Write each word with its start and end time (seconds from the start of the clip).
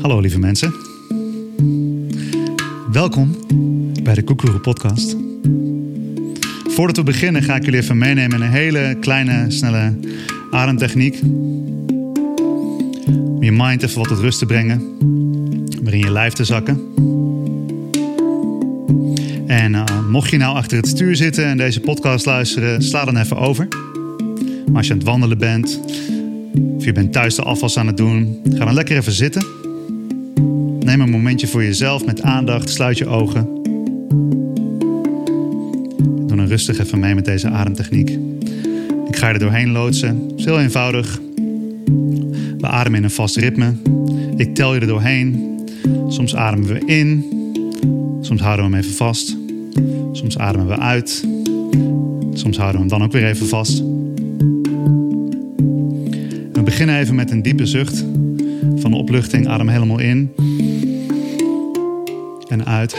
Hallo 0.00 0.20
lieve 0.20 0.38
mensen. 0.38 0.74
Welkom 2.92 3.36
bij 4.02 4.14
de 4.14 4.22
Koekeroe 4.24 4.60
podcast. 4.60 5.16
Voordat 6.64 6.96
we 6.96 7.02
beginnen 7.02 7.42
ga 7.42 7.56
ik 7.56 7.64
jullie 7.64 7.80
even 7.80 7.98
meenemen 7.98 8.38
in 8.38 8.46
een 8.46 8.52
hele 8.52 8.96
kleine, 9.00 9.50
snelle 9.50 9.98
ademtechniek. 10.50 11.20
Om 13.12 13.42
je 13.42 13.52
mind 13.52 13.82
even 13.82 13.98
wat 13.98 14.08
tot 14.08 14.18
rust 14.18 14.38
te 14.38 14.46
brengen. 14.46 14.96
Weer 15.82 15.94
in 15.94 16.00
je 16.00 16.10
lijf 16.10 16.32
te 16.32 16.44
zakken. 16.44 16.80
En 19.46 19.72
uh, 19.72 19.84
mocht 20.08 20.30
je 20.30 20.36
nou 20.36 20.56
achter 20.56 20.76
het 20.76 20.88
stuur 20.88 21.16
zitten 21.16 21.44
en 21.44 21.56
deze 21.56 21.80
podcast 21.80 22.26
luisteren, 22.26 22.82
sla 22.82 23.04
dan 23.04 23.16
even 23.16 23.36
over. 23.36 23.68
Maar 24.66 24.76
als 24.76 24.86
je 24.86 24.92
aan 24.92 24.98
het 24.98 25.08
wandelen 25.08 25.38
bent, 25.38 25.80
of 26.76 26.84
je 26.84 26.92
bent 26.92 27.12
thuis 27.12 27.34
de 27.34 27.42
afwas 27.42 27.78
aan 27.78 27.86
het 27.86 27.96
doen, 27.96 28.40
ga 28.52 28.64
dan 28.64 28.74
lekker 28.74 28.96
even 28.96 29.12
zitten. 29.12 29.46
Neem 30.80 31.00
een 31.00 31.10
momentje 31.10 31.46
voor 31.46 31.62
jezelf 31.62 32.04
met 32.04 32.22
aandacht, 32.22 32.70
sluit 32.70 32.98
je 32.98 33.06
ogen. 33.06 33.48
Doe 36.26 36.36
dan 36.36 36.46
rustig 36.46 36.78
even 36.78 36.98
mee 36.98 37.14
met 37.14 37.24
deze 37.24 37.48
ademtechniek. 37.48 38.10
Ik 39.08 39.16
ga 39.16 39.26
je 39.26 39.34
er 39.34 39.40
doorheen 39.40 39.70
loodsen. 39.70 40.26
Het 40.28 40.38
is 40.38 40.44
heel 40.44 40.60
eenvoudig. 40.60 41.20
We 42.58 42.66
ademen 42.66 42.98
in 42.98 43.04
een 43.04 43.10
vast 43.10 43.36
ritme. 43.36 43.74
Ik 44.36 44.54
tel 44.54 44.74
je 44.74 44.80
er 44.80 44.86
doorheen. 44.86 45.58
Soms 46.08 46.36
ademen 46.36 46.68
we 46.68 46.84
in. 46.84 47.24
Soms 48.20 48.40
houden 48.40 48.66
we 48.66 48.70
hem 48.70 48.80
even 48.80 48.96
vast. 48.96 49.45
Soms 50.16 50.38
ademen 50.38 50.66
we 50.66 50.78
uit. 50.78 51.28
Soms 52.32 52.56
houden 52.56 52.82
we 52.82 52.88
hem 52.88 52.88
dan 52.88 53.02
ook 53.02 53.12
weer 53.12 53.26
even 53.26 53.46
vast. 53.46 53.78
We 56.52 56.62
beginnen 56.64 56.98
even 56.98 57.14
met 57.14 57.30
een 57.30 57.42
diepe 57.42 57.66
zucht 57.66 58.04
van 58.76 58.92
opluchting. 58.92 59.48
Adem 59.48 59.68
helemaal 59.68 59.98
in. 59.98 60.32
En 62.48 62.66
uit. 62.66 62.96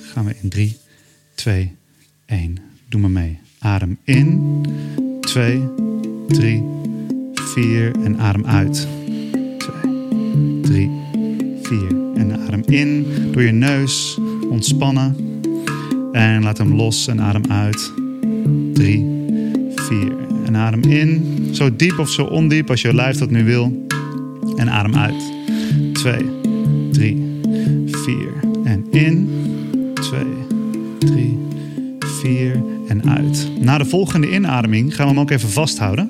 Gaan 0.00 0.24
we 0.24 0.34
in 0.42 0.48
3, 0.48 0.76
2, 1.34 1.74
1. 2.26 2.56
Doe 2.88 3.00
maar 3.00 3.10
mee. 3.10 3.38
Adem 3.58 3.98
in. 4.04 4.60
2, 5.20 5.60
3, 6.28 6.64
4. 7.34 7.92
En 8.04 8.18
adem 8.18 8.46
uit. 8.46 8.88
2, 9.58 9.78
3, 10.62 10.90
4. 11.62 11.78
En 12.14 12.40
adem 12.40 12.62
in 12.66 13.06
door 13.32 13.42
je 13.42 13.52
neus. 13.52 14.18
Ontspannen. 14.50 15.16
En 16.12 16.42
laat 16.42 16.58
hem 16.58 16.74
los 16.74 17.08
en 17.08 17.20
adem 17.20 17.42
uit. 17.48 17.92
3, 18.72 19.06
4. 19.74 20.12
En 20.44 20.56
adem 20.56 20.82
in. 20.82 21.38
Zo 21.52 21.76
diep 21.76 21.98
of 21.98 22.10
zo 22.10 22.24
ondiep 22.24 22.70
als 22.70 22.80
je 22.80 22.94
lijf 22.94 23.16
dat 23.16 23.30
nu 23.30 23.44
wil. 23.44 23.86
En 24.56 24.70
adem 24.70 24.94
uit. 24.94 25.32
2, 25.92 26.24
3, 26.92 27.40
4. 27.86 28.16
En 28.64 28.86
in. 28.90 29.28
2, 29.94 30.20
3, 30.98 31.38
4. 31.98 32.62
En 32.88 33.08
uit. 33.08 33.50
Na 33.60 33.78
de 33.78 33.84
volgende 33.84 34.32
inademing 34.32 34.94
gaan 34.94 35.06
we 35.06 35.12
hem 35.12 35.20
ook 35.20 35.30
even 35.30 35.48
vasthouden. 35.48 36.08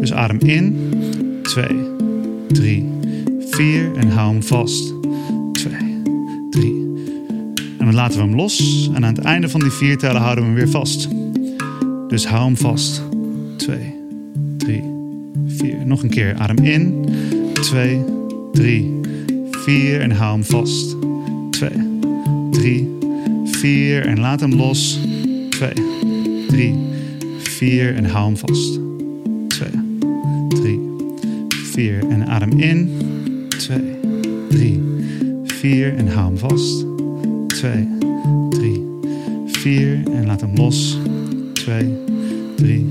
Dus 0.00 0.12
adem 0.12 0.38
in. 0.38 0.90
2, 1.42 1.66
3, 2.48 2.84
4. 3.50 3.94
En 3.96 4.10
hou 4.10 4.32
hem 4.32 4.42
vast. 4.42 4.97
Laten 7.98 8.18
we 8.18 8.24
hem 8.24 8.34
los. 8.34 8.88
En 8.94 9.04
aan 9.04 9.14
het 9.14 9.24
einde 9.24 9.48
van 9.48 9.60
die 9.60 9.70
vier 9.70 9.96
tellen 9.96 10.20
houden 10.20 10.44
we 10.44 10.50
hem 10.50 10.58
weer 10.58 10.68
vast. 10.68 11.08
Dus 12.08 12.26
hou 12.26 12.44
hem 12.44 12.56
vast. 12.56 13.02
2, 13.56 13.78
3, 14.56 14.82
4. 15.46 15.86
Nog 15.86 16.02
een 16.02 16.08
keer. 16.08 16.34
Adem 16.34 16.64
in. 16.64 17.08
2, 17.52 18.04
3, 18.52 19.00
4. 19.50 20.00
En 20.00 20.10
hou 20.10 20.32
hem 20.32 20.44
vast. 20.44 20.96
2, 21.50 21.70
3, 22.50 22.88
4. 23.44 24.06
En 24.06 24.20
laat 24.20 24.40
hem 24.40 24.54
los. 24.54 25.00
2, 25.50 25.72
3, 26.48 26.74
4. 27.38 27.94
En 27.94 28.04
hou 28.04 28.24
hem 28.24 28.36
vast. 28.36 28.80
2, 29.48 29.68
3, 30.48 30.80
4. 31.48 32.08
En 32.08 32.26
adem 32.26 32.58
in. 32.58 32.90
2, 33.48 33.80
3, 34.48 34.82
4. 35.44 35.96
En 35.96 36.08
hou 36.08 36.26
hem 36.26 36.38
vast. 36.38 36.87
2, 37.58 37.88
3, 38.50 38.82
4. 39.46 40.02
En 40.12 40.26
laat 40.26 40.40
hem 40.40 40.54
los. 40.54 40.98
2, 41.52 41.98
3, 42.56 42.86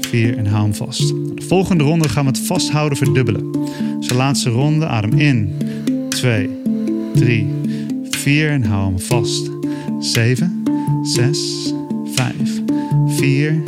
4. 0.00 0.36
En 0.36 0.46
hou 0.46 0.62
hem 0.62 0.74
vast. 0.74 1.08
De 1.08 1.42
volgende 1.46 1.84
ronde 1.84 2.08
gaan 2.08 2.24
we 2.24 2.30
het 2.30 2.40
vasthouden 2.40 2.98
verdubbelen. 2.98 3.52
Dus 3.98 4.12
laatste 4.12 4.50
ronde. 4.50 4.86
Adem 4.86 5.18
in. 5.18 5.52
2, 6.08 6.50
3, 7.14 7.46
4. 8.10 8.50
En 8.50 8.64
hou 8.64 8.84
hem 8.84 9.00
vast. 9.00 9.50
7, 9.98 10.62
6, 11.02 11.72
5, 12.04 12.62
4, 13.06 13.62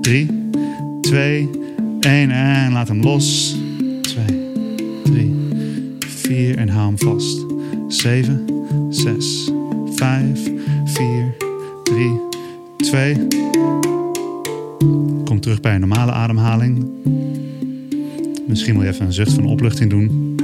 3, 0.00 0.28
2, 1.00 1.48
1. 2.00 2.30
En 2.30 2.72
laat 2.72 2.88
hem 2.88 3.02
los. 3.02 3.56
2, 4.00 4.24
3, 5.02 5.34
4. 5.98 6.56
En 6.56 6.68
hou 6.68 6.86
hem 6.86 6.98
vast. 6.98 7.46
7, 7.88 8.44
6, 8.90 9.52
5, 10.02 10.50
4, 10.84 11.34
3, 11.82 12.20
2. 12.76 13.26
Kom 15.24 15.40
terug 15.40 15.60
bij 15.60 15.74
een 15.74 15.80
normale 15.80 16.12
ademhaling. 16.12 16.86
Misschien 18.46 18.74
wil 18.74 18.82
je 18.82 18.88
even 18.88 19.06
een 19.06 19.12
zucht 19.12 19.32
van 19.32 19.44
opluchting 19.44 19.90
doen. 19.90 20.36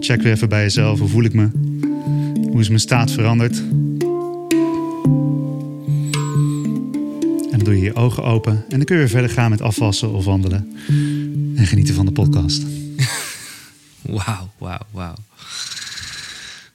Check 0.00 0.22
weer 0.22 0.32
even 0.32 0.48
bij 0.48 0.62
jezelf. 0.62 0.98
Hoe 0.98 1.08
voel 1.08 1.24
ik 1.24 1.32
me? 1.32 1.48
Hoe 2.50 2.60
is 2.60 2.68
mijn 2.68 2.80
staat 2.80 3.10
veranderd? 3.10 3.62
En 7.50 7.56
dan 7.56 7.64
doe 7.64 7.76
je 7.76 7.82
je 7.82 7.94
ogen 7.94 8.24
open. 8.24 8.52
En 8.52 8.76
dan 8.76 8.84
kun 8.84 8.94
je 8.94 9.00
weer 9.02 9.10
verder 9.10 9.30
gaan 9.30 9.50
met 9.50 9.62
afwassen 9.62 10.12
of 10.12 10.24
wandelen. 10.24 10.76
En 11.58 11.66
genieten 11.66 11.94
van 11.94 12.06
de 12.06 12.12
podcast. 12.12 12.62
Wauw, 14.02 14.50
wauw, 14.58 14.80
wauw. 14.90 15.14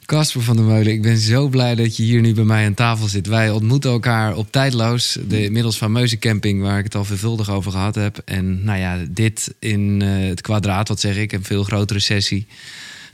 Casper 0.05 0.41
van 0.41 0.55
der 0.55 0.65
Meulen, 0.65 0.93
ik 0.93 1.01
ben 1.01 1.17
zo 1.17 1.47
blij 1.47 1.75
dat 1.75 1.97
je 1.97 2.03
hier 2.03 2.21
nu 2.21 2.33
bij 2.33 2.43
mij 2.43 2.65
aan 2.65 2.73
tafel 2.73 3.07
zit. 3.07 3.27
Wij 3.27 3.49
ontmoeten 3.49 3.91
elkaar 3.91 4.35
op 4.35 4.51
Tijdloos, 4.51 5.17
de 5.27 5.43
inmiddels 5.43 5.77
fameuze 5.77 6.17
camping 6.17 6.61
waar 6.61 6.77
ik 6.77 6.83
het 6.83 6.95
al 6.95 7.05
veelvuldig 7.05 7.49
over 7.49 7.71
gehad 7.71 7.95
heb. 7.95 8.21
En 8.25 8.63
nou 8.63 8.79
ja, 8.79 9.05
dit 9.09 9.53
in 9.59 9.99
uh, 9.99 10.27
het 10.27 10.41
kwadraat, 10.41 10.87
wat 10.87 10.99
zeg 10.99 11.17
ik, 11.17 11.31
een 11.31 11.43
veel 11.43 11.63
grotere 11.63 11.99
sessie. 11.99 12.47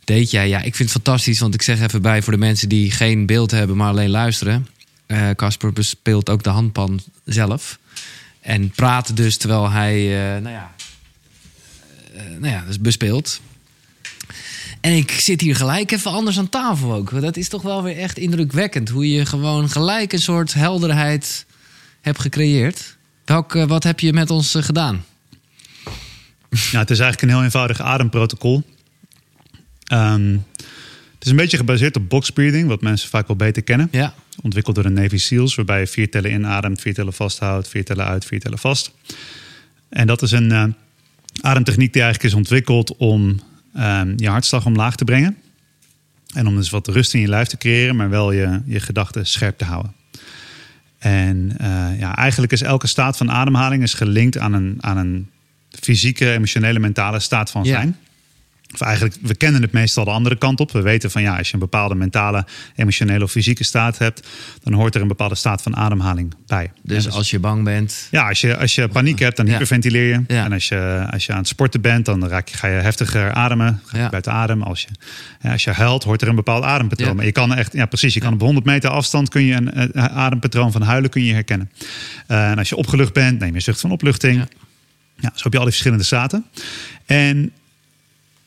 Deed 0.04 0.32
jij? 0.32 0.48
Ja, 0.48 0.58
ik 0.58 0.76
vind 0.76 0.94
het 0.94 1.04
fantastisch, 1.04 1.40
want 1.40 1.54
ik 1.54 1.62
zeg 1.62 1.82
even 1.82 2.02
bij 2.02 2.22
voor 2.22 2.34
de 2.34 2.40
mensen 2.40 2.70
die 2.70 2.92
geen 2.92 3.26
beeld 3.26 3.52
hebben, 3.52 3.78
maar 3.78 3.90
alleen 3.90 4.10
luisteren. 4.10 4.68
Casper 5.36 5.70
uh, 5.70 5.76
bespeelt 5.76 6.30
ook 6.30 6.44
de 6.44 6.50
handpan 6.50 7.00
zelf. 7.26 7.80
En 8.42 8.70
praat 8.70 9.16
dus 9.16 9.38
terwijl 9.38 9.70
hij, 9.70 9.98
uh, 10.02 10.42
nou 10.42 10.56
ja, 10.56 10.72
nou 12.40 12.54
ja, 12.54 12.64
dus 12.66 12.80
bespeelt. 12.80 13.42
En 14.82 14.92
ik 14.92 15.12
zit 15.12 15.42
hier 15.42 15.56
gelijk 15.56 15.92
even 15.92 16.12
anders 16.12 16.38
aan 16.38 16.50
tafel 16.50 16.94
ook. 16.94 17.22
Dat 17.22 17.38
is 17.38 17.50
toch 17.50 17.62
wel 17.62 17.84
weer 17.84 17.98
echt 17.98 18.18
indrukwekkend. 18.18 18.90
Hoe 18.90 19.10
je 19.10 19.26
gewoon 19.26 19.70
gelijk 19.70 20.14
een 20.14 20.20
soort 20.20 20.54
helderheid 20.54 21.46
hebt 22.02 22.20
gecreëerd. 22.20 22.98
Welk, 23.26 23.54
wat 23.54 23.84
heb 23.84 24.00
je 24.00 24.14
met 24.14 24.30
ons 24.30 24.56
gedaan? 24.60 25.06
Ja, 26.50 26.80
het 26.80 26.90
is 26.90 27.00
eigenlijk 27.00 27.22
een 27.22 27.30
heel 27.30 27.44
eenvoudig 27.44 27.82
ademprotocol. 27.82 28.64
Um, 29.94 30.46
het 31.14 31.28
is 31.28 31.30
een 31.30 31.38
beetje 31.38 31.58
gebaseerd 31.58 31.96
op 31.96 32.10
box 32.10 32.30
breathing, 32.30 32.68
wat 32.68 32.82
mensen 32.82 33.10
vaak 33.10 33.28
wel 33.28 33.36
beter 33.36 33.64
kennen. 33.64 33.88
Ja. 33.92 34.14
Ontwikkeld 34.42 34.76
door 34.76 34.84
de 34.84 34.90
Navy 34.90 35.18
SEALs, 35.18 35.56
waarbij 35.56 35.80
je 35.80 35.88
vier 35.88 36.10
tellen 36.10 36.32
inademt, 36.32 36.82
vier 36.82 36.94
tellen 36.94 37.14
vasthoudt, 37.14 37.68
vier 37.68 37.86
tellen 37.86 38.06
uit, 38.06 38.26
vier 38.26 38.40
tellen 38.40 38.60
vast. 38.60 38.92
En 39.90 40.08
dat 40.08 40.22
is 40.22 40.32
een 40.32 40.52
uh, 40.52 40.64
ademtechniek 41.42 41.94
die 41.94 42.02
eigenlijk 42.02 42.34
is 42.34 42.38
ontwikkeld 42.38 42.96
om 42.98 43.40
um, 43.78 44.14
je 44.16 44.30
hartslag 44.30 44.66
omlaag 44.66 44.96
te 44.96 45.04
brengen. 45.04 45.38
En 46.34 46.48
om 46.48 46.56
dus 46.56 46.70
wat 46.70 46.88
rust 46.88 47.14
in 47.14 47.20
je 47.20 47.28
lijf 47.28 47.48
te 47.48 47.58
creëren, 47.58 47.96
maar 47.96 48.10
wel 48.10 48.32
je, 48.32 48.62
je 48.66 48.80
gedachten 48.80 49.26
scherp 49.26 49.58
te 49.58 49.66
houden. 49.66 49.94
En 50.98 51.56
uh, 51.62 52.00
ja, 52.00 52.16
eigenlijk 52.16 52.52
is 52.52 52.62
elke 52.62 52.88
staat 52.88 53.18
van 53.18 53.32
ademhaling 53.32 53.84
is 53.84 53.94
gelinkt 53.94 54.38
aan 54.38 54.54
een, 54.54 54.78
aan 54.80 54.98
een 54.98 55.30
fysieke, 55.70 56.32
emotionele, 56.32 56.80
mentale 56.80 57.20
staat 57.20 57.52
van 57.52 57.66
zijn. 57.66 57.98
Of 58.74 58.82
eigenlijk, 58.82 59.16
we 59.22 59.36
kennen 59.36 59.62
het 59.62 59.72
meestal 59.72 60.04
de 60.06 60.12
andere 60.12 60.38
kant 60.38 60.60
op. 60.60 60.72
We 60.72 60.82
weten 60.82 61.12
van 61.12 61.22
ja, 61.22 61.38
als 61.38 61.48
je 61.48 61.54
een 61.54 61.60
bepaalde 61.60 61.96
mentale, 61.96 62.46
emotionele 62.76 63.24
of 63.24 63.32
fysieke 63.32 63.64
staat 63.64 63.98
hebt, 63.98 64.28
dan 64.64 64.74
hoort 64.74 64.96
er 64.96 65.02
een 65.02 65.08
bepaalde 65.08 65.36
staat 65.36 65.62
van 65.62 65.76
ademhaling 65.76 66.34
bij. 66.48 66.72
Dus, 66.84 67.10
als 67.10 67.30
je 67.32 67.40
bang 67.40 67.64
bent. 67.64 68.08
Ja, 68.12 68.28
als 68.28 68.42
je, 68.42 68.58
als 68.58 68.76
je 68.76 68.88
paniek 68.88 69.20
hebt, 69.20 69.38
dan 69.38 69.46
Ja. 69.46 69.52
hyperventileer 69.52 70.08
je. 70.08 70.24
Ja. 70.28 70.46
En 70.46 70.54
als 70.54 70.68
je, 70.68 71.08
als 71.12 71.26
je 71.26 71.32
aan 71.32 71.38
het 71.38 71.48
sporten 71.48 71.82
bent, 71.82 72.06
dan 72.06 72.28
raak 72.28 72.48
je, 72.48 72.58
ga 72.58 72.68
je 72.68 72.80
heftiger 72.82 73.34
ademen. 73.34 73.82
Ga 73.86 73.98
je 73.98 74.04
Ja. 74.04 74.10
buiten 74.10 74.32
adem. 74.32 74.62
Als 74.62 74.82
je, 74.82 74.88
ja, 75.42 75.52
als 75.52 75.64
je 75.64 75.72
huilt, 75.72 76.04
hoort 76.04 76.22
er 76.22 76.28
een 76.28 76.36
bepaald 76.36 76.64
adempatroon. 76.64 77.16
Maar 77.16 77.26
je 77.26 77.32
kan 77.32 77.54
echt, 77.56 77.74
ja 77.74 77.86
precies, 77.86 78.14
je 78.14 78.20
kan 78.20 78.34
op 78.34 78.42
100 78.42 78.66
meter 78.66 78.90
afstand 78.90 79.30
kun 79.30 79.44
je 79.46 79.54
een, 79.56 79.94
adempatroon 79.96 80.72
van 80.72 80.82
huilen 80.82 81.10
kun 81.10 81.24
je 81.24 81.34
herkennen. 81.34 81.72
Eh, 82.28 82.50
en 82.52 82.58
als 82.58 82.70
je 82.70 82.76
opgelucht 82.76 83.14
bent, 83.14 83.40
neem 83.40 83.54
je 83.54 83.60
zucht 83.60 83.80
van 83.80 83.92
opluchting. 83.92 84.38
Ja. 84.38 84.48
Ja, 85.22 85.32
zo 85.36 85.44
heb 85.44 85.52
je 85.52 85.58
al 85.58 85.64
die 85.64 85.74
verschillende 85.74 86.04
staten. 86.06 86.46
En 87.06 87.52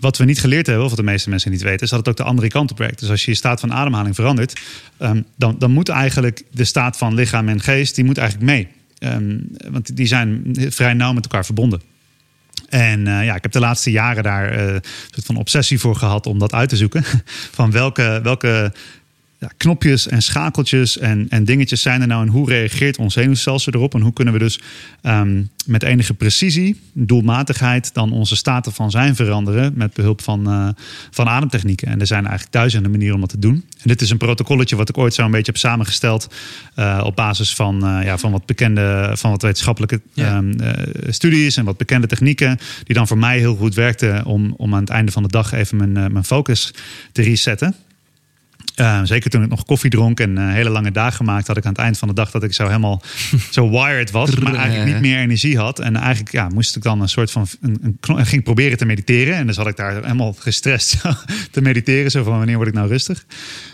wat 0.02 0.16
we 0.16 0.25
niet 0.25 0.40
geleerd 0.40 0.66
hebben, 0.66 0.84
of 0.84 0.90
wat 0.90 0.99
de 0.99 1.10
meeste 1.10 1.28
mensen 1.28 1.50
niet 1.50 1.62
weten, 1.62 1.81
is 1.81 1.90
dat 1.90 1.99
het 1.99 2.08
ook 2.08 2.16
de 2.16 2.22
andere 2.22 2.49
kant 2.49 2.70
op 2.70 2.78
werkt. 2.78 3.00
Dus 3.00 3.10
als 3.10 3.25
je 3.25 3.31
je 3.31 3.37
staat 3.37 3.60
van 3.60 3.72
ademhaling 3.72 4.14
verandert, 4.14 4.60
ehm, 4.96 5.22
dan, 5.37 5.58
dan 5.58 5.70
moet 5.70 5.88
eigenlijk 5.88 6.43
de 6.50 6.64
staat 6.64 6.96
van 6.96 7.14
lichaam 7.14 7.49
en 7.49 7.60
geest, 7.60 7.94
die 7.94 8.04
moet 8.04 8.19
eigenlijk 8.19 8.50
mee. 8.50 8.69
Ehm, 8.99 9.38
want 9.70 9.96
die 9.96 10.06
zijn 10.06 10.56
vrij 10.69 10.93
nauw 10.93 11.12
met 11.12 11.25
elkaar 11.25 11.44
verbonden. 11.44 11.82
En 12.69 13.06
eh, 13.06 13.25
ja, 13.25 13.34
ik 13.34 13.43
heb 13.43 13.52
de 13.52 13.60
laatste 13.60 13.90
jaren 13.90 14.22
daar 14.22 14.50
eh, 14.50 14.75
een 14.75 14.82
soort 15.10 15.26
van 15.26 15.37
obsessie 15.37 15.78
voor 15.78 15.96
gehad 15.96 16.26
om 16.26 16.38
dat 16.38 16.52
uit 16.52 16.69
te 16.69 16.76
zoeken. 16.76 17.05
Van 17.58 17.70
welke, 17.70 18.20
welke 18.22 18.72
ja, 19.42 19.50
knopjes 19.56 20.08
en 20.08 20.22
schakeltjes 20.22 20.98
en, 20.98 21.26
en 21.28 21.44
dingetjes 21.44 21.82
zijn 21.82 22.00
er 22.00 22.06
nou 22.06 22.22
en 22.22 22.28
hoe 22.28 22.48
reageert 22.48 22.98
ons 22.98 23.14
zenuwstelsel 23.14 23.72
erop? 23.72 23.94
En 23.94 24.00
hoe 24.00 24.12
kunnen 24.12 24.34
we 24.34 24.40
dus 24.40 24.60
ehm, 25.00 25.42
met 25.66 25.82
enige 25.82 26.14
precisie, 26.14 26.80
doelmatigheid, 26.92 27.94
dan 27.94 28.12
onze 28.12 28.36
staten 28.36 28.72
van 28.72 28.90
zijn 28.90 29.16
veranderen 29.16 29.72
met 29.76 29.92
behulp 29.92 30.22
van, 30.22 30.46
eh, 30.46 30.68
van 31.10 31.28
ademtechnieken? 31.28 31.88
En 31.88 32.00
er 32.00 32.06
zijn 32.06 32.22
eigenlijk 32.22 32.52
duizenden 32.52 32.90
manieren 32.90 33.14
om 33.14 33.20
dat 33.20 33.30
te 33.30 33.38
doen. 33.38 33.54
En 33.54 33.88
dit 33.88 34.00
is 34.00 34.10
een 34.10 34.16
protocolletje 34.16 34.76
wat 34.76 34.88
ik 34.88 34.98
ooit 34.98 35.14
zo 35.14 35.24
een 35.24 35.30
beetje 35.30 35.52
heb 35.52 35.60
samengesteld 35.60 36.34
eh, 36.74 37.00
op 37.04 37.16
basis 37.16 37.54
van, 37.54 37.86
eh, 37.86 38.04
ja, 38.04 38.18
van 38.18 38.30
wat 38.30 38.46
bekende, 38.46 39.10
van 39.14 39.30
wat 39.30 39.42
wetenschappelijke 39.42 40.00
Ja. 40.12 40.36
ehm, 40.36 40.60
eh, 40.60 41.12
studies 41.12 41.56
en 41.56 41.64
wat 41.64 41.76
bekende 41.76 42.06
technieken, 42.06 42.58
die 42.84 42.94
dan 42.94 43.06
voor 43.06 43.18
mij 43.18 43.38
heel 43.38 43.56
goed 43.56 43.74
werkten 43.74 44.24
om, 44.24 44.54
om 44.56 44.74
aan 44.74 44.80
het 44.80 44.90
einde 44.90 45.12
van 45.12 45.22
de 45.22 45.28
dag 45.28 45.52
even 45.52 45.76
mijn, 45.76 45.92
mijn 45.92 46.24
focus 46.24 46.74
te 47.12 47.22
resetten. 47.22 47.74
Uh, 48.76 49.00
zeker 49.04 49.30
toen 49.30 49.42
ik 49.42 49.48
nog 49.48 49.64
koffie 49.64 49.90
dronk 49.90 50.20
en 50.20 50.38
uh, 50.38 50.52
hele 50.52 50.70
lange 50.70 50.92
dagen 50.92 51.24
maakte, 51.24 51.46
had 51.46 51.56
ik 51.56 51.64
aan 51.64 51.72
het 51.72 51.80
eind 51.80 51.98
van 51.98 52.08
de 52.08 52.14
dag 52.14 52.30
dat 52.30 52.42
ik 52.42 52.52
zo 52.54 52.66
helemaal 52.66 53.02
zo 53.50 53.70
wired 53.70 54.10
was, 54.10 54.36
maar 54.36 54.54
eigenlijk 54.54 54.92
niet 54.92 55.00
meer 55.00 55.19
energie 55.19 55.58
had. 55.58 55.78
En 55.78 55.96
eigenlijk 55.96 56.32
ja, 56.32 56.48
moest 56.48 56.76
ik 56.76 56.82
dan 56.82 57.00
een 57.00 57.08
soort 57.08 57.30
van 57.30 57.46
een, 57.60 57.98
een 58.00 58.26
ging 58.26 58.42
proberen 58.42 58.78
te 58.78 58.84
mediteren. 58.84 59.34
En 59.34 59.46
dus 59.46 59.56
had 59.56 59.66
ik 59.66 59.76
daar 59.76 59.94
helemaal 59.94 60.32
gestrest 60.32 61.00
te 61.50 61.62
mediteren. 61.62 62.10
Zo 62.10 62.22
van 62.22 62.36
wanneer 62.36 62.56
word 62.56 62.69
ik 62.69 62.74
nou 62.74 62.88
rustig? 62.88 63.24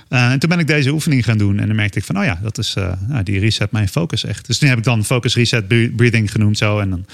Uh, 0.09 0.31
en 0.31 0.39
toen 0.39 0.49
ben 0.49 0.59
ik 0.59 0.67
deze 0.67 0.91
oefening 0.91 1.25
gaan 1.25 1.39
doen. 1.39 1.59
En 1.59 1.67
dan 1.67 1.77
merkte 1.77 1.99
ik 1.99 2.05
van, 2.05 2.19
oh 2.19 2.25
ja, 2.25 2.39
dat 2.43 2.59
is, 2.59 2.75
nou, 3.09 3.23
die 3.23 3.39
reset 3.39 3.71
mijn 3.71 3.89
focus 3.89 4.25
echt. 4.25 4.47
Dus 4.47 4.61
nu 4.61 4.69
heb 4.69 4.79
ik 4.79 4.85
dan 4.85 5.05
focus 5.05 5.35
reset 5.35 5.69
breathing 5.97 6.31
genoemd 6.31 6.59
zo. 6.59 6.79
En 6.79 6.91
dan, 6.91 7.06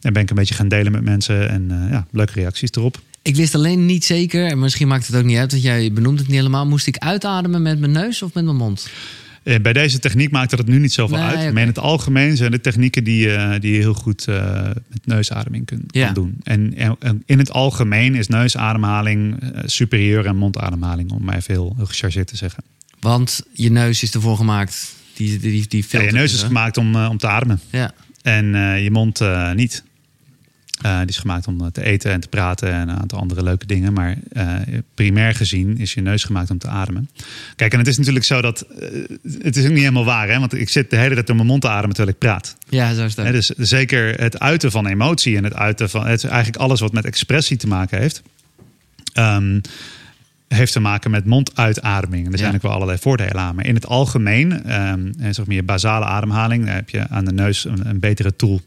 dan 0.00 0.12
ben 0.12 0.22
ik 0.22 0.30
een 0.30 0.36
beetje 0.36 0.54
gaan 0.54 0.68
delen 0.68 0.92
met 0.92 1.02
mensen. 1.02 1.48
En 1.48 1.88
ja, 1.90 2.06
leuke 2.10 2.32
reacties 2.32 2.70
erop. 2.70 3.00
Ik 3.22 3.36
wist 3.36 3.54
alleen 3.54 3.86
niet 3.86 4.04
zeker, 4.04 4.46
en 4.46 4.58
misschien 4.58 4.88
maakt 4.88 5.06
het 5.06 5.16
ook 5.16 5.24
niet 5.24 5.36
uit, 5.38 5.50
want 5.50 5.62
jij 5.62 5.92
benoemt 5.92 6.18
het 6.18 6.28
niet 6.28 6.36
helemaal. 6.36 6.66
Moest 6.66 6.86
ik 6.86 6.96
uitademen 6.98 7.62
met 7.62 7.78
mijn 7.78 7.92
neus 7.92 8.22
of 8.22 8.34
met 8.34 8.44
mijn 8.44 8.56
mond? 8.56 8.88
Eh, 9.42 9.60
Bij 9.60 9.72
deze 9.72 9.98
techniek 9.98 10.30
maakt 10.30 10.50
dat 10.50 10.58
het 10.58 10.68
nu 10.68 10.78
niet 10.78 10.92
zoveel 10.92 11.16
Nee, 11.16 11.26
uit. 11.36 11.52
Maar 11.52 11.62
in 11.62 11.68
het 11.68 11.78
algemeen 11.78 12.36
zijn 12.36 12.50
de 12.50 12.60
technieken 12.60 13.04
die, 13.04 13.26
uh, 13.26 13.54
die 13.60 13.72
je 13.72 13.78
heel 13.78 13.94
goed 13.94 14.26
uh, 14.28 14.62
met 14.64 15.06
neusademing 15.06 15.66
kun, 15.66 15.84
Ja. 15.86 16.04
kan 16.04 16.14
doen. 16.14 16.34
En, 16.42 16.74
en 16.98 17.22
in 17.26 17.38
het 17.38 17.50
algemeen 17.52 18.14
is 18.14 18.28
neusademhaling 18.28 19.42
uh, 19.42 19.48
superieur 19.64 20.28
aan 20.28 20.36
mondademhaling, 20.36 21.10
om 21.12 21.30
heel, 21.30 21.72
heel 21.76 21.86
gechargeerd 21.86 22.26
te 22.26 22.36
zeggen. 22.36 22.62
Want 23.00 23.40
je 23.52 23.70
neus 23.70 24.02
is 24.02 24.14
ervoor 24.14 24.36
gemaakt. 24.36 24.94
Die, 25.14 25.38
die, 25.38 25.66
die, 25.68 25.84
Ja, 25.88 26.00
je 26.00 26.12
neus 26.12 26.32
is 26.34 26.42
gemaakt 26.42 26.76
om, 26.76 26.96
om 26.96 27.18
te 27.18 27.28
ademen 27.28 27.60
Ja. 27.70 27.92
en 28.22 28.46
je 28.82 28.90
mond 28.90 29.20
niet. 29.54 29.82
Uh, 30.86 30.98
die 30.98 31.08
is 31.08 31.18
gemaakt 31.18 31.46
om 31.46 31.72
te 31.72 31.82
eten 31.82 32.10
en 32.10 32.20
te 32.20 32.28
praten 32.28 32.72
en 32.72 32.88
een 32.88 32.98
aantal 32.98 33.18
andere 33.18 33.42
leuke 33.42 33.66
dingen. 33.66 33.92
Maar 33.92 34.16
uh, 34.32 34.54
primair 34.94 35.34
gezien 35.34 35.78
is 35.78 35.94
je 35.94 36.00
neus 36.00 36.24
gemaakt 36.24 36.50
om 36.50 36.58
te 36.58 36.68
ademen. 36.68 37.10
Kijk, 37.56 37.72
en 37.72 37.78
het 37.78 37.88
is 37.88 37.98
natuurlijk 37.98 38.24
zo 38.24 38.40
dat. 38.40 38.66
Uh, 38.80 39.04
het 39.42 39.56
is 39.56 39.64
ook 39.64 39.70
niet 39.70 39.78
helemaal 39.78 40.04
waar, 40.04 40.28
hè? 40.28 40.38
Want 40.38 40.54
ik 40.54 40.68
zit 40.68 40.90
de 40.90 40.96
hele 40.96 41.14
tijd 41.14 41.26
door 41.26 41.36
mijn 41.36 41.48
mond 41.48 41.60
te 41.60 41.68
ademen 41.68 41.96
terwijl 41.96 42.14
ik 42.14 42.18
praat. 42.18 42.56
ja, 42.68 42.94
zo 42.94 43.04
is. 43.04 43.16
Hè, 43.16 43.32
dus 43.32 43.46
zeker 43.46 44.20
het 44.20 44.38
uiten 44.38 44.70
van 44.70 44.86
emotie 44.86 45.36
en 45.36 45.44
het 45.44 45.54
uiten 45.54 45.90
van. 45.90 46.06
Het 46.06 46.24
is 46.24 46.30
eigenlijk 46.30 46.62
alles 46.62 46.80
wat 46.80 46.92
met 46.92 47.04
expressie 47.04 47.56
te 47.56 47.66
maken 47.66 47.98
heeft. 47.98 48.22
Um, 49.18 49.60
heeft 50.52 50.72
te 50.72 50.80
maken 50.80 51.10
met 51.10 51.24
monduitademing. 51.24 52.26
En 52.26 52.32
er 52.32 52.38
zijn 52.38 52.54
ook 52.54 52.62
wel 52.62 52.72
allerlei 52.72 52.98
voordelen 52.98 53.38
aan. 53.38 53.54
Maar 53.54 53.66
in 53.66 53.74
het 53.74 53.86
algemeen, 53.86 54.52
um, 54.90 55.12
zeg 55.30 55.46
maar 55.46 55.54
je 55.54 55.62
basale 55.62 56.04
ademhaling, 56.04 56.64
dan 56.64 56.74
heb 56.74 56.90
je 56.90 57.08
aan 57.08 57.24
de 57.24 57.32
neus 57.32 57.64
een, 57.64 57.88
een 57.88 58.00
betere 58.00 58.36
tool. 58.36 58.60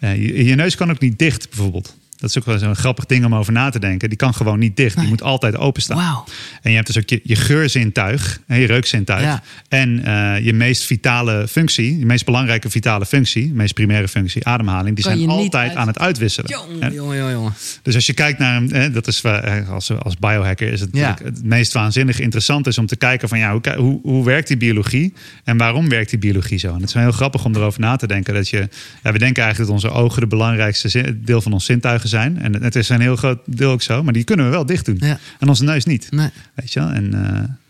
Uh, 0.00 0.16
je, 0.16 0.44
je 0.44 0.54
neus 0.54 0.74
kan 0.74 0.90
ook 0.90 1.00
niet 1.00 1.18
dicht, 1.18 1.48
bijvoorbeeld. 1.48 1.98
Dat 2.20 2.30
is 2.30 2.38
ook 2.38 2.44
wel 2.44 2.58
zo'n 2.58 2.76
grappig 2.76 3.06
ding 3.06 3.24
om 3.24 3.34
over 3.34 3.52
na 3.52 3.70
te 3.70 3.78
denken. 3.78 4.08
Die 4.08 4.18
kan 4.18 4.34
gewoon 4.34 4.58
niet 4.58 4.76
dicht. 4.76 4.90
Die 4.94 5.00
Nee. 5.00 5.10
moet 5.10 5.22
altijd 5.22 5.56
openstaan. 5.56 5.96
Wauw. 5.96 6.24
En 6.62 6.70
je 6.70 6.76
hebt 6.76 6.86
dus 6.92 6.98
ook 6.98 7.08
je, 7.08 7.20
je 7.22 7.36
geurzintuig, 7.36 8.40
hè, 8.46 8.56
je 8.56 8.66
reukzintuig. 8.66 9.22
Ja. 9.22 9.42
En 9.68 9.88
uh, 10.08 10.38
je 10.44 10.52
meest 10.52 10.84
vitale 10.84 11.48
functie, 11.48 11.98
je 11.98 12.06
meest 12.06 12.24
belangrijke 12.24 12.70
vitale 12.70 13.06
functie, 13.06 13.48
de 13.48 13.54
meest 13.54 13.74
primaire 13.74 14.08
functie, 14.08 14.46
ademhaling, 14.46 14.94
die 14.96 15.04
Kan 15.04 15.16
zijn 15.16 15.28
altijd 15.28 15.52
uit- 15.68 15.74
aan 15.78 15.86
het 15.86 15.98
uitwisselen. 15.98 16.50
Jongen, 16.50 16.82
Hè? 16.82 16.88
jongen, 16.88 17.16
jongen, 17.16 17.32
jongen. 17.32 17.52
Dus 17.82 17.94
als 17.94 18.06
je 18.06 18.12
kijkt 18.12 18.38
naar 18.38 18.54
hem, 18.62 18.92
dat 18.92 19.06
is 19.06 19.20
eh, 19.22 19.70
als, 19.70 19.90
als 19.98 20.16
biohacker 20.16 20.72
is 20.72 20.80
het 20.80 20.88
Ja. 20.92 21.16
het 21.24 21.44
meest 21.44 21.72
waanzinnig 21.72 22.20
interessant 22.20 22.66
is 22.66 22.78
om 22.78 22.86
te 22.86 22.96
kijken 22.96 23.28
van 23.28 23.38
ja, 23.38 23.52
hoe, 23.52 23.74
hoe, 23.76 24.00
hoe 24.02 24.24
werkt 24.24 24.48
die 24.48 24.56
biologie 24.56 25.12
en 25.44 25.56
waarom 25.56 25.88
werkt 25.88 26.10
die 26.10 26.18
biologie 26.18 26.58
zo? 26.58 26.68
En 26.68 26.74
het 26.80 26.88
is 26.88 26.92
wel 26.94 27.02
heel 27.02 27.12
grappig 27.12 27.44
om 27.44 27.54
erover 27.54 27.80
na 27.80 27.96
te 27.96 28.06
denken 28.06 28.34
dat 28.34 28.48
je, 28.48 28.68
ja, 29.02 29.12
we 29.12 29.18
denken 29.18 29.42
eigenlijk 29.42 29.58
dat 29.58 29.82
onze 29.82 29.90
ogen 30.00 30.20
de 30.20 30.26
belangrijkste 30.26 31.18
deel 31.24 31.40
van 31.40 31.52
ons 31.52 31.64
zintuigen 31.64 32.08
zijn. 32.10 32.38
En 32.38 32.62
het 32.62 32.76
is 32.76 32.88
een 32.88 33.00
heel 33.00 33.16
groot 33.16 33.38
deel 33.44 33.70
ook 33.70 33.82
zo, 33.82 34.02
maar 34.02 34.12
die 34.12 34.24
kunnen 34.24 34.44
we 34.46 34.50
wel 34.52 34.66
dicht 34.66 34.84
doen. 34.86 34.96
Ja. 35.00 35.18
En 35.38 35.48
onze 35.48 35.64
neus 35.64 35.84
niet. 35.84 36.06
Nee, 36.10 36.28
Weet 36.54 36.72
je 36.72 36.80
wel? 36.80 36.88
En 36.88 37.04
uh, 37.14 37.20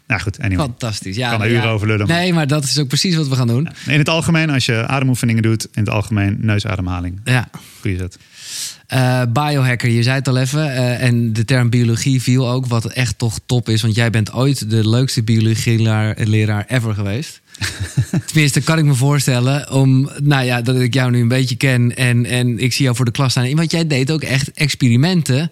nou 0.07 0.21
goed, 0.23 0.41
anyway. 0.41 0.65
fantastisch. 0.65 1.17
Ja, 1.17 1.31
kan 1.31 1.43
er 1.43 1.51
ja. 1.51 1.59
uren 1.59 1.71
over 1.71 1.87
lullen. 1.87 2.07
maar- 2.07 2.17
Nee, 2.17 2.33
maar 2.33 2.47
dat 2.47 2.65
is 2.65 2.79
ook 2.79 2.89
precies 2.89 3.15
wat 3.17 3.29
we 3.29 3.35
gaan 3.37 3.47
doen. 3.47 3.69
In 3.87 3.99
het 3.99 4.09
algemeen, 4.09 4.51
als 4.51 4.67
je 4.67 4.87
ademoefeningen 4.87 5.43
doet, 5.43 5.65
in 5.65 5.83
het 5.85 5.91
algemeen 5.91 6.37
neusademhaling. 6.41 7.21
Ja. 7.25 7.49
Goeie 7.81 7.97
zet. 7.99 8.19
Eh, 8.87 9.23
biohacker, 9.33 9.89
je 9.91 10.03
zei 10.03 10.17
het 10.17 10.29
al 10.29 10.37
even. 10.39 10.75
eh, 10.75 11.03
en 11.03 11.33
de 11.33 11.45
term 11.45 11.71
biologie 11.71 12.23
viel 12.23 12.49
ook, 12.51 12.67
wat 12.67 12.85
echt 12.93 13.19
toch 13.19 13.39
top 13.47 13.69
is. 13.69 13.83
Want 13.83 13.95
jij 13.95 14.11
bent 14.11 14.33
ooit 14.33 14.71
de 14.71 14.89
leukste 14.89 15.23
biologieleraar 15.23 16.17
leraar 16.19 16.65
ever 16.69 16.95
geweest. 16.95 17.40
Tenminste, 18.27 18.61
kan 18.61 18.79
ik 18.79 18.85
me 18.85 18.95
voorstellen. 18.95 19.71
Om, 19.71 20.11
nou 20.23 20.45
ja, 20.45 20.63
dat 20.63 20.77
ik 20.77 20.95
jou 20.95 21.11
nu 21.11 21.21
een 21.21 21.29
beetje 21.29 21.57
ken. 21.57 21.97
En, 21.97 22.27
en 22.27 22.59
ik 22.59 22.73
zie 22.73 22.85
jou 22.85 22.97
voor 22.97 23.05
de 23.05 23.11
klas 23.11 23.31
staan. 23.31 23.55
Want 23.55 23.71
jij 23.71 23.87
deed 23.87 24.11
ook 24.11 24.23
echt 24.23 24.53
experimenten 24.53 25.51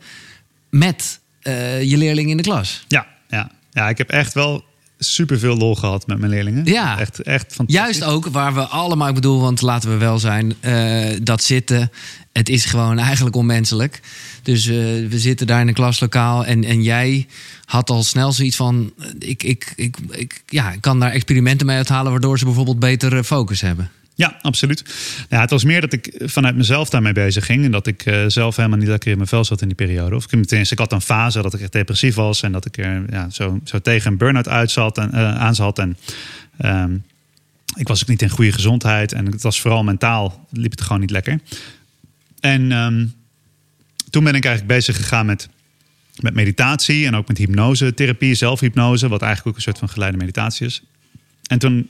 met 0.70 1.20
eh, 1.40 1.82
je 1.82 1.96
leerlingen 1.96 2.30
in 2.30 2.36
de 2.36 2.42
klas. 2.42 2.84
Ja, 2.88 3.06
ja. 3.28 3.50
ja, 3.70 3.88
ik 3.88 3.98
heb 3.98 4.10
echt 4.10 4.34
wel 4.34 4.64
superveel 4.98 5.56
lol 5.56 5.74
gehad 5.74 6.06
met 6.06 6.18
mijn 6.18 6.30
leerlingen. 6.30 6.64
Ja. 6.64 6.98
Echt, 6.98 7.22
echt 7.22 7.52
fantastisch. 7.52 7.74
Juist 7.74 8.04
ook 8.04 8.26
waar 8.26 8.54
we 8.54 8.60
allemaal, 8.60 9.08
ik 9.08 9.14
bedoel, 9.14 9.40
want 9.40 9.62
laten 9.62 9.90
we 9.90 9.96
wel 9.96 10.18
zijn, 10.18 10.54
eh, 10.60 11.16
dat 11.22 11.42
zitten, 11.42 11.90
het 12.32 12.48
is 12.48 12.64
gewoon 12.64 12.98
eigenlijk 12.98 13.36
onmenselijk. 13.36 14.00
Dus 14.42 14.66
eh, 14.66 14.74
we 15.08 15.18
zitten 15.18 15.46
daar 15.46 15.60
in 15.60 15.68
een 15.68 15.74
klaslokaal 15.74 16.44
en, 16.44 16.64
en 16.64 16.82
jij 16.82 17.26
had 17.64 17.90
al 17.90 18.02
snel 18.02 18.32
zoiets 18.32 18.56
van, 18.56 18.92
eh, 18.98 19.06
ik, 19.18 19.42
ik, 19.42 19.72
ik, 19.76 19.96
ik, 20.10 20.42
ja, 20.46 20.72
ik 20.72 20.80
kan 20.80 21.00
daar 21.00 21.10
experimenten 21.10 21.66
mee 21.66 21.76
uithalen 21.76 22.10
waardoor 22.10 22.38
ze 22.38 22.44
bijvoorbeeld 22.44 22.78
beter 22.78 23.16
eh, 23.16 23.22
focus 23.22 23.60
hebben. 23.60 23.90
Ja, 24.18 24.38
absoluut. 24.42 24.84
Ja, 25.28 25.40
het 25.40 25.50
was 25.50 25.64
meer 25.64 25.80
dat 25.80 25.92
ik 25.92 26.22
vanuit 26.24 26.56
mezelf 26.56 26.90
daarmee 26.90 27.12
bezig 27.12 27.46
ging. 27.46 27.64
En 27.64 27.70
dat 27.70 27.86
ik 27.86 28.06
uh, 28.06 28.24
zelf 28.26 28.56
helemaal 28.56 28.78
niet 28.78 28.88
lekker 28.88 29.10
in 29.10 29.16
mijn 29.16 29.28
vel 29.28 29.44
zat 29.44 29.60
in 29.60 29.66
die 29.66 29.76
periode. 29.76 30.16
Of 30.16 30.22
ik, 30.24 30.28
tenminste, 30.28 30.74
ik 30.74 30.78
had 30.78 30.92
een 30.92 31.00
fase 31.00 31.42
dat 31.42 31.54
ik 31.54 31.60
echt 31.60 31.72
depressief 31.72 32.14
was. 32.14 32.42
En 32.42 32.52
dat 32.52 32.66
ik 32.66 32.78
er 32.78 33.04
ja, 33.10 33.30
zo, 33.30 33.60
zo 33.64 33.78
tegen 33.78 34.10
een 34.10 34.16
burn-out 34.16 34.48
uit 34.48 34.70
zat 34.70 34.98
en, 34.98 35.10
uh, 35.14 35.36
aan 35.36 35.54
zat. 35.54 35.78
En 35.78 35.96
um, 36.64 37.04
ik 37.76 37.88
was 37.88 38.02
ook 38.02 38.08
niet 38.08 38.22
in 38.22 38.28
goede 38.28 38.52
gezondheid. 38.52 39.12
En 39.12 39.26
het 39.26 39.42
was 39.42 39.60
vooral 39.60 39.84
mentaal, 39.84 40.46
liep 40.50 40.70
het 40.70 40.80
gewoon 40.80 41.00
niet 41.00 41.10
lekker. 41.10 41.40
En 42.40 42.72
um, 42.72 43.14
toen 44.10 44.24
ben 44.24 44.34
ik 44.34 44.44
eigenlijk 44.44 44.74
bezig 44.74 44.96
gegaan 44.96 45.26
met, 45.26 45.48
met 46.20 46.34
meditatie. 46.34 47.06
En 47.06 47.16
ook 47.16 47.28
met 47.28 47.38
hypnose-therapie, 47.38 48.34
zelfhypnose. 48.34 49.08
Wat 49.08 49.22
eigenlijk 49.22 49.48
ook 49.50 49.56
een 49.56 49.72
soort 49.72 49.78
van 49.78 49.88
geleide 49.88 50.16
meditatie 50.16 50.66
is. 50.66 50.82
En 51.46 51.58
toen 51.58 51.88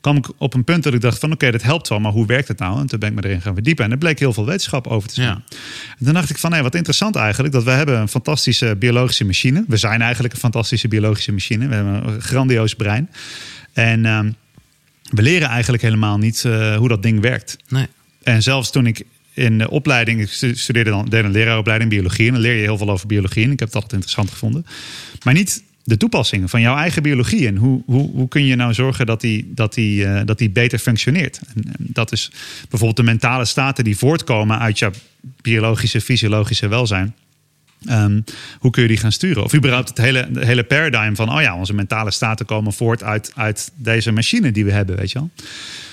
kwam 0.00 0.16
ik 0.16 0.26
op 0.38 0.54
een 0.54 0.64
punt 0.64 0.82
dat 0.82 0.94
ik 0.94 1.00
dacht 1.00 1.18
van 1.18 1.32
oké, 1.32 1.44
okay, 1.44 1.58
dat 1.58 1.62
helpt 1.62 1.88
wel, 1.88 2.00
maar 2.00 2.12
hoe 2.12 2.26
werkt 2.26 2.48
het 2.48 2.58
nou? 2.58 2.80
En 2.80 2.86
toen 2.86 2.98
ben 2.98 3.08
ik 3.08 3.14
me 3.14 3.24
erin 3.24 3.40
gaan 3.40 3.54
verdiepen 3.54 3.84
en 3.84 3.90
er 3.90 3.98
bleek 3.98 4.18
heel 4.18 4.32
veel 4.32 4.46
wetenschap 4.46 4.86
over 4.86 5.08
te 5.08 5.14
zijn. 5.14 5.28
Ja. 5.28 5.42
En 5.98 6.04
toen 6.04 6.14
dacht 6.14 6.30
ik 6.30 6.38
van 6.38 6.52
hé, 6.52 6.62
wat 6.62 6.74
interessant 6.74 7.16
eigenlijk, 7.16 7.54
dat 7.54 7.64
we 7.64 7.70
hebben 7.70 8.00
een 8.00 8.08
fantastische 8.08 8.76
biologische 8.78 9.24
machine. 9.24 9.64
We 9.68 9.76
zijn 9.76 10.02
eigenlijk 10.02 10.34
een 10.34 10.40
fantastische 10.40 10.88
biologische 10.88 11.32
machine. 11.32 11.68
We 11.68 11.74
hebben 11.74 12.08
een 12.08 12.20
grandioos 12.20 12.74
brein. 12.74 13.10
En 13.72 14.04
um, 14.04 14.34
we 15.10 15.22
leren 15.22 15.48
eigenlijk 15.48 15.82
helemaal 15.82 16.18
niet 16.18 16.44
uh, 16.46 16.76
hoe 16.76 16.88
dat 16.88 17.02
ding 17.02 17.20
werkt. 17.20 17.56
Nee. 17.68 17.86
En 18.22 18.42
zelfs 18.42 18.70
toen 18.70 18.86
ik 18.86 19.04
in 19.32 19.58
de 19.58 19.70
opleiding, 19.70 20.20
ik 20.20 20.56
studeerde 20.56 20.90
dan 20.90 21.08
deed 21.08 21.24
een 21.24 21.30
leraaropleiding 21.30 21.90
biologie. 21.90 22.26
En 22.26 22.32
dan 22.32 22.42
leer 22.42 22.54
je 22.54 22.60
heel 22.60 22.78
veel 22.78 22.90
over 22.90 23.06
biologie. 23.06 23.44
En 23.44 23.50
ik 23.50 23.58
heb 23.58 23.70
dat 23.70 23.82
altijd 23.82 23.92
interessant 23.92 24.30
gevonden. 24.30 24.66
Maar 25.24 25.34
niet 25.34 25.62
de 25.88 25.96
toepassing 25.96 26.50
van 26.50 26.60
jouw 26.60 26.76
eigen 26.76 27.02
biologie. 27.02 27.46
En 27.46 27.56
hoe, 27.56 27.82
hoe, 27.86 28.10
hoe 28.10 28.28
kun 28.28 28.44
je 28.44 28.56
nou 28.56 28.74
zorgen 28.74 29.06
dat 29.06 29.20
die, 29.20 29.52
dat 29.54 29.74
die, 29.74 30.04
eh, 30.04 30.20
dat 30.24 30.38
die 30.38 30.50
beter 30.50 30.78
functioneert? 30.78 31.40
En, 31.54 31.64
dat 31.78 32.12
is 32.12 32.30
bijvoorbeeld 32.60 32.96
de 32.96 33.02
mentale 33.02 33.44
staten 33.44 33.84
die 33.84 33.96
voortkomen 33.96 34.58
uit 34.58 34.78
jouw 34.78 34.90
biologische, 35.42 36.00
fysiologische 36.00 36.68
welzijn. 36.68 37.14
Ehm, 37.86 38.20
hoe 38.58 38.70
kun 38.70 38.82
je 38.82 38.88
die 38.88 38.96
gaan 38.96 39.12
sturen? 39.12 39.44
Of 39.44 39.54
überhaupt 39.54 39.88
het 39.88 39.98
hele, 39.98 40.28
hele 40.32 40.64
paradigm 40.64 41.14
van, 41.14 41.32
oh 41.32 41.40
ja, 41.40 41.56
onze 41.56 41.74
mentale 41.74 42.10
staten 42.10 42.46
komen 42.46 42.72
voort 42.72 43.02
uit, 43.02 43.32
uit 43.34 43.70
deze 43.74 44.12
machine 44.12 44.52
die 44.52 44.64
we 44.64 44.72
hebben, 44.72 44.96
weet 44.96 45.10
je 45.12 45.18
wel. 45.18 45.30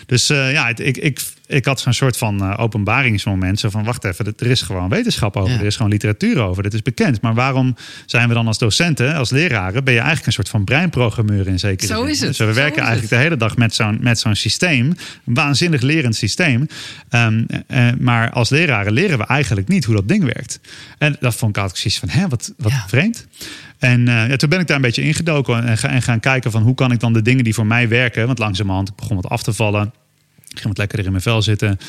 Dus 0.05 0.29
uh, 0.29 0.51
ja, 0.51 0.67
ik, 0.67 0.97
ik, 0.97 1.21
ik 1.47 1.65
had 1.65 1.79
zo'n 1.79 1.93
soort 1.93 2.17
van 2.17 2.43
uh, 2.43 2.53
openbaringsmoment. 2.57 3.59
Zo 3.59 3.69
van, 3.69 3.83
wacht 3.83 4.03
even, 4.03 4.33
er 4.37 4.47
is 4.47 4.61
gewoon 4.61 4.89
wetenschap 4.89 5.35
over. 5.37 5.53
Ja. 5.53 5.59
Er 5.59 5.65
is 5.65 5.75
gewoon 5.75 5.91
literatuur 5.91 6.39
over. 6.39 6.63
Dit 6.63 6.73
is 6.73 6.81
bekend. 6.81 7.21
Maar 7.21 7.33
waarom 7.33 7.75
zijn 8.05 8.27
we 8.27 8.33
dan 8.33 8.47
als 8.47 8.57
docenten, 8.57 9.15
als 9.15 9.29
leraren... 9.29 9.83
ben 9.83 9.93
je 9.93 9.99
eigenlijk 9.99 10.27
een 10.27 10.33
soort 10.33 10.49
van 10.49 10.63
breinprogrammeur 10.63 11.47
in 11.47 11.59
zekere 11.59 11.93
Zo 11.93 12.03
is 12.03 12.19
het. 12.19 12.27
Dus 12.27 12.37
we 12.37 12.53
werken 12.53 12.81
eigenlijk 12.81 13.09
de 13.09 13.19
hele 13.19 13.37
dag 13.37 13.57
met 13.57 13.75
zo'n, 13.75 13.97
met 14.01 14.19
zo'n 14.19 14.35
systeem. 14.35 14.85
Een 15.25 15.33
waanzinnig 15.33 15.81
lerend 15.81 16.15
systeem. 16.15 16.67
Um, 17.09 17.45
uh, 17.67 17.87
maar 17.99 18.31
als 18.31 18.49
leraren 18.49 18.93
leren 18.93 19.17
we 19.17 19.25
eigenlijk 19.25 19.67
niet 19.67 19.85
hoe 19.85 19.95
dat 19.95 20.07
ding 20.07 20.23
werkt. 20.23 20.59
En 20.97 21.17
dat 21.19 21.35
vond 21.35 21.55
ik 21.55 21.61
altijd 21.61 21.81
precies 21.81 21.99
van, 21.99 22.09
hè, 22.09 22.27
wat, 22.27 22.53
wat 22.57 22.71
ja. 22.71 22.85
vreemd. 22.87 23.27
En 23.85 24.05
ja, 24.05 24.35
toen 24.35 24.49
ben 24.49 24.59
ik 24.59 24.67
daar 24.67 24.75
een 24.75 24.81
beetje 24.81 25.01
ingedoken 25.01 25.65
en, 25.65 25.77
ga, 25.77 25.89
en 25.89 26.01
gaan 26.01 26.19
kijken 26.19 26.51
van 26.51 26.61
hoe 26.61 26.75
kan 26.75 26.91
ik 26.91 26.99
dan 26.99 27.13
de 27.13 27.21
dingen 27.21 27.43
die 27.43 27.53
voor 27.53 27.65
mij 27.65 27.87
werken, 27.87 28.25
want 28.25 28.39
langzamerhand 28.39 28.89
ik 28.89 28.95
begon 28.95 29.15
wat 29.15 29.29
af 29.29 29.43
te 29.43 29.53
vallen, 29.53 29.93
ik 30.47 30.59
ging 30.59 30.67
wat 30.67 30.77
lekkerder 30.77 31.05
in 31.05 31.11
mijn 31.11 31.23
vel 31.23 31.41
zitten. 31.41 31.79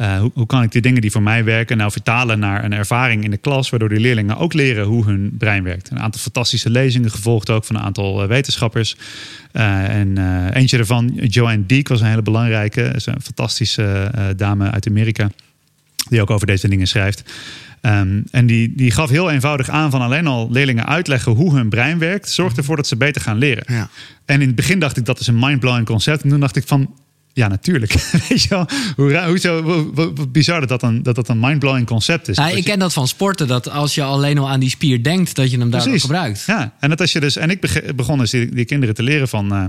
Uh, 0.00 0.18
hoe, 0.18 0.30
hoe, 0.34 0.46
kan 0.46 0.62
ik 0.62 0.72
die 0.72 0.82
dingen 0.82 1.00
die 1.00 1.10
voor 1.10 1.22
mij 1.22 1.44
werken 1.44 1.76
nou 1.76 1.90
vertalen 1.90 2.38
naar 2.38 2.64
een 2.64 2.72
ervaring 2.72 3.24
in 3.24 3.30
de 3.30 3.36
klas, 3.36 3.70
waardoor 3.70 3.88
die 3.88 4.00
leerlingen 4.00 4.36
ook 4.36 4.52
leren 4.52 4.84
hoe 4.84 5.04
hun 5.04 5.34
brein 5.38 5.62
werkt. 5.62 5.90
Een 5.90 6.00
aantal 6.00 6.20
fantastische 6.20 6.70
lezingen 6.70 7.10
gevolgd 7.10 7.50
ook 7.50 7.64
van 7.64 7.76
een 7.76 7.82
aantal 7.82 8.22
uh, 8.22 8.28
wetenschappers. 8.28 8.96
En 9.52 10.18
eentje 10.52 10.76
daarvan, 10.76 11.12
Joanne 11.14 11.66
Deek, 11.66 11.88
was 11.88 12.00
een 12.00 12.06
hele 12.06 12.22
belangrijke, 12.22 12.82
is 12.82 13.06
een 13.06 13.22
fantastische 13.22 14.12
dame 14.36 14.70
uit 14.70 14.88
Amerika, 14.88 15.30
die 16.08 16.20
ook 16.20 16.30
over 16.30 16.46
deze 16.46 16.68
dingen 16.68 16.86
schrijft. 16.86 17.22
Um, 17.82 18.24
en 18.30 18.46
die, 18.46 18.72
die 18.76 18.90
gaf 18.90 19.10
heel 19.10 19.30
eenvoudig 19.30 19.68
aan 19.68 19.90
van 19.90 20.00
alleen 20.00 20.26
al 20.26 20.48
leerlingen 20.50 20.86
uitleggen 20.86 21.32
hoe 21.32 21.54
hun 21.54 21.68
brein 21.68 21.98
werkt, 21.98 22.30
zorgt 22.30 22.56
ervoor 22.56 22.76
dat 22.76 22.86
ze 22.86 22.96
beter 22.96 23.22
gaan 23.22 23.38
leren. 23.38 23.64
Ja. 23.66 23.88
En 24.24 24.40
in 24.40 24.46
het 24.46 24.56
begin 24.56 24.78
dacht 24.78 24.96
ik 24.96 25.04
dat 25.04 25.20
is 25.20 25.26
een 25.26 25.38
mindblowing 25.38 25.86
concept. 25.86 26.22
En 26.22 26.28
toen 26.28 26.40
dacht 26.40 26.56
ik 26.56 26.66
van 26.66 26.94
ja, 27.32 27.48
natuurlijk. 27.48 27.92
Weet 28.28 28.42
je 28.42 28.48
wel? 28.48 28.68
Hoe, 28.96 29.24
hoe, 29.26 29.38
zo, 29.38 29.62
hoe, 29.62 29.90
hoe 29.94 30.28
bizar 30.28 30.60
dat 30.60 30.68
dat 30.68 30.82
een, 30.82 31.02
dat 31.02 31.14
dat 31.14 31.28
een 31.28 31.40
mindblowing 31.40 31.86
concept 31.86 32.28
is. 32.28 32.36
Ja, 32.36 32.48
ik 32.48 32.64
ken 32.64 32.78
dat 32.78 32.92
van 32.92 33.08
sporten, 33.08 33.46
dat 33.46 33.70
als 33.70 33.94
je 33.94 34.02
alleen 34.02 34.38
al 34.38 34.50
aan 34.50 34.60
die 34.60 34.70
spier 34.70 35.02
denkt, 35.02 35.34
dat 35.34 35.50
je 35.50 35.58
hem 35.58 35.70
daardoor 35.70 36.00
gebruikt. 36.00 36.44
Ja, 36.46 36.72
en 36.80 36.88
dat 36.88 37.00
als 37.00 37.12
je 37.12 37.20
dus. 37.20 37.36
En 37.36 37.50
ik 37.50 37.92
begon 37.96 38.18
dus 38.18 38.30
die, 38.30 38.54
die 38.54 38.64
kinderen 38.64 38.94
te 38.94 39.02
leren 39.02 39.28
van. 39.28 39.52
Uh, 39.52 39.64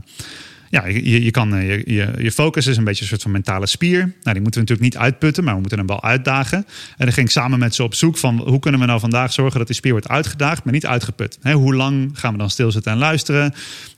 ja, 0.70 0.86
je, 0.86 1.24
je 1.24 1.32
kan 1.32 1.50
je, 1.50 1.84
je, 1.86 2.14
je, 2.18 2.32
focus 2.32 2.68
is 2.68 2.78
een 2.78 2.84
beetje 2.84 3.02
een 3.02 3.08
soort 3.08 3.22
van 3.22 3.32
mentale 3.32 3.66
spier. 3.66 4.00
Nou, 4.00 4.14
die 4.34 4.42
moeten 4.42 4.62
we 4.62 4.68
natuurlijk 4.68 4.82
niet 4.82 4.98
uitputten, 4.98 5.44
maar 5.44 5.54
we 5.54 5.60
moeten 5.60 5.78
hem 5.78 5.88
wel 5.88 6.04
uitdagen. 6.04 6.58
En 6.98 7.06
dan 7.06 7.14
ging 7.14 7.26
ik 7.26 7.32
samen 7.32 7.60
met 7.60 7.76
ze 7.76 7.84
op 7.84 7.94
zoek 7.94 8.18
van 8.18 8.38
hoe 8.38 8.60
kunnen 8.60 8.80
we 8.80 8.86
nou 8.86 9.00
vandaag 9.00 9.34
zorgen 9.34 9.58
dat 9.58 9.68
die 9.68 9.76
spier 9.76 9.92
wordt 9.92 10.08
uitgedaagd, 10.08 10.64
maar 10.64 10.74
niet 10.74 10.86
uitgeput. 10.86 11.38
He, 11.42 11.54
hoe 11.54 11.76
lang 11.76 12.10
gaan 12.14 12.32
we 12.32 12.38
dan 12.38 12.50
stilzitten 12.50 12.92
en 12.92 12.98
luisteren? 12.98 13.54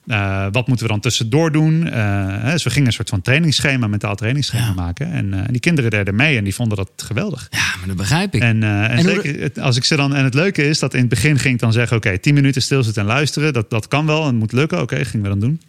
Uh, 0.05 0.45
wat 0.51 0.67
moeten 0.67 0.85
we 0.85 0.91
dan 0.91 1.01
tussendoor 1.01 1.51
doen? 1.51 1.87
Uh, 1.87 2.51
dus 2.51 2.63
we 2.63 2.69
gingen 2.69 2.87
een 2.87 2.93
soort 2.93 3.09
van 3.09 3.21
trainingsschema, 3.21 3.87
mentaal 3.87 4.15
trainingsschema 4.15 4.65
ja. 4.65 4.73
maken. 4.73 5.11
En, 5.11 5.33
uh, 5.33 5.41
die 5.49 5.59
kinderen 5.59 5.91
deden 5.91 6.15
mee 6.15 6.37
en 6.37 6.43
die 6.43 6.55
vonden 6.55 6.77
dat 6.77 6.91
geweldig. 6.95 7.47
Ja, 7.49 7.77
maar 7.77 7.87
dat 7.87 7.97
begrijp 7.97 8.35
ik. 8.35 8.41
En, 8.41 8.63
en, 8.63 8.89
en 8.89 9.03
zeker, 9.03 9.61
als 9.61 9.75
ik 9.75 9.83
ze 9.83 9.95
dan. 9.95 10.15
En 10.15 10.23
het 10.23 10.33
leuke 10.33 10.63
is 10.63 10.79
dat 10.79 10.93
in 10.93 10.99
het 10.99 11.09
begin 11.09 11.39
ging 11.39 11.53
ik 11.53 11.59
dan 11.59 11.73
zeggen: 11.73 11.97
oké, 11.97 12.07
okay, 12.07 12.19
10 12.19 12.33
minuten 12.33 12.61
stilzitten 12.61 13.01
en 13.01 13.07
luisteren. 13.07 13.53
Dat, 13.53 13.69
dat 13.69 13.87
kan 13.87 14.05
wel 14.05 14.27
en 14.27 14.35
moet 14.35 14.51
lukken. 14.51 14.81
Oké, 14.81 14.93
okay, 14.93 15.05
gingen 15.05 15.23
we 15.23 15.29
dan 15.29 15.39
doen. 15.39 15.61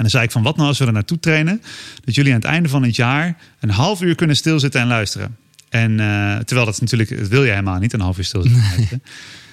En 0.00 0.06
dan 0.06 0.14
zei 0.14 0.24
ik 0.24 0.30
van 0.30 0.42
wat 0.42 0.56
nou 0.56 0.68
als 0.68 0.78
we 0.78 0.86
er 0.86 0.92
naartoe 0.92 1.18
trainen, 1.18 1.62
dat 2.04 2.14
jullie 2.14 2.32
aan 2.32 2.38
het 2.38 2.48
einde 2.48 2.68
van 2.68 2.82
het 2.82 2.96
jaar 2.96 3.36
een 3.60 3.70
half 3.70 4.02
uur 4.02 4.14
kunnen 4.14 4.36
stilzitten 4.36 4.80
en 4.80 4.86
luisteren. 4.86 5.36
En 5.68 5.90
uh, 5.90 6.36
terwijl 6.36 6.66
dat 6.66 6.80
natuurlijk, 6.80 7.18
dat 7.18 7.28
wil 7.28 7.44
je 7.44 7.50
helemaal 7.50 7.78
niet, 7.78 7.92
een 7.92 8.00
half 8.00 8.18
uur 8.18 8.24
stilzitten. 8.24 8.62
Nee. 8.76 8.88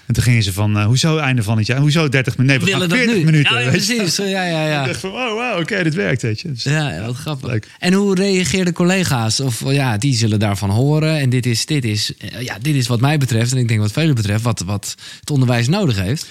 En 0.06 0.14
toen 0.14 0.24
gingen 0.24 0.44
ze 0.44 0.54
van, 0.54 0.78
uh, 0.78 0.86
hoezo 0.86 1.18
einde 1.18 1.44
van 1.44 1.58
het 1.58 1.68
jaar? 1.68 1.80
Hoezo 1.80 2.10
30 2.10 2.38
minuten? 2.38 2.66
Nee, 2.66 2.76
we, 2.76 2.80
we 2.80 2.90
gaan 2.90 2.98
40 2.98 3.24
minuten. 3.24 3.54
Ja, 3.54 3.60
ja 3.60 3.70
precies. 3.70 4.16
Ja, 4.16 4.26
ja, 4.26 4.68
ja. 4.68 4.82
Ik 4.82 4.88
dacht 4.88 5.00
van, 5.00 5.10
oh, 5.10 5.32
wow, 5.32 5.52
oké, 5.52 5.62
okay, 5.62 5.84
dit 5.84 5.96
werkt, 5.96 6.22
weet 6.22 6.42
je. 6.42 6.52
Dus, 6.52 6.64
ja, 6.64 7.06
wat 7.06 7.16
grappig. 7.16 7.50
Leuk. 7.50 7.68
En 7.80 7.94
hoe 7.94 8.16
reageerden 8.16 8.74
collega's? 8.74 9.40
Of 9.40 9.72
ja, 9.72 9.98
die 9.98 10.16
zullen 10.16 10.40
daarvan 10.40 10.70
horen. 10.70 11.20
En 11.20 11.30
dit 11.30 11.46
is, 11.46 11.66
dit 11.66 11.86
is, 11.86 12.14
ja, 12.40 12.58
dit 12.62 12.76
is 12.76 12.88
wat 12.88 13.02
mij 13.02 13.18
betreft, 13.18 13.52
en 13.52 13.58
ik 13.58 13.68
denk 13.68 13.80
wat 13.80 13.92
velen 13.92 14.16
betreft, 14.16 14.44
wat, 14.44 14.60
wat 14.66 14.96
het 15.20 15.30
onderwijs 15.30 15.68
nodig 15.68 16.00
heeft. 16.00 16.28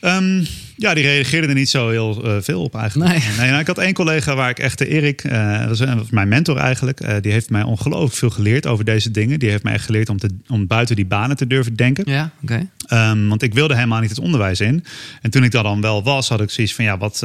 Um, 0.00 0.46
ja, 0.76 0.94
die 0.94 1.04
reageerde 1.04 1.48
er 1.48 1.54
niet 1.54 1.68
zo 1.68 1.90
heel 1.90 2.26
uh, 2.26 2.36
veel 2.40 2.62
op 2.62 2.74
eigenlijk. 2.74 3.10
Nee. 3.10 3.22
nee 3.38 3.48
nou, 3.48 3.60
ik 3.60 3.66
had 3.66 3.78
één 3.78 3.92
collega 3.92 4.34
waar 4.34 4.50
ik 4.50 4.58
echt 4.58 4.78
de 4.78 4.88
Erik, 4.88 5.24
uh, 5.24 5.66
dat 5.66 5.78
was 5.78 6.10
mijn 6.10 6.28
mentor 6.28 6.56
eigenlijk, 6.56 7.02
uh, 7.02 7.14
die 7.20 7.32
heeft 7.32 7.50
mij 7.50 7.62
ongelooflijk 7.62 8.14
veel 8.14 8.30
geleerd 8.30 8.66
over 8.66 8.84
deze 8.84 9.10
dingen. 9.10 9.38
Die 9.38 9.50
heeft 9.50 9.62
mij 9.62 9.72
echt 9.72 9.84
geleerd 9.84 10.08
om, 10.08 10.18
te, 10.18 10.28
om 10.48 10.66
buiten 10.66 10.96
die 10.96 11.06
banen 11.06 11.36
te 11.36 11.46
durven 11.46 11.74
denken. 11.74 12.04
Ja, 12.06 12.30
oké. 12.42 12.66
Okay. 12.88 13.10
Um, 13.10 13.28
want 13.28 13.42
ik 13.42 13.54
wilde 13.54 13.74
helemaal 13.74 14.00
niet 14.00 14.10
het 14.10 14.18
onderwijs 14.18 14.60
in. 14.60 14.84
En 15.22 15.30
toen 15.30 15.44
ik 15.44 15.50
dat 15.50 15.64
dan 15.64 15.80
wel 15.80 16.02
was, 16.02 16.28
had 16.28 16.40
ik 16.40 16.50
zoiets 16.50 16.74
van 16.74 16.84
ja, 16.84 16.98
wat, 16.98 17.20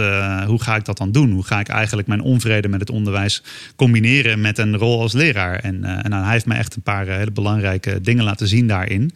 hoe 0.46 0.62
ga 0.62 0.76
ik 0.76 0.86
dat 0.86 0.98
dan 0.98 1.12
doen? 1.12 1.32
Hoe 1.32 1.46
ga 1.46 1.60
ik 1.60 1.68
eigenlijk 1.68 2.08
mijn 2.08 2.22
onvrede 2.22 2.68
met 2.68 2.80
het 2.80 2.90
onderwijs 2.90 3.44
combineren 3.76 4.42
met 4.42 4.58
een 4.58 4.78
rol 4.78 5.02
als 5.02 5.14
leraar? 5.14 5.60
En, 5.60 5.84
en 5.84 6.10
nou, 6.10 6.24
hij 6.24 6.34
heeft 6.34 6.46
mij 6.46 6.58
echt 6.58 6.76
een 6.76 6.82
paar 6.82 7.08
hele 7.08 7.32
belangrijke 7.32 8.02
dingen 8.02 8.24
laten 8.24 8.48
zien 8.48 8.68
daarin. 8.68 9.12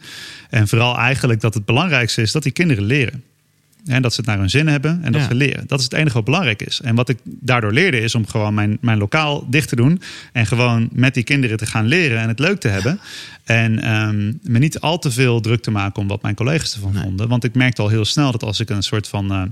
En 0.50 0.68
vooral 0.68 0.98
eigenlijk 0.98 1.40
dat 1.40 1.54
het 1.54 1.64
belangrijkste 1.64 2.22
is 2.22 2.32
dat 2.32 2.42
die 2.42 2.52
kinderen 2.52 2.84
leren. 2.84 3.22
En 3.86 4.02
dat 4.02 4.14
ze 4.14 4.20
het 4.20 4.28
naar 4.28 4.38
hun 4.38 4.50
zin 4.50 4.66
hebben 4.66 5.00
en 5.02 5.12
dat 5.12 5.20
ja. 5.20 5.28
ze 5.28 5.34
leren. 5.34 5.64
Dat 5.66 5.78
is 5.78 5.84
het 5.84 5.92
enige 5.92 6.14
wat 6.14 6.24
belangrijk 6.24 6.62
is. 6.62 6.80
En 6.80 6.94
wat 6.94 7.08
ik 7.08 7.18
daardoor 7.24 7.72
leerde 7.72 8.00
is 8.00 8.14
om 8.14 8.26
gewoon 8.26 8.54
mijn, 8.54 8.78
mijn 8.80 8.98
lokaal 8.98 9.46
dicht 9.50 9.68
te 9.68 9.76
doen. 9.76 10.00
En 10.32 10.46
gewoon 10.46 10.88
met 10.92 11.14
die 11.14 11.22
kinderen 11.22 11.56
te 11.56 11.66
gaan 11.66 11.86
leren 11.86 12.18
en 12.18 12.28
het 12.28 12.38
leuk 12.38 12.60
te 12.60 12.68
hebben. 12.68 13.00
En 13.44 13.94
um, 13.94 14.38
me 14.42 14.58
niet 14.58 14.80
al 14.80 14.98
te 14.98 15.10
veel 15.10 15.40
druk 15.40 15.62
te 15.62 15.70
maken 15.70 16.02
om 16.02 16.08
wat 16.08 16.22
mijn 16.22 16.34
collega's 16.34 16.74
ervan 16.74 16.92
nee. 16.92 17.02
vonden. 17.02 17.28
Want 17.28 17.44
ik 17.44 17.54
merkte 17.54 17.82
al 17.82 17.88
heel 17.88 18.04
snel 18.04 18.32
dat 18.32 18.42
als 18.42 18.60
ik 18.60 18.70
een 18.70 18.82
soort 18.82 19.08
van... 19.08 19.32
Uh, 19.32 19.42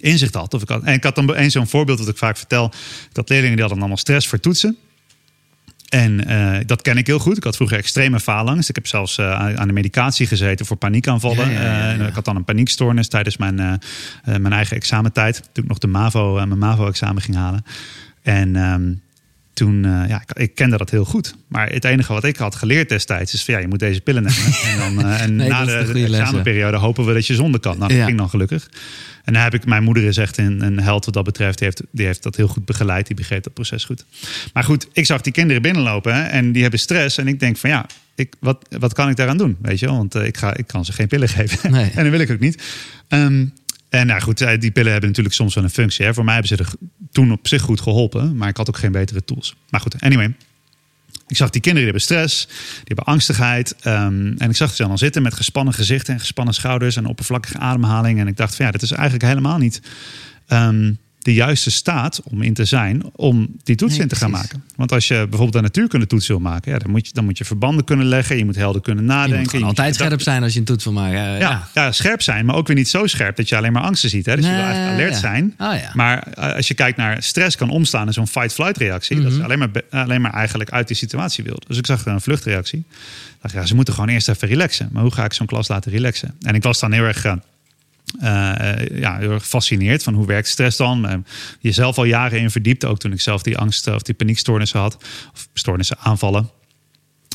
inzicht 0.00 0.34
had. 0.34 0.54
Of 0.54 0.62
ik 0.62 0.68
had 0.68 0.82
en 0.82 0.94
ik 0.94 1.04
had 1.04 1.14
dan 1.14 1.34
eens 1.34 1.52
zo'n 1.52 1.66
voorbeeld 1.66 1.98
wat 1.98 2.08
ik 2.08 2.16
vaak 2.16 2.36
vertel. 2.36 2.72
Dat 3.12 3.28
leerlingen 3.28 3.52
die 3.52 3.60
hadden 3.60 3.78
allemaal 3.78 3.98
stress 3.98 4.28
voor 4.28 4.40
toetsen. 4.40 4.76
En 5.88 6.30
uh, 6.30 6.56
dat 6.66 6.82
ken 6.82 6.96
ik 6.96 7.06
heel 7.06 7.18
goed. 7.18 7.36
Ik 7.36 7.44
had 7.44 7.56
vroeger 7.56 7.78
extreme 7.78 8.20
faalangst. 8.20 8.68
Ik 8.68 8.74
heb 8.74 8.86
zelfs 8.86 9.18
uh, 9.18 9.56
aan 9.56 9.66
de 9.66 9.72
medicatie 9.72 10.26
gezeten 10.26 10.66
voor 10.66 10.76
paniekaanvallen. 10.76 11.50
Ja, 11.50 11.60
ja, 11.60 11.90
ja, 11.90 11.98
uh, 11.98 12.06
ik 12.06 12.14
had 12.14 12.24
dan 12.24 12.36
een 12.36 12.44
paniekstoornis 12.44 13.08
tijdens 13.08 13.36
mijn, 13.36 13.80
mijn 14.24 14.52
eigen 14.52 14.76
examentijd. 14.76 15.48
Toen 15.52 15.62
ik 15.62 15.68
nog 15.68 15.78
de 15.78 15.86
MAVO, 15.86 16.34
mijn 16.34 16.58
MAVO-examen 16.58 17.22
ging 17.22 17.36
halen. 17.36 17.64
En 18.22 18.56
um, 18.56 19.00
toen, 19.58 19.82
ja, 19.82 20.22
ik, 20.26 20.38
ik, 20.38 20.54
kende 20.54 20.76
dat 20.76 20.90
heel 20.90 21.04
goed. 21.04 21.34
Maar 21.48 21.68
het 21.68 21.84
enige 21.84 22.12
wat 22.12 22.24
ik 22.24 22.36
had 22.36 22.54
geleerd 22.54 22.88
destijds 22.88 23.34
is 23.34 23.44
van 23.44 23.54
ja, 23.54 23.60
je 23.60 23.68
moet 23.68 23.78
deze 23.78 24.00
pillen 24.00 24.22
nemen. 24.22 24.52
en 24.64 24.78
dan, 24.78 25.06
en 25.06 25.36
nee, 25.36 25.48
na 25.48 25.64
de, 25.64 25.92
de 25.92 26.04
examenperiode 26.04 26.76
hopen 26.76 27.06
we 27.06 27.12
dat 27.12 27.26
je 27.26 27.34
zonder 27.34 27.60
kan. 27.60 27.78
Nou, 27.78 27.94
dat 27.94 28.04
ging 28.04 28.18
dan 28.18 28.30
gelukkig. 28.30 28.68
En 29.24 29.34
daar 29.34 29.42
heb 29.42 29.54
ik, 29.54 29.66
mijn 29.66 29.82
moeder 29.82 30.04
is 30.04 30.16
echt 30.16 30.38
een, 30.38 30.62
een 30.62 30.80
held 30.80 31.04
wat 31.04 31.14
dat 31.14 31.24
betreft. 31.24 31.58
Die 31.58 31.66
heeft, 31.66 31.82
die 31.90 32.06
heeft 32.06 32.22
dat 32.22 32.36
heel 32.36 32.48
goed 32.48 32.64
begeleid. 32.64 33.06
Die 33.06 33.16
begreep 33.16 33.42
dat 33.42 33.54
proces 33.54 33.84
goed. 33.84 34.04
Maar 34.52 34.64
goed, 34.64 34.88
ik 34.92 35.06
zag 35.06 35.20
die 35.20 35.32
kinderen 35.32 35.62
binnenlopen 35.62 36.14
hè, 36.14 36.22
en 36.22 36.52
die 36.52 36.62
hebben 36.62 36.80
stress. 36.80 37.18
En 37.18 37.28
ik 37.28 37.40
denk 37.40 37.56
van 37.56 37.70
ja, 37.70 37.86
ik, 38.14 38.34
wat, 38.38 38.66
wat 38.78 38.92
kan 38.92 39.08
ik 39.08 39.16
daaraan 39.16 39.36
doen? 39.36 39.56
Weet 39.62 39.78
je? 39.78 39.86
Want 39.86 40.14
uh, 40.14 40.24
ik, 40.24 40.36
ga, 40.36 40.56
ik 40.56 40.66
kan 40.66 40.84
ze 40.84 40.92
geen 40.92 41.08
pillen 41.08 41.28
geven. 41.28 41.70
Nee. 41.70 41.90
en 41.94 42.02
dat 42.02 42.10
wil 42.10 42.20
ik 42.20 42.30
ook 42.30 42.40
niet. 42.40 42.62
Um, 43.08 43.52
en 43.88 44.06
nou 44.06 44.20
goed, 44.20 44.38
die 44.60 44.70
pillen 44.70 44.92
hebben 44.92 45.08
natuurlijk 45.08 45.34
soms 45.34 45.54
wel 45.54 45.64
een 45.64 45.70
functie. 45.70 46.04
Hè. 46.04 46.14
Voor 46.14 46.24
mij 46.24 46.34
hebben 46.34 46.56
ze 46.56 46.64
er 46.64 46.72
toen 47.10 47.32
op 47.32 47.48
zich 47.48 47.62
goed 47.62 47.80
geholpen. 47.80 48.36
Maar 48.36 48.48
ik 48.48 48.56
had 48.56 48.68
ook 48.68 48.78
geen 48.78 48.92
betere 48.92 49.24
tools. 49.24 49.56
Maar 49.70 49.80
goed, 49.80 50.00
anyway. 50.00 50.34
Ik 51.26 51.36
zag 51.36 51.50
die 51.50 51.60
kinderen 51.60 51.92
die 51.92 52.00
hebben 52.00 52.16
stress, 52.16 52.46
die 52.46 52.84
hebben 52.84 53.04
angstigheid. 53.04 53.74
Um, 53.84 54.34
en 54.38 54.50
ik 54.50 54.56
zag 54.56 54.74
ze 54.74 54.86
dan 54.86 54.98
zitten 54.98 55.22
met 55.22 55.34
gespannen 55.34 55.74
gezichten 55.74 56.14
en 56.14 56.20
gespannen 56.20 56.54
schouders 56.54 56.96
en 56.96 57.06
oppervlakkige 57.06 57.58
ademhaling. 57.58 58.20
En 58.20 58.26
ik 58.26 58.36
dacht 58.36 58.54
van 58.54 58.66
ja, 58.66 58.70
dit 58.70 58.82
is 58.82 58.90
eigenlijk 58.90 59.24
helemaal 59.24 59.58
niet 59.58 59.82
um, 60.48 60.98
de 61.18 61.34
juiste 61.34 61.70
staat 61.70 62.20
om 62.24 62.42
in 62.42 62.54
te 62.54 62.64
zijn 62.64 63.02
om 63.16 63.56
die 63.62 63.76
toets 63.76 63.92
nee, 63.92 64.02
in 64.02 64.08
te 64.08 64.16
gaan 64.16 64.30
maken. 64.30 64.64
Want 64.76 64.92
als 64.92 65.08
je 65.08 65.14
bijvoorbeeld 65.14 65.54
een 65.54 65.62
natuurkunde 65.62 66.22
wil 66.26 66.38
maken, 66.38 66.72
ja, 66.72 66.78
dan, 66.78 66.90
moet 66.90 67.06
je, 67.06 67.12
dan 67.12 67.24
moet 67.24 67.38
je 67.38 67.44
verbanden 67.44 67.84
kunnen 67.84 68.06
leggen, 68.06 68.36
je 68.36 68.44
moet 68.44 68.56
helder 68.56 68.80
kunnen 68.80 69.04
nadenken. 69.04 69.36
Je 69.36 69.42
moet, 69.42 69.52
je 69.52 69.58
moet 69.58 69.68
altijd 69.68 69.94
scherp 69.94 70.20
zijn 70.20 70.42
als 70.42 70.52
je 70.52 70.58
een 70.58 70.64
toets 70.64 70.84
wil 70.84 70.92
maken. 70.92 71.18
Ja, 71.18 71.36
ja, 71.36 71.68
ja. 71.74 71.92
scherp 71.92 72.22
zijn, 72.22 72.46
maar 72.46 72.54
ook 72.54 72.66
weer 72.66 72.76
niet 72.76 72.88
zo 72.88 73.06
scherp 73.06 73.36
dat 73.36 73.48
je 73.48 73.56
alleen 73.56 73.72
maar 73.72 73.82
angsten 73.82 74.10
ziet. 74.10 74.26
Hè? 74.26 74.36
Dus 74.36 74.44
nee, 74.44 74.54
je 74.54 74.58
wil 74.58 74.66
eigenlijk 74.66 75.00
alert 75.00 75.20
zijn. 75.20 75.54
Oh, 75.58 75.80
ja. 75.80 75.90
Maar 75.94 76.34
als 76.34 76.68
je 76.68 76.74
kijkt 76.74 76.96
naar 76.96 77.22
stress 77.22 77.56
kan 77.56 77.70
omstaan 77.70 78.06
in 78.06 78.12
zo'n 78.12 78.28
fight-flight 78.28 78.76
reactie, 78.76 79.16
mm 79.16 79.22
-hmm. 79.22 79.30
dat 79.30 79.38
is 79.38 79.44
alleen 79.44 79.58
maar, 79.58 79.70
alleen 79.90 80.20
maar 80.20 80.32
eigenlijk 80.32 80.70
uit 80.70 80.86
die 80.86 80.96
situatie 80.96 81.44
wil. 81.44 81.56
Dus 81.66 81.76
ik 81.76 81.86
zag 81.86 82.04
er 82.04 82.12
een 82.12 82.20
vluchtreactie. 82.20 82.78
Ik 82.78 83.44
dacht, 83.44 83.54
ja, 83.54 83.66
ze 83.66 83.74
moeten 83.74 83.94
gewoon 83.94 84.08
eerst 84.08 84.28
even 84.28 84.48
relaxen. 84.48 84.88
Maar 84.92 85.02
hoe 85.02 85.12
ga 85.12 85.24
ik 85.24 85.32
zo'n 85.32 85.46
klas 85.46 85.68
laten 85.68 85.92
relaxen? 85.92 86.34
En 86.42 86.54
ik 86.54 86.62
was 86.62 86.80
dan 86.80 86.92
heel 86.92 87.04
erg. 87.04 87.24
Uh, 87.24 87.32
uh, 87.32 87.38
ja, 88.94 89.16
heel 89.18 89.30
erg 89.30 89.42
gefascineerd 89.42 90.02
van 90.02 90.14
hoe 90.14 90.26
werkt 90.26 90.48
stress 90.48 90.76
dan. 90.76 91.06
Uh, 91.06 91.14
jezelf 91.60 91.98
al 91.98 92.04
jaren 92.04 92.40
in 92.40 92.50
verdiept, 92.50 92.84
ook 92.84 92.98
toen 92.98 93.12
ik 93.12 93.20
zelf 93.20 93.42
die 93.42 93.58
angst 93.58 93.86
of 93.86 94.02
die 94.02 94.14
paniekstoornissen 94.14 94.80
had, 94.80 94.96
of 95.32 95.48
stoornissen 95.52 95.98
aanvallen. 95.98 96.50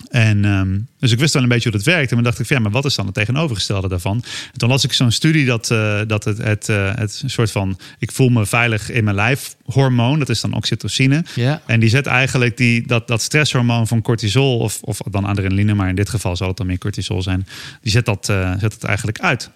En 0.09 0.45
ehm, 0.45 0.79
dus 0.99 1.11
ik 1.11 1.19
wist 1.19 1.33
wel 1.33 1.43
een 1.43 1.49
beetje 1.49 1.69
hoe 1.69 1.77
dat 1.77 1.87
werkte. 1.87 2.09
En 2.09 2.15
dan 2.15 2.23
dacht 2.23 2.39
ik, 2.39 2.45
van, 2.45 2.55
ja, 2.55 2.61
maar 2.61 2.71
wat 2.71 2.85
is 2.85 2.95
dan 2.95 3.05
het 3.05 3.15
tegenovergestelde 3.15 3.87
daarvan? 3.87 4.23
En 4.53 4.59
toen 4.59 4.69
las 4.69 4.83
ik 4.83 4.93
zo'n 4.93 5.11
studie 5.11 5.45
dat, 5.45 5.71
eh, 5.71 6.01
dat 6.07 6.23
het, 6.23 6.37
het, 6.37 6.69
eh, 6.69 6.95
het 6.95 7.23
soort 7.25 7.51
van... 7.51 7.79
ik 7.99 8.11
voel 8.11 8.29
me 8.29 8.45
veilig 8.45 8.89
in 8.89 9.03
mijn 9.03 9.15
lijf 9.15 9.55
hormoon, 9.65 10.19
dat 10.19 10.29
is 10.29 10.41
dan 10.41 10.53
oxytocine. 10.53 11.25
Ja. 11.35 11.61
En 11.65 11.79
die 11.79 11.89
zet 11.89 12.05
eigenlijk 12.05 12.57
die, 12.57 12.87
dat, 12.87 13.07
dat 13.07 13.21
stresshormoon 13.21 13.87
van 13.87 14.01
cortisol... 14.01 14.59
Of, 14.59 14.81
of 14.81 14.97
dan 14.97 15.25
adrenaline, 15.25 15.73
maar 15.73 15.89
in 15.89 15.95
dit 15.95 16.09
geval 16.09 16.35
zal 16.35 16.47
het 16.47 16.57
dan 16.57 16.67
meer 16.67 16.77
cortisol 16.77 17.21
zijn... 17.21 17.47
die 17.81 17.91
zet 17.91 18.05
dat, 18.05 18.29
eh, 18.29 18.51
zet 18.59 18.73
het 18.73 18.83
eigenlijk 18.83 19.19
uit. 19.19 19.49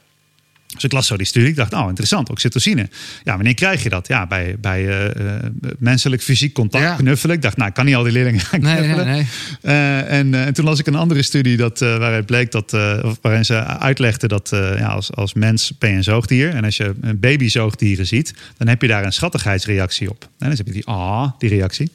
Dus 0.78 0.86
ik 0.86 0.92
las 0.92 1.08
zo 1.08 1.18
die 1.18 1.26
studie. 1.26 1.50
Ik 1.50 1.56
dacht, 1.56 1.72
nou, 1.72 1.88
interessant, 1.90 2.30
oxytocine. 2.30 2.90
Ja, 3.24 3.36
wanneer 3.36 3.54
krijg 3.54 3.84
je 3.84 3.90
dat? 3.90 4.08
Ja, 4.08 4.28
bij, 4.28 4.56
bij 4.62 5.10
uh, 5.16 5.34
menselijk 5.78 6.22
fysiek 6.22 6.54
contact, 6.54 6.84
Ja. 6.84 6.96
knuffelen. 6.96 7.36
Ik 7.36 7.42
dacht, 7.42 7.58
nou, 7.58 7.70
ik 7.70 7.76
kan 7.76 7.86
niet 7.86 7.96
al 7.96 8.04
die 8.04 8.12
leerlingen 8.12 8.40
gaan 8.40 8.62
Nee, 8.62 8.76
knuffelen. 8.76 9.06
nee, 9.06 9.16
nee. 9.16 9.26
Eh, 9.62 10.20
en, 10.20 10.34
eh, 10.34 10.46
en 10.46 10.54
toen 10.54 10.66
las 10.66 10.80
ik 10.80 10.88
een 10.88 10.96
andere 10.96 11.22
studie 11.22 11.58
dat, 11.58 11.82
eh, 11.82 11.98
waaruit 11.98 12.26
bleek 12.26 12.52
dat, 12.52 12.74
eh, 12.74 13.00
of 13.04 13.18
waarin 13.22 13.46
ze 13.46 13.64
uitlegden 13.66 14.30
dat 14.30 14.52
eh, 14.52 14.78
ja, 14.78 14.88
als, 14.88 15.14
als 15.14 15.34
mens 15.34 15.72
ben 15.80 15.90
je 15.90 15.96
een 15.96 16.04
zoogdier. 16.04 16.50
En 16.54 16.64
als 16.64 16.78
je 16.78 16.94
een 17.02 17.20
babyzoogdieren 17.20 18.08
ziet, 18.08 18.34
dan 18.58 18.68
heb 18.68 18.82
je 18.82 18.88
daar 18.88 19.06
een 19.06 19.14
schattigheidsreactie 19.14 20.10
op. 20.10 20.22
En 20.24 20.30
dan 20.48 20.50
heb 20.58 20.66
je 20.68 20.74
die 20.74 20.86
ah, 20.86 21.30
die 21.38 21.50
reactie. 21.50 21.92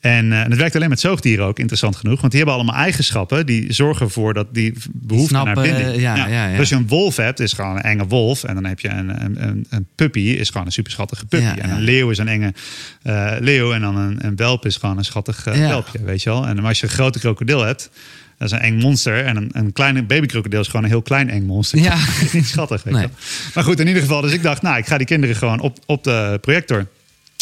En, 0.00 0.32
eh, 0.32 0.40
en 0.40 0.50
het 0.50 0.58
werkt 0.58 0.76
alleen 0.76 0.88
met 0.88 1.00
zoogdieren 1.00 1.44
ook, 1.46 1.58
interessant 1.58 1.96
genoeg. 1.96 2.20
Want 2.20 2.32
die 2.32 2.40
hebben 2.40 2.60
allemaal 2.60 2.80
eigenschappen 2.80 3.46
die 3.46 3.72
zorgen 3.72 4.06
ervoor 4.06 4.34
dat 4.34 4.54
die 4.54 4.74
behoefte 4.92 5.28
snappen, 5.28 5.54
naar 5.54 5.62
binding. 5.64 5.88
eh, 5.94 6.00
ja, 6.00 6.16
ja, 6.16 6.26
ja. 6.26 6.48
Dus 6.50 6.58
als 6.58 6.68
je 6.68 6.74
een 6.74 6.88
wolf 6.88 7.16
hebt, 7.16 7.40
is 7.40 7.52
gewoon 7.52 7.76
een 7.76 7.82
enge 7.82 8.06
wolf. 8.06 8.44
En 8.44 8.54
dan 8.54 8.64
heb 8.64 8.80
je 8.80 8.88
een, 8.88 9.24
een, 9.24 9.48
een, 9.48 9.66
een 9.70 9.86
puppy, 9.94 10.20
is 10.20 10.50
gewoon 10.50 10.66
een 10.66 10.72
superschattige 10.72 11.26
puppy. 11.26 11.60
En 11.60 11.70
een 11.70 11.80
leeuw 11.80 12.10
is 12.10 12.18
een 12.18 12.28
enge 12.28 12.54
eh, 13.02 13.32
leeuw. 13.40 13.72
En 13.72 13.80
dan 13.80 13.96
een, 13.96 14.24
een 14.26 14.36
welp 14.36 14.66
is 14.66 14.76
gewoon 14.76 14.98
een 14.98 15.04
schattig 15.04 15.46
eh, 15.46 15.58
welpje, 15.58 16.04
weet 16.04 16.22
je 16.22 16.30
wel. 16.30 16.46
En 16.46 16.64
als 16.64 16.80
je 16.80 16.86
een 16.86 16.92
grote 16.92 17.18
krokodil 17.18 17.60
hebt, 17.64 17.90
dat 18.38 18.48
is 18.48 18.54
een 18.54 18.62
eng 18.62 18.78
monster. 18.78 19.24
En 19.24 19.36
een, 19.36 19.50
een 19.52 19.72
kleine 19.72 20.02
babykrokodil 20.02 20.60
is 20.60 20.66
gewoon 20.66 20.82
een 20.82 20.90
heel 20.90 21.02
klein 21.02 21.30
eng 21.30 21.46
monster. 21.46 21.78
Ja. 21.78 21.96
Niet 22.32 22.46
schattig, 22.46 22.82
weet 22.82 23.00
je. 23.00 23.08
Maar 23.54 23.64
goed, 23.64 23.80
in 23.80 23.86
ieder 23.86 24.02
geval. 24.02 24.20
Dus 24.20 24.32
ik 24.32 24.42
dacht, 24.42 24.62
nou, 24.62 24.78
ik 24.78 24.86
ga 24.86 24.96
die 24.96 25.06
kinderen 25.06 25.36
gewoon 25.36 25.60
op, 25.60 25.78
op 25.86 26.04
de 26.04 26.38
projector, 26.40 26.86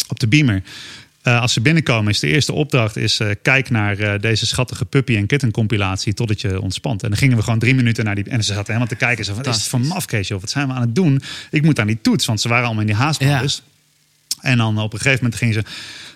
op 0.07 0.19
de 0.19 0.27
beamer. 0.27 0.61
Eh, 1.27 1.41
als 1.41 1.53
ze 1.53 1.61
binnenkomen, 1.61 2.11
is 2.11 2.19
de 2.19 2.27
eerste 2.27 2.53
opdracht 2.53 2.95
is 2.95 3.19
eh, 3.19 3.29
kijk 3.41 3.69
naar 3.69 3.99
eh, 3.99 4.19
deze 4.21 4.45
schattige 4.45 4.85
puppy 4.85 5.15
en 5.15 5.25
kitten 5.25 5.51
compilatie 5.51 6.13
totdat 6.13 6.41
je 6.41 6.61
ontspant. 6.61 7.03
En 7.03 7.09
dan 7.09 7.17
gingen 7.17 7.37
we 7.37 7.43
gewoon 7.43 7.59
drie 7.59 7.75
minuten 7.75 8.05
naar 8.05 8.15
die 8.15 8.23
en 8.23 8.43
ze 8.43 8.53
zaten 8.53 8.65
helemaal 8.65 8.87
te 8.87 8.95
kijken. 8.95 9.25
Zo 9.25 9.33
van, 9.33 9.43
wat 9.43 9.55
is 9.55 9.61
het 9.61 9.69
voor 9.69 9.79
mafkees, 9.81 10.27
joh? 10.27 10.39
Wat 10.39 10.49
zijn 10.49 10.67
we 10.67 10.73
aan 10.73 10.81
het 10.81 10.95
doen? 10.95 11.21
Ik 11.51 11.61
moet 11.63 11.79
aan 11.79 11.87
die 11.87 12.01
toets, 12.01 12.25
want 12.25 12.41
ze 12.41 12.47
waren 12.47 12.65
allemaal 12.65 12.81
in 12.81 12.87
die 12.87 12.95
haastmodus. 12.95 13.61
En 14.41 14.57
dan 14.57 14.77
op 14.79 14.93
een 14.93 14.99
gegeven 14.99 15.23
moment 15.23 15.39
gingen 15.39 15.53
ze. 15.53 15.63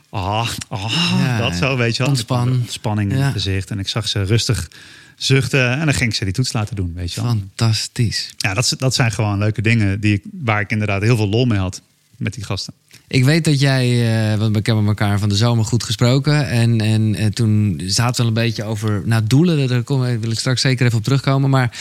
Ah, 0.10 0.50
ah 0.68 0.92
Ja, 1.20 1.38
dat 1.38 1.56
zo, 1.56 1.78
weet 1.78 1.96
je 1.96 2.04
wel. 2.04 2.12
ontspan. 2.12 2.64
Spanning 2.68 3.12
in 3.12 3.18
Ja. 3.18 3.24
het 3.24 3.34
gezicht. 3.34 3.72
En 3.72 3.80
ik 3.80 3.88
zag 3.88 4.08
ze 4.08 4.24
rustig 4.24 4.70
zuchten. 5.18 5.72
En 5.72 5.86
dan 5.86 5.94
ging 5.94 6.10
ik 6.10 6.16
ze 6.16 6.24
die 6.24 6.34
toets 6.34 6.54
laten 6.54 6.76
doen, 6.76 6.94
weet 6.96 7.14
je 7.14 7.22
wel. 7.22 7.30
Fantastisch. 7.30 8.34
Ja, 8.38 8.54
dat, 8.54 8.76
dat 8.78 8.96
zijn 8.96 9.12
gewoon 9.12 9.38
leuke 9.38 9.62
dingen 9.62 10.00
die 10.00 10.14
ik, 10.14 10.24
waar 10.32 10.62
ik 10.62 10.72
inderdaad 10.72 11.02
heel 11.02 11.16
veel 11.16 11.30
lol 11.30 11.46
mee 11.46 11.60
had 11.60 11.82
met 12.18 12.34
die 12.34 12.44
gasten. 12.44 12.74
Ik 13.12 13.24
weet 13.24 13.46
dat 13.46 13.60
jij, 13.60 13.88
eh, 13.90 14.40
want 14.40 14.56
we 14.56 14.62
hebben 14.64 14.88
elkaar 14.88 15.20
van 15.20 15.30
de 15.30 15.36
zomer 15.36 15.66
goed 15.66 15.84
gesproken. 15.84 16.50
En, 16.50 16.82
en, 16.82 17.16
eh, 17.16 17.26
toen 17.26 17.82
zaten 17.86 18.16
we 18.16 18.22
al 18.22 18.28
een 18.28 18.34
beetje 18.34 18.64
over 18.64 19.02
nou, 19.06 19.24
doelen. 19.28 19.68
Daar 19.68 19.84
kom, 19.84 20.00
wil 20.00 20.32
ik 20.32 20.40
straks 20.40 20.62
zeker 20.62 20.86
even 20.86 20.98
op 20.98 21.04
terugkomen. 21.04 21.50
Maar 21.50 21.78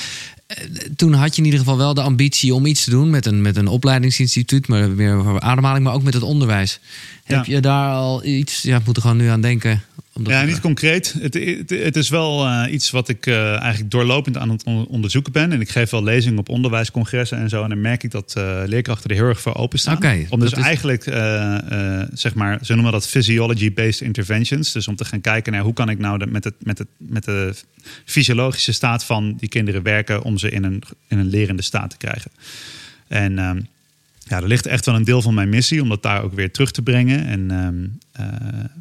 eh, 0.46 0.56
toen 0.96 1.12
had 1.12 1.34
je 1.34 1.38
in 1.38 1.44
ieder 1.44 1.60
geval 1.60 1.76
wel 1.76 1.94
de 1.94 2.02
ambitie 2.02 2.54
om 2.54 2.66
iets 2.66 2.84
te 2.84 2.90
doen 2.90 3.10
met 3.10 3.26
een, 3.26 3.42
met 3.42 3.56
een 3.56 3.68
opleidingsinstituut. 3.68 4.68
Maar 4.68 4.90
meer 4.90 5.40
ademhaling, 5.40 5.84
maar 5.84 5.94
ook 5.94 6.02
met 6.02 6.14
het 6.14 6.22
onderwijs. 6.22 6.80
Heb 7.24 7.44
je 7.44 7.60
daar 7.60 7.92
al 7.92 8.24
iets, 8.24 8.62
ja, 8.62 8.76
ik 8.76 8.86
moet 8.86 8.96
er 8.96 9.02
gewoon 9.02 9.16
nu 9.16 9.28
aan 9.28 9.40
denken. 9.40 9.82
Ja, 10.24 10.42
niet 10.44 10.60
concreet. 10.60 11.14
Het, 11.20 11.34
het, 11.34 11.70
het 11.70 11.96
is 11.96 12.08
wel 12.08 12.46
eh, 12.46 12.72
iets 12.72 12.90
wat 12.90 13.08
ik 13.08 13.26
eh, 13.26 13.60
eigenlijk 13.60 13.90
doorlopend 13.90 14.36
aan 14.36 14.50
het 14.50 14.64
on- 14.64 14.86
onderzoeken 14.86 15.32
ben. 15.32 15.52
En 15.52 15.60
ik 15.60 15.68
geef 15.70 15.90
wel 15.90 16.02
lezingen 16.02 16.38
op 16.38 16.48
onderwijscongressen 16.48 17.38
en 17.38 17.48
zo. 17.48 17.62
En 17.62 17.68
dan 17.68 17.80
merk 17.80 18.02
ik 18.02 18.10
dat 18.10 18.34
eh, 18.36 18.62
leerkrachten 18.66 19.10
er 19.10 19.16
heel 19.16 19.24
erg 19.24 19.40
voor 19.40 19.54
openstaan. 19.54 19.96
Oké, 19.96 20.26
om 20.28 20.40
dus 20.40 20.52
is- 20.52 20.58
eigenlijk, 20.58 21.02
zeg 22.12 22.34
maar, 22.34 22.58
ze 22.62 22.74
noemen 22.74 22.92
dat 22.92 23.08
physiology-based 23.08 24.00
interventions. 24.00 24.72
Dus 24.72 24.88
om 24.88 24.96
te 24.96 25.04
gaan 25.04 25.20
kijken 25.20 25.52
naar 25.52 25.62
hoe 25.62 25.72
kan 25.72 25.88
ik 25.88 25.98
nou 25.98 26.18
de, 26.18 26.26
met, 26.26 26.44
het, 26.44 26.54
met, 26.62 26.78
het, 26.78 26.88
met 26.96 27.24
de 27.24 27.54
fysiologische 28.04 28.72
staat 28.72 29.04
van 29.04 29.34
die 29.36 29.48
kinderen 29.48 29.82
werken... 29.82 30.22
om 30.22 30.38
ze 30.38 30.50
in 30.50 30.64
een, 30.64 30.82
in 31.08 31.18
een 31.18 31.28
lerende 31.28 31.62
staat 31.62 31.90
te 31.90 31.96
krijgen. 31.96 32.30
En 33.08 33.38
ehm, 33.38 33.60
ja, 34.28 34.36
er 34.36 34.46
ligt 34.46 34.66
echt 34.66 34.86
wel 34.86 34.94
een 34.94 35.04
deel 35.04 35.22
van 35.22 35.34
mijn 35.34 35.48
missie 35.48 35.82
om 35.82 35.88
dat 35.88 36.02
daar 36.02 36.22
ook 36.22 36.34
weer 36.34 36.50
terug 36.50 36.70
te 36.70 36.82
brengen. 36.82 37.26
En, 37.26 37.50
ehm, 37.50 37.74
eh, 37.84 37.90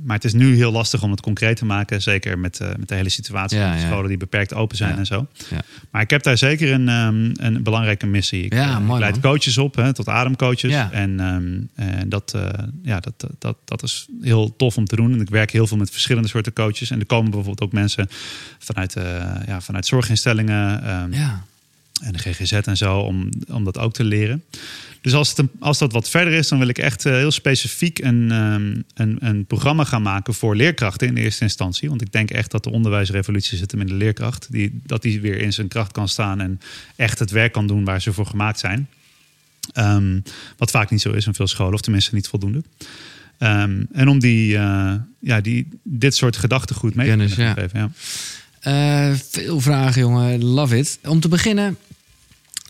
maar 0.03 0.15
het 0.15 0.23
is 0.25 0.34
nu 0.34 0.56
heel 0.56 0.71
lastig 0.71 1.04
om 1.04 1.12
het 1.12 1.21
concreet 1.21 1.58
te 1.58 1.65
maken. 1.65 2.02
Zeker 2.02 2.39
met, 2.39 2.60
eh, 2.60 2.67
met 2.78 2.88
de 2.88 2.95
hele 2.95 3.10
situatie 3.10 3.58
Ja, 3.58 3.71
van 3.78 3.88
scholen 3.88 4.08
die 4.08 4.17
beperkt 4.17 4.54
open 4.54 4.78
zijn 4.78 4.97
en 4.97 5.06
zo. 5.06 5.28
Ja. 5.49 5.62
Maar 5.91 6.02
ik 6.02 6.10
heb 6.10 6.23
daar 6.23 6.38
zeker 6.38 6.71
een, 6.73 6.89
ehm, 6.89 7.32
een 7.45 7.63
belangrijke 7.63 8.06
missie. 8.06 8.43
Ik, 8.43 8.54
Ja, 8.54 8.75
eh, 8.78 8.84
ik 8.93 8.99
leid 8.99 9.12
man. 9.12 9.21
coaches 9.21 9.58
op, 9.58 9.75
hè, 9.75 9.93
tot 9.93 10.08
ademcoaches. 10.08 10.71
Ja. 10.71 10.91
En, 10.91 11.19
ehm, 11.19 11.89
en 11.99 12.10
dat, 12.10 12.34
eh, 12.36 12.49
ja, 12.84 12.99
dat, 12.99 13.28
dat, 13.39 13.58
dat 13.65 13.84
is 13.84 14.08
heel 14.21 14.56
tof 14.56 14.78
om 14.78 14.86
te 14.86 14.95
doen. 14.95 15.13
En 15.13 15.21
ik 15.21 15.30
werk 15.30 15.52
heel 15.52 15.67
veel 15.67 15.78
met 15.78 15.91
verschillende 15.91 16.28
soorten 16.30 16.54
coaches. 16.54 16.89
En 16.91 16.99
er 16.99 17.06
komen 17.06 17.32
bijvoorbeeld 17.32 17.62
ook 17.62 17.73
mensen 17.73 18.08
vanuit, 18.60 18.95
eh, 18.95 19.04
ja, 19.47 19.62
vanuit 19.62 19.86
zorginstellingen. 19.86 20.84
ehm, 20.84 21.13
Ja. 21.13 21.43
En 22.02 22.12
de 22.14 22.20
GGZ 22.20 22.52
en 22.52 22.78
zo, 22.78 22.98
om, 23.00 23.30
om 23.48 23.64
dat 23.64 23.78
ook 23.78 23.94
te 23.94 24.04
leren. 24.04 24.44
Dus 25.02 25.14
als, 25.14 25.30
het 25.30 25.38
een- 25.38 25.52
als 25.60 25.78
dat 25.78 25.92
wat 25.92 26.10
verder 26.10 26.34
is, 26.34 26.48
dan 26.48 26.60
wil 26.60 26.68
ik 26.68 26.78
echt 26.78 27.06
eh, 27.06 27.14
heel 27.14 27.32
specifiek 27.32 28.00
een, 28.00 28.32
ehm, 28.32 28.82
een, 28.94 29.18
een 29.20 29.46
programma 29.46 29.84
gaan 29.84 30.02
maken 30.02 30.34
voor 30.34 30.56
leerkrachten 30.56 31.08
in 31.08 31.18
eerste 31.18 31.44
instantie. 31.44 31.90
Want 31.90 32.02
ik 32.02 32.12
denk 32.12 32.32
echt 32.32 32.52
dat 32.52 32.64
de 32.64 32.70
onderwijsrevolutie 32.70 33.58
zit 33.58 33.72
hem 33.72 33.82
in 33.82 33.88
de 33.88 33.94
leerkracht. 33.94 34.48
Die, 34.52 34.80
dat 34.86 35.02
die 35.02 35.22
weer 35.22 35.38
in 35.42 35.54
zijn 35.54 35.68
kracht 35.68 35.92
kan 35.92 36.08
staan 36.08 36.42
en 36.42 36.60
echt 36.96 37.20
het 37.20 37.32
werk 37.32 37.52
kan 37.52 37.68
doen 37.68 37.84
waar 37.84 38.02
ze 38.02 38.14
voor 38.14 38.26
gemaakt 38.26 38.60
zijn. 38.60 38.88
Ehm, 39.74 40.20
wat 40.58 40.72
vaak 40.72 40.90
niet 40.90 41.02
zo 41.02 41.12
is 41.12 41.26
in 41.26 41.34
veel 41.34 41.48
scholen, 41.48 41.74
of 41.74 41.82
tenminste 41.82 42.16
niet 42.16 42.28
voldoende. 42.28 42.64
Ehm, 43.38 43.84
en 43.92 44.08
om 44.08 44.20
die, 44.20 44.58
eh, 44.58 44.94
ja, 45.20 45.42
die, 45.42 45.68
dit 45.84 46.16
soort 46.16 46.38
gedachtegoed 46.38 46.96
mee 46.96 47.08
Kennis, 47.08 47.34
te 47.34 47.42
ja. 47.42 47.54
geven. 47.54 47.80
Ja. 47.80 47.92
Eh, 48.60 49.12
veel 49.30 49.62
vragen, 49.62 50.02
jongen. 50.02 50.43
Love 50.43 50.78
it. 50.78 51.00
Om 51.08 51.19
te 51.19 51.28
beginnen, 51.28 51.78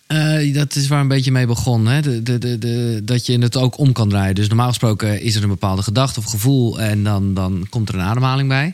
eh, 0.08 0.54
dat 0.54 0.76
is 0.76 0.88
waar 0.88 1.02
een 1.02 1.08
beetje 1.08 1.32
mee 1.32 1.46
begon. 1.48 1.86
Hè? 1.88 2.02
De, 2.02 2.24
de, 2.24 2.58
de, 2.58 3.02
dat 3.04 3.26
je 3.26 3.38
het 3.40 3.58
ook 3.58 3.78
om 3.78 3.92
kan 3.94 4.10
draaien. 4.10 4.36
Dus 4.36 4.48
normaal 4.48 4.68
gesproken 4.68 5.22
is 5.22 5.36
er 5.36 5.44
een 5.44 5.50
bepaalde 5.50 5.82
gedachte 5.84 6.20
of 6.20 6.26
gevoel... 6.26 6.80
en 6.82 7.04
dan, 7.04 7.34
dan 7.34 7.68
komt 7.70 7.90
er 7.90 7.96
een 7.96 8.02
ademhaling 8.02 8.48
bij. 8.50 8.74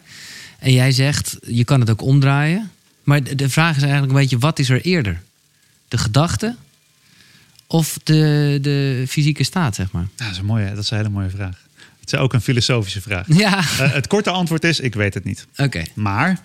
En 0.59 0.71
jij 0.73 0.91
zegt, 0.91 1.37
je 1.47 1.63
kan 1.63 1.79
het 1.79 1.89
ook 1.89 2.01
omdraaien. 2.01 2.71
Maar 3.03 3.23
de, 3.23 3.35
de 3.35 3.49
vraag 3.49 3.75
is 3.75 3.81
eigenlijk 3.81 4.11
een 4.13 4.19
beetje, 4.19 4.37
wat 4.37 4.59
is 4.59 4.69
er 4.69 4.81
eerder? 4.81 5.21
De 5.87 5.97
gedachte 5.97 6.55
of 7.67 7.99
de, 8.03 8.57
de 8.61 9.03
fysieke 9.07 9.43
staat, 9.43 9.75
zeg 9.75 9.91
maar? 9.91 10.07
Ja, 10.15 10.23
dat 10.23 10.31
is 10.33 10.37
een 10.37 10.45
mooie, 10.45 10.69
dat 10.69 10.77
is 10.83 10.89
een 10.91 10.97
hele 10.97 11.09
mooie 11.09 11.29
vraag. 11.29 11.63
Het 11.99 12.13
is 12.13 12.19
ook 12.19 12.33
een 12.33 12.41
filosofische 12.41 13.01
vraag. 13.01 13.25
Ja, 13.37 13.57
Eh, 13.57 13.91
het 13.93 14.07
korte 14.07 14.29
antwoord 14.29 14.63
is: 14.63 14.79
ik 14.79 14.93
weet 14.93 15.13
het 15.13 15.23
niet. 15.23 15.45
oké. 15.57 15.83
Maar, 15.93 16.39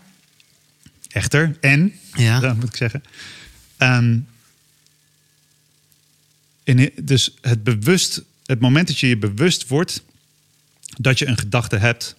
echter, 1.12 1.56
en, 1.60 1.92
Ja. 2.14 2.40
dat 2.40 2.54
moet 2.56 2.68
ik 2.68 2.76
zeggen. 2.76 3.02
ehm, 3.76 4.18
in, 6.64 6.90
dus 7.02 7.34
het 7.40 7.64
bewust, 7.64 8.22
het 8.46 8.60
moment 8.60 8.86
dat 8.86 8.98
je 8.98 9.08
je 9.08 9.16
bewust 9.16 9.66
wordt 9.68 10.02
dat 10.96 11.18
je 11.18 11.26
een 11.26 11.38
gedachte 11.38 11.76
hebt, 11.76 12.16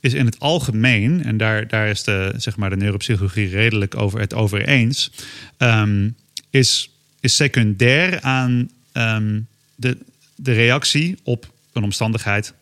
is 0.00 0.14
in 0.14 0.26
het 0.26 0.40
algemeen, 0.40 1.24
en 1.24 1.36
daar, 1.36 1.68
daar 1.68 1.88
is 1.88 2.02
de, 2.02 2.34
zeg 2.36 2.56
maar, 2.56 2.70
de 2.70 2.76
neuropsychologie 2.76 3.48
redelijk 3.48 3.96
over 3.96 4.20
het 4.20 4.34
over 4.34 4.68
eens, 4.68 5.10
ehm, 5.56 6.10
is, 6.50 6.90
is 7.20 7.36
secundair 7.36 8.20
aan 8.20 8.70
ehm, 8.92 9.40
de, 9.74 9.98
de 10.34 10.52
reactie 10.52 11.18
op 11.22 11.52
een 11.72 11.82
omstandigheid 11.82 12.52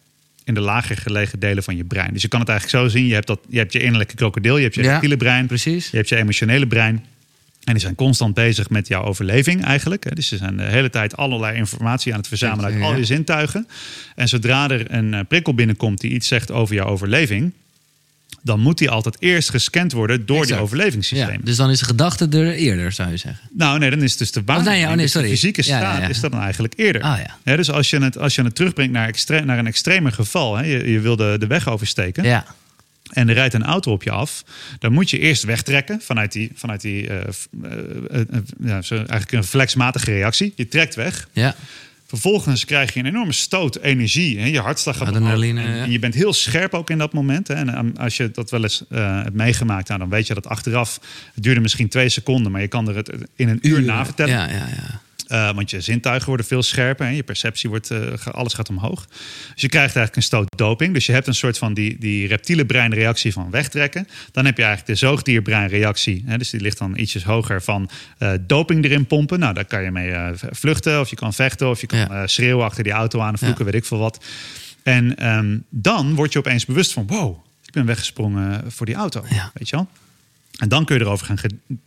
in 0.48 0.54
de 0.54 0.61
lager 0.61 0.96
gelegen 0.96 1.38
delen 1.38 1.62
van 1.62 1.76
je 1.76 1.84
brein. 1.84 2.12
Dus 2.12 2.22
je 2.22 2.28
kan 2.28 2.40
het 2.40 2.48
eigenlijk 2.48 2.78
zo 2.78 2.88
zien: 2.98 3.06
je 3.06 3.14
hebt, 3.14 3.26
dat, 3.26 3.40
je, 3.48 3.58
hebt 3.58 3.72
je 3.72 3.82
innerlijke 3.82 4.14
krokodil, 4.14 4.56
je 4.56 4.62
hebt 4.62 4.74
je 4.74 4.82
Ja, 4.82 4.90
reptiele 4.90 5.16
brein, 5.16 5.46
precies. 5.46 5.90
je 5.90 5.96
hebt 5.96 6.08
je 6.08 6.16
emotionele 6.16 6.66
brein. 6.66 7.04
En 7.64 7.74
die 7.74 7.82
zijn 7.82 7.94
constant 7.94 8.34
bezig 8.34 8.70
met 8.70 8.88
jouw 8.88 9.02
overleving 9.02 9.64
eigenlijk. 9.64 10.14
Dus 10.16 10.28
ze 10.28 10.37
zijn 10.37 10.56
de 10.56 10.62
hele 10.62 10.90
tijd 10.90 11.16
allerlei 11.16 11.56
informatie 11.56 12.12
aan 12.12 12.18
het 12.18 12.28
verzamelen 12.28 12.72
uit 12.72 12.82
al 12.82 12.96
je 12.96 13.04
zintuigen. 13.04 13.68
En 14.14 14.28
zodra 14.28 14.70
er 14.70 14.94
een 14.94 15.14
eh, 15.14 15.20
prikkel 15.28 15.54
binnenkomt 15.54 16.00
die 16.00 16.11
iets 16.11 16.28
zegt 16.28 16.50
over 16.50 16.74
jouw 16.74 16.87
overleving... 16.87 17.52
dan 18.48 18.61
moet 18.61 18.78
die 18.78 18.90
altijd 18.90 19.16
eerst 19.18 19.50
gescand 19.50 19.92
worden 19.92 20.26
door 20.26 20.46
die 20.46 20.56
overlevingssysteem. 20.56 21.32
Ja, 21.32 21.38
dus 21.44 21.56
dan 21.56 21.70
is 21.70 21.78
de 21.78 21.84
gedachte 21.84 22.28
er 22.30 22.52
eerder, 22.52 22.92
zou 22.92 23.11
je 23.11 23.16
zeggen. 23.16 23.48
Nou, 23.52 23.78
nee, 23.78 23.90
dan 23.90 24.02
is 24.02 24.16
dus 24.16 24.32
de 24.32 24.42
waarneming, 24.44 24.74
nee, 24.76 24.84
oh, 24.84 24.88
nee, 24.88 24.96
dus 25.02 25.12
de 25.12 25.18
sorry. 25.18 25.32
fysieke 25.32 25.61
Ja, 25.61 25.78
staat 25.78 25.96
ja, 25.96 26.02
ja. 26.02 26.08
is 26.08 26.20
dat 26.20 26.30
dan 26.30 26.40
eigenlijk 26.40 26.74
eerder. 26.76 27.02
Ah, 27.02 27.18
ja. 27.44 27.56
Dus 27.56 27.70
als 27.70 27.90
je, 27.90 27.98
het, 27.98 28.18
als 28.18 28.34
je 28.34 28.42
het 28.42 28.54
terugbrengt 28.54 28.92
naar, 28.92 29.08
extre- 29.08 29.44
naar 29.44 29.58
een 29.58 29.66
extremer 29.66 30.12
geval, 30.12 30.56
hè, 30.56 30.64
je, 30.64 30.90
je 30.90 31.00
wil 31.00 31.16
de, 31.16 31.37
de 31.38 31.46
weg 31.46 31.68
oversteken 31.68 32.24
Ja, 32.24 32.44
en 33.08 33.28
er 33.28 33.34
rijdt 33.34 33.54
een 33.54 33.64
auto 33.64 33.92
op 33.92 34.02
je 34.02 34.11
af, 34.11 34.44
dan 34.78 34.92
moet 34.92 35.11
je 35.11 35.18
eerst 35.18 35.42
wegtrekken 35.42 36.00
vanuit 36.00 36.32
die, 36.32 36.50
vanuit 36.54 36.80
die 36.80 37.08
ja, 38.64 38.82
zo 38.82 38.94
eigenlijk 38.94 39.32
een 39.32 39.40
reflexmatige 39.40 40.11
reactie. 40.11 40.52
Je 40.56 40.68
trekt 40.68 40.94
weg. 40.94 41.28
ja. 41.32 41.54
Vervolgens 42.08 42.64
krijg 42.64 42.94
je 42.94 43.00
een 43.00 43.06
enorme 43.06 43.32
stoot 43.32 43.76
energie. 43.76 44.38
Hè? 44.38 44.46
Je 44.46 44.60
hartslag 44.60 44.96
gaat. 44.96 45.08
Adrenaline, 45.08 45.60
En, 45.60 45.76
ja. 45.76 45.82
en 45.82 45.90
je 45.90 45.98
bent 45.98 46.14
heel 46.14 46.32
scherp 46.32 46.74
ook 46.74 46.90
in 46.90 46.98
dat 46.98 47.12
moment. 47.12 47.48
Hè? 47.48 47.54
En 47.54 47.78
um, 47.78 47.92
als 47.96 48.16
je 48.16 48.30
dat 48.30 48.50
wel 48.50 48.62
eens 48.62 48.84
eh, 48.88 49.22
hebt 49.22 49.34
meegemaakt, 49.34 49.88
nou, 49.88 50.00
dan 50.00 50.08
weet 50.08 50.26
je 50.26 50.34
dat 50.34 50.46
achteraf... 50.46 51.00
Het 51.34 51.42
duurde 51.42 51.60
misschien 51.60 51.88
twee 51.88 52.08
seconden, 52.08 52.52
maar 52.52 52.60
je 52.60 52.68
kan 52.68 52.88
er 52.88 52.96
het 52.96 53.10
in 53.36 53.48
een 53.48 53.58
uur 53.62 53.82
na 53.82 54.04
vertellen. 54.04 54.34
Ja, 54.34 54.48
ja, 54.48 54.68
ja. 54.68 55.00
Uh, 55.28 55.54
want 55.54 55.70
je 55.70 55.80
zintuigen 55.80 56.28
worden 56.28 56.46
veel 56.46 56.62
scherper 56.62 57.06
en 57.06 57.14
je 57.14 57.22
perceptie 57.22 57.68
wordt, 57.68 57.90
uh, 57.90 58.26
alles 58.30 58.54
gaat 58.54 58.68
omhoog. 58.68 59.06
Dus 59.52 59.62
je 59.62 59.68
krijgt 59.68 59.96
eigenlijk 59.96 60.16
een 60.16 60.22
stoot 60.22 60.46
doping. 60.56 60.94
Dus 60.94 61.06
je 61.06 61.12
hebt 61.12 61.26
een 61.26 61.34
soort 61.34 61.58
van 61.58 61.74
die, 61.74 61.96
die 61.98 62.26
reptiele 62.26 62.66
breinreactie 62.66 63.32
van 63.32 63.50
wegtrekken. 63.50 64.08
Dan 64.32 64.44
heb 64.44 64.56
je 64.56 64.62
eigenlijk 64.62 64.98
de 64.98 65.06
zoogdierbreinreactie. 65.06 66.22
Hè, 66.26 66.38
dus 66.38 66.50
die 66.50 66.60
ligt 66.60 66.78
dan 66.78 66.96
ietsjes 66.96 67.24
hoger 67.24 67.62
van 67.62 67.90
uh, 68.18 68.32
doping 68.40 68.84
erin 68.84 69.06
pompen. 69.06 69.38
Nou, 69.38 69.54
daar 69.54 69.64
kan 69.64 69.82
je 69.82 69.90
mee 69.90 70.14
vluchten 70.50 71.00
of 71.00 71.10
je 71.10 71.16
kan 71.16 71.34
vechten 71.34 71.68
of 71.68 71.80
je 71.80 71.86
kan 71.86 71.98
ja. 71.98 72.26
schreeuwen 72.26 72.64
achter 72.64 72.84
die 72.84 72.92
auto 72.92 73.20
aan, 73.20 73.38
vloeken, 73.38 73.64
ja. 73.64 73.70
weet 73.70 73.80
ik 73.80 73.88
veel 73.88 73.98
wat. 73.98 74.24
En 74.82 75.28
um, 75.28 75.64
dan 75.70 76.14
word 76.14 76.32
je 76.32 76.38
opeens 76.38 76.64
bewust 76.64 76.92
van: 76.92 77.06
wow, 77.06 77.44
ik 77.64 77.72
ben 77.72 77.86
weggesprongen 77.86 78.72
voor 78.72 78.86
die 78.86 78.94
auto. 78.94 79.24
Ja. 79.30 79.50
Weet 79.54 79.68
je 79.68 79.76
wel? 79.76 79.88
En 80.58 80.68
dan 80.68 80.84
kun 80.84 80.98
je 80.98 81.04
erover 81.04 81.26
gaan 81.26 81.38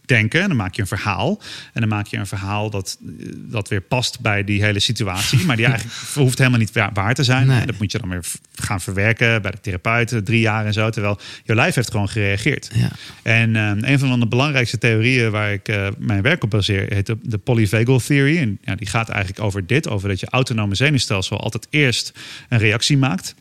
denken. 0.06 0.42
En 0.42 0.48
dan 0.48 0.58
maak 0.58 0.76
je 0.76 0.82
een 0.82 0.88
verhaal. 0.88 1.42
En 1.74 1.82
dan 1.82 1.90
maak 1.90 2.08
je 2.08 2.18
een 2.18 2.28
verhaal 2.28 2.70
dat, 2.70 2.98
dat 3.34 3.68
weer 3.68 3.82
past 3.82 4.20
bij 4.20 4.44
die 4.44 4.64
hele 4.64 4.80
situatie. 4.80 5.46
Maar 5.46 5.56
die 5.56 5.66
eigenlijk 5.72 5.98
hoeft 6.14 6.38
helemaal 6.38 6.60
niet 6.60 6.72
waar 6.94 7.14
te 7.14 7.24
zijn. 7.24 7.48
Nee. 7.48 7.66
Dat 7.66 7.78
moet 7.78 7.92
je 7.92 7.98
dan 7.98 8.10
weer 8.10 8.26
gaan 8.56 8.82
verwerken 8.82 9.42
bij 9.42 9.52
de 9.52 9.60
therapeut. 9.62 10.26
Drie 10.26 10.40
jaar 10.40 10.66
en 10.66 10.74
zo. 10.74 10.90
Terwijl 10.90 11.20
je 11.44 11.56
lijf 11.56 11.76
heeft 11.76 11.92
gewoon 11.92 12.10
gereageerd. 12.10 12.70
Ja. 12.74 12.90
En 13.22 13.56
um, 13.56 13.84
een 13.84 14.00
van 14.00 14.20
de 14.20 14.28
belangrijkste 14.28 14.78
theorieën 14.78 15.32
waar 15.32 15.54
ik 15.54 15.70
uh, 15.70 15.88
mijn 15.98 16.22
werk 16.22 16.44
op 16.44 16.50
baseer... 16.50 16.94
heet 16.94 17.06
de, 17.06 17.18
de 17.22 17.38
polyvagal 17.38 18.00
theory. 18.00 18.38
En 18.38 18.58
ja, 18.62 18.76
die 18.76 18.88
gaat 18.88 19.10
eigenlijk 19.10 19.44
over 19.44 19.68
dit. 19.68 19.90
Over 19.90 20.10
dat 20.10 20.20
je 20.20 20.28
autonome 20.30 20.76
zenuwstelsel 20.76 21.40
altijd 21.40 21.68
eerst 21.70 22.14
een 22.50 22.60
reactie 22.60 22.98
maakt 22.98 23.36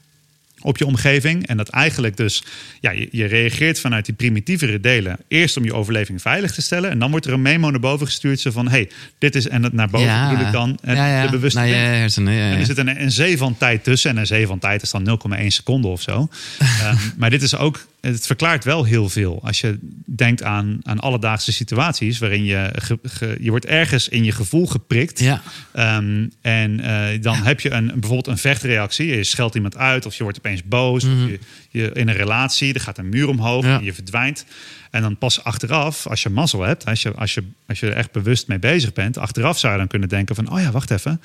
op 0.62 0.78
je 0.78 0.86
omgeving. 0.86 1.46
En 1.46 1.56
dat 1.56 1.68
eigenlijk 1.68 2.16
dus, 2.16 2.42
ja, 2.80 2.90
je, 2.90 3.08
je, 3.10 3.24
reageert 3.24 3.80
vanuit 3.80 4.04
die 4.04 4.14
primitievere 4.14 4.80
delen. 4.80 5.18
Eerst 5.28 5.56
om 5.56 5.64
je 5.64 5.74
overleving 5.74 6.22
veilig 6.22 6.52
te 6.52 6.62
stellen. 6.62 6.90
En 6.90 6.98
dan 6.98 7.10
wordt 7.10 7.26
er 7.26 7.32
een 7.32 7.42
memo 7.42 7.70
naar 7.70 7.80
boven 7.80 8.06
gestuurd. 8.06 8.40
Zo 8.40 8.50
van, 8.50 8.68
hey, 8.68 8.90
dit 9.18 9.34
is, 9.34 9.48
en 9.48 9.62
dat 9.62 9.72
naar 9.72 9.90
boven 9.90 10.08
ja. 10.08 10.30
bedoel 10.30 10.46
ik 10.46 10.52
dan 10.52 10.78
en 10.82 10.96
ja, 10.96 11.06
ja. 11.06 11.24
de 11.24 11.30
bewuste 11.30 11.58
nou, 11.58 11.70
hersenen, 11.70 12.34
En 12.34 12.58
er 12.58 12.66
zit 12.66 12.78
een, 12.78 13.02
een 13.02 13.12
zee 13.12 13.38
van 13.38 13.56
tijd 13.56 13.84
tussen. 13.84 14.10
En 14.10 14.16
een 14.16 14.26
zee 14.26 14.46
van 14.46 14.58
tijd 14.58 14.82
is 14.82 14.90
dan 14.90 15.20
0,1 15.38 15.46
seconde 15.46 15.88
of 15.88 16.02
zo. 16.02 16.18
um, 16.18 16.28
maar 17.18 17.30
dit 17.30 17.42
is 17.42 17.56
ook, 17.56 17.86
het 18.00 18.26
verklaart 18.26 18.64
wel 18.64 18.84
heel 18.84 19.08
veel. 19.08 19.40
Als 19.42 19.60
je 19.60 19.78
denkt 20.04 20.42
aan, 20.42 20.78
aan 20.82 21.00
alledaagse 21.00 21.52
situaties... 21.52 22.18
waarin 22.18 22.44
je, 22.44 22.70
ge, 22.74 22.98
ge, 23.02 23.36
je 23.40 23.50
wordt 23.50 23.66
ergens 23.66 24.08
in 24.08 24.24
je 24.24 24.32
gevoel 24.32 24.66
geprikt. 24.66 25.18
Ja. 25.18 25.42
Um, 25.98 26.32
en 26.40 26.80
uh, 26.80 27.06
dan 27.20 27.36
heb 27.36 27.60
je 27.60 27.70
een, 27.70 27.86
bijvoorbeeld 27.86 28.26
een 28.26 28.38
vechtreactie. 28.38 29.06
Je 29.06 29.24
scheldt 29.24 29.54
iemand 29.54 29.76
uit 29.76 30.06
of 30.06 30.14
je 30.14 30.22
wordt 30.22 30.38
opeens 30.38 30.64
boos. 30.64 31.04
Mhm. 31.04 31.22
Of 31.22 31.30
je, 31.30 31.38
je, 31.70 31.90
in 31.92 32.08
een 32.08 32.16
relatie, 32.16 32.74
er 32.74 32.80
gaat 32.80 32.98
een 32.98 33.08
muur 33.08 33.28
omhoog 33.28 33.64
Ja. 33.64 33.78
en 33.78 33.84
je 33.84 33.94
verdwijnt. 33.94 34.44
En 34.90 35.02
dan 35.02 35.16
pas 35.16 35.44
achteraf, 35.44 36.06
als 36.06 36.22
je 36.22 36.28
mazzel 36.28 36.62
hebt... 36.62 36.86
Als 36.86 37.02
je, 37.02 37.12
als, 37.12 37.34
je, 37.34 37.42
als 37.66 37.80
je 37.80 37.86
er 37.86 37.96
echt 37.96 38.12
bewust 38.12 38.48
mee 38.48 38.58
bezig 38.58 38.92
bent... 38.92 39.18
achteraf 39.18 39.58
zou 39.58 39.72
je 39.72 39.78
dan 39.78 39.88
kunnen 39.88 40.08
denken 40.08 40.34
van... 40.34 40.52
oh 40.52 40.60
ja, 40.60 40.70
wacht 40.70 40.90
even... 40.90 41.20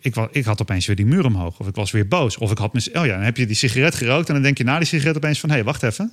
Ik, 0.00 0.16
ik, 0.30 0.44
had 0.44 0.60
opeens 0.60 0.86
weer 0.86 0.96
die 0.96 1.06
muur 1.06 1.24
omhoog. 1.24 1.58
Of 1.58 1.66
ik 1.66 1.74
was 1.74 1.90
weer 1.90 2.08
boos. 2.08 2.36
Of 2.36 2.50
ik 2.50 2.58
had 2.58 2.72
mis, 2.72 2.90
Oh 2.90 3.06
ja, 3.06 3.14
dan 3.14 3.22
heb 3.22 3.36
je 3.36 3.46
die 3.46 3.56
sigaret 3.56 3.94
gerookt. 3.94 4.28
En 4.28 4.34
dan 4.34 4.42
denk 4.42 4.58
je 4.58 4.64
na 4.64 4.78
die 4.78 4.86
sigaret 4.86 5.16
opeens 5.16 5.40
van... 5.40 5.48
hé, 5.48 5.54
hey, 5.54 5.64
wacht 5.64 5.82
even. 5.82 6.12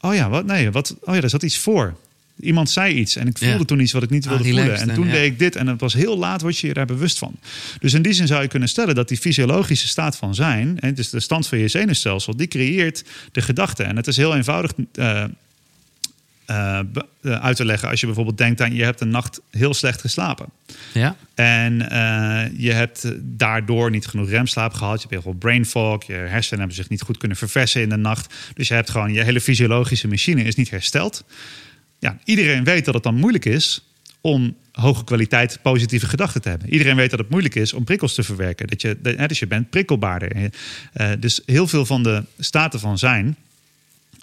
Oh 0.00 0.14
ja, 0.14 0.28
wat? 0.28 0.46
Nee, 0.46 0.70
wat? 0.70 0.96
Oh 1.00 1.14
ja, 1.14 1.20
daar 1.20 1.30
zat 1.30 1.42
iets 1.42 1.58
voor. 1.58 1.96
Iemand 2.40 2.70
zei 2.70 2.94
iets 2.94 3.16
en 3.16 3.26
ik 3.26 3.38
voelde 3.38 3.58
Ja. 3.58 3.64
toen 3.64 3.80
iets 3.80 3.92
wat 3.92 4.02
ik 4.02 4.10
niet 4.10 4.24
Ah, 4.24 4.30
wilde 4.30 4.44
voelen. 4.44 4.74
En 4.76 4.88
en, 4.88 4.94
toen 4.94 5.06
ja. 5.06 5.12
deed 5.12 5.32
ik 5.32 5.38
dit 5.38 5.56
en 5.56 5.66
het 5.66 5.80
was 5.80 5.94
heel 5.94 6.18
laat, 6.18 6.40
word 6.40 6.58
je 6.58 6.66
je 6.66 6.74
daar 6.74 6.86
bewust 6.86 7.18
van. 7.18 7.34
Dus 7.80 7.92
in 7.94 8.02
die 8.02 8.12
zin 8.12 8.26
zou 8.26 8.42
je 8.42 8.48
kunnen 8.48 8.68
stellen 8.68 8.94
dat 8.94 9.08
die 9.08 9.16
fysiologische 9.18 9.88
staat 9.88 10.16
van 10.16 10.34
zijn, 10.34 10.76
hè, 10.80 10.92
dus 10.92 11.10
de 11.10 11.20
stand 11.20 11.46
van 11.46 11.58
je 11.58 11.68
zenuwstelsel, 11.68 12.36
die 12.36 12.48
creëert 12.48 13.04
de 13.32 13.42
gedachte. 13.42 13.82
En 13.82 13.96
het 13.96 14.06
is 14.06 14.16
heel 14.16 14.34
eenvoudig 14.36 14.72
eh, 14.94 15.24
eh, 16.46 16.78
eh, 16.78 16.84
uit 17.22 17.56
te 17.56 17.64
leggen 17.64 17.88
als 17.88 18.00
je 18.00 18.06
bijvoorbeeld 18.06 18.38
denkt 18.38 18.60
aan 18.60 18.74
je 18.74 18.84
hebt 18.84 19.00
een 19.00 19.08
nacht 19.08 19.40
heel 19.50 19.74
slecht 19.74 20.00
geslapen. 20.00 20.46
Ja. 20.92 21.16
En 21.34 21.90
eh, 21.90 22.50
je 22.56 22.72
hebt 22.72 23.12
daardoor 23.20 23.90
niet 23.90 24.06
genoeg 24.06 24.28
remslaap 24.28 24.72
gehad. 24.72 24.94
Je 24.94 25.00
hebt 25.00 25.12
heel 25.12 25.32
veel 25.32 25.40
brain 25.40 25.66
fog. 25.66 26.04
Je 26.04 26.12
hersenen 26.12 26.58
hebben 26.58 26.76
zich 26.76 26.88
niet 26.88 27.02
goed 27.02 27.16
kunnen 27.16 27.36
verversen 27.36 27.82
in 27.82 27.88
de 27.88 27.96
nacht. 27.96 28.34
Dus 28.54 28.68
je 28.68 28.74
hebt 28.74 28.90
gewoon 28.90 29.12
je 29.12 29.22
hele 29.22 29.40
fysiologische 29.40 30.08
machine 30.08 30.42
is 30.42 30.54
niet 30.54 30.70
hersteld. 30.70 31.24
Ja, 31.98 32.18
iedereen 32.24 32.64
weet 32.64 32.84
dat 32.84 32.94
het 32.94 33.02
dan 33.02 33.14
moeilijk 33.14 33.44
is 33.44 33.88
om 34.20 34.56
hoge 34.72 35.04
kwaliteit 35.04 35.58
positieve 35.62 36.06
gedachten 36.06 36.42
te 36.42 36.48
hebben. 36.48 36.72
Iedereen 36.72 36.96
weet 36.96 37.10
dat 37.10 37.18
het 37.18 37.30
moeilijk 37.30 37.54
is 37.54 37.72
om 37.72 37.84
prikkels 37.84 38.14
te 38.14 38.22
verwerken. 38.22 38.66
Dat 38.66 38.82
je, 38.82 38.98
hè, 39.02 39.26
dus 39.26 39.38
je 39.38 39.46
bent 39.46 39.70
prikkelbaarder. 39.70 40.50
Dus 41.18 41.40
heel 41.46 41.66
veel 41.66 41.86
van 41.86 42.02
de 42.02 42.22
staten 42.38 42.80
van 42.80 42.98
zijn 42.98 43.36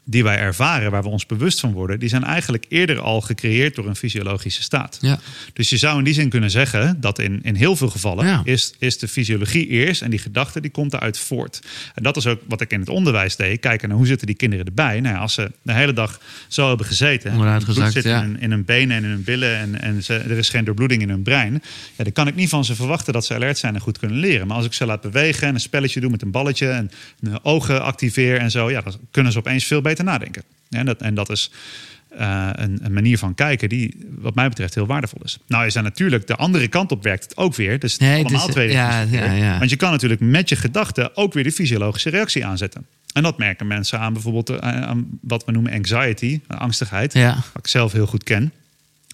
die 0.04 0.24
wij 0.24 0.38
ervaren, 0.38 0.92
waar 0.92 1.04
we 1.04 1.10
ons 1.10 1.26
bewust 1.26 1.60
van 1.60 1.72
worden, 1.72 2.00
die 2.00 2.10
zijn 2.10 2.24
eigenlijk 2.24 2.66
eerder 2.70 3.00
al 3.00 3.22
gecreëerd 3.22 3.76
door 3.76 3.88
een 3.88 3.96
fysiologische 3.96 4.62
staat. 4.62 4.98
Ja. 5.02 5.20
Dus 5.54 5.70
je 5.70 5.78
zou 5.78 5.98
in 5.98 6.04
die 6.04 6.14
zin 6.14 6.30
kunnen 6.30 6.52
zeggen 6.52 6.98
dat 7.02 7.20
in, 7.20 7.40
in 7.44 7.56
heel 7.56 7.76
veel 7.76 7.90
gevallen 7.90 8.26
Ja. 8.26 8.42
is, 8.44 8.74
is 8.80 8.98
de 8.98 9.08
fysiologie 9.08 9.68
eerst 9.68 10.02
en 10.02 10.10
die 10.10 10.20
gedachte 10.20 10.62
die 10.62 10.72
komt 10.72 10.94
eruit 10.94 11.18
voort. 11.18 11.62
En 11.96 12.04
dat 12.04 12.18
is 12.18 12.28
ook 12.28 12.40
wat 12.48 12.62
ik 12.62 12.72
in 12.72 12.80
het 12.80 12.90
onderwijs 12.90 13.36
deed. 13.36 13.60
Kijken 13.60 13.88
naar 13.90 13.98
hoe 13.98 14.08
zitten 14.08 14.28
die 14.28 14.36
kinderen 14.36 14.66
erbij. 14.66 15.00
Nou 15.00 15.16
ja, 15.16 15.22
als 15.22 15.34
ze 15.34 15.52
de 15.62 15.74
hele 15.74 15.94
dag 15.94 16.20
zo 16.48 16.68
hebben 16.68 16.86
gezeten, 16.86 17.34
gezakt, 17.64 17.94
zit 17.94 18.06
in, 18.06 18.12
hun, 18.12 18.40
in 18.40 18.52
hun 18.52 18.66
benen 18.66 18.98
en 18.98 19.04
in 19.04 19.10
hun 19.10 19.24
billen 19.24 19.58
en, 19.58 19.82
en 19.82 20.04
ze, 20.04 20.14
er 20.14 20.38
is 20.38 20.50
geen 20.50 20.66
doorbloeding 20.66 21.02
in 21.02 21.10
hun 21.10 21.24
brein, 21.24 21.54
ja, 21.96 22.04
dan 22.04 22.14
kan 22.14 22.28
ik 22.28 22.36
niet 22.36 22.50
van 22.50 22.66
ze 22.66 22.76
verwachten 22.76 23.14
dat 23.14 23.26
ze 23.26 23.34
alert 23.34 23.58
zijn 23.58 23.76
en 23.76 23.82
goed 23.82 23.98
kunnen 23.98 24.18
leren. 24.18 24.48
Maar 24.48 24.58
als 24.58 24.66
ik 24.66 24.74
ze 24.74 24.86
laat 24.86 25.02
bewegen 25.02 25.48
en 25.48 25.54
een 25.54 25.60
spelletje 25.60 26.00
doe 26.00 26.10
met 26.10 26.22
een 26.22 26.32
balletje 26.32 26.68
en 26.68 26.92
hun 27.20 27.44
ogen 27.44 27.82
activeer 27.84 28.38
en 28.38 28.52
zo, 28.52 28.70
ja, 28.72 28.82
dan 28.82 28.94
kunnen 29.12 29.32
ze 29.32 29.38
opeens 29.38 29.66
veel 29.66 29.82
beter 29.82 29.90
nadenken. 29.98 30.44
Ja, 30.70 30.80
en, 30.80 30.86
dat, 30.86 31.02
en 31.02 31.16
dat 31.16 31.30
is 31.30 31.52
eh, 32.10 32.50
een, 32.52 32.80
een 32.82 32.94
manier 32.94 33.18
van 33.18 33.36
kijken 33.36 33.70
die, 33.70 34.08
wat 34.18 34.36
mij 34.36 34.50
betreft, 34.50 34.76
heel 34.76 34.86
waardevol 34.86 35.22
is. 35.24 35.38
Nou, 35.48 35.66
is 35.66 35.76
er 35.76 35.84
natuurlijk 35.84 36.28
de 36.28 36.36
andere 36.36 36.68
kant 36.68 36.92
op 36.92 37.04
werkt 37.04 37.24
het 37.24 37.38
ook 37.38 37.56
weer. 37.56 37.80
Dus 37.80 37.98
Nee, 37.98 38.24
allemaal 38.24 38.48
twee 38.48 38.72
ja, 38.72 39.02
ja, 39.02 39.32
ja. 39.32 39.58
Want 39.58 39.70
je 39.70 39.76
kan 39.76 39.92
natuurlijk 39.92 40.22
met 40.22 40.50
je 40.50 40.56
gedachten 40.56 41.18
ook 41.18 41.34
weer 41.34 41.44
de 41.44 41.52
fysiologische 41.52 42.10
reactie 42.10 42.46
aanzetten. 42.46 42.86
En 43.14 43.24
dat 43.24 43.38
merken 43.38 43.68
mensen 43.68 44.00
aan 44.00 44.14
bijvoorbeeld 44.14 44.50
eh, 44.50 44.58
aan 44.58 45.08
wat 45.22 45.46
we 45.46 45.52
noemen 45.52 45.72
anxiety, 45.74 46.40
angstigheid. 46.48 47.14
Ja. 47.14 47.36
Wat 47.36 47.64
ik 47.64 47.68
zelf 47.68 47.92
heel 47.92 48.08
goed 48.08 48.24
ken. 48.24 48.52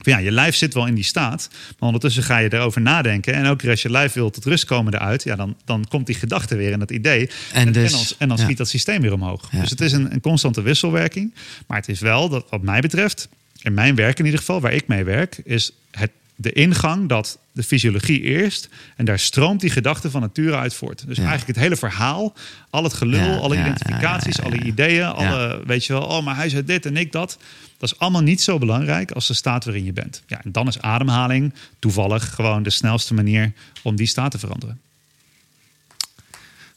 Van 0.02 0.14
Ja, 0.14 0.18
je 0.18 0.32
lijf 0.32 0.56
zit 0.56 0.74
wel 0.74 0.86
in 0.88 0.96
die 0.96 1.04
staat, 1.04 1.50
maar 1.52 1.88
ondertussen 1.88 2.24
ga 2.24 2.38
je 2.38 2.54
erover 2.54 2.82
nadenken. 2.82 3.34
En 3.34 3.58
keer 3.58 3.70
als 3.70 3.82
je 3.82 3.92
lijf 3.92 4.14
wil 4.14 4.30
tot 4.30 4.46
rust 4.46 4.66
komen 4.66 4.94
eruit, 4.94 5.24
ja, 5.24 5.36
dan, 5.36 5.58
dan 5.66 5.86
komt 5.88 6.06
die 6.06 6.16
gedachte 6.16 6.56
weer 6.56 6.72
in 6.72 6.80
dat 6.80 6.92
idee. 6.92 7.30
En 7.54 7.72
dus- 7.72 7.92
en 7.92 7.98
dan, 7.98 8.06
en 8.18 8.28
dan 8.28 8.38
ja. 8.38 8.44
schiet 8.44 8.58
dat 8.58 8.70
systeem 8.70 9.02
weer 9.02 9.14
omhoog. 9.14 9.50
Ja. 9.52 9.62
Dus 9.62 9.70
het 9.70 9.82
is 9.82 9.92
een, 9.92 10.14
een 10.14 10.22
constante 10.22 10.62
wisselwerking. 10.62 11.34
Maar 11.68 11.78
het 11.78 11.90
is 11.90 12.00
wel, 12.00 12.30
dat, 12.30 12.46
wat 12.50 12.62
mij 12.62 12.82
betreft, 12.82 13.30
in 13.62 13.74
mijn 13.74 13.96
werk 13.96 14.20
in 14.20 14.26
ieder 14.26 14.40
geval, 14.40 14.62
waar 14.62 14.74
ik 14.74 14.88
mee 14.88 15.04
werk, 15.04 15.42
is 15.44 15.72
het, 15.92 16.12
de 16.40 16.52
ingang 16.52 17.10
dat 17.10 17.38
de 17.52 17.64
fysiologie 17.64 18.22
eerst. 18.22 18.70
En 18.96 19.06
daar 19.06 19.20
stroomt 19.20 19.62
die 19.62 19.70
gedachte 19.70 20.12
van 20.12 20.22
nature 20.22 20.56
uit 20.56 20.74
voort. 20.74 21.04
Dus 21.08 21.18
Ja. 21.18 21.24
eigenlijk 21.26 21.56
het 21.58 21.64
hele 21.66 21.76
verhaal, 21.76 22.34
al 22.70 22.84
het 22.84 22.94
gelul, 22.94 23.20
Ja, 23.20 23.36
alle 23.36 23.56
ja, 23.56 23.62
identificaties, 23.62 24.42
alle 24.42 24.64
ideeën, 24.64 25.06
alle, 25.06 25.62
weet 25.66 25.86
je 25.86 25.94
wel, 25.94 26.02
oh, 26.04 26.26
maar 26.26 26.36
hij 26.36 26.50
zei 26.50 26.64
dit 26.64 26.86
en 26.86 26.98
ik 26.98 27.12
dat. 27.12 27.38
Dat 27.78 27.92
is 27.92 28.00
allemaal 28.00 28.22
niet 28.22 28.42
zo 28.42 28.58
belangrijk 28.58 29.12
als 29.12 29.28
de 29.28 29.34
staat 29.34 29.66
waarin 29.66 29.84
je 29.86 29.94
bent. 29.94 30.22
Ja, 30.28 30.44
en 30.44 30.52
dan 30.52 30.68
is 30.68 30.80
ademhaling 30.82 31.54
toevallig 31.80 32.34
gewoon 32.34 32.64
de 32.64 32.70
snelste 32.70 33.14
manier 33.14 33.52
om 33.82 33.96
die 33.96 34.08
staat 34.08 34.32
te 34.32 34.40
veranderen. 34.40 34.80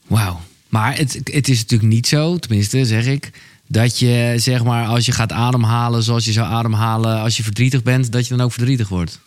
Wauw. 0.06 0.40
Maar 0.68 0.96
het, 0.96 1.20
het 1.24 1.48
is 1.48 1.58
natuurlijk 1.58 1.92
niet 1.92 2.06
zo, 2.06 2.38
tenminste 2.38 2.84
zeg 2.84 3.06
ik, 3.06 3.30
dat 3.66 3.98
je 3.98 4.34
zeg 4.36 4.64
maar 4.64 4.86
als 4.86 5.06
je 5.06 5.12
gaat 5.12 5.32
ademhalen 5.32 6.02
zoals 6.02 6.24
je 6.24 6.32
zou 6.32 6.46
ademhalen 6.48 7.20
als 7.20 7.36
je 7.36 7.42
verdrietig 7.42 7.82
bent, 7.82 8.12
dat 8.12 8.26
je 8.28 8.36
dan 8.36 8.44
ook 8.44 8.52
verdrietig 8.52 8.88
wordt. 8.88 9.20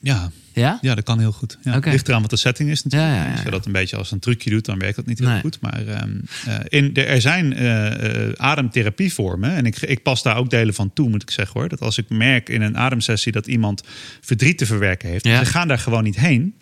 Ja, 0.00 0.30
Ja? 0.52 0.78
ja 0.80 0.94
dat 0.94 1.04
kan 1.04 1.18
heel 1.18 1.32
goed. 1.32 1.58
Ja. 1.62 1.78
Ligt 1.82 2.08
eraan 2.08 2.20
wat 2.20 2.30
de 2.30 2.36
setting 2.36 2.70
is 2.70 2.82
natuurlijk. 2.84 3.12
Ja, 3.12 3.30
Als 3.32 3.42
je 3.42 3.50
dat 3.50 3.66
een 3.66 3.72
beetje 3.72 3.96
als 3.96 4.10
een 4.10 4.18
trucje 4.18 4.50
doet, 4.50 4.64
dan 4.64 4.78
werkt 4.78 4.96
dat 4.96 5.06
niet 5.06 5.18
heel 5.18 5.28
Nee. 5.28 5.40
goed. 5.40 5.60
Maar 5.60 5.86
ehm, 5.86 6.10
eh, 6.46 6.54
in, 6.68 6.92
de, 6.92 7.04
er 7.04 7.20
zijn 7.20 7.52
eh, 7.52 8.26
eh, 8.26 8.32
ademtherapievormen. 8.36 9.50
En 9.50 9.66
ik, 9.66 9.76
ik 9.80 10.02
pas 10.02 10.22
daar 10.22 10.36
ook 10.36 10.50
delen 10.50 10.74
van 10.74 10.92
toe, 10.92 11.08
moet 11.08 11.22
ik 11.22 11.30
zeggen 11.30 11.60
hoor. 11.60 11.68
Dat 11.68 11.80
als 11.80 11.98
ik 11.98 12.08
merk 12.08 12.48
in 12.48 12.62
een 12.62 12.76
ademsessie 12.76 13.32
dat 13.32 13.46
iemand 13.46 13.82
verdriet 14.20 14.58
te 14.58 14.66
verwerken 14.66 15.08
heeft. 15.08 15.26
Ze 15.26 15.44
gaan 15.44 15.68
daar 15.68 15.78
gewoon 15.78 16.04
niet 16.04 16.16
heen. 16.16 16.54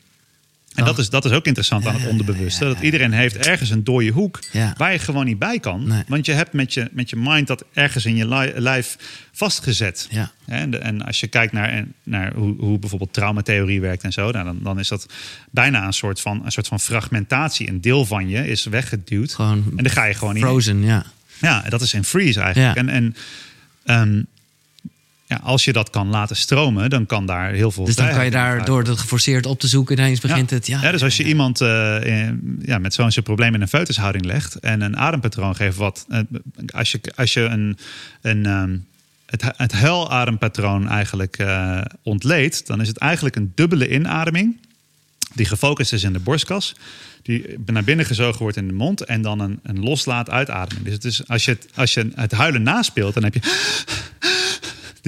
En 0.76 0.84
dat 0.84 0.98
is, 0.98 1.10
dat 1.10 1.24
is 1.24 1.30
ook 1.30 1.44
interessant 1.46 1.86
aan 1.86 1.94
het 1.94 2.06
onderbewuste. 2.10 2.64
Dat 2.64 2.80
iedereen 2.80 3.12
heeft 3.12 3.36
ergens 3.36 3.70
een 3.70 3.84
dode 3.84 4.08
hoek 4.10 4.38
waar 4.76 4.92
je 4.92 4.98
gewoon 4.98 5.24
niet 5.24 5.38
bij 5.38 5.58
kan. 5.60 5.86
Nee. 5.88 6.02
Want 6.08 6.26
je 6.26 6.32
hebt 6.32 6.52
met 6.52 6.74
je, 6.74 6.88
met 6.92 7.10
je 7.10 7.16
mind 7.16 7.46
dat 7.46 7.64
ergens 7.72 8.04
in 8.06 8.16
je 8.16 8.28
li- 8.28 8.52
lijf 8.56 8.96
vastgezet. 9.32 10.08
Ja. 10.10 10.30
En, 10.46 10.70
de- 10.70 10.78
en 10.78 11.02
als 11.02 11.20
je 11.20 11.26
kijkt 11.26 11.52
naar, 11.52 11.84
naar 12.02 12.32
hoe, 12.34 12.54
hoe 12.58 12.78
bijvoorbeeld 12.78 13.12
traumatheorie 13.12 13.80
werkt 13.80 14.02
en 14.02 14.12
zo, 14.12 14.30
nou, 14.30 14.44
dan, 14.44 14.58
dan 14.62 14.78
is 14.78 14.88
dat 14.88 15.06
bijna 15.50 15.86
een 15.86 15.92
soort, 15.92 16.20
van, 16.20 16.44
een 16.44 16.52
soort 16.52 16.66
van 16.66 16.80
fragmentatie. 16.80 17.68
Een 17.68 17.80
deel 17.80 18.04
van 18.06 18.28
je 18.28 18.48
is 18.48 18.64
weggeduwd. 18.64 19.34
Gewoon 19.34 19.64
en 19.76 19.82
dan 19.84 19.92
ga 19.92 20.04
je 20.04 20.14
gewoon 20.14 20.34
niet. 20.34 20.42
Frozen, 20.42 20.82
ja. 20.82 21.04
Ja, 21.40 21.62
dat 21.68 21.80
is 21.80 21.94
in 21.94 22.04
freeze 22.04 22.40
eigenlijk. 22.40 22.74
Ja. 22.74 22.80
En, 22.82 22.88
en 22.88 23.16
ehm, 23.84 24.22
ja, 25.28 25.40
als 25.42 25.64
je 25.64 25.72
dat 25.72 25.90
kan 25.90 26.08
laten 26.08 26.36
stromen, 26.36 26.90
dan 26.90 27.06
kan 27.06 27.26
daar 27.26 27.52
heel 27.52 27.70
veel. 27.70 27.84
Dus 27.84 27.94
dan 27.94 28.08
kan 28.10 28.24
je 28.24 28.30
daar 28.30 28.64
door 28.64 28.82
het 28.82 28.98
geforceerd 28.98 29.46
op 29.46 29.60
te 29.60 29.68
zoeken 29.68 29.98
ineens 29.98 30.20
begint 30.20 30.50
het. 30.50 30.66
Ja, 30.66 30.82
Ja, 30.82 30.90
dus 30.90 31.02
als 31.02 31.16
je 31.16 31.24
iemand 31.24 31.60
eh, 31.60 32.04
in- 32.04 32.62
ja, 32.64 32.78
met 32.78 32.94
zo'n 32.94 33.10
soort 33.10 33.24
probleem 33.24 33.54
in 33.54 33.60
een 33.60 33.68
foetushouding 33.68 34.24
legt 34.24 34.54
en 34.54 34.80
een 34.80 34.96
adempatroon 34.96 35.56
geeft, 35.56 35.76
wat 35.76 36.04
eh, 36.08 36.20
als 36.74 36.90
je, 36.92 37.00
als 37.14 37.32
je 37.32 37.40
een, 37.42 37.78
een, 38.20 38.46
ehm, 38.46 38.76
het, 39.26 39.44
het 39.56 39.72
huiladempatroon 39.72 40.88
eigenlijk 40.88 41.36
eh, 41.38 41.80
ontleedt, 42.02 42.66
dan 42.66 42.80
is 42.80 42.88
het 42.88 42.96
eigenlijk 42.98 43.36
een 43.36 43.52
dubbele 43.54 43.88
inademing 43.90 44.56
die 45.34 45.46
gefocust 45.46 45.92
is 45.92 46.02
in 46.02 46.12
de 46.12 46.18
borstkas, 46.18 46.74
die 47.22 47.44
naar 47.66 47.84
binnen 47.84 48.06
gezogen 48.06 48.38
wordt 48.40 48.56
in 48.56 48.66
de 48.66 48.72
mond 48.74 49.00
en 49.04 49.22
dan 49.22 49.40
een, 49.40 49.60
een 49.62 49.80
loslaat 49.80 50.30
uitademing. 50.30 50.84
Dus 50.84 50.94
het 50.94 51.04
is, 51.04 51.28
als, 51.28 51.44
je 51.44 51.50
het, 51.50 51.66
als 51.74 51.94
je 51.94 52.10
het 52.14 52.32
huilen 52.32 52.62
naspeelt, 52.62 53.14
dan 53.14 53.22
heb 53.24 53.34
je 53.34 53.40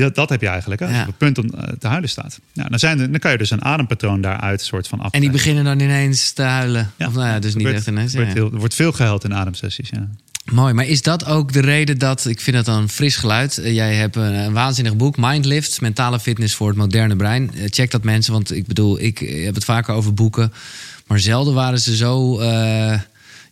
dat, 0.02 0.14
dat 0.14 0.28
heb 0.28 0.40
je 0.40 0.46
eigenlijk. 0.48 0.80
Hè? 0.80 0.86
Als 0.86 0.94
je 0.96 1.00
Ja. 1.02 1.06
op 1.08 1.18
het 1.20 1.34
punt 1.34 1.38
om 1.38 1.60
eh, 1.60 1.72
te 1.78 1.86
huilen 1.86 2.08
staat. 2.08 2.38
Ja, 2.52 2.64
dan, 2.64 2.78
zijn 2.78 2.98
dan 2.98 3.18
kan 3.18 3.30
je 3.32 3.38
dus 3.38 3.50
een 3.50 3.64
adempatroon 3.64 4.20
daaruit 4.20 4.60
soort 4.62 4.88
van 4.88 5.00
af. 5.00 5.12
En 5.12 5.20
die 5.20 5.30
beginnen 5.30 5.64
dan 5.64 5.80
ineens 5.80 6.30
te 6.32 6.42
huilen. 6.42 6.90
Ja. 6.96 7.06
Of 7.06 7.14
nou 7.14 7.26
ja, 7.26 7.38
dus 7.38 7.54
niet 7.54 7.66
echt 7.66 7.86
ineens. 7.86 8.14
wordt 8.14 8.32
heel- 8.32 8.52
Er 8.52 8.58
wordt 8.58 8.74
veel 8.74 8.92
gehuild 8.92 9.24
in 9.24 9.34
ademsessies. 9.34 9.88
Ja. 9.90 10.08
Mooi, 10.52 10.72
maar 10.74 10.86
is 10.86 11.02
dat 11.02 11.26
ook 11.26 11.52
de 11.52 11.60
reden 11.60 11.98
dat, 11.98 12.26
ik 12.26 12.40
vind 12.40 12.56
dat 12.56 12.64
dan 12.64 12.82
een 12.82 12.88
fris 12.88 13.16
geluid. 13.16 13.58
Eh, 13.58 13.74
Jij 13.74 13.94
hebt 13.94 14.16
een, 14.16 14.34
een 14.34 14.52
waanzinnig 14.52 14.96
boek, 14.96 15.16
Mindlift, 15.16 15.80
mentale 15.80 16.20
fitness 16.20 16.54
voor 16.54 16.68
het 16.68 16.76
moderne 16.76 17.16
brein. 17.16 17.50
Eh, 17.54 17.62
Check 17.68 17.90
dat 17.90 18.04
mensen, 18.04 18.32
want 18.32 18.54
ik 18.54 18.66
bedoel, 18.66 19.00
ik 19.00 19.18
heb 19.18 19.54
het 19.54 19.64
vaker 19.64 19.94
over 19.94 20.14
boeken. 20.14 20.52
Maar 21.06 21.18
zelden 21.20 21.54
waren 21.54 21.80
ze 21.80 21.96
zo, 21.96 22.40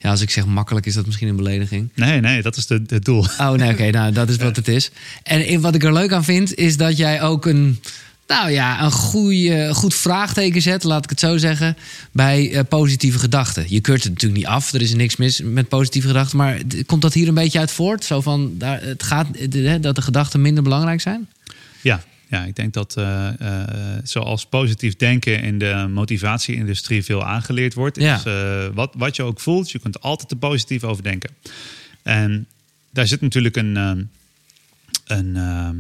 ja 0.07 0.13
als 0.13 0.21
ik 0.21 0.31
zeg 0.31 0.47
makkelijk 0.47 0.87
is 0.87 0.95
dat 0.95 1.07
misschien 1.07 1.29
een 1.29 1.37
belediging. 1.37 1.89
Nee, 1.95 2.21
nee, 2.21 2.43
dat 2.43 2.57
is 2.57 2.67
de, 2.67 2.83
het 2.87 3.05
doel. 3.05 3.27
Oh 3.39 3.51
nee, 3.51 3.73
oké, 3.73 3.91
nou 3.99 4.13
dat 4.13 4.29
is 4.29 4.37
wat 4.37 4.57
het 4.57 4.69
is. 4.69 4.91
En 5.23 5.61
wat 5.61 5.75
ik 5.75 5.85
er 5.85 5.93
leuk 5.93 6.13
aan 6.13 6.25
vind, 6.25 6.55
is 6.55 6.77
dat 6.77 6.97
jij 6.97 7.23
ook 7.23 7.47
een, 7.47 7.81
nou 8.27 8.51
ja, 8.51 8.83
een 8.83 8.91
goeie, 8.91 9.75
goed 9.75 9.95
vraagteken 9.95 10.63
zet, 10.63 10.85
laat 10.85 11.05
ik 11.05 11.11
het 11.11 11.21
zo 11.21 11.37
zeggen, 11.37 11.77
bij 12.13 12.53
eh, 12.53 12.61
positieve 12.69 13.19
gedachten. 13.19 13.65
Je 13.69 13.81
keurt 13.81 14.03
het 14.03 14.13
natuurlijk 14.13 14.41
niet 14.41 14.51
af, 14.51 14.73
er 14.73 14.83
is 14.83 14.95
niks 14.95 15.17
mis 15.17 15.41
met 15.41 15.69
positieve 15.69 16.07
gedachten, 16.07 16.37
maar 16.37 16.61
komt 16.87 17.03
dat 17.03 17.15
hier 17.15 17.29
een 17.29 17.35
beetje 17.35 17.59
uit 17.59 17.71
voort? 17.71 18.05
Zo 18.05 18.21
van, 18.21 18.55
daar, 18.59 18.83
het 18.83 19.03
gaat, 19.03 19.27
hè, 19.51 19.81
dat 19.81 19.95
de 19.95 20.03
gedachten 20.03 20.41
minder 20.41 20.63
belangrijk 20.63 21.01
zijn? 21.01 21.29
Ja, 21.81 22.03
ja 22.29 22.45
ik 22.45 22.57
denk 22.57 22.73
dat 22.73 22.97
eh, 22.97 23.41
eh, 23.41 23.99
zoals 24.03 24.47
positief 24.47 24.97
denken 24.97 25.43
in 25.43 25.59
de 25.59 25.87
motivatieindustrie 25.91 27.05
veel 27.05 27.25
aangeleerd 27.25 27.75
wordt. 27.75 27.97
Ja. 27.97 28.17
Is, 28.17 28.25
eh, 28.25 28.67
wat, 28.75 28.95
wat 28.97 29.17
je 29.17 29.23
ook 29.23 29.41
voelt, 29.41 29.71
je 29.71 29.79
kunt 29.79 30.01
altijd 30.01 30.29
te 30.29 30.37
positief 30.37 30.85
over 30.85 31.03
denken. 31.03 31.31
En 32.03 32.47
daar 32.91 33.07
zit 33.07 33.21
natuurlijk 33.21 33.57
een, 33.57 33.77
ehm, 33.77 34.03
een, 35.07 35.37
ehm, 35.37 35.77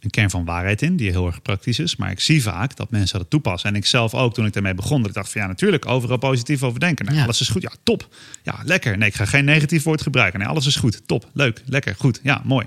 een 0.00 0.10
kern 0.10 0.30
van 0.30 0.44
waarheid 0.44 0.82
in, 0.82 0.96
die 0.96 1.10
heel 1.10 1.26
erg 1.26 1.42
praktisch 1.42 1.78
is. 1.78 1.96
Maar 1.96 2.10
ik 2.10 2.20
zie 2.20 2.42
vaak 2.42 2.76
dat 2.76 2.90
mensen 2.90 3.18
dat 3.18 3.30
toepassen. 3.30 3.70
En 3.70 3.76
ik 3.76 3.86
zelf 3.86 4.14
ook, 4.14 4.34
toen 4.34 4.46
ik 4.46 4.52
daarmee 4.52 4.74
begon, 4.74 5.00
dat 5.00 5.08
ik 5.08 5.14
dacht 5.14 5.32
van 5.32 5.40
ja, 5.40 5.46
natuurlijk, 5.46 5.86
overal 5.86 6.16
positief 6.16 6.62
over 6.62 6.80
denken. 6.80 7.06
Nee, 7.06 7.16
Ja. 7.16 7.22
Alles 7.22 7.40
is 7.40 7.48
goed, 7.48 7.62
ja, 7.62 7.72
top. 7.82 8.08
Ja, 8.42 8.60
lekker. 8.64 8.98
Nee, 8.98 9.08
ik 9.08 9.14
ga 9.14 9.24
geen 9.24 9.44
negatief 9.44 9.82
woord 9.82 10.02
gebruiken. 10.02 10.38
Nee, 10.38 10.48
alles 10.48 10.66
is 10.66 10.76
goed, 10.76 11.02
top, 11.06 11.30
leuk, 11.32 11.62
lekker, 11.66 11.94
goed, 11.98 12.20
ja, 12.22 12.42
mooi. 12.44 12.66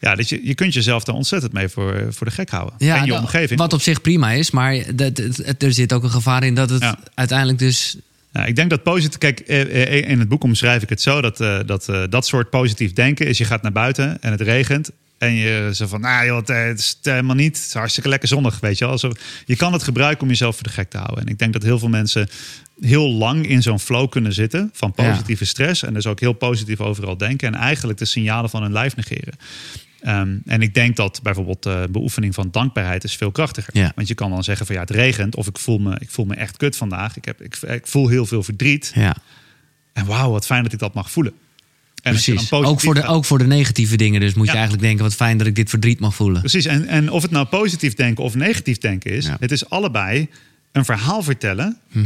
Ja, 0.00 0.14
dat 0.14 0.28
je, 0.28 0.40
je 0.46 0.54
kunt 0.54 0.74
jezelf 0.74 1.04
daar 1.04 1.14
ontzettend 1.14 1.52
mee 1.52 1.68
voor, 1.68 2.06
voor 2.10 2.26
de 2.26 2.32
gek 2.32 2.50
houden. 2.50 2.74
en 2.78 2.86
je 2.86 2.92
nou, 2.92 3.20
omgeving. 3.20 3.60
Wat 3.60 3.72
op 3.72 3.80
zich 3.80 4.00
prima 4.00 4.30
is, 4.32 4.50
maar 4.50 4.94
dat, 4.94 5.18
er 5.58 5.72
zit 5.72 5.92
ook 5.92 6.02
een 6.02 6.10
gevaar 6.10 6.44
in 6.44 6.54
dat 6.54 6.70
het 6.70 6.82
Ja. 6.82 6.98
uiteindelijk 7.14 7.58
dus... 7.58 7.96
Ja, 8.32 8.44
ik 8.44 8.56
denk 8.56 8.70
dat 8.70 8.82
positief. 8.82 9.18
Kijk, 9.18 9.40
eh, 9.40 9.82
eh, 9.82 10.10
in 10.10 10.18
het 10.18 10.28
boek 10.28 10.44
omschrijf 10.44 10.82
ik 10.82 10.88
het 10.88 11.00
zo 11.00 11.20
dat 11.20 11.40
eh, 11.40 11.58
dat, 11.66 11.88
eh, 11.88 12.02
dat 12.08 12.26
soort 12.26 12.50
positief 12.50 12.92
denken 12.92 13.26
is: 13.26 13.38
je 13.38 13.44
gaat 13.44 13.62
naar 13.62 13.72
buiten 13.72 14.22
en 14.22 14.30
het 14.30 14.40
regent. 14.40 14.90
En 15.18 15.34
je 15.34 15.70
zo 15.74 15.86
van, 15.86 16.00
nou 16.00 16.26
joh, 16.26 16.36
het, 16.36 16.50
eh, 16.50 16.64
het 16.64 16.78
is 16.78 16.98
helemaal 17.02 17.36
niet. 17.36 17.56
Het 17.56 17.66
is 17.66 17.74
hartstikke 17.74 18.08
lekker 18.08 18.28
zonnig, 18.28 18.60
weet 18.60 18.78
je 18.78 18.86
wel. 18.86 18.98
Zo, 18.98 19.12
je 19.44 19.56
kan 19.56 19.72
het 19.72 19.82
gebruiken 19.82 20.22
om 20.22 20.28
jezelf 20.28 20.54
voor 20.54 20.64
de 20.64 20.70
gek 20.70 20.90
te 20.90 20.98
houden. 20.98 21.24
En 21.24 21.28
ik 21.28 21.38
denk 21.38 21.52
dat 21.52 21.62
heel 21.62 21.78
veel 21.78 21.88
mensen 21.88 22.28
heel 22.80 23.12
lang 23.12 23.48
in 23.48 23.62
zo'n 23.62 23.80
flow 23.80 24.10
kunnen 24.10 24.32
zitten 24.32 24.70
van 24.72 24.92
positieve 24.92 25.44
stress. 25.44 25.82
En 25.82 25.94
dus 25.94 26.06
ook 26.06 26.20
heel 26.20 26.32
positief 26.32 26.80
overal 26.80 27.16
denken. 27.16 27.54
En 27.54 27.60
eigenlijk 27.60 27.98
de 27.98 28.04
signalen 28.04 28.50
van 28.50 28.62
hun 28.62 28.72
lijf 28.72 28.96
negeren. 28.96 29.34
Ehm, 30.00 30.36
en 30.44 30.62
ik 30.62 30.74
denk 30.74 30.96
dat 30.96 31.20
bijvoorbeeld 31.22 31.62
de 31.62 31.88
beoefening 31.90 32.34
van 32.34 32.50
dankbaarheid 32.50 33.04
is 33.04 33.16
veel 33.16 33.30
krachtiger. 33.30 33.76
Ja. 33.76 33.92
Want 33.94 34.08
je 34.08 34.14
kan 34.14 34.30
dan 34.30 34.44
zeggen 34.44 34.66
van 34.66 34.74
ja, 34.74 34.80
het 34.80 34.90
regent. 34.90 35.36
Of 35.36 35.46
ik 35.46 35.58
voel 35.58 35.78
me, 35.78 35.96
ik 35.98 36.10
voel 36.10 36.24
me 36.24 36.34
echt 36.34 36.56
kut 36.56 36.76
vandaag. 36.76 37.16
Ik, 37.16 37.24
heb, 37.24 37.42
ik, 37.42 37.56
ik 37.56 37.86
voel 37.86 38.08
heel 38.08 38.26
veel 38.26 38.42
verdriet. 38.42 38.92
Ja. 38.94 39.16
En 39.92 40.06
wauw, 40.06 40.30
wat 40.30 40.46
fijn 40.46 40.62
dat 40.62 40.72
ik 40.72 40.78
dat 40.78 40.94
mag 40.94 41.10
voelen. 41.10 41.32
Precies. 42.12 42.48
dan 42.48 42.64
Ook 42.64 42.80
voor, 42.80 42.94
de, 42.94 43.00
gaat- 43.00 43.10
ook 43.10 43.24
voor 43.24 43.38
de 43.38 43.46
negatieve 43.46 43.96
dingen. 43.96 44.20
Dus 44.20 44.34
moet 44.34 44.46
je 44.46 44.52
eigenlijk 44.52 44.82
denken: 44.82 45.04
wat 45.04 45.14
fijn 45.14 45.38
dat 45.38 45.46
ik 45.46 45.54
dit 45.54 45.70
verdriet 45.70 46.00
mag 46.00 46.14
voelen. 46.14 46.40
Precies, 46.40 46.64
en, 46.64 46.86
en 46.86 47.10
of 47.10 47.22
het 47.22 47.30
nou 47.30 47.46
positief 47.46 47.94
denken 47.94 48.24
of 48.24 48.34
negatief 48.34 48.78
denken 48.78 49.10
is, 49.10 49.26
Ja. 49.26 49.36
het 49.40 49.50
is 49.52 49.68
allebei 49.70 50.28
een 50.72 50.84
verhaal 50.84 51.22
vertellen. 51.22 51.78
Mhm. 51.92 52.04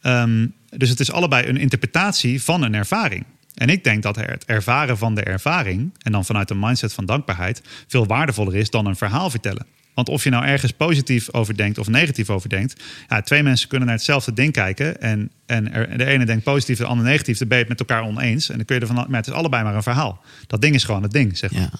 Ehm, 0.00 0.46
dus 0.76 0.88
het 0.88 1.00
is 1.00 1.12
allebei 1.12 1.46
een 1.48 1.56
interpretatie 1.56 2.42
van 2.42 2.62
een 2.62 2.74
ervaring. 2.74 3.24
En 3.54 3.68
ik 3.68 3.84
denk 3.84 4.02
dat 4.02 4.16
het 4.16 4.44
ervaren 4.44 4.98
van 4.98 5.14
de 5.14 5.22
ervaring, 5.22 5.92
en 6.02 6.12
dan 6.12 6.24
vanuit 6.24 6.50
een 6.50 6.58
mindset 6.58 6.92
van 6.92 7.06
dankbaarheid, 7.06 7.62
veel 7.88 8.06
waardevoller 8.06 8.54
is 8.56 8.70
dan 8.70 8.86
een 8.86 8.96
verhaal 8.96 9.30
vertellen. 9.30 9.66
Want 9.94 10.08
of 10.08 10.24
je 10.24 10.30
nou 10.30 10.44
ergens 10.44 10.72
positief 10.72 11.32
over 11.32 11.56
denkt 11.56 11.78
of 11.78 11.88
negatief 11.88 12.30
over 12.30 12.48
denkt, 12.48 12.82
ja, 13.08 13.20
twee 13.20 13.42
mensen 13.42 13.68
kunnen 13.68 13.86
naar 13.86 13.96
hetzelfde 13.96 14.32
ding 14.32 14.52
kijken. 14.52 15.00
En, 15.00 15.30
en 15.46 15.72
er, 15.72 15.98
de 15.98 16.04
ene 16.04 16.24
denkt 16.24 16.44
positief, 16.44 16.78
de 16.78 16.84
ander 16.84 17.06
negatief, 17.06 17.38
dan 17.38 17.48
ben 17.48 17.58
je 17.58 17.64
het 17.64 17.78
met 17.78 17.88
elkaar 17.88 18.08
oneens. 18.08 18.48
En 18.48 18.56
dan 18.56 18.64
kun 18.64 18.74
je 18.74 18.80
ervan, 18.80 18.96
maar 18.96 19.20
het 19.20 19.26
is 19.26 19.32
allebei 19.32 19.62
maar 19.62 19.74
een 19.74 19.82
verhaal. 19.82 20.22
Dat 20.46 20.60
ding 20.60 20.74
is 20.74 20.84
gewoon 20.84 21.02
het 21.02 21.12
ding, 21.12 21.38
zeg 21.38 21.50
maar. 21.50 21.60
Ja. 21.60 21.70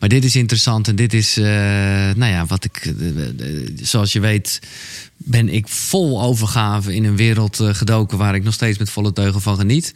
Maar 0.00 0.08
dit 0.08 0.24
is 0.24 0.36
interessant 0.36 0.88
en 0.88 0.96
dit 0.96 1.14
is, 1.14 1.36
eh, 1.36 1.44
nou 2.14 2.24
ja, 2.24 2.46
wat 2.46 2.64
ik, 2.64 2.76
eh, 2.76 3.28
eh, 3.28 3.70
zoals 3.82 4.12
je 4.12 4.20
weet, 4.20 4.60
ben 5.16 5.48
ik 5.48 5.68
vol 5.68 6.22
overgave 6.22 6.94
in 6.94 7.04
een 7.04 7.16
wereld 7.16 7.60
gedoken 7.62 8.18
waar 8.18 8.34
ik 8.34 8.44
nog 8.44 8.54
steeds 8.54 8.78
met 8.78 8.90
volle 8.90 9.12
teugen 9.12 9.40
van 9.40 9.56
geniet. 9.56 9.94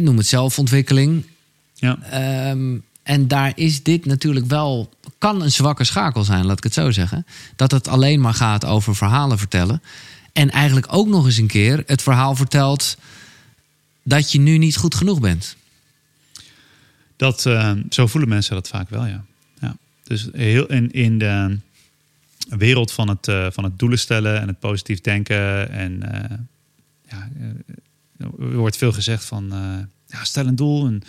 Noem 0.00 0.16
het 0.16 0.26
zelfontwikkeling. 0.26 1.24
Ja. 1.74 1.98
Ehm, 2.10 2.76
en 3.02 3.28
daar 3.28 3.52
is 3.54 3.82
dit 3.82 4.06
natuurlijk 4.06 4.46
wel, 4.46 4.94
kan 5.20 5.42
een 5.42 5.52
zwakke 5.52 5.84
schakel 5.84 6.24
zijn, 6.24 6.46
laat 6.46 6.58
ik 6.58 6.64
het 6.64 6.74
zo 6.74 6.90
zeggen. 6.90 7.26
Dat 7.56 7.70
het 7.70 7.88
alleen 7.88 8.20
maar 8.20 8.34
gaat 8.34 8.64
over 8.64 8.96
verhalen 8.96 9.38
vertellen. 9.38 9.82
En 10.32 10.50
eigenlijk 10.50 10.86
ook 10.90 11.08
nog 11.08 11.24
eens 11.24 11.36
een 11.36 11.46
keer 11.46 11.82
het 11.86 12.02
verhaal 12.02 12.34
vertelt 12.34 12.96
dat 14.02 14.32
je 14.32 14.40
nu 14.40 14.58
niet 14.58 14.76
goed 14.76 14.94
genoeg 14.94 15.20
bent. 15.20 15.56
Dat, 17.16 17.46
eh, 17.46 17.72
zo 17.90 18.06
voelen 18.06 18.28
mensen 18.28 18.54
dat 18.54 18.68
vaak 18.68 18.90
wel, 18.90 19.06
ja. 19.06 19.24
ja. 19.60 19.76
Dus 20.04 20.28
heel 20.32 20.66
in, 20.66 20.90
in 20.90 21.18
de 21.18 21.58
wereld 22.48 22.92
van 22.92 23.08
het, 23.08 23.28
eh, 23.28 23.46
van 23.50 23.64
het 23.64 23.78
doelen 23.78 23.98
stellen 23.98 24.40
en 24.40 24.48
het 24.48 24.58
positief 24.58 25.00
denken. 25.00 25.70
En 25.70 26.12
eh, 26.12 26.38
ja, 27.08 27.28
er 28.18 28.56
wordt 28.56 28.76
veel 28.76 28.92
gezegd 28.92 29.24
van 29.24 29.52
ja, 30.06 30.24
stel 30.24 30.46
een 30.46 30.56
doel 30.56 30.86
en 30.86 31.02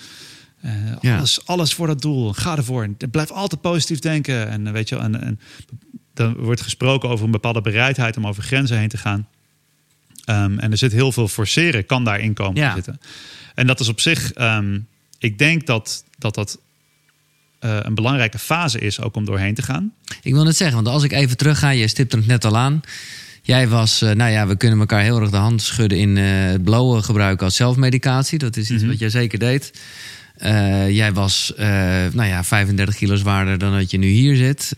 eh, 0.61 0.71
Ja. 1.01 1.17
alles, 1.17 1.45
alles 1.45 1.73
voor 1.73 1.87
dat 1.87 2.01
doel. 2.01 2.33
Ga 2.33 2.57
ervoor. 2.57 2.83
En 2.83 2.97
Blijf 3.11 3.31
altijd 3.31 3.61
positief 3.61 3.99
denken. 3.99 4.49
En 4.49 4.67
eh, 4.67 4.73
weet 4.73 4.89
je, 4.89 4.95
wel, 4.95 5.03
en, 5.03 5.21
en 5.21 5.39
dan 6.13 6.35
wordt 6.35 6.61
gesproken 6.61 7.09
over 7.09 7.25
een 7.25 7.31
bepaalde 7.31 7.61
bereidheid 7.61 8.17
om 8.17 8.27
over 8.27 8.43
grenzen 8.43 8.77
heen 8.77 8.89
te 8.89 8.97
gaan. 8.97 9.27
Ehm, 10.25 10.57
en 10.59 10.71
er 10.71 10.77
zit 10.77 10.91
heel 10.91 11.11
veel 11.11 11.27
forceren, 11.27 11.85
kan 11.85 12.03
daarin 12.03 12.33
komen 12.33 12.61
Ja. 12.61 12.69
te 12.69 12.75
zitten. 12.75 12.99
En 13.55 13.67
dat 13.67 13.79
is 13.79 13.87
op 13.87 13.99
zich, 13.99 14.33
ehm, 14.33 14.79
ik 15.19 15.37
denk 15.37 15.65
dat 15.65 16.03
dat, 16.17 16.35
dat 16.35 16.59
eh, 17.59 17.77
een 17.81 17.95
belangrijke 17.95 18.39
fase 18.39 18.79
is 18.79 18.99
ook 19.01 19.15
om 19.15 19.25
doorheen 19.25 19.53
te 19.53 19.61
gaan. 19.61 19.93
Ik 20.21 20.33
wil 20.33 20.45
het 20.45 20.55
zeggen, 20.55 20.75
want 20.75 20.87
als 20.87 21.03
ik 21.03 21.11
even 21.11 21.37
terug 21.37 21.59
ga, 21.59 21.69
je 21.69 21.87
stipte 21.87 22.17
het 22.17 22.25
net 22.27 22.45
al 22.45 22.57
aan. 22.57 22.81
Jij 23.41 23.67
was, 23.67 24.01
eh, 24.01 24.11
nou 24.11 24.31
ja, 24.31 24.47
we 24.47 24.55
kunnen 24.57 24.79
elkaar 24.79 25.01
heel 25.01 25.19
erg 25.21 25.29
de 25.29 25.37
hand 25.37 25.61
schudden 25.61 25.97
in 25.97 26.17
eh, 26.17 26.23
het 26.45 26.63
blowen 26.63 27.03
gebruiken 27.03 27.45
als 27.45 27.55
zelfmedicatie. 27.55 28.37
Dat 28.37 28.57
is 28.57 28.69
iets 28.71 28.81
Mhm. 28.81 28.91
wat 28.91 28.99
jij 28.99 29.09
zeker 29.09 29.39
deed. 29.39 29.71
Eh, 30.37 30.89
jij 30.89 31.13
was, 31.13 31.53
eh, 31.55 31.67
nou 32.13 32.23
ja, 32.25 32.43
35 32.43 32.95
kilo 32.95 33.15
zwaarder 33.15 33.57
dan 33.57 33.71
dat 33.73 33.91
je 33.91 33.97
nu 33.97 34.07
hier 34.07 34.35
zit. 34.35 34.73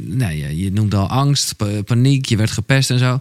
Nou 0.00 0.32
ja, 0.32 0.48
je 0.48 0.70
noemde 0.72 0.96
al 0.96 1.08
angst, 1.08 1.56
pa- 1.56 1.82
paniek, 1.82 2.26
je 2.26 2.36
werd 2.36 2.50
gepest 2.50 2.90
en 2.90 2.98
zo. 2.98 3.20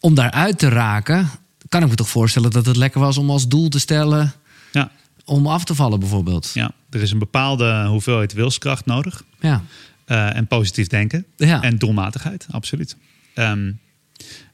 Om 0.00 0.14
daaruit 0.14 0.58
te 0.58 0.68
raken, 0.68 1.28
kan 1.68 1.82
ik 1.82 1.88
me 1.88 1.94
toch 1.94 2.08
voorstellen 2.08 2.50
dat 2.50 2.66
het 2.66 2.76
lekker 2.76 3.00
was 3.00 3.18
om 3.18 3.30
als 3.30 3.48
doel 3.48 3.68
te 3.68 3.78
stellen 3.78 4.32
Ja, 4.72 4.90
om 5.24 5.46
af 5.46 5.64
te 5.64 5.74
vallen 5.74 6.00
bijvoorbeeld. 6.00 6.50
ja, 6.54 6.70
er 6.90 7.02
is 7.02 7.10
een 7.10 7.18
bepaalde 7.18 7.84
hoeveelheid 7.86 8.32
wilskracht 8.32 8.86
nodig. 8.86 9.22
Ja. 9.40 9.62
en 10.06 10.46
positief 10.46 10.86
denken. 10.86 11.26
Ja. 11.36 11.62
En 11.62 11.78
doelmatigheid, 11.78 12.46
absoluut. 12.50 12.96
Ehm, 13.34 13.72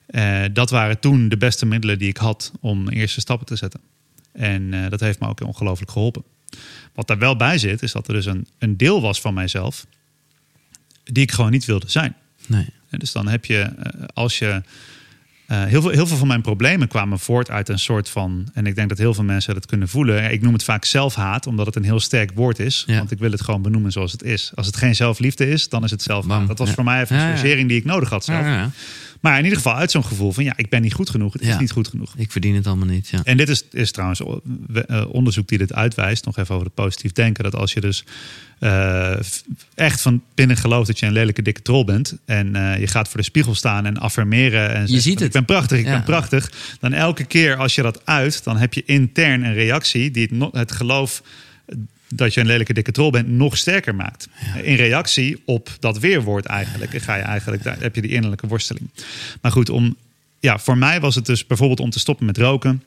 eh, 0.06 0.40
dat 0.52 0.70
waren 0.70 1.00
toen 1.00 1.28
de 1.28 1.36
beste 1.36 1.66
middelen 1.66 1.98
die 1.98 2.08
ik 2.08 2.16
had 2.16 2.52
om 2.60 2.88
eerste 2.88 3.20
stappen 3.20 3.46
te 3.46 3.56
zetten. 3.56 3.80
En 4.32 4.74
eh, 4.74 4.90
dat 4.90 5.00
heeft 5.00 5.20
me 5.20 5.28
ook 5.28 5.40
ongelooflijk 5.40 5.90
geholpen. 5.90 6.22
Wat 6.94 7.06
daar 7.06 7.18
wel 7.18 7.36
bij 7.36 7.58
zit, 7.58 7.82
is 7.82 7.92
dat 7.92 8.08
er 8.08 8.14
dus 8.14 8.26
een, 8.26 8.46
een 8.58 8.76
deel 8.76 9.00
was 9.00 9.20
van 9.20 9.34
mijzelf 9.34 9.86
die 11.04 11.22
ik 11.22 11.32
gewoon 11.32 11.50
niet 11.50 11.64
wilde 11.64 11.90
zijn. 11.90 12.14
Nee. 12.46 12.66
En 12.90 12.98
dus 12.98 13.12
dan 13.12 13.28
heb 13.28 13.44
je, 13.44 13.58
eh, 13.60 14.04
als 14.14 14.38
je 14.38 14.62
eh, 15.46 15.64
heel, 15.64 15.82
veel, 15.82 15.90
heel 15.90 16.06
veel 16.06 16.16
van 16.16 16.26
mijn 16.26 16.42
problemen 16.42 16.88
kwamen 16.88 17.18
voort 17.18 17.50
uit 17.50 17.68
een 17.68 17.78
soort 17.78 18.08
van. 18.08 18.48
En 18.54 18.66
ik 18.66 18.74
denk 18.74 18.88
dat 18.88 18.98
heel 18.98 19.14
veel 19.14 19.24
mensen 19.24 19.54
dat 19.54 19.66
kunnen 19.66 19.88
voelen. 19.88 20.32
Ik 20.32 20.42
noem 20.42 20.52
het 20.52 20.64
vaak 20.64 20.84
zelfhaat, 20.84 21.46
omdat 21.46 21.66
het 21.66 21.76
een 21.76 21.84
heel 21.84 22.00
sterk 22.00 22.30
woord 22.34 22.58
is. 22.58 22.84
Ja. 22.86 22.96
Want 22.96 23.10
ik 23.10 23.18
wil 23.18 23.30
het 23.30 23.40
gewoon 23.40 23.62
benoemen 23.62 23.92
zoals 23.92 24.12
het 24.12 24.22
is. 24.22 24.52
Als 24.54 24.66
het 24.66 24.76
geen 24.76 24.94
zelfliefde 24.94 25.48
is, 25.48 25.68
dan 25.68 25.84
is 25.84 25.90
het 25.90 26.02
zelfhaat. 26.02 26.38
Bam. 26.38 26.46
Dat 26.46 26.58
was 26.58 26.68
Ja. 26.68 26.74
voor 26.74 26.84
mij 26.84 27.00
even 27.02 27.16
een 27.16 27.48
Ja, 27.48 27.66
die 27.66 27.76
ik 27.78 27.84
nodig 27.84 28.08
had 28.10 28.24
zelf. 28.24 28.46
Maar 29.22 29.38
in 29.38 29.42
ieder 29.44 29.58
geval 29.58 29.74
uit 29.74 29.90
zo'n 29.90 30.04
gevoel 30.04 30.32
van 30.32 30.44
ja, 30.44 30.52
ik 30.56 30.68
ben 30.68 30.82
niet 30.82 30.92
goed 30.92 31.10
genoeg. 31.10 31.32
Het 31.32 31.42
is 31.42 31.48
Ja. 31.48 31.60
niet 31.60 31.70
goed 31.70 31.88
genoeg. 31.88 32.14
Ik 32.16 32.32
verdien 32.32 32.54
het 32.54 32.66
allemaal 32.66 32.86
niet. 32.86 33.08
Ja. 33.08 33.20
En 33.24 33.36
dit 33.36 33.48
is, 33.48 33.64
is 33.70 33.90
trouwens 33.92 34.20
eh, 34.86 35.04
onderzoek 35.10 35.48
die 35.48 35.58
dit 35.58 35.72
uitwijst. 35.72 36.24
Nog 36.24 36.36
even 36.38 36.54
over 36.54 36.66
het 36.66 36.74
positief 36.74 37.12
denken. 37.12 37.44
Dat 37.44 37.54
als 37.54 37.72
je 37.72 37.80
dus 37.80 38.04
eh, 38.58 39.14
echt 39.74 40.00
van 40.00 40.22
binnen 40.34 40.56
gelooft 40.56 40.86
dat 40.86 40.98
je 40.98 41.06
een 41.06 41.12
lelijke 41.12 41.42
dikke 41.42 41.62
troll 41.62 41.84
bent. 41.84 42.16
En 42.24 42.56
eh, 42.56 42.78
je 42.80 42.86
gaat 42.86 43.08
voor 43.08 43.16
de 43.18 43.24
spiegel 43.26 43.54
staan 43.54 43.86
en 43.86 43.98
affirmeren. 43.98 44.74
En 44.74 44.88
zegt 44.88 45.02
ziet 45.02 45.14
het. 45.18 45.26
Ik 45.26 45.32
ben 45.32 45.44
prachtig, 45.44 45.78
ik 45.78 45.84
Ja. 45.84 45.90
ben 45.92 46.02
prachtig. 46.04 46.52
Dan 46.80 46.92
elke 46.92 47.24
keer 47.24 47.56
als 47.56 47.74
je 47.74 47.82
dat 47.82 48.06
uit, 48.06 48.44
dan 48.44 48.56
heb 48.56 48.74
je 48.74 48.82
intern 48.86 49.44
een 49.44 49.54
reactie 49.54 50.10
die 50.10 50.28
het, 50.38 50.52
het 50.54 50.72
geloof 50.72 51.22
dat 52.12 52.34
je 52.34 52.40
een 52.40 52.46
lelijke 52.46 52.72
dikke 52.72 52.92
troll 52.92 53.10
bent 53.10 53.28
nog 53.28 53.56
sterker 53.58 53.94
maakt. 53.94 54.28
In 54.62 54.74
reactie 54.76 55.42
op 55.44 55.70
dat 55.78 55.98
weerwoord 55.98 56.44
eigenlijk. 56.44 57.02
Ga 57.02 57.14
je 57.14 57.22
eigenlijk 57.22 57.62
daar 57.62 57.80
heb 57.80 57.94
je 57.94 58.02
die 58.02 58.10
innerlijke 58.10 58.46
worsteling. 58.46 58.88
Maar 59.40 59.52
goed, 59.52 59.68
om, 59.70 59.96
ja, 60.40 60.58
voor 60.58 60.78
mij 60.78 61.00
was 61.00 61.14
het 61.14 61.26
dus 61.26 61.46
bijvoorbeeld 61.46 61.80
om 61.80 61.90
te 61.90 61.98
stoppen 61.98 62.26
met 62.26 62.38
roken 62.38 62.82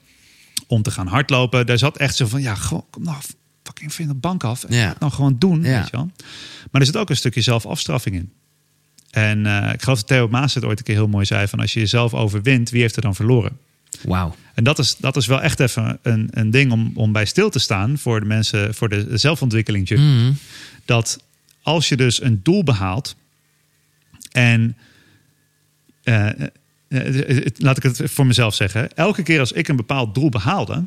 om 0.68 0.82
te 0.82 0.92
gaan 0.92 1.08
hardlopen. 1.08 1.66
Daar 1.66 1.78
zat 1.78 1.98
echt 1.98 2.16
zo 2.16 2.26
van, 2.28 2.42
ja, 2.42 2.56
kom 2.70 3.04
nou 3.04 3.18
fucking 3.64 3.94
van 3.94 4.08
de 4.08 4.14
bank 4.14 4.44
af. 4.44 4.64
En 4.64 4.76
Ja. 4.76 4.96
nou 5.00 5.12
gewoon 5.12 5.36
doen, 5.40 5.64
Ja. 5.64 5.78
weet 5.80 5.90
je 5.90 5.98
wel. 5.98 6.10
Maar 6.72 6.82
er 6.82 6.88
zit 6.88 6.98
ook 6.98 7.10
een 7.10 7.16
stukje 7.16 7.42
zelfafstraffing 7.42 8.16
in. 8.16 8.32
En 9.12 9.46
eh, 9.46 9.74
ik 9.74 9.82
geloof 9.82 9.98
dat 9.98 10.08
Theo 10.08 10.28
Maas 10.28 10.54
het 10.54 10.66
ooit 10.66 10.78
een 10.80 10.86
keer 10.86 10.96
heel 10.96 11.08
mooi 11.08 11.26
zei... 11.26 11.48
van 11.48 11.60
als 11.60 11.74
je 11.74 11.80
jezelf 11.80 12.14
overwint, 12.14 12.70
wie 12.70 12.82
heeft 12.82 12.96
er 12.96 13.02
dan 13.02 13.16
verloren? 13.16 13.58
Wauw. 14.04 14.36
En 14.54 14.64
dat 14.64 14.80
is, 14.80 14.96
dat 14.98 15.16
is 15.16 15.26
wel 15.26 15.42
echt 15.42 15.60
even 15.60 16.00
een, 16.02 16.28
een 16.32 16.52
ding 16.52 16.72
om, 16.72 16.92
om 16.94 17.12
bij 17.12 17.26
stil 17.26 17.50
te 17.50 17.60
staan... 17.60 17.98
voor 17.98 18.20
de 18.20 18.26
mensen, 18.26 18.74
voor 18.74 18.90
de 18.90 19.08
zelfontwikkeling. 19.14 19.90
Mhm. 19.90 20.32
Dat 20.86 21.20
als 21.62 21.90
je 21.90 21.98
dus 21.98 22.22
een 22.22 22.40
doel 22.44 22.64
behaalt... 22.64 23.16
en 24.32 24.78
eh, 26.04 26.30
eh, 26.88 27.38
eh, 27.38 27.46
laat 27.58 27.78
ik 27.78 27.84
het 27.84 28.02
voor 28.04 28.26
mezelf 28.26 28.56
zeggen. 28.56 28.96
Elke 28.96 29.24
keer 29.24 29.40
als 29.40 29.52
ik 29.52 29.68
een 29.68 29.76
bepaald 29.76 30.16
doel 30.16 30.30
behaalde, 30.30 30.86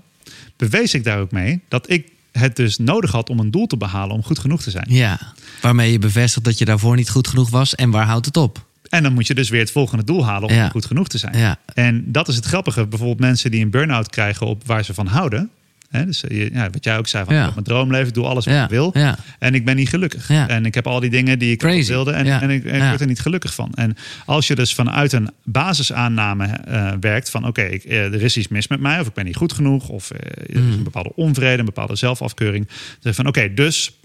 bewees 0.56 0.94
ik 0.94 1.04
daar 1.04 1.18
ook 1.18 1.30
mee 1.30 1.60
dat 1.68 1.90
ik 1.90 2.08
het 2.32 2.56
dus 2.56 2.78
nodig 2.78 3.10
had 3.10 3.30
om 3.30 3.38
een 3.38 3.50
doel 3.50 3.66
te 3.66 3.76
behalen 3.76 4.14
om 4.14 4.22
goed 4.22 4.38
genoeg 4.38 4.62
te 4.62 4.70
zijn. 4.70 4.86
Ja. 4.88 5.34
Waarmee 5.60 5.92
je 5.92 5.98
bevestigt 5.98 6.44
dat 6.44 6.58
je 6.58 6.64
daarvoor 6.64 6.96
niet 6.96 7.10
goed 7.10 7.28
genoeg 7.28 7.50
was. 7.50 7.74
En 7.74 7.90
waar 7.90 8.06
houdt 8.06 8.26
het 8.26 8.36
op? 8.36 8.66
En 8.88 9.02
dan 9.02 9.12
moet 9.12 9.26
je 9.26 9.34
dus 9.34 9.48
weer 9.48 9.60
het 9.60 9.70
volgende 9.70 10.04
doel 10.04 10.24
halen 10.26 10.48
om 10.48 10.54
Ja. 10.54 10.68
goed 10.68 10.84
genoeg 10.86 11.08
te 11.08 11.18
zijn. 11.18 11.38
Ja. 11.38 11.56
En 11.74 12.04
dat 12.06 12.28
is 12.28 12.36
het 12.36 12.44
grappige. 12.44 12.86
Bijvoorbeeld 12.86 13.20
mensen 13.20 13.50
die 13.50 13.62
een 13.64 13.70
burn-out 13.70 14.10
krijgen 14.10 14.46
op 14.46 14.62
waar 14.66 14.84
ze 14.84 14.94
van 14.94 15.06
houden. 15.06 15.50
Hè, 15.88 16.04
dus 16.06 16.24
eh, 16.24 16.38
je- 16.38 16.50
ja, 16.52 16.70
wat 16.70 16.84
jij 16.84 16.98
ook 16.98 17.06
zei, 17.08 17.24
van, 17.24 17.34
Ja. 17.34 17.46
ik 17.46 17.52
mijn 17.52 17.64
droomleven, 17.64 18.06
ik 18.08 18.14
doe 18.14 18.24
alles 18.26 18.44
wat 18.46 18.62
ik 18.62 18.68
wil. 18.70 18.94
En 19.38 19.54
ik 19.54 19.64
ben 19.64 19.76
niet 19.76 19.88
gelukkig. 19.88 20.30
En 20.30 20.66
ik 20.66 20.74
heb 20.74 20.86
al 20.86 21.00
die 21.00 21.10
dingen 21.10 21.38
die 21.38 21.50
ik 21.52 21.58
Crazy. 21.58 21.88
wilde. 21.90 22.10
En, 22.12 22.26
en 22.40 22.50
ik, 22.50 22.64
ik 22.64 22.82
word 22.82 23.00
er 23.00 23.06
niet 23.06 23.20
gelukkig 23.20 23.54
van. 23.54 23.72
En 23.74 23.96
als 24.26 24.46
je 24.46 24.54
dus 24.54 24.74
vanuit 24.74 25.12
een 25.12 25.30
basisaanname 25.44 26.46
eh, 26.46 26.92
werkt 27.00 27.30
van... 27.30 27.46
oké, 27.46 27.62
eh, 27.62 28.04
er 28.04 28.22
is 28.22 28.36
iets 28.36 28.48
mis 28.48 28.68
met 28.68 28.80
mij. 28.80 29.00
Of 29.00 29.06
ik 29.06 29.12
ben 29.14 29.24
niet 29.24 29.36
goed 29.36 29.52
genoeg. 29.52 29.88
Of 29.88 30.10
er 30.10 30.50
is 30.50 30.60
Mm. 30.60 30.72
een 30.72 30.82
bepaalde 30.82 31.12
onvrede, 31.14 31.58
een 31.58 31.64
bepaalde 31.64 31.96
zelfafkeuring. 31.96 32.68
Je 33.00 33.14
van 33.14 33.26
oké, 33.26 33.54
dus 33.54 33.97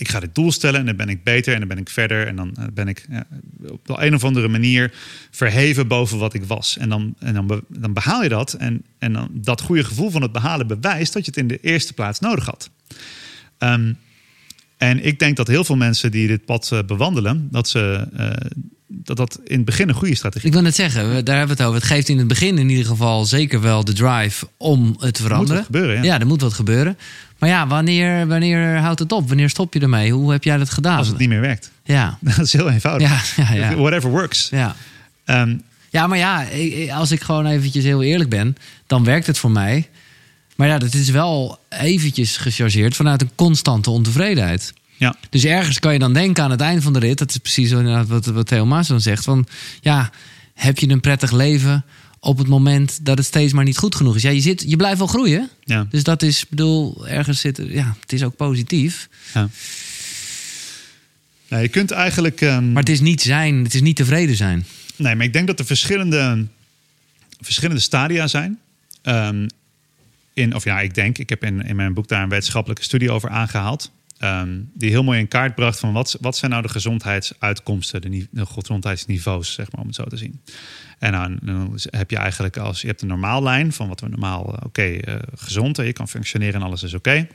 ik 0.00 0.08
ga 0.08 0.20
dit 0.20 0.34
doel 0.34 0.52
stellen 0.52 0.80
en 0.80 0.86
dan 0.86 0.96
ben 0.96 1.08
ik 1.08 1.24
beter 1.24 1.52
en 1.52 1.58
dan 1.58 1.68
ben 1.68 1.78
ik 1.78 1.88
verder. 1.90 2.26
En 2.26 2.36
dan 2.36 2.56
eh, 2.56 2.64
ben 2.74 2.88
ik 2.88 3.06
ja, 3.10 3.26
op 3.68 3.86
de 3.86 3.94
een 3.98 4.14
of 4.14 4.24
andere 4.24 4.48
manier 4.48 4.92
verheven 5.30 5.88
boven 5.88 6.18
wat 6.18 6.34
ik 6.34 6.44
was. 6.44 6.76
En 6.78 6.88
dan, 6.88 7.14
en 7.18 7.34
dan, 7.34 7.46
be- 7.46 7.62
dan 7.68 7.92
behaal 7.92 8.22
je 8.22 8.28
dat. 8.28 8.52
En, 8.52 8.82
en 8.98 9.12
dan 9.12 9.28
dat 9.32 9.60
goede 9.60 9.84
gevoel 9.84 10.10
van 10.10 10.22
het 10.22 10.32
behalen 10.32 10.66
bewijst 10.66 11.12
dat 11.12 11.24
je 11.24 11.30
het 11.30 11.40
in 11.40 11.48
de 11.48 11.58
eerste 11.60 11.92
plaats 11.92 12.20
nodig 12.20 12.44
had. 12.44 12.70
Ehm, 13.58 13.92
en 14.76 15.04
ik 15.04 15.18
denk 15.18 15.36
dat 15.36 15.46
heel 15.48 15.64
veel 15.64 15.76
mensen 15.76 16.10
die 16.10 16.26
dit 16.26 16.44
pad 16.44 16.70
eh, 16.72 16.78
bewandelen, 16.86 17.48
dat 17.50 17.68
ze 17.68 18.06
eh, 18.16 18.30
dat 18.92 19.16
dat 19.16 19.40
in 19.44 19.56
het 19.56 19.64
begin 19.64 19.88
een 19.88 19.94
goede 19.94 20.14
strategie 20.14 20.46
Ik 20.46 20.52
wil 20.52 20.62
net 20.62 20.74
zeggen, 20.74 21.24
daar 21.24 21.36
hebben 21.38 21.56
we 21.56 21.62
het 21.62 21.70
over. 21.72 21.80
Het 21.80 21.90
geeft 21.90 22.08
in 22.08 22.18
het 22.18 22.28
begin 22.28 22.58
in 22.58 22.68
ieder 22.68 22.84
geval 22.86 23.24
zeker 23.24 23.60
wel 23.60 23.84
de 23.84 23.92
drive 23.92 24.48
om 24.56 24.86
het 24.86 24.98
te 24.98 25.04
Er 25.04 25.06
moet 25.10 25.16
veranderen. 25.16 25.56
wat 25.56 25.64
gebeuren. 25.64 25.96
Ja. 25.96 26.02
Ja, 26.02 26.20
er 26.20 26.26
moet 26.26 26.40
wat 26.40 26.52
gebeuren. 26.52 26.98
Maar 27.40 27.48
ja, 27.48 27.66
wanneer, 27.66 28.26
wanneer 28.26 28.76
houdt 28.78 28.98
het 28.98 29.12
op? 29.12 29.28
Wanneer 29.28 29.48
stop 29.50 29.74
je 29.74 29.80
ermee? 29.80 30.12
Hoe 30.12 30.32
heb 30.32 30.44
jij 30.44 30.56
dat 30.56 30.70
gedaan? 30.70 30.98
Als 30.98 31.08
het 31.08 31.18
niet 31.18 31.28
meer 31.28 31.40
werkt. 31.40 31.70
Ja, 31.84 32.18
Dat 32.36 32.38
is 32.38 32.52
heel 32.52 32.70
eenvoudig. 32.70 33.36
ja, 33.36 33.44
ja. 33.54 33.70
ja. 33.70 33.76
Whatever 33.76 34.10
works. 34.10 34.48
ja. 34.50 34.76
Ehm, 35.24 35.56
Ja, 35.90 36.06
maar 36.06 36.18
ja, 36.18 36.44
als 36.94 37.10
ik 37.10 37.22
gewoon 37.22 37.46
eventjes 37.46 37.84
heel 37.84 38.02
eerlijk 38.02 38.30
ben, 38.30 38.56
dan 38.86 39.04
werkt 39.04 39.26
het 39.26 39.38
voor 39.38 39.50
mij. 39.50 39.88
Maar 40.56 40.68
ja, 40.68 40.78
dat 40.78 40.94
is 40.94 41.08
wel 41.10 41.58
eventjes 41.68 42.36
gechargeerd 42.36 42.96
vanuit 42.96 43.20
een 43.22 43.30
constante 43.34 43.90
ontevredenheid. 43.90 44.72
ja. 44.96 45.14
Dus 45.30 45.44
ergens 45.44 45.78
kan 45.78 45.92
je 45.92 45.98
dan 45.98 46.12
denken 46.12 46.44
aan 46.44 46.50
het 46.50 46.60
eind 46.60 46.82
van 46.82 46.92
de 46.92 46.98
rit, 46.98 47.18
dat 47.18 47.30
is 47.30 47.36
precies 47.36 47.72
wat, 47.72 48.26
wat 48.26 48.46
Theo 48.46 48.66
Maas 48.66 48.88
dan 48.88 49.00
zegt, 49.00 49.24
van 49.24 49.46
ja, 49.80 50.10
heb 50.54 50.78
je 50.78 50.88
een 50.88 51.00
prettig 51.00 51.30
leven 51.32 51.84
op 52.20 52.38
het 52.38 52.46
moment 52.46 53.04
dat 53.04 53.18
het 53.18 53.26
steeds 53.26 53.52
maar 53.52 53.64
niet 53.64 53.78
goed 53.78 53.94
genoeg 53.94 54.16
is? 54.16 54.22
Ja, 54.22 54.30
je, 54.30 54.40
zit, 54.40 54.64
je 54.66 54.76
blijft 54.76 54.98
wel 54.98 55.06
groeien. 55.06 55.48
Ja. 55.64 55.86
Dus 55.90 56.02
dat 56.02 56.22
is, 56.22 56.44
bedoel, 56.48 57.08
ergens 57.08 57.40
zit, 57.40 57.60
ja, 57.66 57.96
het 58.00 58.12
is 58.12 58.22
ook 58.22 58.36
positief. 58.36 59.08
Ja. 59.34 59.48
Nou, 61.48 61.62
je 61.62 61.68
kunt 61.68 61.90
eigenlijk. 61.90 62.40
ehm, 62.40 62.72
Maar 62.72 62.82
het 62.82 62.92
is 62.92 63.00
niet 63.00 63.22
zijn, 63.22 63.64
het 63.64 63.74
is 63.74 63.80
niet 63.80 63.96
tevreden 63.96 64.36
zijn. 64.36 64.66
Nee, 64.96 65.14
maar 65.14 65.26
ik 65.26 65.32
denk 65.32 65.46
dat 65.46 65.58
er 65.58 65.66
verschillende, 65.66 66.46
verschillende 67.40 67.80
stadia 67.80 68.26
zijn. 68.26 68.58
Ehm, 69.02 69.48
in, 70.34 70.54
of 70.54 70.64
ja, 70.64 70.80
ik 70.80 70.94
denk, 70.94 71.18
ik 71.18 71.28
heb 71.28 71.44
in, 71.44 71.62
in 71.66 71.76
mijn 71.76 71.94
boek 71.94 72.08
daar 72.08 72.22
een 72.22 72.28
wetenschappelijke 72.28 72.84
studie 72.84 73.10
over 73.10 73.28
aangehaald. 73.30 73.90
Ehm, 74.20 74.60
die 74.74 74.90
heel 74.90 75.02
mooi 75.02 75.18
in 75.18 75.28
kaart 75.28 75.54
bracht 75.54 75.78
van 75.78 75.92
wat, 75.92 76.16
wat 76.20 76.36
zijn 76.36 76.50
nou 76.50 76.62
de 76.62 76.68
gezondheidsuitkomsten, 76.68 78.00
de, 78.00 78.08
ni- 78.08 78.28
de 78.30 78.46
gezondheidsniveaus, 78.46 79.52
zeg 79.52 79.72
maar, 79.72 79.80
om 79.80 79.86
het 79.86 79.96
zo 79.96 80.04
te 80.04 80.16
zien. 80.16 80.40
En 80.98 81.12
dan, 81.12 81.38
dan 81.42 81.78
heb 81.90 82.10
je 82.10 82.16
eigenlijk 82.16 82.56
als 82.56 82.80
je 82.80 82.86
hebt 82.86 83.02
een 83.02 83.08
normaal 83.08 83.42
lijn 83.42 83.72
van 83.72 83.88
wat 83.88 84.00
we 84.00 84.08
normaal, 84.08 84.54
eh, 84.56 84.66
oké, 84.66 84.82
eh, 84.82 85.14
gezond, 85.34 85.76
je 85.76 85.92
kan 85.92 86.08
functioneren 86.08 86.54
en 86.54 86.62
alles 86.66 86.82
is 86.82 86.94
oké. 86.94 87.26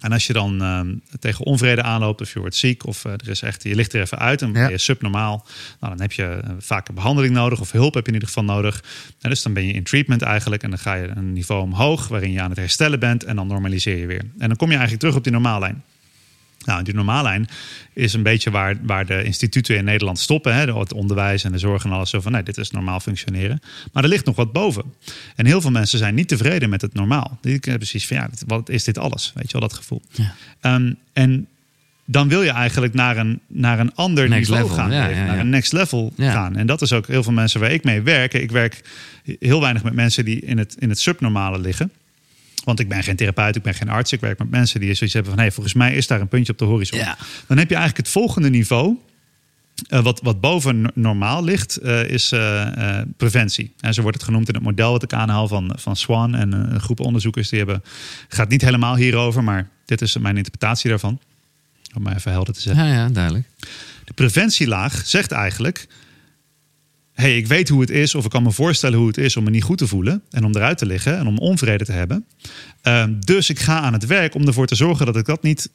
En 0.00 0.12
als 0.12 0.26
je 0.26 0.32
dan 0.32 0.62
ehm, 0.62 0.94
tegen 1.18 1.44
onvrede 1.44 1.82
aanloopt 1.82 2.20
of 2.20 2.32
je 2.32 2.38
wordt 2.40 2.56
ziek 2.56 2.86
of 2.86 3.04
eh, 3.04 3.12
er 3.12 3.28
is 3.28 3.42
echt, 3.42 3.62
je 3.62 3.74
ligt 3.74 3.92
er 3.92 4.00
even 4.00 4.18
uit 4.18 4.42
en 4.42 4.52
ben 4.52 4.70
je 4.70 4.78
subnormaal, 4.78 5.46
nou, 5.80 5.92
dan 5.92 6.00
heb 6.00 6.12
je 6.12 6.24
eh, 6.24 6.50
vaak 6.58 6.88
een 6.88 6.94
behandeling 6.94 7.34
nodig 7.34 7.60
of 7.60 7.72
hulp 7.72 7.94
heb 7.94 8.02
je 8.02 8.08
in 8.08 8.14
ieder 8.14 8.28
geval 8.28 8.44
nodig. 8.44 8.84
En 9.20 9.30
dus 9.30 9.42
dan 9.42 9.52
ben 9.52 9.66
je 9.66 9.72
in 9.72 9.82
treatment 9.82 10.22
eigenlijk 10.22 10.62
en 10.62 10.70
dan 10.70 10.78
ga 10.78 10.94
je 10.94 11.08
een 11.08 11.32
niveau 11.32 11.62
omhoog 11.62 12.08
waarin 12.08 12.32
je 12.32 12.40
aan 12.40 12.50
het 12.50 12.58
herstellen 12.58 13.00
bent 13.00 13.24
en 13.24 13.36
dan 13.36 13.46
normaliseer 13.46 13.96
je 13.96 14.06
weer. 14.06 14.24
En 14.38 14.48
dan 14.48 14.56
kom 14.56 14.66
je 14.68 14.72
eigenlijk 14.76 15.00
terug 15.00 15.16
op 15.16 15.22
die 15.22 15.32
normaallijn. 15.32 15.82
Nou, 16.64 16.82
die 16.82 16.94
normaallijn 16.94 17.48
is 17.92 18.12
een 18.12 18.22
beetje 18.22 18.50
waar, 18.50 18.76
waar 18.82 19.06
de 19.06 19.22
instituten 19.24 19.76
in 19.76 19.84
Nederland 19.84 20.18
stoppen. 20.18 20.54
Hè? 20.54 20.78
Het 20.78 20.92
onderwijs 20.92 21.44
en 21.44 21.52
de 21.52 21.58
zorg 21.58 21.84
en 21.84 21.90
alles. 21.92 22.10
Zo 22.10 22.20
van, 22.20 22.32
nee, 22.32 22.42
dit 22.42 22.58
is 22.58 22.70
normaal 22.70 23.00
functioneren. 23.00 23.60
Maar 23.92 24.02
er 24.02 24.08
ligt 24.08 24.24
nog 24.24 24.36
wat 24.36 24.52
boven. 24.52 24.84
En 25.36 25.46
heel 25.46 25.60
veel 25.60 25.70
mensen 25.70 25.98
zijn 25.98 26.14
niet 26.14 26.28
tevreden 26.28 26.70
met 26.70 26.80
het 26.80 26.94
normaal. 26.94 27.38
Die 27.40 27.52
hebben 27.52 27.76
precies 27.76 28.06
van, 28.06 28.16
ja, 28.16 28.30
wat 28.46 28.68
is 28.68 28.84
dit 28.84 28.98
alles? 28.98 29.32
Weet 29.34 29.50
je 29.50 29.58
wel, 29.58 29.68
dat 29.68 29.78
gevoel. 29.78 30.02
Ja. 30.10 30.34
Ehm, 30.60 30.92
en 31.12 31.46
dan 32.04 32.28
wil 32.28 32.42
je 32.42 32.50
eigenlijk 32.50 32.94
naar 32.94 33.16
een, 33.16 33.40
naar 33.46 33.78
een 33.78 33.94
ander 33.94 34.28
Next 34.28 34.50
niveau 34.50 34.62
level, 34.62 34.76
gaan. 34.76 34.92
ja, 34.92 35.06
leven, 35.06 35.22
ja, 35.22 35.26
naar 35.26 35.38
een 35.38 35.50
next 35.50 35.72
level 35.72 36.12
gaan. 36.16 36.56
En 36.56 36.66
dat 36.66 36.82
is 36.82 36.92
ook 36.92 37.06
heel 37.06 37.22
veel 37.22 37.32
mensen 37.32 37.60
waar 37.60 37.72
ik 37.72 37.84
mee 37.84 38.02
werk. 38.02 38.34
Ik 38.34 38.50
werk 38.50 38.82
heel 39.40 39.60
weinig 39.60 39.82
met 39.82 39.94
mensen 39.94 40.24
die 40.24 40.40
in 40.40 40.58
het, 40.58 40.76
in 40.78 40.88
het 40.88 40.98
subnormale 40.98 41.58
liggen. 41.58 41.90
Want 42.64 42.80
ik 42.80 42.88
ben 42.88 43.02
geen 43.02 43.16
therapeut, 43.16 43.56
ik 43.56 43.62
ben 43.62 43.74
geen 43.74 43.88
arts. 43.88 44.12
Ik 44.12 44.20
werk 44.20 44.38
met 44.38 44.50
mensen 44.50 44.80
die 44.80 44.94
zoiets 44.94 45.14
hebben 45.14 45.32
van... 45.32 45.42
hey, 45.42 45.52
volgens 45.52 45.74
mij 45.74 45.94
is 45.94 46.06
daar 46.06 46.20
een 46.20 46.28
puntje 46.28 46.52
op 46.52 46.58
de 46.58 46.64
horizon. 46.64 46.98
Ja. 46.98 47.16
Dan 47.46 47.58
heb 47.58 47.68
je 47.68 47.74
eigenlijk 47.74 48.06
het 48.06 48.14
volgende 48.14 48.50
niveau... 48.50 48.96
eh, 49.88 50.02
wat, 50.02 50.20
wat 50.22 50.40
boven 50.40 50.80
no- 50.80 50.90
normaal 50.94 51.44
ligt, 51.44 51.76
eh, 51.76 52.04
is 52.04 52.32
eh, 52.32 53.00
preventie. 53.16 53.72
En 53.80 53.94
zo 53.94 54.02
wordt 54.02 54.16
het 54.16 54.26
genoemd 54.26 54.48
in 54.48 54.54
het 54.54 54.62
model 54.62 54.90
wat 54.92 55.02
ik 55.02 55.12
aanhaal 55.12 55.48
van, 55.48 55.72
van 55.78 55.96
Swan. 55.96 56.34
En 56.34 56.52
een 56.52 56.80
groep 56.80 57.00
onderzoekers 57.00 57.48
die 57.48 57.58
hebben... 57.58 57.82
Het 58.24 58.34
gaat 58.34 58.48
niet 58.48 58.62
helemaal 58.62 58.96
hierover, 58.96 59.44
maar 59.44 59.68
dit 59.84 60.00
is 60.00 60.16
mijn 60.16 60.36
interpretatie 60.36 60.90
daarvan. 60.90 61.20
Om 61.94 62.02
maar 62.02 62.16
even 62.16 62.32
helder 62.32 62.54
te 62.54 62.60
zeggen. 62.60 62.86
Ja, 62.86 62.92
ja, 62.92 63.08
duidelijk. 63.08 63.46
De 64.04 64.12
preventielaag 64.12 65.02
zegt 65.06 65.32
eigenlijk... 65.32 65.86
hey, 67.12 67.36
ik 67.36 67.46
weet 67.46 67.68
hoe 67.68 67.80
het 67.80 67.90
is, 67.90 68.14
of 68.14 68.24
ik 68.24 68.30
kan 68.30 68.42
me 68.42 68.52
voorstellen 68.52 68.98
hoe 68.98 69.06
het 69.06 69.18
is 69.18 69.36
om 69.36 69.44
me 69.44 69.50
niet 69.50 69.62
goed 69.62 69.78
te 69.78 69.86
voelen 69.86 70.22
en 70.30 70.44
om 70.44 70.56
eruit 70.56 70.78
te 70.78 70.86
liggen 70.86 71.18
en 71.18 71.26
om 71.26 71.38
onvrede 71.38 71.84
te 71.84 71.92
hebben. 71.92 72.24
Ehm, 72.82 73.14
dus 73.18 73.50
ik 73.50 73.58
ga 73.58 73.80
aan 73.80 73.92
het 73.92 74.06
werk 74.06 74.34
om 74.34 74.46
ervoor 74.46 74.66
te 74.66 74.74
zorgen 74.74 75.06
dat 75.06 75.16
ik 75.16 75.26
dat 75.26 75.42
niet, 75.42 75.70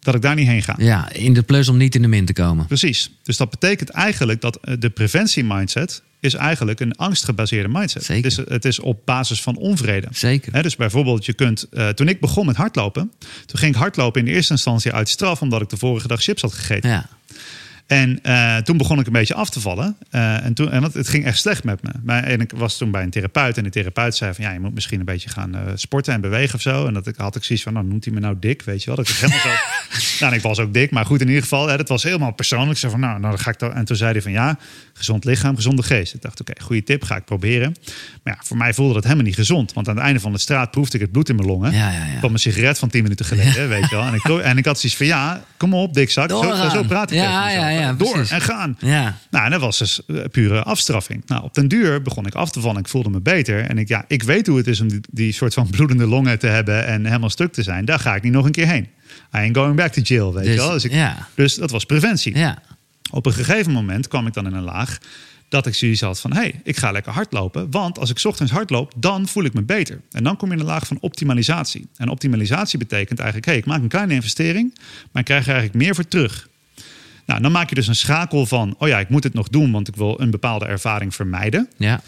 dat 0.00 0.14
ik 0.14 0.22
daar 0.22 0.34
niet 0.34 0.48
heen 0.48 0.62
ga. 0.62 0.74
Ja, 0.78 1.12
in 1.12 1.34
de 1.34 1.42
plus 1.42 1.68
om 1.68 1.76
niet 1.76 1.94
in 1.94 2.02
de 2.02 2.08
min 2.08 2.24
te 2.24 2.32
komen. 2.32 2.66
Precies. 2.66 3.10
Dus 3.22 3.36
dat 3.36 3.50
betekent 3.50 3.88
eigenlijk 3.88 4.40
dat 4.40 4.58
eh, 4.60 4.74
de 4.78 4.90
preventie-mindset 4.90 6.02
is 6.20 6.34
eigenlijk 6.34 6.80
een 6.80 6.96
angstgebaseerde 6.96 7.68
mindset. 7.68 8.04
Zeker. 8.04 8.30
Het 8.30 8.38
is, 8.38 8.44
het 8.48 8.64
is 8.64 8.80
op 8.80 9.00
basis 9.04 9.42
van 9.42 9.56
onvrede. 9.56 10.06
Zeker. 10.10 10.62
Dus 10.62 10.76
bijvoorbeeld, 10.76 11.24
je 11.24 11.32
kunt, 11.32 11.66
eh, 11.70 11.88
toen 11.88 12.08
ik 12.08 12.20
begon 12.20 12.46
met 12.46 12.56
hardlopen, 12.56 13.12
toen 13.46 13.58
ging 13.58 13.74
ik 13.74 13.80
hardlopen 13.80 14.20
in 14.20 14.26
de 14.26 14.32
eerste 14.32 14.52
instantie 14.52 14.92
uit 14.92 15.08
straf, 15.08 15.40
omdat 15.40 15.62
ik 15.62 15.68
de 15.68 15.76
vorige 15.76 16.08
dag 16.08 16.22
chips 16.22 16.42
had 16.42 16.52
gegeten. 16.52 16.90
Ja. 16.90 17.08
En 17.86 18.22
eh, 18.22 18.56
toen 18.56 18.76
begon 18.76 18.98
ik 18.98 19.06
een 19.06 19.12
beetje 19.12 19.34
af 19.34 19.50
te 19.50 19.60
vallen. 19.60 19.96
Eh, 20.10 20.44
en 20.44 20.54
toen, 20.54 20.70
en 20.70 20.82
het, 20.82 20.94
het 20.94 21.08
ging 21.08 21.24
echt 21.24 21.38
slecht 21.38 21.64
met 21.64 21.82
me. 21.82 21.90
Maar, 22.02 22.24
en 22.24 22.40
ik 22.40 22.52
was 22.56 22.76
toen 22.76 22.90
bij 22.90 23.02
een 23.02 23.10
therapeut. 23.10 23.56
En 23.56 23.64
de 23.64 23.70
therapeut 23.70 24.16
zei 24.16 24.34
van 24.34 24.44
ja, 24.44 24.50
je 24.50 24.60
moet 24.60 24.74
misschien 24.74 24.98
een 24.98 25.04
beetje 25.04 25.28
gaan 25.28 25.54
eh, 25.54 25.60
sporten 25.74 26.14
en 26.14 26.20
bewegen 26.20 26.54
of 26.54 26.60
zo. 26.60 26.86
En 26.86 26.94
dat 26.94 27.06
ik, 27.06 27.16
had 27.16 27.36
ik 27.36 27.44
zoiets 27.44 27.64
van, 27.64 27.72
nou 27.72 27.86
noemt 27.86 28.04
hij 28.04 28.14
me 28.14 28.20
nou 28.20 28.36
dik, 28.40 28.62
weet 28.62 28.80
je 28.80 28.86
wel. 28.86 28.96
Dat 28.96 29.08
ik 29.08 29.14
helemaal 29.14 29.40
zo... 29.40 29.48
nou, 30.20 30.32
en 30.32 30.38
ik 30.38 30.42
was 30.42 30.58
ook 30.58 30.74
dik. 30.74 30.90
Maar 30.90 31.06
goed, 31.06 31.20
in 31.20 31.26
ieder 31.26 31.42
geval, 31.42 31.68
hè, 31.68 31.76
dat 31.76 31.88
was 31.88 32.02
helemaal 32.02 32.32
persoonlijk. 32.32 32.70
Ik 32.70 32.78
zei 32.78 32.92
van, 32.92 33.00
nou, 33.00 33.20
nou 33.20 33.30
dan 33.34 33.40
ga 33.40 33.50
ik... 33.50 33.58
Dan, 33.58 33.72
en 33.72 33.84
toen 33.84 33.96
zei 33.96 34.12
hij 34.12 34.22
van 34.22 34.32
ja, 34.32 34.58
gezond 34.96 35.24
lichaam, 35.24 35.56
gezonde 35.56 35.82
geest. 35.82 36.14
Ik 36.14 36.22
dacht, 36.22 36.40
oké, 36.40 36.52
goede 36.62 36.82
tip, 36.82 37.02
ga 37.04 37.16
ik 37.16 37.24
proberen. 37.24 37.74
Maar 38.22 38.34
ja, 38.34 38.40
voor 38.44 38.56
mij 38.56 38.74
voelde 38.74 38.94
dat 38.94 39.02
helemaal 39.02 39.24
niet 39.24 39.34
gezond. 39.34 39.72
Want 39.72 39.88
aan 39.88 39.94
het 39.96 40.04
einde 40.04 40.20
van 40.20 40.32
de 40.32 40.38
straat 40.38 40.70
proefde 40.70 40.94
ik 40.96 41.02
het 41.02 41.12
bloed 41.12 41.28
in 41.28 41.36
mijn 41.36 41.48
longen. 41.48 41.72
Ja, 41.72 41.90
ja, 41.90 42.04
ja. 42.04 42.12
Ik 42.12 42.18
kwam 42.18 42.32
een 42.32 42.38
sigaret 42.38 42.78
van 42.78 42.88
10 42.88 43.02
minuten 43.02 43.24
geleden, 43.26 43.68
weet 43.68 43.88
je 43.90 43.96
wel. 43.96 44.04
En 44.04 44.14
ik, 44.14 44.24
en 44.24 44.58
ik 44.58 44.64
had 44.64 44.80
zoiets 44.80 44.98
van 44.98 45.06
ja, 45.06 45.44
kom 45.56 45.74
op, 45.74 45.94
dikzak. 45.94 46.30
Zo, 46.30 46.68
zo 46.72 46.82
praat 46.82 47.10
ik 47.10 47.16
Ja, 47.16 47.46
tegen 47.46 47.60
ja, 47.60 47.68
ja, 47.68 47.92
Door 47.92 48.12
precies. 48.12 48.30
en 48.30 48.40
gaan. 48.40 48.76
Ja. 48.78 49.18
Nou, 49.30 49.44
en 49.44 49.50
dat 49.50 49.60
was 49.60 49.78
dus 49.78 50.00
eh, 50.06 50.16
pure 50.30 50.62
afstraffing. 50.62 51.22
Nou, 51.26 51.42
op 51.42 51.54
den 51.54 51.68
duur 51.68 52.02
begon 52.02 52.26
ik 52.26 52.34
af 52.34 52.50
te 52.50 52.60
vallen. 52.60 52.80
Ik 52.80 52.88
voelde 52.88 53.10
me 53.10 53.20
beter. 53.20 53.60
En 53.64 53.78
ik, 53.78 53.88
ja, 53.88 54.04
ik 54.08 54.22
weet 54.22 54.46
hoe 54.46 54.56
het 54.56 54.66
is 54.66 54.80
om 54.80 54.88
die, 54.88 55.00
die 55.10 55.32
soort 55.32 55.54
van 55.54 55.70
bloedende 55.70 56.06
longen 56.06 56.38
te 56.38 56.46
hebben 56.46 56.86
en 56.86 57.06
helemaal 57.06 57.30
stuk 57.30 57.52
te 57.52 57.62
zijn. 57.62 57.84
Daar 57.84 57.98
ga 57.98 58.14
ik 58.14 58.22
niet 58.22 58.32
nog 58.32 58.44
een 58.44 58.52
keer 58.52 58.66
heen. 58.66 58.88
I 59.34 59.38
ain't 59.38 59.56
going 59.56 59.76
back 59.76 59.92
to 59.92 60.00
jail, 60.00 60.34
weet 60.34 60.44
Dus, 60.44 60.54
je 60.54 60.60
wel. 60.60 60.70
Dus, 60.70 60.84
ik, 60.84 60.92
ja. 60.92 61.28
dus 61.34 61.54
dat 61.54 61.70
was 61.70 61.84
preventie. 61.84 62.36
Ja. 62.36 62.58
Op 63.10 63.26
een 63.26 63.32
gegeven 63.32 63.72
moment 63.72 64.08
kwam 64.08 64.26
ik 64.26 64.32
dan 64.32 64.46
in 64.46 64.52
een 64.52 64.62
laag 64.62 64.98
dat 65.48 65.66
ik 65.66 65.74
zoiets 65.74 66.00
had 66.00 66.20
van... 66.20 66.32
hé, 66.32 66.40
hey, 66.40 66.60
ik 66.64 66.76
ga 66.76 66.90
lekker 66.90 67.12
hardlopen. 67.12 67.70
Want 67.70 67.98
als 67.98 68.10
ik 68.10 68.24
ochtends 68.24 68.52
hardloop, 68.52 68.92
dan 68.96 69.28
voel 69.28 69.44
ik 69.44 69.54
me 69.54 69.62
beter. 69.62 70.00
En 70.10 70.24
dan 70.24 70.36
kom 70.36 70.48
je 70.48 70.54
in 70.54 70.60
een 70.60 70.66
laag 70.66 70.86
van 70.86 70.98
optimalisatie. 71.00 71.88
En 71.96 72.08
optimalisatie 72.08 72.78
betekent 72.78 73.18
eigenlijk... 73.18 73.46
hé, 73.46 73.52
hey, 73.52 73.60
ik 73.60 73.66
maak 73.66 73.82
een 73.82 73.88
kleine 73.88 74.14
investering, 74.14 74.78
maar 75.12 75.22
ik 75.22 75.24
krijg 75.24 75.46
er 75.46 75.52
eigenlijk 75.52 75.84
meer 75.84 75.94
voor 75.94 76.08
terug. 76.08 76.48
Nou, 77.26 77.40
dan 77.40 77.52
maak 77.52 77.68
je 77.68 77.74
dus 77.74 77.86
een 77.86 77.96
schakel 77.96 78.46
van... 78.46 78.74
oh 78.78 78.88
ja, 78.88 78.98
ik 78.98 79.08
moet 79.08 79.24
het 79.24 79.34
nog 79.34 79.48
doen, 79.48 79.72
want 79.72 79.88
ik 79.88 79.96
wil 79.96 80.20
een 80.20 80.30
bepaalde 80.30 80.66
ervaring 80.66 81.14
vermijden... 81.14 81.68
Ja. 81.76 82.02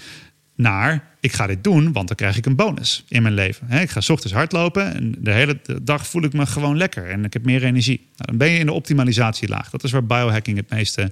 Naar 0.59 1.07
ik 1.21 1.33
ga 1.33 1.47
dit 1.47 1.65
doen, 1.65 1.93
want 1.93 2.07
dan 2.09 2.17
krijg 2.17 2.37
ik 2.37 2.47
een 2.47 2.57
bonus 2.57 3.05
in 3.09 3.23
mijn 3.23 3.35
leven. 3.35 3.71
Ik 3.71 3.91
ga 3.91 4.01
's 4.01 4.09
ochtends 4.09 4.35
hardlopen 4.37 4.95
en 4.95 5.15
de 5.19 5.31
hele 5.33 5.61
dag 5.83 6.07
voel 6.07 6.23
ik 6.23 6.33
me 6.33 6.47
gewoon 6.47 6.77
lekker 6.77 7.11
en 7.11 7.25
ik 7.25 7.33
heb 7.33 7.45
meer 7.45 7.65
energie. 7.65 7.99
Nou, 7.99 8.15
dan 8.17 8.37
ben 8.37 8.51
je 8.51 8.59
in 8.59 8.67
de 8.67 8.73
optimalisatielaag. 8.73 9.71
Dat 9.71 9.85
is 9.85 9.91
waar 9.91 10.05
biohacking 10.07 10.57
het 10.57 10.71
meeste 10.71 11.11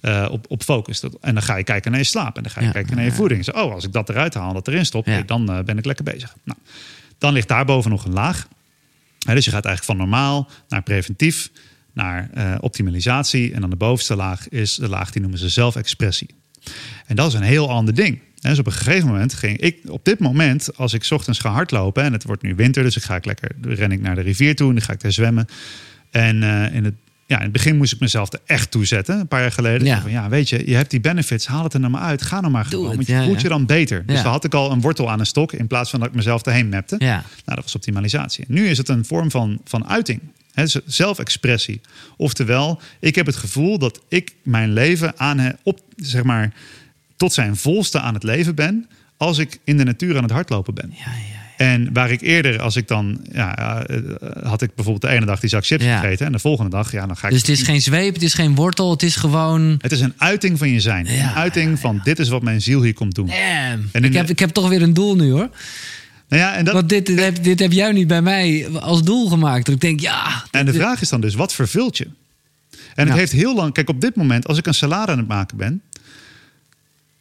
eh, 0.00 0.28
op, 0.30 0.46
op 0.48 0.62
focust. 0.62 1.02
En 1.20 1.34
dan 1.34 1.42
ga 1.42 1.56
je 1.56 1.64
kijken 1.64 1.90
naar 1.90 2.00
je 2.00 2.06
slaap 2.06 2.36
en 2.36 2.42
dan 2.42 2.52
ga 2.52 2.60
je 2.60 2.66
Ja, 2.66 2.72
kijken 2.72 2.94
naar 2.94 3.04
je 3.04 3.10
ja. 3.10 3.16
voeding. 3.16 3.44
Zo, 3.44 3.50
oh, 3.50 3.72
als 3.72 3.84
ik 3.84 3.92
dat 3.92 4.08
eruit 4.08 4.34
haal 4.34 4.48
en 4.48 4.54
dat 4.54 4.68
erin 4.68 4.86
stop, 4.86 5.06
Ja. 5.06 5.22
dan 5.22 5.50
eh, 5.50 5.64
ben 5.64 5.78
ik 5.78 5.84
lekker 5.84 6.04
bezig. 6.04 6.34
Nou, 6.44 6.58
dan 7.18 7.32
ligt 7.32 7.48
daarboven 7.48 7.90
nog 7.90 8.04
een 8.04 8.12
laag. 8.12 8.48
Dus 9.18 9.44
je 9.44 9.50
gaat 9.50 9.64
eigenlijk 9.64 9.84
van 9.84 9.96
normaal 9.96 10.48
naar 10.68 10.82
preventief, 10.82 11.50
naar 11.92 12.30
eh, 12.34 12.54
optimalisatie. 12.60 13.52
En 13.54 13.60
dan 13.60 13.70
de 13.70 13.76
bovenste 13.76 14.16
laag 14.16 14.48
is 14.48 14.74
de 14.74 14.88
laag 14.88 15.10
die 15.10 15.20
noemen 15.20 15.38
ze 15.38 15.48
zelfexpressie. 15.48 16.28
En 17.06 17.16
dat 17.16 17.28
is 17.28 17.34
een 17.34 17.42
heel 17.42 17.70
ander 17.70 17.94
ding. 17.94 18.20
Dus 18.50 18.58
op 18.58 18.66
een 18.66 18.72
gegeven 18.72 19.08
moment 19.08 19.34
ging 19.34 19.58
ik, 19.58 19.78
op 19.88 20.04
dit 20.04 20.18
moment, 20.18 20.76
als 20.76 20.92
ik 20.92 21.04
's 21.04 21.10
ochtends 21.10 21.38
ga 21.38 21.50
hardlopen, 21.50 22.02
en 22.02 22.12
het 22.12 22.24
wordt 22.24 22.42
nu 22.42 22.54
winter, 22.54 22.82
dus 22.82 22.96
ik 22.96 23.02
ga 23.02 23.16
ik 23.16 23.24
lekker, 23.24 23.50
ren 23.62 23.92
ik 23.92 24.00
naar 24.00 24.14
de 24.14 24.20
rivier 24.20 24.56
toe 24.56 24.68
en 24.68 24.74
dan 24.74 24.84
ga 24.84 24.92
ik 24.92 25.00
daar 25.00 25.12
zwemmen. 25.12 25.46
En 26.10 26.42
eh, 26.42 26.74
in, 26.74 26.84
het, 26.84 26.94
ja, 27.26 27.36
in 27.36 27.42
het 27.42 27.52
begin 27.52 27.76
moest 27.76 27.92
ik 27.92 28.00
mezelf 28.00 28.32
er 28.32 28.40
echt 28.46 28.70
toe 28.70 28.84
zetten, 28.84 29.18
een 29.20 29.28
paar 29.28 29.40
jaar 29.40 29.52
geleden. 29.52 29.86
Ja. 29.86 30.00
Van, 30.00 30.10
ja, 30.10 30.28
weet 30.28 30.48
je, 30.48 30.68
je 30.70 30.74
hebt 30.74 30.90
die 30.90 31.00
benefits, 31.00 31.46
haal 31.46 31.62
het 31.64 31.74
er 31.74 31.80
nou 31.80 31.92
maar 31.92 32.02
uit, 32.02 32.22
ga 32.22 32.40
nou 32.40 32.52
maar 32.52 32.64
gewoon, 32.64 32.94
want 32.94 33.06
je 33.06 33.12
ja, 33.12 33.24
voelt 33.24 33.36
ja. 33.36 33.42
je 33.42 33.48
dan 33.48 33.66
beter. 33.66 34.06
Dus 34.06 34.22
dan 34.22 34.32
had 34.32 34.44
ik 34.44 34.54
al 34.54 34.72
een 34.72 34.80
wortel 34.80 35.10
aan 35.10 35.20
een 35.20 35.26
stok, 35.26 35.52
in 35.52 35.66
plaats 35.66 35.90
van 35.90 36.00
dat 36.00 36.08
ik 36.08 36.14
mezelf 36.14 36.42
erheen 36.42 36.68
mapte. 36.68 36.96
Ja. 36.98 37.14
Nou, 37.14 37.22
dat 37.44 37.62
was 37.62 37.74
optimalisatie. 37.74 38.44
Nu 38.48 38.66
is 38.66 38.78
het 38.78 38.88
een 38.88 39.04
vorm 39.04 39.30
van, 39.30 39.60
van 39.64 39.88
uiting. 39.88 40.20
Dus 40.54 40.78
zelfexpressie. 40.86 41.80
Oftewel, 42.16 42.80
ik 43.00 43.14
heb 43.14 43.26
het 43.26 43.36
gevoel 43.36 43.78
dat 43.78 44.00
ik 44.08 44.34
mijn 44.42 44.72
leven 44.72 45.12
aan 45.16 45.38
he- 45.38 45.52
op, 45.62 45.80
zeg 45.96 46.22
maar, 46.22 46.52
tot 47.16 47.32
zijn 47.32 47.56
volste 47.56 48.00
aan 48.00 48.14
het 48.14 48.22
leven 48.22 48.54
ben. 48.54 48.86
als 49.16 49.38
ik 49.38 49.58
in 49.64 49.76
de 49.76 49.84
natuur 49.84 50.16
aan 50.16 50.22
het 50.22 50.32
hardlopen 50.32 50.74
ben. 50.74 50.92
Ja, 50.96 51.04
ja. 51.04 51.36
En 51.56 51.92
waar 51.92 52.10
ik 52.10 52.20
eerder, 52.20 52.60
als 52.60 52.76
ik 52.76 52.88
dan, 52.88 53.20
ja, 53.32 53.84
eh, 53.86 53.98
had 54.42 54.62
ik 54.62 54.74
bijvoorbeeld 54.74 55.12
de 55.12 55.18
ene 55.18 55.26
dag 55.26 55.40
die 55.40 55.48
zak 55.48 55.66
chips 55.66 55.84
gegeten. 55.84 56.26
En 56.26 56.32
de 56.32 56.38
volgende 56.38 56.70
dag, 56.70 56.92
ja, 56.92 57.06
dan 57.06 57.16
ga 57.16 57.26
ik. 57.26 57.32
Dus 57.32 57.40
het 57.40 57.50
is 57.50 57.62
geen 57.62 57.82
zweep, 57.82 58.14
het 58.14 58.22
is 58.22 58.34
geen 58.34 58.54
wortel, 58.54 58.90
het 58.90 59.02
is 59.02 59.16
gewoon... 59.16 59.78
Het 59.80 59.92
is 59.92 60.00
een 60.00 60.14
uiting 60.16 60.58
van 60.58 60.70
je 60.70 60.80
zijn. 60.80 61.08
Een 61.08 61.28
uiting 61.28 61.78
van 61.78 62.00
dit 62.04 62.18
is 62.18 62.28
wat 62.28 62.42
mijn 62.42 62.62
ziel 62.62 62.82
hier 62.82 62.94
komt 62.94 63.14
doen. 63.14 63.26
Damn. 63.26 63.88
En 63.92 64.04
Ik 64.04 64.12
heb, 64.12 64.28
ik 64.28 64.38
heb 64.38 64.50
toch 64.50 64.68
weer 64.68 64.82
een 64.82 64.94
doel 64.94 65.16
nu 65.16 65.30
hoor. 65.30 65.48
Nou 66.28 66.42
ja, 66.42 66.54
en, 66.54 66.64
dat, 66.64 66.74
Want 66.74 66.88
dit, 66.88 67.06
dit, 67.06 67.20
heb, 67.20 67.44
dit 67.44 67.58
heb 67.58 67.72
jij 67.72 67.92
niet 67.92 68.06
bij 68.06 68.22
mij 68.22 68.68
als 68.80 69.02
doel 69.02 69.28
gemaakt. 69.28 69.66
Dat 69.66 69.74
ik 69.74 69.80
denk, 69.80 70.00
ja... 70.00 70.44
en 70.50 70.66
de 70.66 70.72
vraag 70.72 71.00
is 71.00 71.08
dan 71.08 71.20
dus, 71.20 71.34
wat 71.34 71.54
vervult 71.54 71.96
je? 71.96 72.08
En 72.94 73.06
het 73.08 73.16
heeft 73.16 73.32
heel 73.32 73.54
lang, 73.54 73.72
kijk 73.72 73.88
op 73.88 74.00
dit 74.00 74.16
moment, 74.16 74.46
als 74.46 74.58
ik 74.58 74.66
een 74.66 74.74
salade 74.74 75.12
aan 75.12 75.18
het 75.18 75.28
maken 75.28 75.56
ben, 75.56 75.82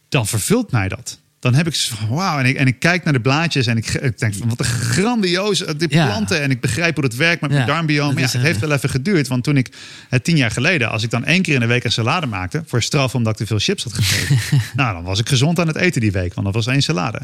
dan 0.10 0.28
vervult 0.28 0.72
mij 0.72 0.88
dat. 0.88 1.24
Dan 1.45 1.53
heb 1.53 1.67
ik 1.67 1.89
wauw, 2.09 2.39
en 2.39 2.45
ik, 2.45 2.55
en 2.55 2.67
ik 2.67 2.79
kijk 2.79 3.03
naar 3.03 3.13
de 3.13 3.19
blaadjes 3.19 3.65
en 3.65 3.77
ik, 3.77 3.93
ik 3.93 4.19
denk 4.19 4.33
van, 4.35 4.49
wat 4.49 4.59
een 4.59 4.65
grandioos, 4.65 5.65
eh, 5.65 5.73
die 5.77 5.87
Ja. 5.91 6.05
planten. 6.05 6.41
En 6.41 6.51
ik 6.51 6.61
begrijp 6.61 6.95
hoe 6.95 7.03
het 7.03 7.15
werkt 7.15 7.41
met 7.41 7.51
Ja, 7.51 7.65
mijn 7.65 7.85
Maar 7.85 8.13
ja, 8.13 8.21
het 8.21 8.33
eh, 8.33 8.41
heeft 8.41 8.59
wel 8.59 8.71
even 8.71 8.89
geduurd, 8.89 9.27
want 9.27 9.43
toen 9.43 9.57
ik 9.57 9.69
het 10.09 10.23
tien 10.23 10.37
jaar 10.37 10.51
geleden, 10.51 10.89
als 10.89 11.03
ik 11.03 11.09
dan 11.09 11.25
één 11.25 11.41
keer 11.41 11.53
in 11.53 11.59
de 11.59 11.65
week 11.65 11.83
een 11.83 11.91
salade 11.91 12.25
maakte, 12.25 12.63
voor 12.65 12.83
straf 12.83 13.15
omdat 13.15 13.31
ik 13.33 13.39
te 13.39 13.45
veel 13.45 13.59
chips 13.59 13.83
had 13.83 13.93
gegeten, 13.93 14.59
nou, 14.75 14.93
dan 14.93 15.03
was 15.03 15.19
ik 15.19 15.29
gezond 15.29 15.59
aan 15.59 15.67
het 15.67 15.75
eten 15.75 16.01
die 16.01 16.11
week, 16.11 16.33
want 16.33 16.45
dat 16.45 16.55
was 16.55 16.67
één 16.67 16.81
salade. 16.81 17.19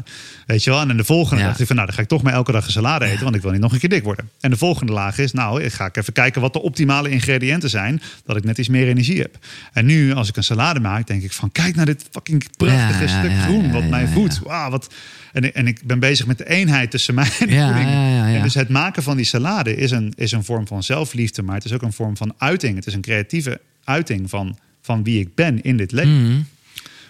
Weet 0.46 0.64
je 0.64 0.70
wel? 0.70 0.80
En 0.80 0.90
in 0.90 0.96
de 0.96 1.04
volgende 1.04 1.42
dacht 1.42 1.60
ik 1.60 1.66
van, 1.66 1.76
nou, 1.76 1.86
dan 1.88 1.96
ga 1.96 2.02
ik 2.02 2.08
toch 2.08 2.22
maar 2.22 2.32
elke 2.32 2.52
dag 2.52 2.64
een 2.66 2.72
salade 2.72 3.04
eten, 3.04 3.22
want 3.24 3.36
ik 3.36 3.42
wil 3.42 3.50
niet 3.50 3.60
nog 3.60 3.72
een 3.72 3.78
keer 3.78 3.88
dik 3.88 4.04
worden. 4.04 4.28
En 4.40 4.50
de 4.50 4.56
volgende 4.56 4.92
laag 4.92 5.18
is, 5.18 5.32
nou, 5.32 5.62
ik 5.62 5.72
ga 5.72 5.86
ik 5.86 5.96
even 5.96 6.12
kijken 6.12 6.40
wat 6.40 6.52
de 6.52 6.62
optimale 6.62 7.08
ingrediënten 7.08 7.70
zijn, 7.70 8.02
dat 8.26 8.36
ik 8.36 8.44
net 8.44 8.58
iets 8.58 8.68
meer 8.68 8.88
energie 8.88 9.20
heb. 9.20 9.38
En 9.72 9.86
nu, 9.86 10.12
als 10.12 10.28
ik 10.28 10.36
een 10.36 10.44
salade 10.44 10.80
maak, 10.80 11.06
denk 11.06 11.22
ik 11.22 11.32
van, 11.32 11.52
kijk 11.52 11.74
naar 11.74 11.86
dit 11.86 12.04
fucking 12.10 12.56
prachtige 12.56 13.08
stuk 13.08 13.32
groen, 13.42 13.72
wat 13.72 13.88
mij 13.88 14.08
ja. 14.14 14.20
voedt. 14.20 14.38
Wauw, 14.38 14.70
wat. 14.70 14.94
En, 15.32 15.44
ik- 15.44 15.54
en 15.54 15.66
ik 15.66 15.80
ben 15.84 15.98
bezig 15.98 16.26
met 16.26 16.38
de 16.38 16.48
eenheid 16.48 16.90
tussen 16.90 17.14
mij 17.14 17.30
en 17.40 17.46
de 17.46 17.52
Ja, 17.54 17.66
voeding. 17.66 17.88
ja, 17.90 18.08
ja, 18.08 18.26
ja. 18.28 18.36
En 18.36 18.42
dus 18.42 18.54
het 18.54 18.68
maken 18.68 19.02
van 19.02 19.16
die 19.16 19.24
salade 19.26 19.76
is 19.76 19.90
een, 19.90 20.12
is 20.16 20.32
een 20.32 20.44
vorm 20.44 20.66
van 20.66 20.82
zelfliefde, 20.82 21.42
maar 21.42 21.54
het 21.54 21.64
is 21.64 21.72
ook 21.72 21.82
een 21.82 21.92
vorm 21.92 22.16
van 22.16 22.34
uiting. 22.38 22.76
Het 22.76 22.86
is 22.86 22.94
een 22.94 23.00
creatieve 23.00 23.60
uiting 23.84 24.30
van, 24.30 24.58
van 24.82 25.02
wie 25.04 25.20
ik 25.20 25.34
ben 25.34 25.62
in 25.62 25.76
dit 25.76 25.92
leven. 25.92 26.22
Mhm. 26.30 26.40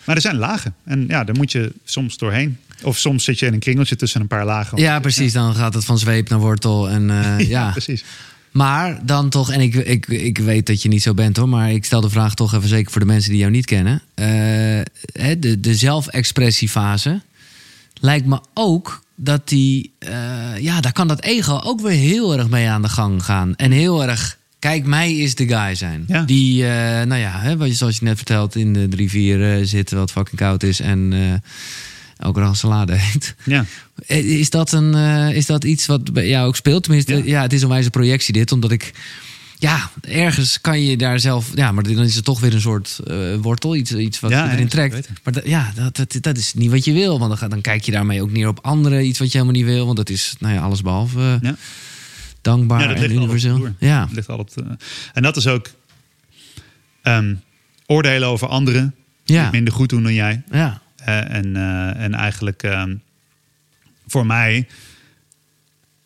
Maar 0.04 0.16
er 0.16 0.22
zijn 0.22 0.36
lagen. 0.36 0.74
En 0.84 1.04
ja, 1.08 1.24
daar 1.24 1.36
moet 1.36 1.52
je 1.52 1.72
soms 1.84 2.16
doorheen. 2.16 2.58
Of 2.82 2.98
soms 2.98 3.24
zit 3.24 3.38
je 3.38 3.46
in 3.46 3.52
een 3.52 3.58
kringeltje 3.58 3.96
tussen 3.96 4.20
een 4.20 4.26
paar 4.26 4.44
lagen. 4.44 4.78
Ja, 4.78 5.00
precies. 5.00 5.32
Dan 5.32 5.54
gaat 5.54 5.74
het 5.74 5.84
van 5.84 5.98
zweep 5.98 6.28
naar 6.28 6.38
wortel. 6.38 6.88
En, 6.90 7.10
eh, 7.10 7.48
ja. 7.48 7.70
precies. 7.70 8.04
Maar 8.52 9.06
dan 9.06 9.28
toch, 9.28 9.50
en 9.50 9.60
ik, 9.60 9.74
ik, 9.74 10.06
ik 10.06 10.38
weet 10.38 10.66
dat 10.66 10.82
je 10.82 10.88
niet 10.88 11.02
zo 11.02 11.14
bent 11.14 11.36
hoor, 11.36 11.48
maar 11.48 11.72
ik 11.72 11.84
stel 11.84 12.00
de 12.00 12.10
vraag 12.10 12.34
toch 12.34 12.54
even 12.54 12.68
zeker 12.68 12.92
voor 12.92 13.00
de 13.00 13.06
mensen 13.06 13.30
die 13.30 13.40
jou 13.40 13.50
niet 13.50 13.66
kennen. 13.66 14.02
Eh, 14.14 14.24
de, 15.38 15.60
de 15.60 15.74
zelfexpressiefase 15.74 17.20
lijkt 18.00 18.26
me 18.26 18.40
ook 18.54 19.02
dat 19.14 19.48
die, 19.48 19.92
eh, 19.98 20.58
ja, 20.58 20.80
daar 20.80 20.92
kan 20.92 21.08
dat 21.08 21.22
ego 21.22 21.60
ook 21.64 21.80
weer 21.80 21.98
heel 21.98 22.36
erg 22.36 22.48
mee 22.48 22.68
aan 22.68 22.82
de 22.82 22.88
gang 22.88 23.24
gaan. 23.24 23.56
En 23.56 23.70
heel 23.70 24.04
erg, 24.04 24.38
kijk, 24.58 24.86
mij 24.86 25.16
is 25.16 25.34
de 25.34 25.48
guy 25.48 25.74
zijn. 25.74 26.04
Ja. 26.06 26.22
Die, 26.22 26.66
eh, 26.66 27.06
nou 27.06 27.20
ja, 27.20 27.40
hè, 27.40 27.56
wat 27.56 27.68
je, 27.68 27.74
zoals 27.74 27.98
je 27.98 28.04
net 28.04 28.16
vertelt, 28.16 28.56
in 28.56 28.72
de 28.72 28.88
rivier 28.96 29.52
eh, 29.52 29.64
zit, 29.64 29.90
wat 29.90 30.10
fucking 30.10 30.36
koud 30.36 30.62
is 30.62 30.80
en 30.80 31.12
elke 32.22 32.40
dag 32.40 32.48
een 32.48 32.56
salade 32.56 32.92
eet. 33.14 33.34
Ja. 33.44 33.64
Eh, 34.06 34.38
Is 34.38 34.50
dat, 34.50 34.72
een, 34.72 34.94
eh, 34.94 35.36
is 35.36 35.46
dat 35.46 35.64
iets 35.64 35.86
wat 35.86 36.12
bij 36.12 36.28
jou 36.28 36.46
ook 36.46 36.56
speelt? 36.56 36.82
Tenminste, 36.82 37.14
ja, 37.16 37.22
Ja. 37.24 37.42
het 37.42 37.52
is 37.52 37.62
een 37.62 37.68
wijze 37.68 37.90
projectie 37.90 38.32
dit, 38.32 38.52
omdat 38.52 38.70
ik... 38.70 38.92
Ja, 39.58 39.90
ergens 40.00 40.60
kan 40.60 40.82
je 40.82 40.96
daar 40.96 41.20
zelf... 41.20 41.50
Ja, 41.54 41.72
maar 41.72 41.82
dan 41.84 41.98
is 42.04 42.14
het 42.14 42.24
toch 42.24 42.40
weer 42.40 42.54
een 42.54 42.60
soort 42.60 43.00
eh, 43.06 43.16
wortel, 43.40 43.76
iets, 43.76 43.92
iets 43.94 44.20
wat 44.20 44.30
Ja, 44.30 44.44
je 44.44 44.50
erin 44.52 44.68
trekt. 44.68 45.08
Maar 45.24 45.32
dat, 45.32 45.46
ja, 45.46 45.72
dat, 45.74 45.96
dat, 45.96 46.16
dat 46.20 46.36
is 46.36 46.54
niet 46.54 46.70
wat 46.70 46.84
je 46.84 46.92
wil. 46.92 47.18
Want 47.18 47.28
dan, 47.30 47.38
ga- 47.38 47.48
dan 47.48 47.60
kijk 47.60 47.82
je 47.84 47.92
daarmee 47.92 48.22
ook 48.22 48.30
neer 48.30 48.48
op 48.48 48.58
anderen, 48.62 49.06
iets 49.06 49.18
wat 49.18 49.32
je 49.32 49.38
helemaal 49.38 49.60
niet 49.60 49.70
wil. 49.72 49.84
Want 49.84 49.96
dat 49.96 50.10
is, 50.10 50.34
nou 50.38 50.54
ja, 50.54 50.60
alles 50.60 50.82
behalve 50.82 51.18
eh, 51.18 51.34
Ja. 51.50 51.56
dankbaar 52.40 52.80
Ja, 52.80 52.86
dat 52.86 52.96
en 52.96 53.02
al 53.10 53.16
universeel. 53.16 53.68
Ja, 53.78 54.00
Dat 54.00 54.12
ligt 54.14 54.28
al 54.28 54.38
op 54.38 54.54
de- 54.54 54.76
en 55.12 55.22
dat 55.22 55.36
is 55.36 55.46
ook 55.46 55.70
ehm, 57.02 57.34
oordelen 57.86 58.28
over 58.28 58.48
anderen. 58.48 58.94
ja, 59.24 59.48
minder 59.50 59.72
goed 59.74 59.88
doen 59.88 60.02
dan 60.02 60.14
jij. 60.14 60.42
ja. 60.50 60.80
En, 61.04 61.56
eh, 61.56 62.02
en 62.04 62.14
eigenlijk 62.14 62.62
ehm, 62.62 62.94
voor 64.06 64.26
mij 64.26 64.66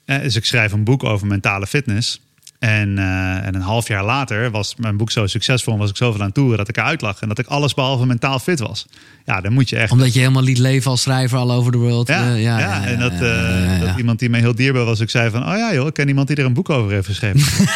is 0.05 0.36
ik 0.36 0.44
schrijf 0.44 0.72
een 0.72 0.84
boek 0.84 1.05
over 1.05 1.26
mentale 1.26 1.66
fitness. 1.66 2.20
En, 2.59 2.99
eh, 2.99 3.47
en 3.47 3.55
een 3.55 3.61
half 3.61 3.88
jaar 3.88 4.05
later 4.05 4.51
was 4.51 4.74
mijn 4.76 4.97
boek 4.97 5.11
zo 5.11 5.26
succesvol 5.26 5.72
en 5.72 5.78
was 5.78 5.90
ik 5.90 5.97
zoveel 5.97 6.22
aan 6.22 6.32
toeren 6.32 6.57
dat 6.57 6.68
ik 6.68 6.76
eruit 6.76 7.01
lag. 7.01 7.20
En 7.20 7.28
dat 7.28 7.38
ik 7.38 7.47
alles 7.47 7.74
behalve 7.74 8.07
mentaal 8.07 8.38
fit 8.38 8.59
was. 8.59 8.86
Ja, 9.24 9.40
dan 9.40 9.53
moet 9.53 9.68
je 9.68 9.76
echt. 9.76 9.92
Omdat 9.92 10.12
je 10.12 10.18
helemaal 10.18 10.42
liet 10.42 10.59
leven 10.59 10.90
als 10.90 11.03
schrijver 11.03 11.38
all 11.38 11.51
over 11.51 11.72
the 11.72 11.78
world. 11.78 12.09
Ja, 12.09 12.32
Eh, 12.32 12.42
ja, 12.42 12.59
ja, 12.59 12.59
ja, 12.59 12.84
en 12.86 12.99
dat, 12.99 13.12
ja, 13.12 13.78
dat 13.78 13.99
iemand 13.99 14.18
die 14.18 14.30
mij 14.30 14.40
heel 14.40 14.55
dierbaar 14.55 14.84
was, 14.84 15.01
ik 15.01 15.11
zei 15.11 15.30
van, 15.30 15.42
oh 15.42 15.57
ja 15.57 15.74
joh, 15.74 15.86
ik 15.86 15.94
ken 15.94 16.09
iemand 16.09 16.28
die 16.28 16.36
er 16.36 16.44
een 16.44 16.53
boek 16.53 16.70
over 16.70 16.92
heeft 16.92 17.07
geschreven. 17.07 17.66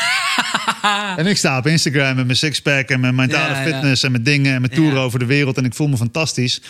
en 1.18 1.26
ik 1.26 1.36
sta 1.36 1.58
op 1.58 1.66
Instagram 1.66 2.16
met 2.16 2.24
mijn 2.24 2.38
sixpack 2.38 2.88
en 2.88 3.00
mijn 3.00 3.14
mentale 3.14 3.54
fitness 3.54 4.02
en 4.02 4.10
mijn 4.10 4.22
dingen 4.22 4.54
en 4.54 4.60
mijn 4.60 4.72
toeren 4.72 5.00
over 5.00 5.18
de 5.18 5.26
wereld 5.26 5.56
en 5.56 5.64
ik 5.64 5.74
voel 5.74 5.88
me 5.88 5.96
fantastisch. 5.96 6.60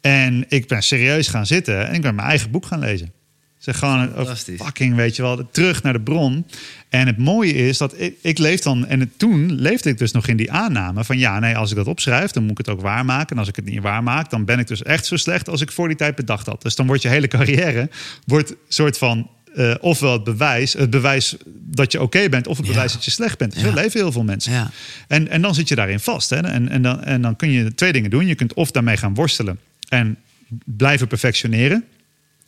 En 0.00 0.44
ik 0.48 0.68
ben 0.68 0.82
serieus 0.82 1.28
gaan 1.28 1.46
zitten 1.46 1.88
en 1.88 1.94
ik 1.94 2.02
ben 2.02 2.14
mijn 2.14 2.28
eigen 2.28 2.50
boek 2.50 2.66
gaan 2.66 2.78
lezen. 2.78 3.12
Zeg 3.58 3.78
gewoon 3.78 4.08
ook 4.08 4.14
Fantastisch. 4.14 4.60
fucking, 4.60 4.94
weet 4.94 5.16
je 5.16 5.22
wel, 5.22 5.48
terug 5.50 5.82
naar 5.82 5.92
de 5.92 6.00
bron. 6.00 6.46
En 6.88 7.06
het 7.06 7.18
mooie 7.18 7.52
is 7.54 7.78
dat 7.78 8.00
ik, 8.00 8.14
ik 8.22 8.38
leef 8.38 8.60
dan, 8.60 8.86
en 8.86 9.00
het, 9.00 9.08
toen 9.18 9.52
leefde 9.52 9.88
ik 9.90 9.98
dus 9.98 10.12
nog 10.12 10.26
in 10.26 10.36
die 10.36 10.52
aanname 10.52 11.04
van 11.04 11.18
ja, 11.18 11.38
nee, 11.38 11.56
als 11.56 11.70
ik 11.70 11.76
dat 11.76 11.86
opschrijf, 11.86 12.30
dan 12.30 12.42
moet 12.42 12.50
ik 12.50 12.58
het 12.58 12.68
ook 12.68 12.80
waarmaken. 12.80 13.28
En 13.30 13.38
als 13.38 13.48
ik 13.48 13.56
het 13.56 13.64
niet 13.64 13.80
waarmaak, 13.80 14.30
dan 14.30 14.44
ben 14.44 14.58
ik 14.58 14.66
dus 14.66 14.82
echt 14.82 15.06
zo 15.06 15.16
slecht 15.16 15.48
als 15.48 15.60
ik 15.60 15.72
voor 15.72 15.88
die 15.88 15.96
tijd 15.96 16.14
bedacht 16.14 16.46
had. 16.46 16.62
Dus 16.62 16.74
dan 16.74 16.86
wordt 16.86 17.02
je 17.02 17.08
hele 17.08 17.28
carrière, 17.36 17.90
wordt 18.26 18.54
soort 18.68 18.98
van, 18.98 19.30
eh, 19.54 19.74
ofwel 19.80 20.12
het 20.12 20.24
bewijs, 20.24 20.72
het 20.72 20.90
bewijs 20.90 21.36
dat 21.54 21.92
je 21.92 22.02
oké 22.02 22.28
bent, 22.28 22.46
of 22.46 22.56
het 22.56 22.66
Ja. 22.66 22.72
bewijs 22.72 22.92
dat 22.92 23.04
je 23.04 23.10
slecht 23.10 23.38
bent. 23.38 23.54
Zo 23.54 23.66
Ja. 23.66 23.74
leven 23.74 24.00
heel 24.00 24.12
veel 24.12 24.24
mensen. 24.24 24.52
Ja. 24.52 24.70
En, 25.08 25.28
en 25.28 25.42
dan 25.42 25.54
zit 25.54 25.68
je 25.68 25.74
daarin 25.74 26.00
vast. 26.00 26.30
Hè? 26.30 26.36
En, 26.36 26.68
en, 26.68 26.82
dan, 26.82 27.02
en 27.04 27.22
dan 27.22 27.36
kun 27.36 27.50
je 27.50 27.74
twee 27.74 27.92
dingen 27.92 28.10
doen. 28.10 28.26
Je 28.26 28.34
kunt 28.34 28.54
of 28.54 28.70
daarmee 28.70 28.96
gaan 28.96 29.14
worstelen 29.14 29.58
en 29.90 30.16
blijven 30.64 31.06
perfectioneren. 31.06 31.84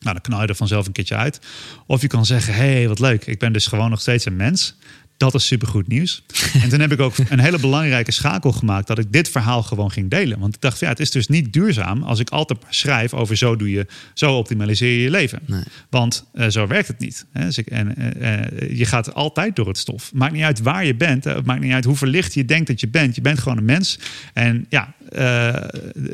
Nou, 0.01 0.14
dan 0.14 0.20
knal 0.22 0.43
je 0.43 0.47
er 0.47 0.55
vanzelf 0.55 0.86
een 0.86 0.93
keertje 0.93 1.16
uit. 1.16 1.40
Of 1.86 2.01
je 2.01 2.07
kan 2.07 2.26
zeggen, 2.26 2.55
hé, 2.55 2.72
hey, 2.72 2.88
wat 2.88 2.99
leuk. 2.99 3.26
Ik 3.26 3.38
ben 3.38 3.53
dus 3.53 3.66
gewoon 3.66 3.90
nog 3.90 4.01
steeds 4.01 4.24
een 4.24 4.36
mens. 4.36 4.76
Dat 5.16 5.34
is 5.34 5.47
supergoed 5.47 5.88
nieuws. 5.88 6.24
en 6.62 6.68
toen 6.68 6.80
heb 6.80 6.93
ik 6.93 7.01
ook 7.01 7.14
een 7.28 7.38
hele 7.38 7.59
belangrijke 7.59 8.11
schakel 8.11 8.53
gemaakt... 8.53 8.86
dat 8.86 8.99
ik 8.99 9.12
dit 9.12 9.28
verhaal 9.28 9.62
gewoon 9.62 9.90
ging 9.90 10.11
delen. 10.11 10.38
Want 10.38 10.55
ik 10.55 10.61
dacht, 10.61 10.80
ja, 10.80 10.88
het 10.88 11.01
is 11.01 11.11
dus 11.11 11.28
niet 11.28 11.53
duurzaam... 11.53 12.03
als 12.03 12.18
ik 12.18 12.30
altijd 12.30 12.59
schrijf 12.68 13.14
over 13.14 13.36
zo, 13.36 13.57
doe 13.57 13.70
je, 13.70 13.86
zo 14.14 14.36
optimaliseer 14.36 14.93
je 14.93 15.03
je 15.03 15.11
leven. 15.11 15.38
Nee. 15.47 15.62
Want 15.90 16.24
eh, 16.32 16.49
zo 16.49 16.66
werkt 16.66 16.88
het 16.88 16.99
niet. 16.99 17.26
Hè? 17.32 17.45
Dus 17.45 17.59
ik, 17.59 17.66
en, 17.66 17.97
eh, 17.97 18.38
eh, 18.38 18.78
je 18.78 18.84
gaat 18.84 19.14
altijd 19.14 19.57
door 19.57 19.68
het 19.68 19.78
stof. 19.78 20.12
Maakt 20.12 20.32
niet 20.32 20.43
uit 20.43 20.61
waar 20.61 20.84
je 20.84 20.95
bent. 20.95 21.24
Het 21.24 21.47
maakt 21.47 21.61
niet 21.61 21.72
uit 21.72 21.84
hoe 21.84 21.97
verlicht 21.97 22.34
je 22.34 22.45
denkt 22.45 22.66
dat 22.66 22.80
je 22.80 22.88
bent. 22.88 23.14
Je 23.14 23.20
bent 23.20 23.38
gewoon 23.38 23.59
een 23.59 23.64
mens. 23.64 23.99
En 24.32 24.66
ja, 24.68 24.95
eh, 25.09 25.55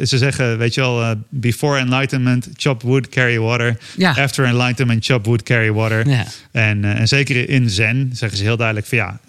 ze 0.03 0.19
zeggen, 0.19 0.59
weet 0.59 0.75
je 0.75 0.81
wel, 0.81 1.03
eh, 1.03 1.11
before 1.29 1.79
enlightenment, 1.79 2.49
chop 2.57 2.83
wood, 2.83 3.09
carry 3.09 3.39
water. 3.39 3.77
Ja. 3.97 4.11
After 4.11 4.45
enlightenment, 4.45 5.05
chop 5.05 5.27
wood, 5.27 5.43
carry 5.43 5.73
water. 5.73 6.09
Ja. 6.09 6.25
En, 6.51 6.85
eh, 6.85 7.01
en 7.01 7.09
zeker 7.09 7.49
in 7.49 7.71
Zen 7.71 8.11
zeggen 8.13 8.39
ze 8.39 8.45
heel 8.45 8.57
duidelijk 8.57 8.87
van 8.87 8.99
ja, 8.99 9.21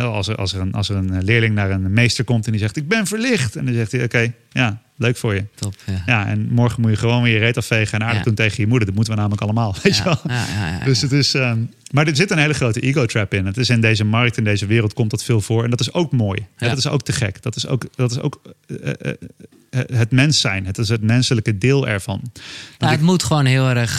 als, 0.00 0.28
er, 0.28 0.36
als, 0.36 0.54
er 0.54 0.60
een, 0.60 0.72
als 0.72 0.88
er 0.88 0.96
een 0.96 1.24
leerling 1.24 1.54
naar 1.54 1.70
een 1.70 1.92
meester 1.92 2.24
komt 2.24 2.46
en 2.46 2.52
die 2.52 2.60
zegt 2.60 2.76
ik 2.76 2.88
ben 2.88 3.06
verlicht. 3.06 3.56
En 3.56 3.64
dan 3.64 3.74
zegt 3.74 3.92
hij 3.92 4.04
oké, 4.04 4.32
ja, 4.50 4.82
leuk 4.96 5.16
voor 5.16 5.34
je. 5.34 5.44
Top, 5.54 5.74
ja. 5.86 6.02
Ja, 6.06 6.26
en 6.26 6.48
morgen 6.52 6.80
moet 6.80 6.90
je 6.90 6.96
gewoon 6.96 7.22
weer 7.22 7.32
je 7.32 7.38
reet 7.38 7.56
afvegen 7.56 7.98
en 7.98 8.04
aardig 8.04 8.18
Ja. 8.18 8.24
doen 8.24 8.34
tegen 8.34 8.56
je 8.60 8.66
moeder. 8.66 8.86
Dat 8.86 8.94
moeten 8.94 9.12
we 9.14 9.18
namelijk 9.18 9.42
allemaal, 9.42 9.74
weet 9.82 9.96
je 9.96 10.04
wel. 10.04 10.18
ja, 10.26 10.46
ja, 10.54 10.68
ja, 10.78 10.84
Dus 10.84 11.00
het 11.00 11.12
is, 11.12 11.34
ehm, 11.34 11.58
maar 11.90 12.06
er 12.06 12.16
zit 12.16 12.30
een 12.30 12.38
hele 12.38 12.54
grote 12.54 12.80
ego-trap 12.80 13.34
in. 13.34 13.46
Het 13.46 13.56
is 13.56 13.68
in 13.68 13.80
deze 13.80 14.04
markt, 14.04 14.36
in 14.36 14.44
deze 14.44 14.66
wereld 14.66 14.92
komt 14.92 15.10
dat 15.10 15.24
veel 15.24 15.40
voor. 15.40 15.64
En 15.64 15.70
dat 15.70 15.80
is 15.80 15.92
ook 15.92 16.12
mooi. 16.12 16.46
Ja. 16.58 16.68
dat 16.68 16.78
is 16.78 16.86
ook 16.86 17.02
te 17.02 17.12
gek. 17.12 17.42
Dat 17.42 17.56
is 17.56 17.66
ook, 17.66 17.84
dat 17.94 18.10
is 18.10 18.18
ook 18.20 18.40
eh, 18.66 18.92
eh, 19.00 19.12
eh, 19.70 19.80
het 19.92 20.10
mens 20.10 20.40
zijn. 20.40 20.66
Het 20.66 20.78
is 20.78 20.88
het 20.88 21.02
menselijke 21.02 21.58
deel 21.58 21.88
ervan. 21.88 22.22
Nou, 22.78 22.92
het 22.92 23.00
moet 23.00 23.22
gewoon 23.22 23.44
heel 23.44 23.68
erg. 23.68 23.98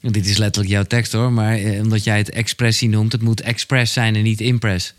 dit 0.00 0.26
is 0.26 0.36
letterlijk 0.36 0.74
jouw 0.74 0.84
tekst 0.84 1.12
hoor, 1.12 1.32
maar 1.32 1.58
omdat 1.58 2.04
jij 2.04 2.18
het 2.18 2.30
expressie 2.30 2.88
noemt, 2.88 3.12
het 3.12 3.22
moet 3.22 3.40
express 3.40 3.92
zijn 3.92 4.14
en 4.16 4.22
niet 4.22 4.40
impress. 4.40 4.94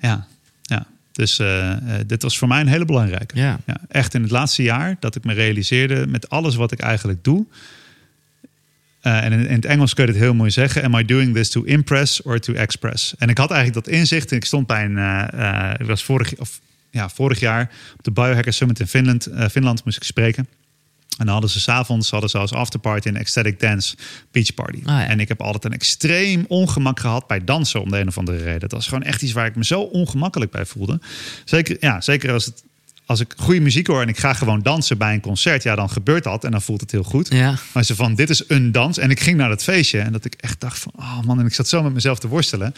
Ja. 0.00 0.26
Dus 1.16 1.38
eh, 1.38 1.72
eh, 1.72 1.78
dit 2.06 2.22
was 2.22 2.38
voor 2.38 2.48
mij 2.48 2.60
een 2.60 2.66
hele 2.66 2.84
belangrijke. 2.84 3.38
Ja. 3.38 3.58
Ja, 3.66 3.76
echt 3.88 4.14
in 4.14 4.22
het 4.22 4.30
laatste 4.30 4.62
jaar 4.62 4.96
dat 5.00 5.14
ik 5.14 5.24
me 5.24 5.32
realiseerde 5.32 6.06
met 6.06 6.28
alles 6.28 6.54
wat 6.54 6.72
ik 6.72 6.80
eigenlijk 6.80 7.24
doe. 7.24 7.46
Eh, 9.00 9.24
en 9.24 9.32
in, 9.32 9.46
in 9.46 9.54
het 9.54 9.64
Engels 9.64 9.94
kun 9.94 10.06
je 10.06 10.10
het 10.10 10.20
heel 10.20 10.34
mooi 10.34 10.50
zeggen. 10.50 10.82
Am 10.82 10.94
I 10.94 11.04
doing 11.04 11.34
this 11.34 11.50
to 11.50 11.62
impress 11.62 12.22
or 12.22 12.40
to 12.40 12.52
express? 12.52 13.14
En 13.18 13.28
ik 13.28 13.38
had 13.38 13.50
eigenlijk 13.50 13.84
dat 13.84 13.94
inzicht. 13.94 14.30
En 14.30 14.36
ik 14.36 14.44
stond 14.44 14.66
bij 14.66 14.84
een. 14.84 14.98
ik 15.80 15.86
was 15.86 16.04
vorig, 16.04 16.36
of, 16.38 16.60
ja, 16.90 17.08
vorig 17.08 17.40
jaar 17.40 17.70
op 17.96 18.04
de 18.04 18.10
Biohacker 18.10 18.52
Summit 18.52 18.80
in 18.80 18.86
Finland. 18.86 19.28
Finland 19.50 19.84
moest 19.84 19.96
ik 19.96 20.02
spreken. 20.02 20.48
En 21.16 21.24
dan 21.24 21.28
hadden 21.28 21.50
ze 21.50 21.60
s'avonds 21.60 22.10
hadden 22.10 22.30
ze 22.30 22.38
als 22.38 22.52
afterparty 22.52 23.08
een 23.08 23.16
ecstatic 23.16 23.60
dance 23.60 23.96
beach 24.30 24.54
party. 24.54 24.78
Ah, 24.78 24.84
ja. 24.84 25.06
En 25.06 25.20
ik 25.20 25.28
heb 25.28 25.40
altijd 25.40 25.64
een 25.64 25.72
extreem 25.72 26.44
ongemak 26.48 27.00
gehad 27.00 27.26
bij 27.26 27.44
dansen 27.44 27.80
om 27.80 27.90
de 27.90 27.98
een 27.98 28.08
of 28.08 28.18
andere 28.18 28.42
reden. 28.42 28.60
Dat 28.60 28.72
was 28.72 28.88
gewoon 28.88 29.02
echt 29.02 29.22
iets 29.22 29.32
waar 29.32 29.46
ik 29.46 29.56
me 29.56 29.64
zo 29.64 29.80
ongemakkelijk 29.80 30.50
bij 30.50 30.66
voelde. 30.66 31.00
Zeker, 31.44 31.76
ja, 31.80 32.00
zeker 32.00 32.32
als, 32.32 32.44
het, 32.44 32.64
als 33.06 33.20
ik 33.20 33.34
goede 33.36 33.60
muziek 33.60 33.86
hoor 33.86 34.02
en 34.02 34.08
ik 34.08 34.18
ga 34.18 34.32
gewoon 34.32 34.62
dansen 34.62 34.98
bij 34.98 35.14
een 35.14 35.20
concert. 35.20 35.62
Ja, 35.62 35.74
dan 35.74 35.90
gebeurt 35.90 36.24
dat 36.24 36.44
en 36.44 36.50
dan 36.50 36.62
voelt 36.62 36.80
het 36.80 36.90
heel 36.90 37.02
goed. 37.02 37.28
Ja. 37.30 37.54
Maar 37.72 37.84
ze 37.84 37.94
van, 37.94 38.14
dit 38.14 38.30
is 38.30 38.44
een 38.48 38.72
dans. 38.72 38.98
En 38.98 39.10
ik 39.10 39.20
ging 39.20 39.36
naar 39.36 39.48
dat 39.48 39.62
feestje 39.62 39.98
en 39.98 40.12
dat 40.12 40.24
ik 40.24 40.34
echt 40.34 40.60
dacht 40.60 40.78
van, 40.78 40.92
oh 40.96 41.20
man, 41.22 41.40
en 41.40 41.46
ik 41.46 41.54
zat 41.54 41.68
zo 41.68 41.82
met 41.82 41.92
mezelf 41.94 42.18
te 42.18 42.28
worstelen. 42.28 42.74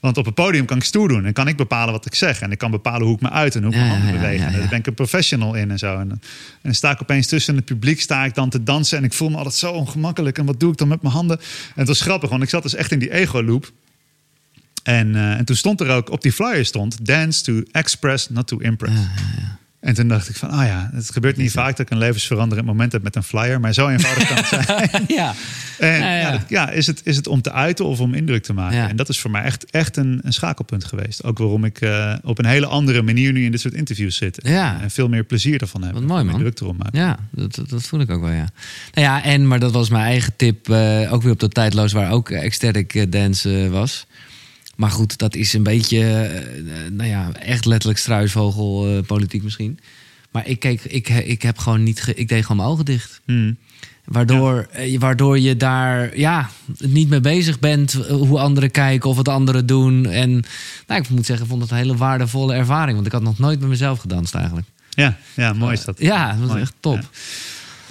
Want 0.00 0.16
op 0.16 0.24
het 0.24 0.34
podium 0.34 0.64
kan 0.64 0.76
ik 0.76 0.84
stoer 0.84 1.08
doen 1.08 1.24
en 1.24 1.32
kan 1.32 1.48
ik 1.48 1.56
bepalen 1.56 1.92
wat 1.92 2.06
ik 2.06 2.14
zeg. 2.14 2.40
En 2.40 2.50
ik 2.50 2.58
kan 2.58 2.70
bepalen 2.70 3.06
hoe 3.06 3.14
ik 3.14 3.20
me 3.20 3.30
uit 3.30 3.54
en 3.54 3.62
hoe 3.62 3.72
ik 3.72 3.76
Ja, 3.78 3.84
mijn 3.84 3.94
handen 3.96 4.14
ja, 4.14 4.20
bewegen. 4.20 4.46
ja, 4.46 4.52
En 4.52 4.58
daar 4.60 4.68
ben 4.68 4.78
ik 4.78 4.86
een 4.86 4.94
professional 4.94 5.54
in 5.54 5.70
en 5.70 5.78
zo. 5.78 5.94
En, 5.98 6.10
en 6.10 6.20
dan 6.62 6.74
sta 6.74 6.90
ik 6.90 7.02
opeens 7.02 7.26
tussen 7.26 7.56
het 7.56 7.64
publiek, 7.64 8.00
sta 8.00 8.24
ik 8.24 8.34
dan 8.34 8.50
te 8.50 8.62
dansen. 8.62 8.98
En 8.98 9.04
ik 9.04 9.12
voel 9.12 9.28
me 9.30 9.36
altijd 9.36 9.54
zo 9.54 9.72
ongemakkelijk. 9.72 10.38
En 10.38 10.44
wat 10.44 10.60
doe 10.60 10.72
ik 10.72 10.78
dan 10.78 10.88
met 10.88 11.02
mijn 11.02 11.14
handen? 11.14 11.38
En 11.38 11.44
het 11.74 11.88
was 11.88 12.00
grappig, 12.00 12.30
want 12.30 12.42
ik 12.42 12.48
zat 12.48 12.62
dus 12.62 12.74
echt 12.74 12.92
in 12.92 12.98
die 12.98 13.12
ego-loop. 13.12 13.72
En, 14.82 15.14
eh, 15.16 15.32
en 15.32 15.44
toen 15.44 15.56
stond 15.56 15.80
er 15.80 15.88
ook, 15.90 16.10
op 16.10 16.22
die 16.22 16.32
flyer 16.32 16.64
stond... 16.64 17.06
Dance 17.06 17.42
to 17.42 17.62
express, 17.72 18.28
not 18.28 18.46
to 18.46 18.58
impress. 18.58 18.94
En 19.80 19.94
toen 19.94 20.08
dacht 20.08 20.28
ik 20.28 20.36
van, 20.36 20.50
ah 20.50 20.66
ja, 20.66 20.90
het 20.94 21.10
gebeurt 21.12 21.36
niet 21.36 21.50
vaak 21.50 21.70
dat 21.76 21.78
ik 21.86 21.90
een 21.90 21.98
levensveranderend 21.98 22.66
moment 22.66 22.92
heb 22.92 23.02
met 23.02 23.16
een 23.16 23.22
flyer. 23.22 23.60
Maar 23.60 23.72
zo 23.72 23.88
eenvoudig 23.88 24.26
kan 24.28 24.36
het 24.36 24.46
zijn. 24.66 25.04
ja. 25.08 25.34
En 25.78 25.88
Ja, 25.98 26.14
ja, 26.14 26.16
ja. 26.18 26.30
dat- 26.30 26.40
ja, 26.48 26.70
is, 26.70 26.86
het, 26.86 27.00
is 27.04 27.16
het 27.16 27.26
om 27.26 27.42
te 27.42 27.52
uiten 27.52 27.84
of 27.84 28.00
om 28.00 28.14
indruk 28.14 28.42
te 28.42 28.52
maken? 28.52 28.76
Ja. 28.76 28.88
En 28.88 28.96
dat 28.96 29.08
is 29.08 29.18
voor 29.20 29.30
mij 29.30 29.42
echt, 29.42 29.70
echt 29.70 29.96
een, 29.96 30.20
een 30.22 30.32
schakelpunt 30.32 30.84
geweest. 30.84 31.24
Ook 31.24 31.38
waarom 31.38 31.64
ik 31.64 31.80
eh, 31.80 32.14
op 32.22 32.38
een 32.38 32.46
hele 32.46 32.66
andere 32.66 33.02
manier 33.02 33.32
nu 33.32 33.44
in 33.44 33.50
dit 33.50 33.60
soort 33.60 33.74
interviews 33.74 34.16
zit. 34.16 34.38
Ja. 34.42 34.80
En 34.80 34.90
veel 34.90 35.08
meer 35.08 35.24
plezier 35.24 35.60
ervan 35.60 35.82
heb. 35.82 35.92
Wat 35.92 36.02
mooi, 36.02 36.24
man. 36.24 36.38
druk 36.38 36.60
erom 36.60 36.76
maken. 36.76 36.98
Ja, 36.98 37.18
dat, 37.30 37.54
dat- 37.54 37.68
dat 37.68 37.82
voel 37.82 38.00
ik 38.00 38.10
ook 38.10 38.20
wel, 38.20 38.30
ja. 38.30 38.48
Nou 38.94 39.06
ja, 39.06 39.22
en, 39.24 39.48
maar 39.48 39.58
dat 39.60 39.72
was 39.72 39.88
mijn 39.88 40.04
eigen 40.04 40.32
tip, 40.36 40.68
eh, 40.68 41.12
ook 41.12 41.22
weer 41.22 41.32
op 41.32 41.40
dat 41.40 41.54
tijdloos 41.54 41.92
waar 41.92 42.10
ook 42.10 42.30
ecstatic 42.30 42.94
eh, 42.94 43.06
dance 43.10 43.68
was. 43.70 44.06
Maar 44.80 44.90
goed, 44.90 45.18
dat 45.18 45.34
is 45.34 45.52
een 45.52 45.62
beetje, 45.62 45.98
eh, 45.98 46.36
eh, 46.36 46.90
nou 46.92 47.08
ja, 47.08 47.32
echt 47.32 47.64
letterlijk 47.64 47.98
struisvogel 48.00 49.02
eh, 49.08 49.42
misschien. 49.42 49.78
Maar 50.30 50.46
ik 50.46 50.60
keek, 50.60 50.84
ik, 50.84 51.08
ik 51.08 51.42
heb 51.42 51.58
gewoon 51.58 51.82
niet, 51.82 52.02
ge- 52.02 52.14
ik 52.14 52.28
deed 52.28 52.42
gewoon 52.42 52.56
mijn 52.56 52.68
ogen 52.68 52.84
dicht. 52.84 53.20
Hmm. 53.24 53.56
Waardoor, 54.04 54.68
waardoor 54.98 55.38
je 55.38 55.56
daar 55.56 56.18
ja, 56.18 56.50
niet 56.78 57.08
mee 57.08 57.20
bezig 57.20 57.58
bent 57.58 57.92
hoe 58.08 58.38
anderen 58.38 58.70
kijken 58.70 59.10
of 59.10 59.16
wat 59.16 59.28
anderen 59.28 59.66
doen. 59.66 60.06
En 60.06 60.30
nou, 60.86 61.00
ik 61.00 61.08
moet 61.08 61.26
zeggen, 61.26 61.44
ik 61.44 61.50
vond 61.50 61.62
het 61.62 61.70
een 61.70 61.76
hele 61.76 61.96
waardevolle 61.96 62.54
ervaring. 62.54 62.94
Want 62.94 63.06
ik 63.06 63.12
had 63.12 63.22
nog 63.22 63.38
nooit 63.38 63.60
met 63.60 63.68
mezelf 63.68 63.98
gedanst 63.98 64.34
eigenlijk. 64.34 64.66
Ja, 64.90 65.16
ja, 65.36 65.52
mooi 65.52 65.72
is 65.72 65.84
dat. 65.84 66.00
Ja, 66.00 66.30
dat 66.30 66.38
was 66.38 66.48
Mooi. 66.48 66.60
echt 66.60 66.74
top. 66.80 66.94
Ja. 66.94 67.08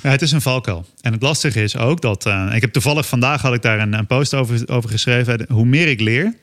Ja, 0.04 0.10
het 0.10 0.22
is 0.22 0.32
een 0.32 0.42
valkuil. 0.42 0.86
En 1.02 1.14
het 1.14 1.22
lastige 1.22 1.64
is 1.64 1.78
ook 1.78 2.02
dat... 2.02 2.26
ik 2.54 2.62
heb 2.62 2.72
toevallig 2.74 3.08
vandaag 3.08 3.42
had 3.42 3.54
ik 3.54 3.62
daar 3.62 3.80
een, 3.80 3.94
een 3.94 4.08
post 4.08 4.34
over, 4.34 4.68
over 4.70 4.90
geschreven. 4.90 5.46
Hoe 5.50 5.66
meer 5.66 5.88
ik 5.88 6.00
leer, 6.00 6.34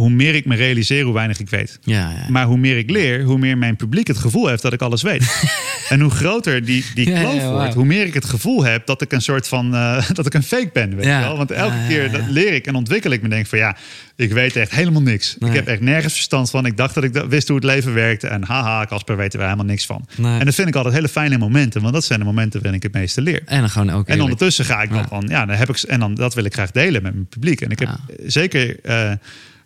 hoe 0.00 0.10
meer 0.10 0.34
ik 0.34 0.44
me 0.44 0.56
realiseer 0.56 1.04
hoe 1.04 1.14
weinig 1.14 1.38
ik 1.40 1.50
weet. 1.50 1.78
Ja, 1.82 2.10
ja. 2.10 2.26
Maar 2.28 2.46
hoe 2.46 2.56
meer 2.56 2.78
ik 2.78 2.90
leer, 2.90 3.22
hoe 3.22 3.38
meer 3.38 3.58
mijn 3.58 3.76
publiek 3.76 4.06
het 4.06 4.18
gevoel 4.18 4.46
heeft 4.46 4.62
dat 4.62 4.72
ik 4.72 4.80
alles 4.80 5.02
weet. 5.02 5.48
en 5.88 6.00
hoe 6.00 6.10
groter 6.10 6.64
die, 6.64 6.84
die 6.94 7.12
kloof 7.12 7.34
ja, 7.34 7.50
wordt, 7.50 7.74
hoe 7.74 7.84
meer 7.84 8.06
ik 8.06 8.14
het 8.14 8.24
gevoel 8.24 8.64
heb 8.64 8.86
dat 8.86 9.02
ik 9.02 9.12
een 9.12 9.22
soort 9.22 9.48
van 9.48 9.74
eh, 9.74 10.10
dat 10.12 10.26
ik 10.26 10.34
een 10.34 10.42
fake 10.42 10.70
ben. 10.72 10.96
Weet 10.96 11.04
je 11.04 11.10
wel? 11.10 11.36
Want 11.36 11.50
elke 11.50 11.76
keer 11.88 12.10
dat 12.10 12.20
leer 12.28 12.52
ik 12.52 12.66
en 12.66 12.74
ontwikkel 12.74 13.10
ik 13.10 13.22
me 13.22 13.28
denk 13.28 13.46
van 13.46 13.58
ja, 13.58 13.76
ik 14.16 14.32
weet 14.32 14.56
echt 14.56 14.70
helemaal 14.70 15.02
niks. 15.02 15.36
Nee. 15.38 15.50
Ik 15.50 15.56
heb 15.56 15.66
echt 15.66 15.80
nergens 15.80 16.12
verstand 16.12 16.50
van. 16.50 16.66
Ik 16.66 16.76
dacht 16.76 16.94
dat 16.94 17.04
ik 17.04 17.12
wist 17.28 17.48
hoe 17.48 17.56
het 17.56 17.66
leven 17.66 17.94
werkte. 17.94 18.26
En 18.26 18.44
haha, 18.44 18.86
Casper 18.86 19.16
weten 19.16 19.38
we 19.38 19.44
helemaal 19.44 19.66
niks 19.66 19.86
van. 19.86 20.06
Nee. 20.16 20.38
En 20.38 20.44
dat 20.44 20.54
vind 20.54 20.68
ik 20.68 20.74
altijd 20.74 20.94
hele 20.94 21.08
fijne 21.08 21.38
momenten, 21.38 21.80
want 21.80 21.94
dat 21.94 22.04
zijn 22.04 22.18
de 22.18 22.24
momenten 22.24 22.60
waarin 22.60 22.78
ik 22.78 22.82
het 22.82 22.92
meeste 22.92 23.20
leer. 23.20 23.42
En 23.44 23.60
dan 23.60 23.70
gewoon 23.70 23.90
ook 23.90 24.08
En 24.08 24.20
ondertussen 24.20 24.64
ga 24.64 24.82
ik 24.82 24.88
dan 24.88 24.98
Ja. 24.98 25.08
van, 25.08 25.24
ja, 25.28 25.46
dan 25.46 25.56
heb 25.56 25.68
ik, 25.68 25.78
en 25.78 26.00
dan, 26.00 26.14
dat 26.14 26.34
wil 26.34 26.44
ik 26.44 26.52
graag 26.54 26.70
delen 26.70 27.02
met 27.02 27.12
mijn 27.12 27.26
publiek. 27.26 27.60
En 27.60 27.70
ik 27.70 27.78
heb 27.78 27.88
zeker, 28.26 28.76
eh, 28.82 29.12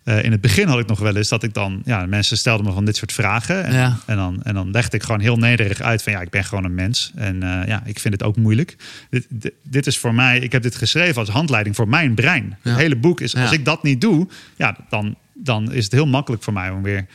eh, 0.03 0.23
in 0.23 0.31
het 0.31 0.41
begin 0.41 0.67
had 0.67 0.79
ik 0.79 0.87
nog 0.87 0.99
wel 0.99 1.15
eens 1.15 1.29
dat 1.29 1.43
ik 1.43 1.53
dan, 1.53 1.81
ja, 1.85 2.05
mensen 2.05 2.37
stelden 2.37 2.65
me 2.65 2.71
van 2.71 2.85
dit 2.85 2.95
soort 2.95 3.11
vragen. 3.11 3.63
En, 3.65 3.73
Ja. 3.73 3.97
en, 4.05 4.15
dan, 4.15 4.43
en 4.43 4.53
dan 4.53 4.71
legde 4.71 4.97
ik 4.97 5.03
gewoon 5.03 5.19
heel 5.19 5.37
nederig 5.37 5.81
uit 5.81 6.03
van, 6.03 6.13
ja, 6.13 6.21
ik 6.21 6.29
ben 6.29 6.43
gewoon 6.43 6.63
een 6.63 6.75
mens. 6.75 7.11
En 7.15 7.43
eh, 7.43 7.67
ja, 7.67 7.81
ik 7.85 7.99
vind 7.99 8.13
het 8.13 8.23
ook 8.23 8.35
moeilijk. 8.37 8.75
Dit, 9.09 9.25
dit, 9.29 9.53
dit 9.63 9.87
is 9.87 9.97
voor 9.97 10.13
mij, 10.13 10.39
ik 10.39 10.51
heb 10.51 10.61
dit 10.63 10.75
geschreven 10.75 11.15
als 11.15 11.29
handleiding 11.29 11.75
voor 11.75 11.87
mijn 11.87 12.13
brein. 12.13 12.57
Ja. 12.63 12.69
Het 12.71 12.79
hele 12.79 12.95
boek 12.95 13.21
is, 13.21 13.35
als 13.35 13.49
Ja. 13.49 13.55
ik 13.57 13.65
dat 13.65 13.83
niet 13.83 14.01
doe, 14.01 14.27
ja, 14.55 14.77
dan, 14.89 15.15
dan 15.33 15.71
is 15.71 15.83
het 15.83 15.93
heel 15.93 16.07
makkelijk 16.07 16.43
voor 16.43 16.53
mij 16.53 16.69
om 16.69 16.83
weer 16.83 17.05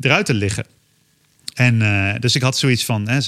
eruit 0.00 0.26
te 0.26 0.34
liggen. 0.34 0.64
En 1.54 1.82
eh, 1.82 2.20
dus 2.20 2.34
ik 2.34 2.42
had 2.42 2.56
zoiets 2.58 2.84
van, 2.84 3.08
hè, 3.08 3.18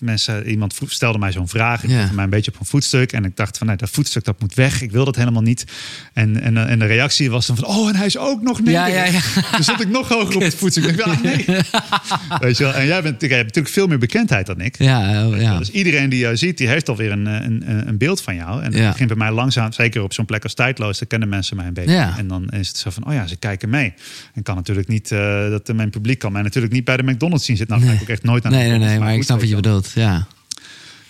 mensen, 0.00 0.46
iemand 0.50 0.78
stelde 0.86 1.18
mij 1.18 1.32
zo'n 1.32 1.48
vraag. 1.48 1.84
Ik 1.84 1.90
zette 1.90 2.14
mij 2.14 2.24
een 2.24 2.30
beetje 2.30 2.50
op 2.54 2.60
een 2.60 2.66
voetstuk. 2.66 3.12
En 3.12 3.24
ik 3.24 3.36
dacht 3.36 3.58
van, 3.58 3.66
nee, 3.66 3.76
dat 3.76 3.90
voetstuk 3.90 4.24
dat 4.24 4.40
moet 4.40 4.54
weg. 4.54 4.80
Ik 4.82 4.90
wil 4.90 5.04
dat 5.04 5.16
helemaal 5.16 5.42
niet. 5.42 5.64
En, 6.12 6.40
en, 6.40 6.68
en 6.68 6.78
de 6.78 6.84
reactie 6.86 7.30
was 7.30 7.46
dan 7.46 7.56
van, 7.56 7.66
oh, 7.66 7.88
en 7.88 7.96
hij 7.96 8.06
is 8.06 8.18
ook 8.18 8.42
nog 8.42 8.60
nederig. 8.62 8.94
ja, 8.94 9.04
ja. 9.04 9.56
Dus 9.56 9.66
zat 9.66 9.80
ik 9.80 9.88
nog 9.88 10.08
hoger 10.08 10.34
op 10.36 10.42
het 10.42 10.54
voetstuk. 10.60 10.84
Ik 10.84 10.96
dacht, 10.96 11.10
ah, 11.10 11.22
nee. 11.22 11.44
Weet 12.40 12.56
je 12.56 12.64
wel? 12.64 12.72
En 12.74 12.86
jij 12.86 13.02
bent, 13.02 13.20
jij 13.20 13.30
hebt 13.30 13.44
natuurlijk 13.46 13.74
veel 13.74 13.86
meer 13.86 13.98
bekendheid 13.98 14.46
dan 14.46 14.60
ik. 14.60 14.78
Ja, 14.78 15.26
oh, 15.28 15.40
ja. 15.40 15.58
Dus 15.58 15.70
iedereen 15.70 16.08
die 16.10 16.18
jou 16.18 16.36
ziet, 16.36 16.58
die 16.58 16.68
heeft 16.68 16.88
alweer 16.88 17.12
een, 17.12 17.26
een, 17.26 17.62
een- 17.70 17.88
een 17.88 17.98
beeld 17.98 18.20
van 18.22 18.34
jou. 18.34 18.62
En 18.62 18.70
dat 18.70 18.80
Ja. 18.80 18.90
begint 18.90 19.08
bij 19.08 19.16
mij 19.18 19.30
langzaam, 19.32 19.72
zeker 19.72 20.02
op 20.02 20.12
zo'n 20.12 20.24
plek 20.26 20.42
als 20.42 20.54
tijdloos, 20.54 20.98
dan 20.98 21.08
kennen 21.08 21.28
mensen 21.28 21.56
mij 21.56 21.66
een 21.66 21.72
beetje. 21.74 21.92
Ja. 21.92 22.14
En 22.18 22.28
dan 22.28 22.48
is 22.48 22.68
het 22.68 22.76
zo 22.76 22.90
van, 22.90 23.06
oh 23.06 23.12
ja, 23.12 23.26
ze 23.26 23.36
kijken 23.36 23.68
mee. 23.70 23.94
En 24.34 24.42
kan 24.42 24.54
natuurlijk 24.56 24.88
niet, 24.88 25.12
eh, 25.12 25.50
dat 25.50 25.72
mijn 25.74 25.90
publiek 25.90 26.18
kan 26.18 26.32
mij 26.32 26.42
natuurlijk 26.42 26.72
niet 26.72 26.84
bij 26.84 26.96
de 26.96 27.02
McDonald's 27.02 27.44
zien 27.44 27.56
zitten. 27.56 27.73
Nou, 27.78 27.88
ga 27.88 27.94
ik 27.94 28.02
ook 28.02 28.08
echt 28.08 28.22
nooit 28.22 28.42
naar 28.42 28.52
Nee, 28.52 28.68
nee, 28.68 28.78
nee, 28.78 28.98
maar 28.98 29.14
ik 29.14 29.22
snap 29.22 29.40
wat 29.40 29.48
je 29.48 29.54
bedoelt. 29.54 29.90
Ja. 29.94 30.26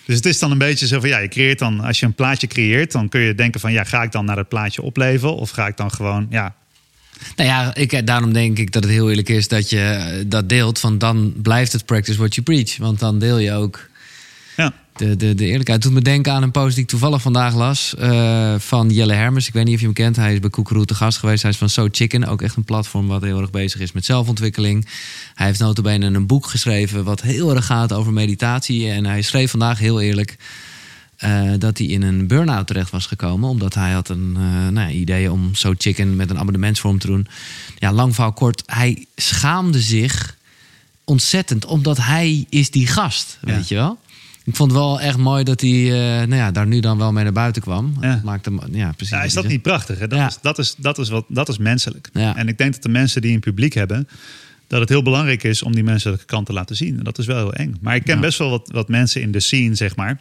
Dus 0.05 0.15
het 0.15 0.25
is 0.25 0.39
dan 0.39 0.51
een 0.51 0.57
beetje 0.57 0.87
zo 0.87 0.99
van 0.99 1.09
ja, 1.09 1.17
je 1.17 1.27
creëert 1.27 1.59
dan, 1.59 1.79
als 1.79 1.99
je 1.99 2.05
een 2.05 2.13
plaatje 2.13 2.47
creëert, 2.47 2.91
dan 2.91 3.09
kun 3.09 3.21
je 3.21 3.35
denken 3.35 3.59
van 3.59 3.71
ja, 3.71 3.83
ga 3.83 4.03
ik 4.03 4.11
dan 4.11 4.25
naar 4.25 4.35
dat 4.35 4.47
plaatje 4.47 4.81
opleven 4.81 5.35
of 5.35 5.49
ga 5.49 5.67
ik 5.67 5.77
dan 5.77 5.91
gewoon, 5.91 6.27
ja, 6.29 6.55
Nou 7.35 7.49
ja, 7.49 7.75
ik, 7.75 8.07
daarom 8.07 8.33
denk 8.33 8.57
ik 8.57 8.71
dat 8.71 8.83
het 8.83 8.91
heel 8.91 9.09
eerlijk 9.09 9.29
is 9.29 9.47
dat 9.47 9.69
je 9.69 9.79
eh, 9.79 10.23
dat 10.27 10.49
deelt. 10.49 10.79
Van 10.79 10.97
dan 10.97 11.33
blijft 11.41 11.71
het 11.71 11.85
practice 11.85 12.17
what 12.17 12.35
you 12.35 12.45
preach. 12.45 12.77
Want 12.77 12.99
dan 12.99 13.19
deel 13.19 13.37
je 13.37 13.51
ook. 13.51 13.89
De, 14.95 15.15
de, 15.15 15.33
de 15.35 15.45
eerlijkheid. 15.45 15.81
Doet 15.81 15.91
me 15.93 16.01
denken 16.01 16.33
aan 16.33 16.43
een 16.43 16.51
post 16.51 16.73
die 16.75 16.83
ik 16.83 16.89
toevallig 16.89 17.21
vandaag 17.21 17.55
las. 17.55 17.95
eh, 17.95 18.55
van 18.57 18.89
Jelle 18.89 19.13
Hermers. 19.13 19.47
Ik 19.47 19.53
weet 19.53 19.65
niet 19.65 19.73
of 19.73 19.79
je 19.79 19.85
hem 19.85 19.95
kent. 19.95 20.15
Hij 20.15 20.33
is 20.33 20.39
bij 20.39 20.49
Koekeroe 20.49 20.85
te 20.85 20.95
gast 20.95 21.17
geweest. 21.17 21.41
Hij 21.41 21.51
is 21.51 21.57
van 21.57 21.69
So 21.69 21.87
Chicken. 21.91 22.25
Ook 22.25 22.41
echt 22.41 22.55
een 22.55 22.63
platform 22.63 23.07
wat 23.07 23.21
heel 23.21 23.39
erg 23.41 23.49
bezig 23.49 23.79
is 23.79 23.91
met 23.91 24.05
zelfontwikkeling. 24.05 24.87
Hij 25.33 25.45
heeft 25.47 25.59
notabene 25.59 26.05
een 26.05 26.27
boek 26.27 26.45
geschreven 26.47 27.03
wat 27.03 27.21
heel 27.21 27.55
erg 27.55 27.65
gaat 27.65 27.93
over 27.93 28.13
meditatie. 28.13 28.89
En 28.91 29.05
hij 29.05 29.21
schreef 29.21 29.51
vandaag 29.51 29.79
heel 29.79 30.01
eerlijk... 30.01 30.35
eh, 31.17 31.51
dat 31.59 31.77
hij 31.77 31.87
in 31.87 32.01
een 32.01 32.27
burn-out 32.27 32.67
terecht 32.67 32.89
was 32.89 33.05
gekomen. 33.05 33.49
Omdat 33.49 33.73
hij 33.73 33.91
had 33.91 34.09
een 34.09 34.33
eh, 34.37 34.43
nou 34.67 34.73
ja, 34.87 34.89
idee 34.89 35.31
om 35.31 35.55
So 35.55 35.73
Chicken 35.77 36.15
met 36.15 36.29
een 36.29 36.37
abonnementsvorm 36.39 36.99
te 36.99 37.07
doen. 37.07 37.27
Ja, 37.77 37.91
lang 37.93 38.13
verhaal 38.13 38.33
kort. 38.33 38.63
Hij 38.65 39.05
schaamde 39.15 39.79
zich 39.81 40.37
ontzettend. 41.03 41.65
Omdat 41.65 41.97
hij 41.97 42.45
is 42.49 42.71
die 42.71 42.87
gast, 42.87 43.37
Ja. 43.45 43.55
weet 43.55 43.67
je 43.67 43.75
wel. 43.75 43.97
Ik 44.45 44.55
vond 44.55 44.71
het 44.71 44.79
wel 44.79 44.99
echt 45.01 45.17
mooi 45.17 45.43
dat 45.43 45.61
hij 45.61 45.69
eh, 45.71 46.27
nou 46.27 46.35
ja, 46.35 46.51
daar 46.51 46.67
nu 46.67 46.79
dan 46.79 46.97
wel 46.97 47.11
mee 47.11 47.23
naar 47.23 47.33
buiten 47.33 47.61
kwam. 47.61 47.93
Ja. 48.01 48.13
Dat 48.13 48.23
maakte 48.23 48.51
ja, 48.71 48.91
precies. 48.91 49.15
Ja, 49.15 49.23
is 49.23 49.33
dat 49.33 49.47
niet 49.47 49.61
prachtig? 49.61 49.99
Hè? 49.99 50.07
Dat, 50.07 50.19
Ja. 50.19 50.27
is, 50.27 50.37
dat, 50.41 50.57
is, 50.59 50.75
dat, 50.77 50.97
is 50.97 51.09
wat, 51.09 51.25
dat 51.27 51.49
is 51.49 51.57
menselijk. 51.57 52.09
Ja. 52.13 52.35
En 52.35 52.47
ik 52.47 52.57
denk 52.57 52.73
dat 52.73 52.83
de 52.83 52.89
mensen 52.89 53.21
die 53.21 53.33
een 53.33 53.39
publiek 53.39 53.73
hebben, 53.73 54.07
dat 54.67 54.79
het 54.79 54.89
heel 54.89 55.03
belangrijk 55.03 55.43
is 55.43 55.63
om 55.63 55.73
die 55.75 55.83
menselijke 55.83 56.25
kant 56.25 56.45
te 56.45 56.53
laten 56.53 56.75
zien. 56.75 56.97
En 56.97 57.03
dat 57.03 57.17
is 57.17 57.25
wel 57.25 57.37
heel 57.37 57.53
eng. 57.53 57.77
Maar 57.81 57.95
ik 57.95 58.03
ken 58.03 58.19
best 58.19 58.37
wel 58.37 58.49
wat, 58.49 58.69
wat 58.71 58.87
mensen 58.89 59.21
in 59.21 59.31
de 59.31 59.39
scene, 59.39 59.75
zeg 59.75 59.95
maar. 59.95 60.19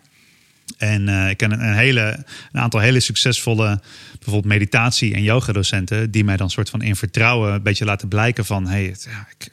En 0.79 1.09
eh, 1.09 1.31
ik 1.31 1.37
ken 1.37 1.53
een, 1.53 1.67
een 1.69 1.75
hele, 1.77 2.25
een 2.53 2.61
aantal 2.61 2.81
hele 2.81 3.01
succesvolle, 3.01 3.81
bijvoorbeeld 4.13 4.45
meditatie- 4.45 5.15
en 5.15 5.23
yoga-docenten, 5.23 6.11
die 6.11 6.25
mij 6.25 6.37
dan 6.37 6.51
soort 6.51 6.71
van 6.71 6.83
in 6.83 6.97
vertrouwen 6.97 7.53
een 7.53 7.63
beetje 7.63 7.85
laten 7.85 8.09
blijken 8.09 8.45
van, 8.45 8.67
hey, 8.67 8.85
het- 8.85 9.07
ja, 9.11 9.27
ik, 9.39 9.49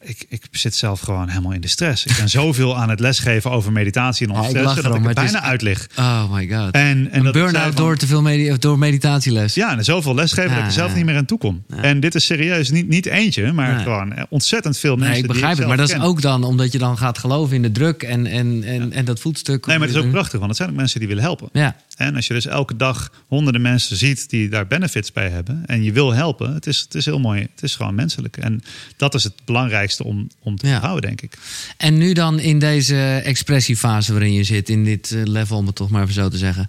ik, 0.00 0.24
ik 0.28 0.42
zit 0.50 0.74
zelf 0.74 1.00
gewoon 1.00 1.28
helemaal 1.28 1.52
in 1.52 1.60
de 1.60 1.68
stress. 1.68 2.06
Ik 2.06 2.16
ben 2.16 2.28
zoveel 2.28 2.76
aan 2.76 2.90
het 2.90 3.00
lesgeven 3.00 3.50
over 3.50 3.72
meditatie 3.72 4.26
en 4.26 4.32
Ja, 4.32 4.38
ik 4.38 4.44
ontstressen 4.44 4.82
dat 4.82 4.94
ik 4.94 5.00
er 5.00 5.06
het 5.06 5.14
bijna 5.14 5.38
is- 5.42 5.48
uitlig. 5.48 5.86
Oh 5.98 6.32
my 6.32 6.48
god. 6.48 6.70
En, 6.74 7.10
en 7.10 7.20
een 7.20 7.26
ik 7.26 7.32
burn-out 7.32 7.76
door 7.76 7.96
te 7.96 8.06
veel 8.06 8.22
medi- 8.22 8.58
door 8.58 8.78
meditatieles. 8.78 9.54
ja, 9.54 9.76
en 9.76 9.84
zoveel 9.84 10.14
lesgeven 10.14 10.50
dat 10.50 10.58
ik 10.58 10.64
er 10.66 10.72
zelf 10.72 10.90
ja. 10.90 10.96
niet 10.96 11.04
meer 11.04 11.16
aan 11.16 11.24
toe 11.24 11.38
kom. 11.38 11.64
En 11.80 12.00
dit 12.00 12.14
is 12.14 12.24
serieus 12.24 12.70
niet, 12.70 12.88
niet 12.88 13.06
eentje, 13.06 13.52
maar 13.52 13.78
gewoon 13.80 14.12
eh, 14.12 14.22
ontzettend 14.28 14.78
veel 14.78 14.96
mensen. 14.96 15.12
Nee, 15.12 15.20
ik 15.22 15.26
begrijp 15.26 15.48
het. 15.48 15.56
zelf 15.58 15.68
Maar 15.68 15.86
dat 15.86 15.88
is 15.96 16.00
ook 16.00 16.22
dan 16.22 16.44
omdat 16.44 16.72
je 16.72 16.78
dan 16.78 16.98
gaat 16.98 17.18
geloven 17.18 17.56
in 17.56 17.62
de 17.62 17.72
druk 17.72 18.02
en, 18.02 18.26
en, 18.26 18.62
en, 18.64 18.92
en 18.92 19.04
dat 19.04 19.20
voetstuk. 19.20 19.66
Nee, 19.66 19.78
maar 19.78 19.86
het 19.88 19.96
is 19.96 20.02
ook 20.02 20.10
prachtig, 20.10 20.36
want 20.38 20.46
het 20.48 20.56
zijn 20.56 20.68
ook 20.70 20.76
mensen 20.76 20.98
die 20.98 21.08
willen 21.08 21.22
helpen. 21.22 21.48
Ja, 21.52 21.76
En 21.96 22.14
als 22.16 22.26
je 22.26 22.34
dus 22.34 22.46
elke 22.46 22.76
dag 22.76 23.12
honderden 23.26 23.62
mensen 23.62 23.96
ziet 23.96 24.30
die 24.30 24.48
daar 24.48 24.66
benefits 24.66 25.12
bij 25.12 25.28
hebben 25.28 25.62
en 25.66 25.82
je 25.82 25.92
wil 25.92 26.12
helpen, 26.12 26.54
het 26.54 26.66
is, 26.66 26.80
het 26.80 26.94
is 26.94 27.04
heel 27.04 27.18
mooi. 27.20 27.40
Het 27.40 27.62
is 27.62 27.74
gewoon 27.76 27.94
menselijk. 27.94 28.36
En 28.36 28.62
dat 28.96 29.14
is 29.14 29.24
het 29.24 29.32
belangrijkste 29.44 30.04
om, 30.04 30.28
om 30.38 30.56
te 30.56 30.66
Ja. 30.68 30.80
houden, 30.80 31.02
denk 31.08 31.20
ik. 31.20 31.38
En 31.76 31.98
nu 31.98 32.12
dan 32.12 32.38
in 32.38 32.58
deze 32.58 33.20
expressiefase 33.24 34.12
waarin 34.12 34.32
je 34.32 34.44
zit, 34.44 34.68
in 34.68 34.84
dit 34.84 35.12
eh, 35.12 35.22
level, 35.24 35.56
om 35.56 35.66
het 35.66 35.74
toch 35.74 35.90
maar 35.90 36.02
even 36.02 36.14
zo 36.14 36.28
te 36.28 36.36
zeggen. 36.38 36.68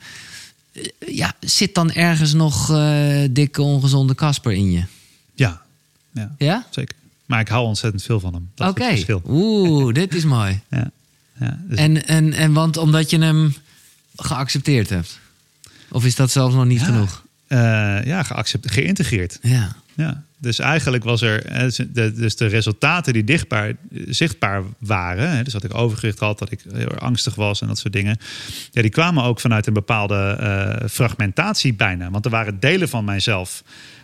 Eh, 0.71 0.83
Ja, 1.15 1.33
zit 1.39 1.75
dan 1.75 1.91
ergens 1.91 2.33
nog 2.33 2.71
eh, 2.71 3.19
dikke, 3.31 3.61
ongezonde 3.61 4.15
Kasper 4.15 4.51
in 4.51 4.71
je? 4.71 4.83
Ja, 5.35 5.61
ja 6.13 6.35
Ja? 6.37 6.67
zeker. 6.69 6.95
Maar 7.25 7.39
ik 7.39 7.47
hou 7.47 7.65
ontzettend 7.65 8.03
veel 8.03 8.19
van 8.19 8.33
hem. 8.33 8.67
Oké. 8.69 8.83
verschil. 8.83 9.21
Oeh, 9.25 9.93
dit 10.01 10.15
is 10.15 10.23
mooi. 10.25 10.59
Ja. 10.69 10.91
Ja, 11.39 11.59
dus- 11.67 11.77
En, 11.79 12.05
en, 12.07 12.33
en 12.33 12.53
want 12.53 12.77
omdat 12.77 13.09
je 13.09 13.17
hem 13.19 13.53
geaccepteerd 14.17 14.89
hebt? 14.89 15.19
Of 15.91 16.05
is 16.05 16.15
dat 16.15 16.31
zelfs 16.31 16.55
nog 16.55 16.65
niet 16.65 16.79
Ja. 16.79 16.85
genoeg? 16.85 17.25
eh, 17.47 17.57
ja, 18.03 18.23
geaccept, 18.23 18.71
geïntegreerd. 18.71 19.39
Ja. 19.41 19.75
Ja, 19.95 20.23
dus 20.37 20.59
eigenlijk 20.59 21.03
was 21.03 21.21
er, 21.21 21.43
de, 21.93 22.13
dus 22.13 22.35
de 22.35 22.45
resultaten 22.45 23.13
die 23.13 23.23
dichtbaar, 23.23 23.73
zichtbaar 24.07 24.63
waren, 24.77 25.43
dus 25.43 25.53
dat 25.53 25.63
ik 25.63 25.73
overgewicht 25.73 26.19
had, 26.19 26.39
dat 26.39 26.51
ik 26.51 26.59
heel 26.73 26.89
erg 26.89 26.99
angstig 26.99 27.35
was 27.35 27.61
en 27.61 27.67
dat 27.67 27.77
soort 27.77 27.93
dingen, 27.93 28.19
ja, 28.71 28.81
die 28.81 28.91
kwamen 28.91 29.23
ook 29.23 29.39
vanuit 29.39 29.67
een 29.67 29.73
bepaalde 29.73 30.15
eh, 30.39 30.89
fragmentatie 30.89 31.73
bijna. 31.73 32.09
Want 32.09 32.25
er 32.25 32.31
waren 32.31 32.59
delen 32.59 32.89
van 32.89 33.05
mijzelf 33.05 33.63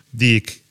die 0.09 0.36
ik, 0.36 0.61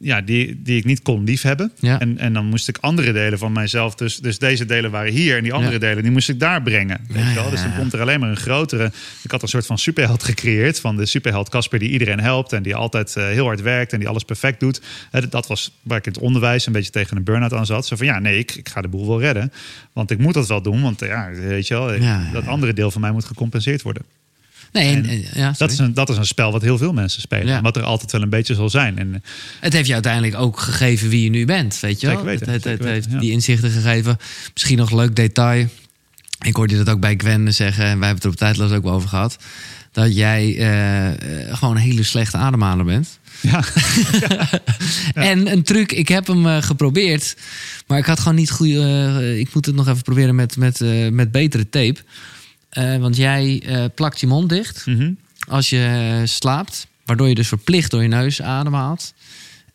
ja, 0.00 0.20
die, 0.20 0.62
die 0.62 0.76
ik 0.76 0.84
niet 0.84 1.02
kon 1.02 1.24
liefhebben. 1.24 1.72
Ja. 1.78 2.00
En, 2.00 2.18
en 2.18 2.32
dan 2.32 2.46
moest 2.46 2.68
ik 2.68 2.76
andere 2.80 3.12
delen 3.12 3.38
van 3.38 3.52
mijzelf, 3.52 3.94
dus, 3.94 4.18
dus 4.18 4.38
deze 4.38 4.64
delen 4.64 4.90
waren 4.90 5.12
hier 5.12 5.36
en 5.36 5.42
die 5.42 5.52
andere 5.52 5.72
Ja. 5.72 5.78
delen, 5.78 6.02
die 6.02 6.12
moest 6.12 6.28
ik 6.28 6.40
daar 6.40 6.62
brengen. 6.62 7.00
Weet 7.08 7.22
Ja, 7.22 7.28
je 7.28 7.34
wel? 7.34 7.50
Dus 7.50 7.60
dan 7.62 7.74
komt 7.76 7.92
er 7.92 8.00
alleen 8.00 8.20
maar 8.20 8.28
een 8.30 8.36
grotere. 8.36 8.92
Ik 9.22 9.30
had 9.30 9.42
een 9.42 9.48
soort 9.48 9.66
van 9.66 9.78
superheld 9.78 10.22
gecreëerd. 10.22 10.80
Van 10.80 10.96
de 10.96 11.06
superheld 11.06 11.48
Casper 11.48 11.78
die 11.78 11.90
iedereen 11.90 12.20
helpt. 12.20 12.52
En 12.52 12.62
die 12.62 12.74
altijd 12.74 13.16
eh, 13.16 13.26
heel 13.26 13.44
hard 13.44 13.60
werkt. 13.60 13.92
En 13.92 13.98
die 13.98 14.08
alles 14.08 14.22
perfect 14.24 14.60
doet. 14.60 14.80
Dat 15.28 15.46
was 15.46 15.78
waar 15.82 15.98
ik 15.98 16.06
in 16.06 16.12
het 16.12 16.20
onderwijs 16.20 16.66
een 16.66 16.72
beetje 16.72 16.90
tegen 16.90 17.16
een 17.16 17.24
burn-out 17.24 17.52
aan 17.52 17.66
zat. 17.66 17.86
Zo 17.86 17.96
van 17.96 18.06
ja, 18.06 18.18
nee, 18.18 18.38
ik, 18.38 18.54
ik 18.54 18.68
ga 18.68 18.80
de 18.80 18.88
boel 18.88 19.06
wel 19.08 19.20
redden. 19.20 19.52
Want 19.92 20.10
ik 20.10 20.18
moet 20.18 20.34
dat 20.34 20.48
wel 20.48 20.62
doen. 20.62 20.82
Want 20.82 21.02
eh, 21.02 21.08
ja, 21.08 21.30
weet 21.30 21.66
je 21.66 21.74
wel, 21.74 21.98
dat 22.32 22.46
andere 22.46 22.72
deel 22.72 22.90
van 22.90 23.00
mij 23.00 23.12
moet 23.12 23.24
gecompenseerd 23.24 23.82
worden. 23.82 24.02
Nee, 24.74 24.94
en, 24.96 25.06
en- 25.06 25.24
ja, 25.34 25.54
Dat 25.58 25.70
is, 25.70 25.78
een, 25.78 25.94
dat 25.94 26.08
is 26.08 26.16
een 26.16 26.26
spel 26.26 26.52
wat 26.52 26.62
heel 26.62 26.78
veel 26.78 26.92
mensen 26.92 27.20
spelen. 27.20 27.46
Ja. 27.46 27.60
Wat 27.60 27.76
er 27.76 27.82
altijd 27.82 28.12
wel 28.12 28.22
een 28.22 28.28
beetje 28.30 28.54
zal 28.54 28.70
zijn. 28.70 28.98
En 28.98 29.14
eh, 29.14 29.20
Het 29.60 29.72
heeft 29.72 29.86
je 29.86 29.92
uiteindelijk 29.92 30.34
ook 30.38 30.60
gegeven 30.60 31.08
wie 31.08 31.22
je 31.24 31.30
nu 31.30 31.44
bent, 31.44 31.80
weet 31.80 32.00
je 32.00 32.06
wel? 32.06 32.16
Zeker 32.16 32.30
weten, 32.30 32.52
het, 32.52 32.64
het, 32.64 32.84
heeft 32.84 33.08
ja. 33.10 33.18
die 33.18 33.30
inzichten 33.30 33.70
gegeven. 33.70 34.16
Misschien 34.52 34.76
nog 34.76 34.90
een 34.90 34.96
leuk 34.96 35.16
detail. 35.16 35.66
Ik 36.44 36.56
hoorde 36.56 36.76
dat 36.76 36.88
ook 36.94 37.00
bij 37.00 37.14
Gwen 37.16 37.54
zeggen, 37.54 37.84
en 37.84 37.98
wij 37.98 38.08
hebben 38.08 38.14
het 38.14 38.24
er 38.24 38.30
op 38.30 38.36
tijdloos 38.36 38.70
ook 38.72 38.82
wel 38.84 38.92
over 38.92 39.08
gehad. 39.08 39.36
Dat 39.92 40.14
jij 40.14 40.56
eh, 40.58 41.08
eh, 41.08 41.56
gewoon 41.58 41.76
een 41.76 41.82
hele 41.82 42.02
slechte 42.02 42.36
ademhaler 42.36 42.84
bent. 42.84 43.18
ja, 43.40 43.64
En 45.14 45.52
een 45.52 45.62
truc, 45.62 45.92
ik 45.92 46.08
heb 46.08 46.26
hem 46.26 46.46
eh, 46.46 46.62
geprobeerd. 46.62 47.36
Maar 47.86 47.98
ik 47.98 48.04
had 48.04 48.18
gewoon 48.20 48.34
niet 48.34 48.50
goede. 48.50 48.80
eh, 49.20 49.38
ik 49.38 49.54
moet 49.54 49.66
het 49.66 49.74
nog 49.74 49.88
even 49.88 50.02
proberen 50.02 50.34
met, 50.34 50.56
met, 50.56 50.80
eh, 50.80 51.08
met 51.08 51.32
betere 51.32 51.68
tape. 51.68 51.96
Eh, 52.74 52.96
want 52.96 53.16
jij 53.16 53.62
eh, 53.66 53.84
plakt 53.94 54.20
je 54.20 54.26
mond 54.26 54.48
dicht 54.48 54.86
Mhm. 54.86 55.12
als 55.48 55.70
je 55.70 56.22
slaapt. 56.24 56.86
Waardoor 57.04 57.28
je 57.28 57.34
dus 57.34 57.48
verplicht 57.48 57.90
door 57.90 58.02
je 58.02 58.08
neus 58.08 58.42
ademhaalt. 58.42 59.14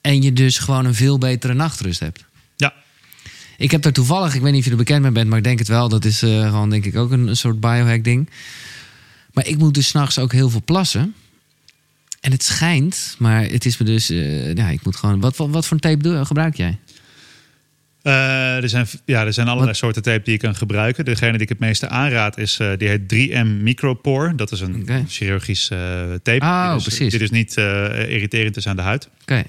En 0.02 0.22
je 0.22 0.34
dus 0.34 0.58
gewoon 0.58 0.86
een 0.86 0.96
veel 0.96 1.18
betere 1.18 1.54
nachtrust 1.54 2.00
hebt. 2.00 2.24
ja. 2.56 2.74
Ik 3.58 3.72
heb 3.72 3.82
daar 3.82 3.92
toevallig, 3.92 4.36
ik 4.36 4.42
weet 4.42 4.52
niet 4.52 4.60
of 4.60 4.66
je 4.66 4.72
er 4.72 4.78
bekend 4.78 5.02
mee 5.02 5.12
bent, 5.12 5.30
maar 5.30 5.38
ik 5.38 5.44
denk 5.44 5.60
het 5.60 5.68
wel. 5.68 5.90
Dat 5.90 6.06
is 6.06 6.22
eh, 6.22 6.50
gewoon 6.50 6.70
denk 6.70 6.86
ik 6.86 6.96
ook 6.96 7.12
een, 7.12 7.28
een 7.28 7.38
soort 7.38 7.60
biohack 7.60 8.04
ding. 8.04 8.30
Maar 9.34 9.48
ik 9.48 9.58
moet 9.58 9.74
dus 9.74 9.88
s'nachts 9.88 10.20
ook 10.20 10.32
heel 10.32 10.50
veel 10.50 10.62
plassen. 10.66 11.14
En 12.22 12.32
het 12.32 12.44
schijnt, 12.44 13.16
maar 13.18 13.44
het 13.44 13.66
is 13.66 13.78
me 13.78 13.86
dus... 13.86 14.10
eh, 14.10 14.54
ja, 14.56 14.70
ik 14.70 14.84
moet 14.86 14.96
gewoon... 14.96 15.20
Wat, 15.20 15.38
wat, 15.38 15.50
wat 15.50 15.66
voor 15.66 15.80
tape 15.80 16.04
doe, 16.04 16.26
gebruik 16.26 16.56
jij? 16.58 16.78
Eh, 18.02 18.64
er, 18.64 18.70
zijn, 18.70 18.88
ja, 19.06 19.26
er 19.26 19.34
zijn 19.34 19.46
allerlei 19.48 19.72
Wat- 19.72 19.78
soorten 19.80 20.02
tape 20.02 20.22
die 20.24 20.34
je 20.34 20.40
kan 20.40 20.56
gebruiken. 20.56 21.06
Degene 21.06 21.32
die 21.32 21.42
ik 21.42 21.50
het 21.50 21.60
meeste 21.60 21.88
aanraad 21.90 22.38
is, 22.38 22.60
eh, 22.60 22.70
die 22.78 22.88
heet 22.88 23.08
3M 23.08 23.64
Micropore. 23.64 24.36
Dat 24.36 24.52
is 24.52 24.62
een 24.62 24.82
Oké. 24.82 25.04
chirurgisch 25.08 25.70
eh, 25.70 25.80
tape. 26.24 26.46
Oh, 26.46 26.66
die 26.66 26.74
dus, 26.74 26.84
precies. 26.84 27.10
Die 27.10 27.20
dus 27.20 27.30
niet 27.30 27.56
irriterend 28.10 28.58
is 28.58 28.68
aan 28.68 28.76
de 28.76 28.82
huid. 28.82 29.10
Oké. 29.22 29.44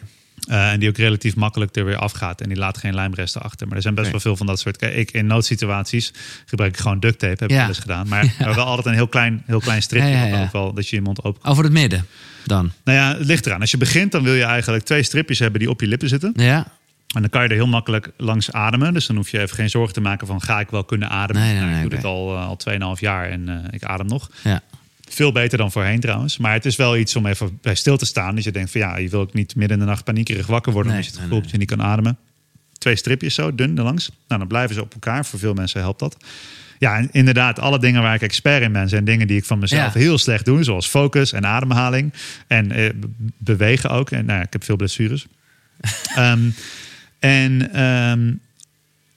En 0.48 0.80
die 0.80 0.88
ook 0.88 0.96
relatief 0.96 1.36
makkelijk 1.36 1.76
er 1.76 1.84
weer 1.84 1.96
afgaat. 1.96 2.40
En 2.40 2.48
die 2.48 2.58
laat 2.58 2.78
geen 2.78 2.94
lijmresten 2.94 3.42
achter. 3.42 3.66
Maar 3.66 3.76
er 3.76 3.82
zijn 3.82 3.94
best 3.94 4.10
wel 4.10 4.20
veel 4.20 4.36
van 4.36 4.46
dat 4.46 4.60
soort. 4.60 4.76
Kijk, 4.76 4.94
ik 4.94 5.10
in 5.10 5.26
noodsituaties 5.26 6.12
gebruik 6.46 6.72
ik 6.74 6.80
gewoon 6.80 7.00
duct 7.00 7.18
tape. 7.18 7.32
Heb 7.38 7.42
ik 7.42 7.50
Ja. 7.50 7.56
wel 7.56 7.68
eens 7.68 7.78
gedaan. 7.78 8.08
Maar, 8.08 8.34
maar 8.40 8.54
wel 8.54 8.64
altijd 8.64 8.86
een 8.86 8.94
heel 8.94 9.08
klein, 9.08 9.42
heel 9.46 9.60
klein 9.60 9.82
stripje. 9.82 10.08
Ja, 10.08 10.14
ja, 10.24 10.30
wat 10.30 10.38
ja. 10.38 10.44
Ook 10.44 10.52
wel 10.52 10.72
dat 10.74 10.88
je 10.88 10.96
je 10.96 11.02
mond 11.02 11.24
open. 11.24 11.50
Over 11.50 11.64
het 11.64 11.72
midden 11.72 12.06
dan. 12.46 12.72
Nou 12.84 12.98
ja, 12.98 13.16
het 13.18 13.26
ligt 13.26 13.46
eraan. 13.46 13.60
Als 13.60 13.70
je 13.70 13.76
begint, 13.76 14.12
dan 14.12 14.22
wil 14.22 14.34
je 14.34 14.42
eigenlijk 14.44 14.84
twee 14.84 15.02
stripjes 15.02 15.38
hebben 15.38 15.60
die 15.60 15.70
op 15.70 15.80
je 15.80 15.86
lippen 15.86 16.08
zitten. 16.08 16.32
Ja? 16.34 16.72
En 17.14 17.20
dan 17.20 17.30
kan 17.30 17.42
je 17.42 17.48
er 17.48 17.54
heel 17.54 17.66
makkelijk 17.66 18.10
langs 18.16 18.52
ademen. 18.52 18.92
Dus 18.94 19.06
dan 19.06 19.16
hoef 19.16 19.30
je 19.30 19.40
even 19.40 19.56
geen 19.56 19.70
zorgen 19.70 19.92
te 19.94 20.00
maken 20.00 20.26
van 20.26 20.42
ga 20.42 20.60
ik 20.60 20.70
wel 20.70 20.84
kunnen 20.84 21.08
ademen. 21.10 21.42
Nee, 21.42 21.50
nee, 21.50 21.60
Nou, 21.60 21.72
nee, 21.74 21.82
ik 21.84 21.88
doe 21.90 21.98
dit 21.98 22.04
al, 22.08 22.36
eh, 22.36 22.46
al 22.46 22.56
2,5 22.96 23.00
jaar 23.00 23.30
en 23.30 23.48
eh, 23.48 23.56
ik 23.70 23.84
adem 23.84 24.06
nog. 24.06 24.30
Ja. 24.44 24.62
Veel 25.08 25.32
beter 25.32 25.58
dan 25.58 25.72
voorheen 25.72 26.00
trouwens. 26.00 26.38
Maar 26.38 26.52
het 26.52 26.64
is 26.66 26.76
wel 26.76 26.96
iets 26.96 27.16
om 27.16 27.26
even 27.26 27.58
bij 27.62 27.74
stil 27.74 27.96
te 27.96 28.06
staan. 28.06 28.34
Dus 28.34 28.44
je 28.44 28.50
denkt 28.52 28.70
van 28.70 28.80
ja, 28.80 28.96
je 28.96 29.08
wil 29.08 29.20
ook 29.20 29.32
niet 29.34 29.56
midden 29.56 29.78
in 29.78 29.84
de 29.84 29.90
nacht 29.90 30.04
paniekerig 30.04 30.46
wakker 30.46 30.72
worden. 30.72 30.96
Als 30.96 31.04
je 31.04 31.10
het 31.10 31.20
gevoel 31.20 31.32
hebt 31.32 31.42
dat 31.42 31.52
je 31.52 31.58
niet 31.58 31.68
kan 31.76 31.82
ademen. 31.82 32.16
Twee 32.78 32.96
stripjes 32.96 33.34
zo, 33.34 33.54
dun 33.54 33.78
erlangs. 33.78 34.10
Nou, 34.28 34.40
dan 34.40 34.48
blijven 34.48 34.74
ze 34.74 34.80
op 34.82 34.92
elkaar. 34.94 35.26
Voor 35.26 35.38
veel 35.38 35.54
mensen 35.54 35.80
helpt 35.80 35.98
dat. 35.98 36.16
Ja, 36.78 36.96
en 36.96 37.08
inderdaad, 37.12 37.58
alle 37.58 37.78
dingen 37.78 38.02
waar 38.02 38.14
ik 38.14 38.22
expert 38.22 38.62
in 38.62 38.72
ben... 38.72 38.88
zijn 38.88 39.04
dingen 39.04 39.26
die 39.26 39.36
ik 39.36 39.44
van 39.44 39.58
mezelf 39.58 39.94
Ja. 39.94 40.00
heel 40.00 40.18
slecht 40.18 40.44
doe. 40.44 40.64
Zoals 40.64 40.86
focus 40.86 41.32
en 41.32 41.46
ademhaling. 41.46 42.12
En 42.46 42.72
eh, 42.72 42.90
be- 42.96 43.08
bewegen 43.38 43.90
ook. 43.90 44.10
En 44.10 44.24
nou, 44.24 44.38
ja, 44.38 44.44
ik 44.44 44.52
heb 44.52 44.64
veel 44.64 44.76
blessures. 44.76 45.26
Ehm, 46.14 46.40
en 47.20 47.72
ehm, 47.72 48.32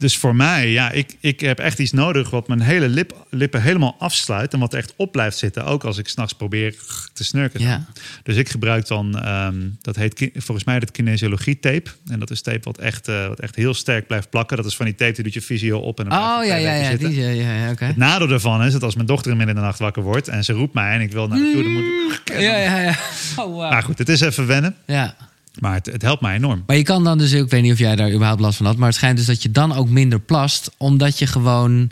dus 0.03 0.17
voor 0.17 0.35
mij, 0.35 0.71
ja, 0.71 0.91
ik, 0.91 1.15
ik 1.19 1.39
heb 1.39 1.59
echt 1.59 1.79
iets 1.79 1.91
nodig 1.91 2.29
wat 2.29 2.47
mijn 2.47 2.61
hele 2.61 2.87
lip, 2.87 3.25
lippen 3.29 3.61
helemaal 3.61 3.95
afsluit. 3.99 4.53
En 4.53 4.59
wat 4.59 4.73
echt 4.73 4.93
op 4.95 5.11
blijft 5.11 5.37
zitten. 5.37 5.65
Ook 5.65 5.83
als 5.83 5.97
ik 5.97 6.07
s'nachts 6.07 6.33
probeer 6.33 6.75
te 7.13 7.23
snurken. 7.23 7.61
Ja. 7.61 7.85
Dus 8.23 8.35
ik 8.35 8.49
gebruik 8.49 8.87
dan, 8.87 9.19
ehm, 9.19 9.55
dat 9.81 9.95
heet 9.95 10.29
volgens 10.33 10.65
mij 10.65 10.79
dat 10.79 10.91
kinesiologie 10.91 11.59
tape. 11.59 11.89
En 12.07 12.19
dat 12.19 12.31
is 12.31 12.41
tape 12.41 12.59
wat 12.61 12.77
echt, 12.77 13.07
eh, 13.07 13.27
wat 13.27 13.39
echt 13.39 13.55
heel 13.55 13.73
sterk 13.73 14.07
blijft 14.07 14.29
plakken. 14.29 14.57
Dat 14.57 14.65
is 14.65 14.75
van 14.75 14.85
die 14.85 14.95
tape 14.95 15.13
die 15.13 15.23
doet 15.23 15.33
je 15.33 15.41
visio 15.41 15.79
op. 15.79 15.99
En 15.99 16.09
dan 16.09 16.17
Oh 16.17 16.45
ja, 16.45 16.55
ja, 16.55 16.73
ja. 16.73 16.97
Die. 16.97 17.21
Het 17.21 17.97
nadeel 17.97 18.27
daarvan 18.27 18.63
is 18.63 18.73
dat 18.73 18.83
als 18.83 18.95
mijn 18.95 19.07
dochter 19.07 19.31
in 19.31 19.37
midden 19.37 19.55
in 19.55 19.61
de 19.61 19.67
nacht 19.67 19.79
wakker 19.79 20.03
wordt 20.03 20.27
en 20.27 20.43
ze 20.43 20.53
roept 20.53 20.73
mij 20.73 20.93
en 20.93 21.01
ik 21.01 21.11
wil 21.11 21.27
naar 21.27 21.37
de 21.37 21.51
toe, 21.53 21.63
dan 21.63 21.71
moet 21.71 21.83
ik... 21.83 22.39
Ja, 22.39 22.57
ja, 22.57 22.79
ja. 22.79 22.95
Oh, 23.35 23.45
wow. 23.45 23.69
Maar 23.71 23.83
goed, 23.83 23.97
het 23.97 24.09
is 24.09 24.21
even 24.21 24.47
wennen, 24.47 24.75
ja. 24.85 25.15
Maar 25.59 25.73
het, 25.73 25.85
het 25.85 26.01
helpt 26.01 26.21
mij 26.21 26.35
enorm. 26.35 26.63
Maar 26.67 26.75
je 26.75 26.83
kan 26.83 27.03
dan 27.03 27.17
dus, 27.17 27.31
ik 27.31 27.49
weet 27.49 27.61
niet 27.61 27.71
of 27.71 27.77
jij 27.79 27.95
daar 27.95 28.11
überhaupt 28.11 28.41
last 28.41 28.57
van 28.57 28.65
had, 28.65 28.77
maar 28.77 28.87
het 28.87 28.95
schijnt 28.97 29.17
dus 29.17 29.25
dat 29.25 29.43
je 29.43 29.51
dan 29.51 29.73
ook 29.73 29.89
minder 29.89 30.19
plast, 30.19 30.71
omdat 30.77 31.19
je 31.19 31.27
gewoon 31.27 31.91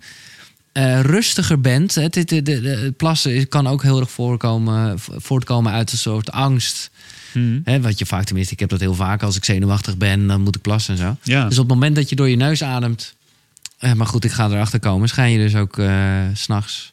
eh, 0.72 1.00
rustiger 1.02 1.62
bent. 1.62 1.96
Het, 1.96 2.16
het, 2.16 2.30
het- 2.30 2.48
het- 2.48 2.64
het 2.64 2.98
plassen 2.98 3.48
kan 3.48 3.68
ook 3.68 3.84
heel 3.84 4.00
erg 4.00 4.12
voorkomen, 4.12 5.00
vo- 5.00 5.14
voortkomen 5.18 5.72
uit 5.72 5.92
een 5.92 5.98
soort 5.98 6.32
angst. 6.32 6.90
Hè, 7.64 7.82
wat 7.82 8.00
je 8.00 8.06
vaak, 8.06 8.24
tenminste, 8.24 8.54
ik 8.54 8.60
heb 8.60 8.70
dat 8.70 8.80
heel 8.80 8.94
vaak. 8.94 9.24
Als 9.24 9.36
ik 9.36 9.46
zenuwachtig 9.46 9.98
ben, 9.98 10.28
dan 10.28 10.42
moet 10.42 10.56
ik 10.56 10.62
plassen 10.62 10.94
en 10.94 11.00
zo. 11.00 11.18
Ja. 11.24 11.48
Dus 11.48 11.58
op 11.58 11.64
het 11.64 11.74
moment 11.74 11.96
dat 11.96 12.10
je 12.10 12.16
door 12.16 12.30
je 12.30 12.36
neus 12.36 12.64
ademt. 12.64 13.16
eh, 13.78 13.94
maar 13.94 14.08
goed, 14.08 14.24
ik 14.24 14.32
ga 14.32 14.50
erachter 14.50 14.80
komen. 14.80 15.08
Schijn 15.10 15.32
je 15.32 15.38
dus 15.38 15.56
ook 15.56 15.78
eh, 15.78 16.16
s 16.34 16.42
s'nachts. 16.44 16.91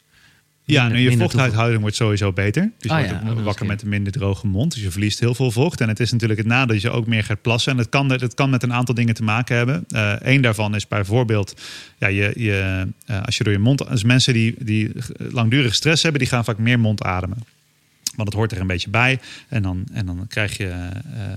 Ja, 0.73 0.87
nu 0.87 0.99
je 0.99 1.07
minder 1.09 1.29
vochthuishouding 1.29 1.81
wordt 1.81 1.95
sowieso 1.95 2.33
beter. 2.33 2.71
Dus 2.77 2.91
je 2.91 2.97
Ah, 2.97 2.97
wordt 2.97 3.11
ja, 3.11 3.19
oh, 3.19 3.27
dat 3.27 3.37
is 3.37 3.43
wakker 3.43 3.65
met 3.65 3.81
een 3.81 3.89
minder 3.89 4.13
droge 4.13 4.47
mond. 4.47 4.73
Dus 4.73 4.83
je 4.83 4.91
verliest 4.91 5.19
heel 5.19 5.35
veel 5.35 5.51
vocht. 5.51 5.81
En 5.81 5.87
het 5.87 5.99
is 5.99 6.11
natuurlijk 6.11 6.39
het 6.39 6.47
nadeel 6.47 6.67
dat 6.67 6.81
je 6.81 6.89
ook 6.89 7.07
meer 7.07 7.23
gaat 7.23 7.41
plassen. 7.41 7.71
En 7.71 7.77
het 7.77 7.89
kan, 7.89 8.11
het 8.11 8.33
kan 8.33 8.49
met 8.49 8.63
een 8.63 8.73
aantal 8.73 8.95
dingen 8.95 9.13
te 9.13 9.23
maken 9.23 9.55
hebben. 9.55 9.85
Eén 10.19 10.41
daarvan 10.41 10.75
is 10.75 10.87
bijvoorbeeld... 10.87 11.61
Ja, 11.97 12.07
je, 12.07 12.31
je, 12.35 12.87
eh, 13.05 13.21
als 13.25 13.37
je 13.37 13.43
door 13.43 13.53
je 13.53 13.59
mond... 13.59 13.89
Als 13.89 14.03
mensen 14.03 14.33
die, 14.33 14.55
die 14.59 14.91
langdurig 15.17 15.75
stress 15.75 16.03
hebben... 16.03 16.21
die 16.21 16.29
gaan 16.29 16.43
vaak 16.43 16.57
meer 16.57 16.79
mond 16.79 17.03
ademen. 17.03 17.37
Want 18.15 18.27
het 18.27 18.37
hoort 18.37 18.51
er 18.51 18.59
een 18.61 18.67
beetje 18.67 18.89
bij. 18.89 19.19
En 19.47 19.61
dan, 19.61 19.83
en 19.93 20.05
dan 20.05 20.25
krijg 20.27 20.57
je 20.57 20.67
eh, 20.67 20.85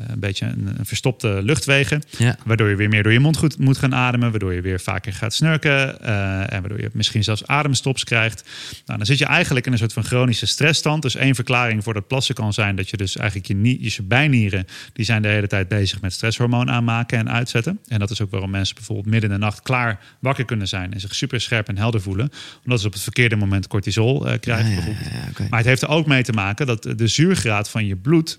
een 0.08 0.20
beetje 0.20 0.46
een, 0.46 0.74
een 0.78 0.86
verstopte 0.86 1.40
luchtwegen. 1.42 2.02
Ja. 2.18 2.36
Waardoor 2.44 2.68
je 2.68 2.76
weer 2.76 2.88
meer 2.88 3.02
door 3.02 3.12
je 3.12 3.20
mond 3.20 3.36
goed 3.36 3.58
moet 3.58 3.78
gaan 3.78 3.94
ademen. 3.94 4.30
Waardoor 4.30 4.54
je 4.54 4.60
weer 4.60 4.80
vaker 4.80 5.12
gaat 5.12 5.34
snurken. 5.34 6.00
eh, 6.00 6.40
en 6.52 6.60
waardoor 6.60 6.80
je 6.80 6.90
misschien 6.92 7.24
zelfs 7.24 7.46
ademstops 7.46 8.04
krijgt. 8.04 8.44
Nou, 8.86 8.98
dan 8.98 9.06
zit 9.06 9.18
je 9.18 9.24
eigenlijk 9.26 9.66
in 9.66 9.72
een 9.72 9.78
soort 9.78 9.92
van 9.92 10.04
chronische 10.04 10.46
stressstand. 10.46 11.02
Dus 11.02 11.14
één 11.14 11.34
verklaring 11.34 11.82
voor 11.84 11.94
dat 11.94 12.06
plassen 12.06 12.34
kan 12.34 12.52
zijn 12.52 12.76
dat 12.76 12.90
je 12.90 12.96
dus 12.96 13.16
eigenlijk 13.16 13.48
je, 13.48 13.54
nie- 13.54 13.78
je 13.94 14.02
bijnieren. 14.02 14.66
die 14.92 15.04
zijn 15.04 15.22
de 15.22 15.28
hele 15.28 15.46
tijd 15.46 15.68
bezig 15.68 16.00
met 16.00 16.12
stresshormoon 16.12 16.70
aanmaken 16.70 17.18
en 17.18 17.30
uitzetten. 17.30 17.78
En 17.88 17.98
dat 17.98 18.10
is 18.10 18.20
ook 18.20 18.30
waarom 18.30 18.50
mensen 18.50 18.74
bijvoorbeeld 18.74 19.06
midden 19.06 19.30
in 19.30 19.36
de 19.38 19.44
nacht 19.44 19.62
klaar 19.62 20.00
wakker 20.18 20.44
kunnen 20.44 20.68
zijn. 20.68 20.92
En 20.92 21.00
zich 21.00 21.14
super 21.14 21.40
scherp 21.40 21.68
en 21.68 21.78
helder 21.78 22.00
voelen. 22.00 22.30
Omdat 22.64 22.80
ze 22.80 22.86
op 22.86 22.92
het 22.92 23.02
verkeerde 23.02 23.36
moment 23.36 23.66
cortisol 23.66 24.26
eh, 24.28 24.38
krijgen. 24.40 24.70
Ja, 24.70 24.76
ja, 24.76 25.26
oké. 25.30 25.46
Maar 25.50 25.58
het 25.58 25.68
heeft 25.68 25.82
er 25.82 25.88
ook 25.88 26.06
mee 26.06 26.22
te 26.22 26.32
maken 26.32 26.61
dat 26.66 26.82
de 26.96 27.06
zuurgraad 27.06 27.70
van 27.70 27.86
je 27.86 27.96
bloed. 27.96 28.38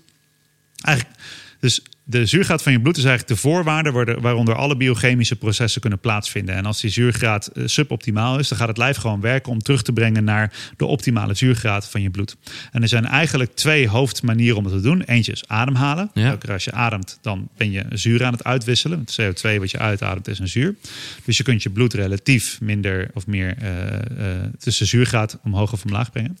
Eigenlijk, 0.82 1.18
dus 1.60 1.82
de 2.06 2.26
zuurgraad 2.26 2.62
van 2.62 2.72
je 2.72 2.80
bloed 2.80 2.96
is 2.96 3.04
eigenlijk 3.04 3.34
de 3.34 3.48
voorwaarde 3.48 3.90
waar- 3.90 4.20
waaronder 4.20 4.54
alle 4.54 4.76
biochemische 4.76 5.36
processen 5.36 5.80
kunnen 5.80 5.98
plaatsvinden. 5.98 6.54
En 6.54 6.66
als 6.66 6.80
die 6.80 6.90
zuurgraad 6.90 7.46
eh, 7.46 7.62
suboptimaal 7.66 8.38
is, 8.38 8.48
dan 8.48 8.58
gaat 8.58 8.68
het 8.68 8.76
lijf 8.76 8.96
gewoon 8.96 9.20
werken 9.20 9.52
om 9.52 9.58
terug 9.58 9.82
te 9.82 9.92
brengen 9.92 10.24
naar 10.24 10.52
de 10.76 10.84
optimale 10.84 11.34
zuurgraad 11.34 11.90
van 11.90 12.02
je 12.02 12.10
bloed. 12.10 12.36
En 12.72 12.82
er 12.82 12.88
zijn 12.88 13.04
eigenlijk 13.06 13.54
twee 13.54 13.88
hoofdmanieren 13.88 14.56
om 14.56 14.64
het 14.64 14.74
te 14.74 14.80
doen. 14.80 15.02
Eentje 15.02 15.32
is 15.32 15.48
ademhalen. 15.48 16.10
Ja. 16.14 16.26
Elke 16.26 16.38
keer 16.38 16.52
als 16.52 16.64
je 16.64 16.72
ademt, 16.72 17.18
dan 17.22 17.48
ben 17.56 17.70
je 17.70 17.84
zuur 17.92 18.24
aan 18.24 18.32
het 18.32 18.44
uitwisselen. 18.44 18.98
Het 18.98 19.20
CO2 19.20 19.58
wat 19.58 19.70
je 19.70 19.78
uitademt 19.78 20.28
is 20.28 20.38
een 20.38 20.48
zuur. 20.48 20.74
Dus 21.24 21.36
je 21.36 21.42
kunt 21.42 21.62
je 21.62 21.70
bloed 21.70 21.94
relatief 21.94 22.60
minder 22.60 23.10
of 23.14 23.26
meer 23.26 23.56
eh, 23.58 23.94
eh, 23.94 24.44
tussen 24.58 24.86
zuurgraad 24.86 25.38
omhoog 25.44 25.72
of 25.72 25.84
omlaag 25.84 26.12
brengen. 26.12 26.38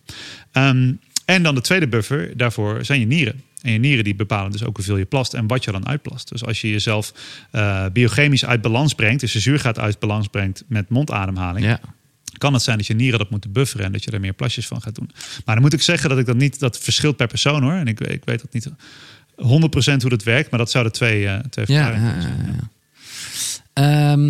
Ehm, 0.52 0.92
en 1.24 1.42
dan 1.42 1.54
de 1.54 1.60
tweede 1.60 1.88
buffer 1.88 2.36
daarvoor 2.36 2.84
zijn 2.84 3.00
je 3.00 3.06
nieren. 3.06 3.42
En 3.62 3.72
je 3.72 3.78
nieren 3.78 4.04
die 4.04 4.14
bepalen 4.14 4.50
dus 4.52 4.64
ook 4.64 4.76
hoeveel 4.76 4.96
je 4.96 5.04
plast 5.04 5.34
en 5.34 5.46
wat 5.46 5.64
je 5.64 5.72
dan 5.72 5.86
uitplast. 5.86 6.28
Dus 6.28 6.44
als 6.44 6.60
je 6.60 6.70
jezelf 6.70 7.12
eh, 7.50 7.86
biochemisch 7.92 8.44
uit 8.44 8.60
balans 8.60 8.94
brengt, 8.94 9.20
dus 9.20 9.32
je 9.32 9.40
zuurgraad 9.40 9.78
uit 9.78 9.98
balans 9.98 10.28
brengt 10.28 10.64
met 10.66 10.88
mondademhaling, 10.88 11.66
Ja. 11.66 11.80
kan 12.38 12.52
het 12.52 12.62
zijn 12.62 12.76
dat 12.76 12.86
je 12.86 12.94
nieren 12.94 13.18
dat 13.18 13.30
moeten 13.30 13.52
bufferen 13.52 13.86
en 13.86 13.92
dat 13.92 14.04
je 14.04 14.10
er 14.10 14.20
meer 14.20 14.32
plasjes 14.32 14.66
van 14.66 14.82
gaat 14.82 14.94
doen. 14.94 15.10
Maar 15.44 15.54
dan 15.54 15.64
moet 15.64 15.72
ik 15.72 15.82
zeggen 15.82 16.08
dat 16.08 16.18
ik 16.18 16.26
dat 16.26 16.36
niet, 16.36 16.58
dat 16.58 16.78
verschilt 16.78 17.16
per 17.16 17.26
persoon 17.26 17.62
hoor. 17.62 17.72
En 17.72 17.86
ik, 17.86 18.00
ik 18.00 18.22
weet 18.24 18.40
dat 18.40 18.52
niet 18.52 18.68
100% 18.68 20.00
hoe 20.00 20.10
dat 20.10 20.22
werkt, 20.22 20.50
maar 20.50 20.58
dat 20.58 20.70
zouden 20.70 20.92
twee, 20.92 21.26
eh 21.26 21.38
twee 21.50 21.64
Ja, 21.68 21.82
verklaringen 21.84 22.14
ja, 22.14 22.20
zijn. 22.20 22.36
ja, 22.46 22.52
ja. 22.52 24.26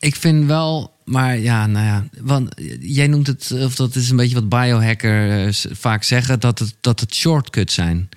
Ik 0.00 0.16
vind 0.16 0.46
wel, 0.46 0.96
maar 1.04 1.38
ja, 1.38 1.66
nou 1.66 1.86
ja, 1.86 2.04
want 2.20 2.54
jij 2.80 3.06
noemt 3.06 3.26
het, 3.26 3.52
of 3.52 3.74
dat 3.74 3.94
is 3.94 4.10
een 4.10 4.16
beetje 4.16 4.34
wat 4.34 4.48
biohackers 4.48 5.66
vaak 5.70 6.02
zeggen, 6.02 6.40
dat 6.40 6.58
het, 6.58 6.74
dat 6.80 7.00
het 7.00 7.14
shortcuts 7.14 7.74
zijn. 7.74 8.08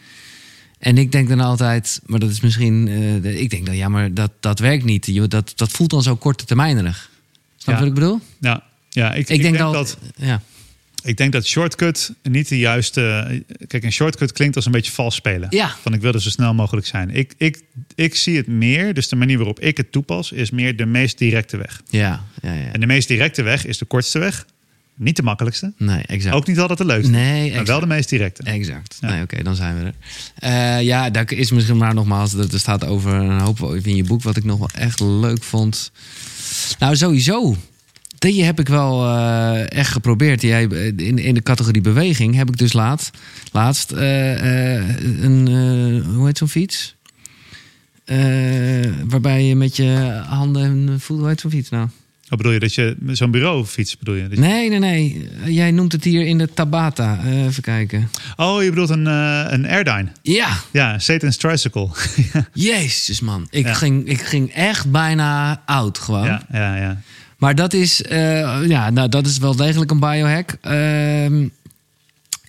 En 0.79 0.97
ik 0.97 1.11
denk 1.11 1.29
dan 1.29 1.39
altijd, 1.39 2.01
maar 2.05 2.19
dat 2.19 2.29
is 2.29 2.39
misschien, 2.41 2.87
eh, 2.87 3.41
ik 3.41 3.49
denk 3.49 3.65
dan 3.65 3.75
ja, 3.75 3.89
maar 3.89 4.13
dat, 4.13 4.31
dat 4.39 4.59
werkt 4.59 4.83
niet. 4.83 5.05
Je- 5.05 5.27
Dat, 5.27 5.53
dat 5.55 5.71
voelt 5.71 5.89
dan 5.89 6.03
zo 6.03 6.15
korte 6.15 6.45
termijnerig. 6.45 7.09
Snap 7.57 7.65
je 7.65 7.71
Ja. 7.71 7.77
wat 7.77 7.87
ik 7.87 7.93
bedoel? 7.93 8.19
Ja, 8.39 8.63
ja 8.89 9.13
ik, 9.13 9.29
Ik, 9.29 9.41
denk, 9.41 9.57
dat, 9.57 9.73
dat, 9.73 9.97
ja. 10.15 10.41
Ik 11.03 11.17
denk 11.17 11.31
dat 11.31 11.45
shortcut 11.45 12.13
niet 12.23 12.47
de 12.47 12.57
juiste. 12.57 13.43
Kijk, 13.67 13.83
een 13.83 13.91
shortcut 13.91 14.31
klinkt 14.31 14.55
als 14.55 14.65
een 14.65 14.71
beetje 14.71 14.91
vals 14.91 15.15
spelen. 15.15 15.47
Ja. 15.49 15.75
Van 15.81 15.93
ik 15.93 16.01
wil 16.01 16.13
er 16.13 16.21
zo 16.21 16.29
snel 16.29 16.53
mogelijk 16.53 16.87
zijn. 16.87 17.09
Ik, 17.09 17.33
ik, 17.37 17.61
ik 17.95 18.15
zie 18.15 18.37
het 18.37 18.47
meer, 18.47 18.93
dus 18.93 19.07
de 19.07 19.15
manier 19.15 19.37
waarop 19.37 19.59
ik 19.59 19.77
het 19.77 19.91
toepas, 19.91 20.31
is 20.31 20.51
meer 20.51 20.75
de 20.75 20.85
meest 20.85 21.17
directe 21.17 21.57
weg. 21.57 21.81
Ja, 21.89 22.23
ja, 22.41 22.53
ja. 22.53 22.71
En 22.71 22.79
de 22.79 22.85
meest 22.85 23.07
directe 23.07 23.41
weg 23.41 23.65
is 23.65 23.77
de 23.77 23.85
kortste 23.85 24.19
weg. 24.19 24.45
Niet 24.95 25.15
de 25.15 25.23
makkelijkste. 25.23 25.73
Nee, 25.77 26.03
exact. 26.05 26.35
Ook 26.35 26.47
niet 26.47 26.59
altijd 26.59 26.77
de 26.77 26.85
leukste. 26.85 27.11
Nee, 27.11 27.53
maar 27.53 27.65
wel 27.65 27.79
de 27.79 27.87
meest 27.87 28.09
directe. 28.09 28.43
Exact. 28.43 28.97
Ja. 28.99 29.09
Nee, 29.09 29.21
oké, 29.21 29.43
dan 29.43 29.55
zijn 29.55 29.79
we 29.79 29.85
er. 29.85 29.93
Eh, 30.35 30.85
ja, 30.85 31.09
daar 31.09 31.31
is 31.31 31.51
misschien 31.51 31.77
maar 31.77 31.93
nogmaals, 31.93 32.31
dat 32.31 32.53
er 32.53 32.59
staat 32.59 32.85
over 32.85 33.13
een 33.13 33.39
hoop 33.39 33.75
in 33.83 33.95
je 33.95 34.03
boek 34.03 34.23
wat 34.23 34.37
ik 34.37 34.43
nog 34.43 34.57
wel 34.57 34.69
echt 34.73 34.99
leuk 34.99 35.43
vond. 35.43 35.91
Nou, 36.79 36.95
sowieso. 36.95 37.55
Die 38.23 38.43
heb 38.43 38.59
ik 38.59 38.67
wel 38.67 39.05
eh, 39.07 39.71
echt 39.71 39.91
geprobeerd. 39.91 40.41
Jij, 40.41 40.67
eh, 40.67 40.85
in, 40.85 41.17
in 41.17 41.33
de 41.33 41.41
categorie 41.41 41.81
beweging 41.81 42.35
heb 42.35 42.49
ik 42.49 42.57
dus 42.57 42.73
laat, 42.73 43.11
laatst 43.51 43.91
eh, 43.91 44.75
een, 45.23 45.47
hoe 46.15 46.25
heet 46.25 46.37
zo'n 46.37 46.47
fiets? 46.47 46.95
Waarbij 49.07 49.43
je 49.43 49.55
met 49.55 49.75
je 49.75 50.21
handen 50.27 50.63
en 50.63 50.87
voeten, 50.99 51.15
hoe 51.17 51.27
heet 51.27 51.39
zo'n 51.39 51.51
fiets 51.51 51.69
nou? 51.69 51.87
Wat 52.27 52.37
bedoel 52.37 52.53
je 52.53 52.59
dat 52.59 52.73
je 52.73 52.95
zo'n 53.11 53.31
bureaufiets 53.31 53.97
bedoel 53.97 54.15
je? 54.15 54.27
Nee, 54.29 54.69
nee, 54.69 54.79
nee. 54.79 55.29
Jij 55.45 55.71
noemt 55.71 55.91
het 55.91 56.03
hier 56.03 56.25
in 56.25 56.37
de 56.37 56.53
Tabata. 56.53 57.19
Even 57.25 57.63
kijken. 57.63 58.09
Oh, 58.35 58.63
je 58.63 58.69
bedoelt 58.69 58.89
een, 58.89 59.07
eh 59.07 59.45
een 59.47 59.67
Airdyne. 59.67 60.07
Ja, 60.21 60.49
Ja, 60.71 60.99
Satan's 60.99 61.37
Tricycle. 61.37 61.89
Jezus 62.53 63.19
man, 63.21 63.47
ik, 63.49 63.65
Ja. 63.65 63.73
ging, 63.73 64.07
ik 64.07 64.21
ging 64.21 64.51
echt 64.53 64.91
bijna 64.91 65.61
oud 65.65 65.97
gewoon. 65.97 66.25
ja, 66.25 66.41
ja, 66.51 66.75
ja. 66.75 67.01
Maar 67.43 67.55
dat 67.55 67.73
is, 67.73 68.01
eh, 68.01 68.67
ja, 68.67 68.89
nou, 68.89 69.09
dat 69.09 69.25
is 69.25 69.37
wel 69.37 69.55
degelijk 69.55 69.91
een 69.91 69.99
biohack. 69.99 70.57
Ehm, 70.61 71.47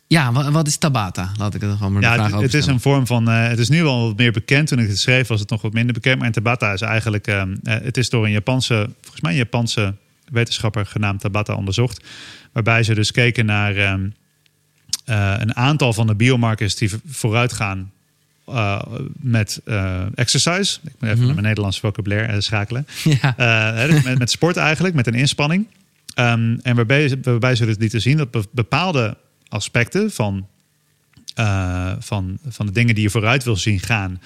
ja, 0.07 0.33
wat, 0.33 0.49
wat 0.49 0.67
is 0.67 0.77
Tabata? 0.77 1.33
Laat 1.39 1.55
ik 1.55 1.61
het 1.61 1.77
gewoon 1.77 1.93
maar 1.93 2.03
Ja, 2.03 2.15
vraag 2.15 2.33
het, 2.33 2.41
het 2.41 2.55
is 2.55 2.67
een 2.67 2.81
vorm 2.81 3.07
van. 3.07 3.29
eh, 3.29 3.49
het 3.49 3.59
is 3.59 3.69
nu 3.69 3.83
wel 3.83 4.07
wat 4.07 4.17
meer 4.17 4.33
bekend. 4.33 4.69
Toen 4.69 4.79
ik 4.79 4.89
het 4.89 4.99
schreef, 4.99 5.27
was 5.29 5.41
het 5.41 5.51
nog 5.51 5.63
wat 5.63 5.73
minder 5.73 5.95
bekend. 5.95 6.19
Maar 6.19 6.31
Tabata 6.33 6.73
is 6.73 6.81
eigenlijk. 6.81 7.27
eh, 7.27 7.41
eh, 7.43 7.49
het 7.63 7.97
is 7.97 8.11
door 8.11 8.25
een 8.25 8.31
Japanse, 8.31 8.91
volgens 9.01 9.21
mij 9.21 9.31
een 9.31 9.37
Japanse 9.39 9.95
wetenschapper 10.33 10.87
genaamd 10.87 11.21
Tabata 11.21 11.55
onderzocht. 11.55 12.05
Waarbij 12.53 12.83
ze 12.83 12.95
dus 12.95 13.11
keken 13.11 13.47
naar 13.47 13.77
ehm, 13.77 14.09
eh, 15.05 15.35
een 15.39 15.57
aantal 15.57 15.93
van 15.93 16.07
de 16.07 16.15
biomarkers 16.15 16.77
die 16.77 16.91
vooruit 17.07 17.53
eh, 18.47 18.83
met 19.21 19.61
eh, 19.65 20.03
exercise. 20.15 20.79
Ik 20.85 20.91
moet 20.99 21.03
even 21.03 21.17
Mhm. 21.17 21.25
naar 21.25 21.35
mijn 21.35 21.47
Nederlandse 21.47 21.81
vocabulaire 21.81 22.33
eh, 22.33 22.41
schakelen. 22.41 22.87
Ja, 23.37 23.87
dus 23.87 24.03
met, 24.03 24.19
met 24.19 24.31
sport 24.31 24.57
eigenlijk, 24.57 24.95
met 24.95 25.07
een 25.07 25.15
inspanning. 25.15 25.67
Ehm, 26.15 26.57
en 26.63 26.77
waarbij, 26.77 27.19
waarbij 27.23 27.55
ze 27.55 27.67
dus 27.67 27.77
lieten 27.79 28.01
zien 28.01 28.17
dat 28.17 28.31
be- 28.31 28.45
bepaalde 28.51 29.17
aspecten 29.49 30.11
van, 30.11 30.47
van, 31.99 32.39
van 32.49 32.67
de 32.67 32.73
dingen 32.73 32.95
die 32.95 33.05
je 33.05 33.11
vooruit 33.11 33.45
wil 33.45 33.57
zien 33.57 33.81
gaan 33.81 34.21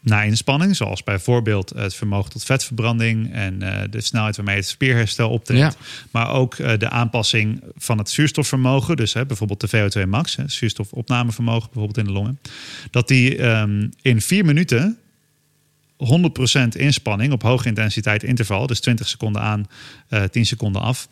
naar 0.00 0.26
inspanning, 0.26 0.76
zoals 0.76 1.02
bijvoorbeeld 1.04 1.72
het 1.76 1.94
vermogen 1.94 2.30
tot 2.30 2.44
vetverbranding 2.44 3.32
en 3.32 3.62
eh, 3.62 3.82
de 3.90 4.00
snelheid 4.00 4.36
waarmee 4.36 4.56
het 4.56 4.66
spierherstel 4.68 5.30
optreedt, 5.30 5.60
Ja. 5.78 5.80
maar 6.10 6.30
ook 6.30 6.54
eh, 6.54 6.78
de 6.78 6.88
aanpassing 6.90 7.62
van 7.76 7.98
het 7.98 8.10
zuurstofvermogen, 8.10 8.96
dus 8.96 9.12
hè, 9.12 9.26
bijvoorbeeld 9.26 9.60
de 9.60 9.68
VO2 10.04 10.08
max, 10.08 10.36
hè, 10.36 10.48
zuurstofopnamevermogen 10.48 11.68
bijvoorbeeld 11.72 11.98
in 11.98 12.04
de 12.04 12.18
longen, 12.18 12.38
dat 12.90 13.08
die 13.08 13.36
ehm, 13.36 13.88
in 14.02 14.20
vier 14.20 14.44
minuten 14.44 14.98
100% 15.96 16.68
inspanning 16.76 17.32
op 17.32 17.42
hoge 17.42 17.68
intensiteit 17.68 18.22
interval, 18.22 18.66
dus 18.66 18.80
20 18.80 19.08
seconden 19.08 19.42
aan, 19.42 19.66
eh 20.08 20.22
10 20.22 20.46
seconden 20.46 20.82
af. 20.82 21.08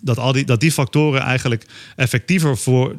Dat, 0.00 0.18
al 0.18 0.32
die, 0.32 0.44
dat 0.44 0.60
die 0.60 0.72
factoren 0.72 1.20
eigenlijk 1.20 1.66
effectiever 1.96 2.56
voor, 2.56 2.96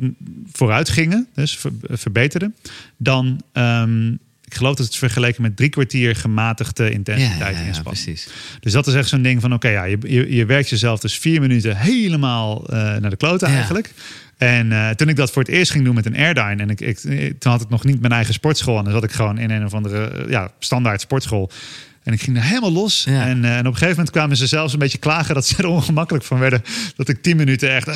vooruit 0.52 0.90
gingen, 0.90 1.28
dus 1.34 1.58
ver- 1.58 1.72
verbeterden, 1.90 2.56
dan 2.98 3.42
ehm, 3.52 4.14
ik 4.46 4.56
geloof 4.56 4.76
dat 4.76 4.86
het 4.86 4.96
vergeleken 4.96 5.42
met 5.42 5.58
drie 5.58 5.70
kwartier 5.70 6.16
gematigde 6.16 6.92
intensiteit 6.92 7.58
ja, 7.58 7.64
ja, 7.64 7.82
precies. 7.82 8.28
Dus 8.60 8.72
dat 8.72 8.88
is 8.88 8.94
echt 8.94 9.10
zo'n 9.10 9.22
ding 9.22 9.42
van, 9.42 9.54
oké, 9.54 9.70
ja, 9.70 9.84
je, 9.84 9.98
je, 10.02 10.36
je 10.36 10.46
werkt 10.46 10.70
jezelf 10.70 11.00
dus 11.00 11.18
vier 11.18 11.42
minuten 11.42 11.78
helemaal 11.78 12.66
eh, 12.68 12.78
naar 12.78 13.10
de 13.10 13.16
kloten 13.16 13.50
Ja. 13.50 13.56
eigenlijk. 13.56 13.94
En 14.38 14.72
eh, 14.72 14.90
toen 14.90 15.10
ik 15.10 15.16
dat 15.16 15.32
voor 15.32 15.42
het 15.42 15.52
eerst 15.52 15.72
ging 15.72 15.86
doen 15.86 15.96
met 15.96 16.06
een 16.06 16.16
Airdyne... 16.16 16.62
en 16.62 16.70
ik, 16.70 16.82
ik, 16.82 17.00
toen 17.40 17.52
had 17.52 17.62
ik 17.62 17.70
nog 17.70 17.84
niet 17.84 18.00
mijn 18.00 18.14
eigen 18.14 18.34
sportschool... 18.34 18.78
en 18.78 18.84
dan 18.84 18.94
zat 18.94 19.04
ik 19.04 19.12
gewoon 19.12 19.38
in 19.38 19.50
een 19.52 19.66
of 19.66 19.74
andere 19.74 20.08
eh, 20.08 20.30
ja, 20.30 20.52
standaard 20.60 21.02
sportschool... 21.02 21.52
En 22.06 22.14
ik 22.14 22.22
ging 22.22 22.38
er 22.38 22.44
helemaal 22.44 22.72
los. 22.72 23.04
Ja. 23.10 23.26
En, 23.28 23.46
eh, 23.46 23.52
en 23.54 23.60
op 23.60 23.66
een 23.66 23.72
gegeven 23.72 23.90
moment 23.90 24.10
kwamen 24.10 24.38
ze 24.38 24.48
zelfs 24.48 24.74
een 24.74 24.80
beetje 24.80 24.98
klagen 24.98 25.36
dat 25.36 25.46
ze 25.46 25.56
er 25.58 25.66
ongemakkelijk 25.78 26.26
van 26.26 26.40
werden. 26.40 26.64
Dat 26.96 27.10
ik 27.10 27.22
tien 27.22 27.38
minuten 27.38 27.76
echt. 27.76 27.88
ah, 27.88 27.96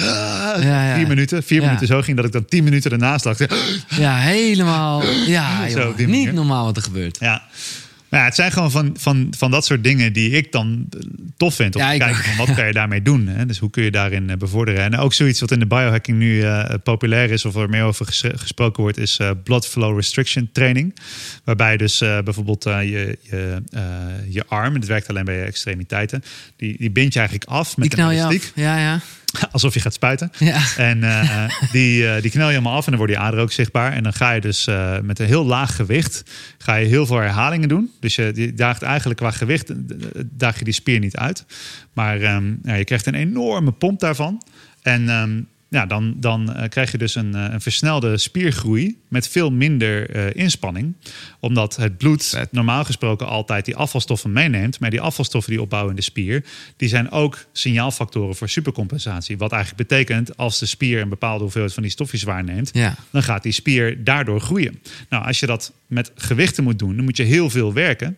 Ja. 0.63 0.95
Vier 0.95 1.07
minuten, 1.07 1.43
vier 1.43 1.61
minuten 1.61 1.87
zo 1.87 2.01
ging 2.01 2.17
dat 2.17 2.25
ik 2.25 2.31
dan 2.31 2.45
tien 2.45 2.63
minuten 2.63 2.91
ernaast 2.91 3.25
lag. 3.25 3.37
Ja, 3.97 4.17
helemaal. 4.17 5.03
Ja, 5.25 5.67
joh, 5.69 5.97
niet 5.97 6.33
normaal 6.33 6.65
wat 6.65 6.75
er 6.77 6.83
gebeurt. 6.83 7.17
Ja. 7.19 7.43
Maar 8.09 8.19
ja, 8.19 8.25
het 8.25 8.35
zijn 8.35 8.51
gewoon 8.51 8.71
van, 8.71 8.95
van, 8.97 9.27
van 9.37 9.51
dat 9.51 9.65
soort 9.65 9.83
dingen 9.83 10.13
die 10.13 10.29
ik 10.29 10.51
dan 10.51 10.85
eh, 10.89 10.99
tof 11.37 11.55
vind. 11.55 11.75
Om 11.75 11.81
Ja, 11.81 11.91
te 11.91 11.97
kijken 11.97 12.17
ook. 12.17 12.23
van 12.23 12.45
wat 12.45 12.55
kan 12.55 12.67
je 12.67 12.73
daarmee 12.73 13.01
doen. 13.01 13.27
Hè? 13.27 13.45
Dus 13.45 13.57
hoe 13.57 13.69
kun 13.69 13.83
je 13.83 13.91
daarin 13.91 14.29
eh, 14.29 14.37
bevorderen. 14.37 14.83
En 14.83 14.97
ook 14.97 15.13
zoiets 15.13 15.39
wat 15.39 15.51
in 15.51 15.59
de 15.59 15.67
biohacking 15.67 16.17
nu 16.17 16.41
eh, 16.41 16.73
populair 16.83 17.29
is... 17.31 17.45
of 17.45 17.55
er 17.55 17.69
meer 17.69 17.83
over 17.83 18.05
ges- 18.05 18.23
gesproken 18.35 18.83
wordt... 18.83 18.97
is 18.97 19.17
eh, 19.19 19.31
blood 19.43 19.67
flow 19.67 19.95
restriction 19.95 20.49
training. 20.51 20.95
Waarbij 21.43 21.77
dus 21.77 21.97
bijvoorbeeld 21.97 22.63
je, 22.63 23.17
je, 23.21 23.61
je 24.29 24.45
arm... 24.47 24.73
het 24.73 24.85
werkt 24.85 25.07
alleen 25.09 25.25
bij 25.25 25.35
je 25.37 25.43
extremiteiten... 25.43 26.23
die, 26.55 26.77
die 26.77 26.91
bind 26.91 27.13
je 27.13 27.19
eigenlijk 27.19 27.49
af 27.49 27.77
met 27.77 27.91
Die 27.91 27.99
een 27.99 28.09
elastiek. 28.09 28.51
Ja, 28.55 28.77
ja. 28.79 28.99
Alsof 29.51 29.73
je 29.73 29.79
gaat 29.79 29.93
spuiten. 29.93 30.31
Ja. 30.37 30.61
En 30.77 31.03
eh, 31.03 31.49
die, 31.71 32.07
eh, 32.07 32.21
die 32.21 32.31
knel 32.31 32.45
je 32.45 32.51
helemaal 32.51 32.75
af 32.75 32.83
en 32.83 32.89
dan 32.89 32.97
worden 32.97 33.15
je 33.15 33.21
aderen 33.21 33.43
ook 33.43 33.51
zichtbaar. 33.51 33.93
En 33.93 34.03
dan 34.03 34.13
ga 34.13 34.31
je 34.31 34.41
dus 34.41 34.67
eh, 34.67 34.99
met 34.99 35.19
een 35.19 35.25
heel 35.25 35.45
laag 35.45 35.75
gewicht 35.75 36.23
ga 36.57 36.75
je 36.75 36.87
heel 36.87 37.05
veel 37.05 37.17
herhalingen 37.17 37.69
doen. 37.69 37.91
Dus 37.99 38.15
je, 38.15 38.31
je 38.35 38.53
daagt 38.53 38.81
eigenlijk 38.81 39.19
qua 39.19 39.31
gewicht, 39.31 39.69
eh, 39.69 39.75
daag 40.23 40.59
je 40.59 40.63
die 40.63 40.73
spier 40.73 40.99
niet 40.99 41.15
uit. 41.15 41.45
Maar 41.93 42.21
ehm, 42.21 42.53
ja, 42.63 42.73
je 42.73 42.83
krijgt 42.83 43.05
een 43.05 43.15
enorme 43.15 43.71
pomp 43.71 43.99
daarvan. 43.99 44.41
En 44.81 45.09
ehm, 45.09 45.41
ja, 45.69 45.85
dan, 45.85 46.13
dan 46.17 46.53
eh, 46.53 46.69
krijg 46.69 46.91
je 46.91 46.97
dus 46.97 47.15
een, 47.15 47.35
eh, 47.35 47.45
een 47.51 47.61
versnelde 47.61 48.17
spiergroei 48.17 48.97
met 49.07 49.27
veel 49.27 49.51
minder 49.51 50.09
eh, 50.09 50.43
inspanning. 50.43 50.93
Omdat 51.39 51.75
het 51.75 51.97
bloed 51.97 52.25
Vet. 52.25 52.51
normaal 52.51 52.85
gesproken 52.85 53.27
altijd 53.27 53.65
die 53.65 53.75
afvalstoffen 53.75 54.31
meeneemt. 54.31 54.79
Maar 54.79 54.89
die 54.89 55.01
afvalstoffen 55.01 55.51
die 55.51 55.61
opbouwen 55.61 55.89
in 55.91 55.95
de 55.95 56.01
spier, 56.01 56.43
die 56.77 56.89
zijn 56.89 57.11
ook 57.11 57.45
signaalfactoren 57.51 58.35
voor 58.35 58.49
supercompensatie. 58.49 59.37
Wat 59.37 59.51
eigenlijk 59.51 59.87
betekent 59.87 60.37
als 60.37 60.59
de 60.59 60.65
spier 60.65 61.01
een 61.01 61.09
bepaalde 61.09 61.43
hoeveelheid 61.43 61.73
van 61.73 61.83
die 61.83 61.91
stofjes 61.91 62.23
waarneemt, 62.23 62.69
Ja. 62.73 62.95
dan 63.11 63.23
gaat 63.23 63.43
die 63.43 63.51
spier 63.51 64.03
daardoor 64.03 64.41
groeien. 64.41 64.81
Nou, 65.09 65.25
als 65.25 65.39
je 65.39 65.45
dat 65.45 65.73
met 65.87 66.11
gewichten 66.15 66.63
moet 66.63 66.79
doen, 66.79 66.95
dan 66.95 67.05
moet 67.05 67.17
je 67.17 67.23
heel 67.23 67.49
veel 67.49 67.73
werken. 67.73 68.17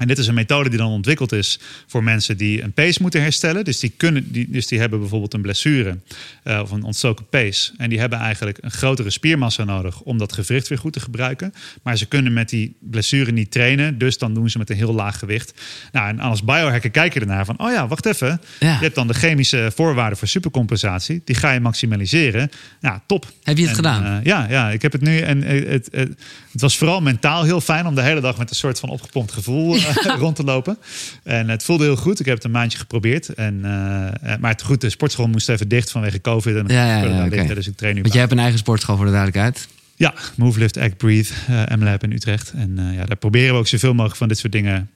En 0.00 0.06
dit 0.06 0.18
is 0.18 0.26
een 0.26 0.34
methode 0.34 0.68
die 0.68 0.78
dan 0.78 0.90
ontwikkeld 0.90 1.32
is 1.32 1.58
voor 1.86 2.04
mensen 2.04 2.36
die 2.36 2.62
een 2.62 2.72
pees 2.72 2.98
moeten 2.98 3.22
herstellen. 3.22 3.64
Dus 3.64 3.78
die, 3.78 3.92
kunnen, 3.96 4.32
die, 4.32 4.50
dus 4.50 4.66
die 4.66 4.78
hebben 4.78 5.00
bijvoorbeeld 5.00 5.34
een 5.34 5.42
blessure 5.42 5.98
eh, 6.42 6.60
of 6.62 6.70
een 6.70 6.82
ontstoken 6.82 7.28
pees. 7.28 7.72
En 7.76 7.88
die 7.88 7.98
hebben 7.98 8.18
eigenlijk 8.18 8.58
een 8.60 8.70
grotere 8.70 9.10
spiermassa 9.10 9.64
nodig 9.64 10.00
om 10.00 10.18
dat 10.18 10.32
gewricht 10.32 10.68
weer 10.68 10.78
goed 10.78 10.92
te 10.92 11.00
gebruiken. 11.00 11.54
Maar 11.82 11.96
ze 11.96 12.06
kunnen 12.06 12.32
met 12.32 12.48
die 12.48 12.76
blessure 12.80 13.32
niet 13.32 13.50
trainen. 13.50 13.98
Dus 13.98 14.18
dan 14.18 14.34
doen 14.34 14.50
ze 14.50 14.58
met 14.58 14.70
een 14.70 14.76
heel 14.76 14.94
laag 14.94 15.18
gewicht. 15.18 15.52
Nou, 15.92 16.08
en 16.08 16.20
als 16.20 16.44
biohacker 16.44 16.90
kijk 16.90 17.14
je 17.14 17.20
ernaar 17.20 17.44
van, 17.44 17.58
oh 17.58 17.72
ja, 17.72 17.88
wacht 17.88 18.06
even. 18.06 18.40
Ja. 18.60 18.72
Je 18.72 18.82
hebt 18.84 18.94
dan 18.94 19.06
de 19.06 19.14
chemische 19.14 19.72
voorwaarden 19.74 20.18
voor 20.18 20.28
supercompensatie. 20.28 21.22
Die 21.24 21.34
ga 21.36 21.50
je 21.50 21.60
maximaliseren. 21.60 22.50
Ja, 22.80 23.02
top. 23.06 23.32
Heb 23.42 23.56
je 23.56 23.62
het 23.62 23.70
En, 23.70 23.76
gedaan? 23.76 24.04
eh, 24.04 24.24
ja, 24.24 24.46
ja, 24.48 24.70
ik 24.70 24.82
heb 24.82 24.92
het 24.92 25.00
nu. 25.00 25.18
En 25.18 25.42
eh, 25.42 25.68
het, 25.68 25.88
het, 25.92 26.18
was 26.52 26.78
vooral 26.78 27.00
mentaal 27.00 27.44
heel 27.44 27.60
fijn 27.60 27.86
om 27.86 27.94
de 27.94 28.02
hele 28.02 28.20
dag 28.20 28.38
met 28.38 28.50
een 28.50 28.56
soort 28.56 28.78
van 28.80 28.88
opgepompt 28.88 29.32
gevoel 29.32 29.76
rond 30.18 30.36
te 30.36 30.44
lopen. 30.44 30.78
En 31.22 31.48
het 31.48 31.64
voelde 31.64 31.84
heel 31.84 31.96
goed. 31.96 32.20
Ik 32.20 32.26
heb 32.26 32.34
het 32.34 32.44
een 32.44 32.50
maandje 32.50 32.78
geprobeerd. 32.78 33.28
En, 33.28 33.64
eh, 33.64 34.32
eh, 34.32 34.40
maar 34.40 34.50
het 34.50 34.62
goed, 34.62 34.80
de 34.80 34.90
sportschool 34.90 35.28
moest 35.28 35.48
even 35.48 35.68
dicht 35.68 35.90
vanwege 35.90 36.20
COVID. 36.20 36.56
En 36.56 36.64
Ja, 36.66 36.86
ja, 36.86 37.08
ja, 37.08 37.26
liggen, 37.26 37.54
dus 37.54 37.66
ik 37.66 37.76
train 37.76 37.94
nu 37.94 38.00
Want 38.00 38.12
jij 38.12 38.22
hebt 38.22 38.32
een 38.32 38.40
eigen 38.40 38.58
sportschool 38.58 38.96
voor 38.96 39.04
de 39.04 39.10
duidelijkheid. 39.10 39.68
ja, 39.96 40.14
Move 40.36 40.58
Lift 40.58 40.76
Act 40.76 40.96
Breathe, 40.96 41.32
eh 41.46 41.76
MLab 41.76 42.02
in 42.02 42.12
Utrecht. 42.12 42.52
En 42.56 42.92
ja, 42.92 43.04
daar 43.04 43.16
proberen 43.16 43.52
we 43.52 43.58
ook 43.58 43.66
zoveel 43.66 43.92
mogelijk 43.92 44.16
van 44.16 44.28
dit 44.28 44.38
soort 44.38 44.52
dingen. 44.52 44.90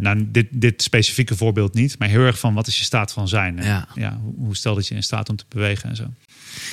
nou, 0.00 0.26
dit, 0.30 0.46
dit 0.50 0.82
specifieke 0.82 1.36
voorbeeld 1.36 1.74
niet, 1.74 1.98
maar 1.98 2.08
heel 2.08 2.20
erg 2.20 2.38
van 2.38 2.54
wat 2.54 2.66
is 2.66 2.78
je 2.78 2.84
staat 2.84 3.12
van 3.12 3.28
zijn. 3.28 3.58
En, 3.58 3.64
Ja. 3.64 3.88
ja, 3.94 4.18
hoe, 4.22 4.34
hoe 4.38 4.56
stel 4.56 4.74
dat 4.74 4.88
je 4.88 4.94
in 4.94 5.02
staat 5.02 5.28
om 5.28 5.36
te 5.36 5.44
bewegen 5.48 5.88
en 5.88 5.96
zo. 5.96 6.04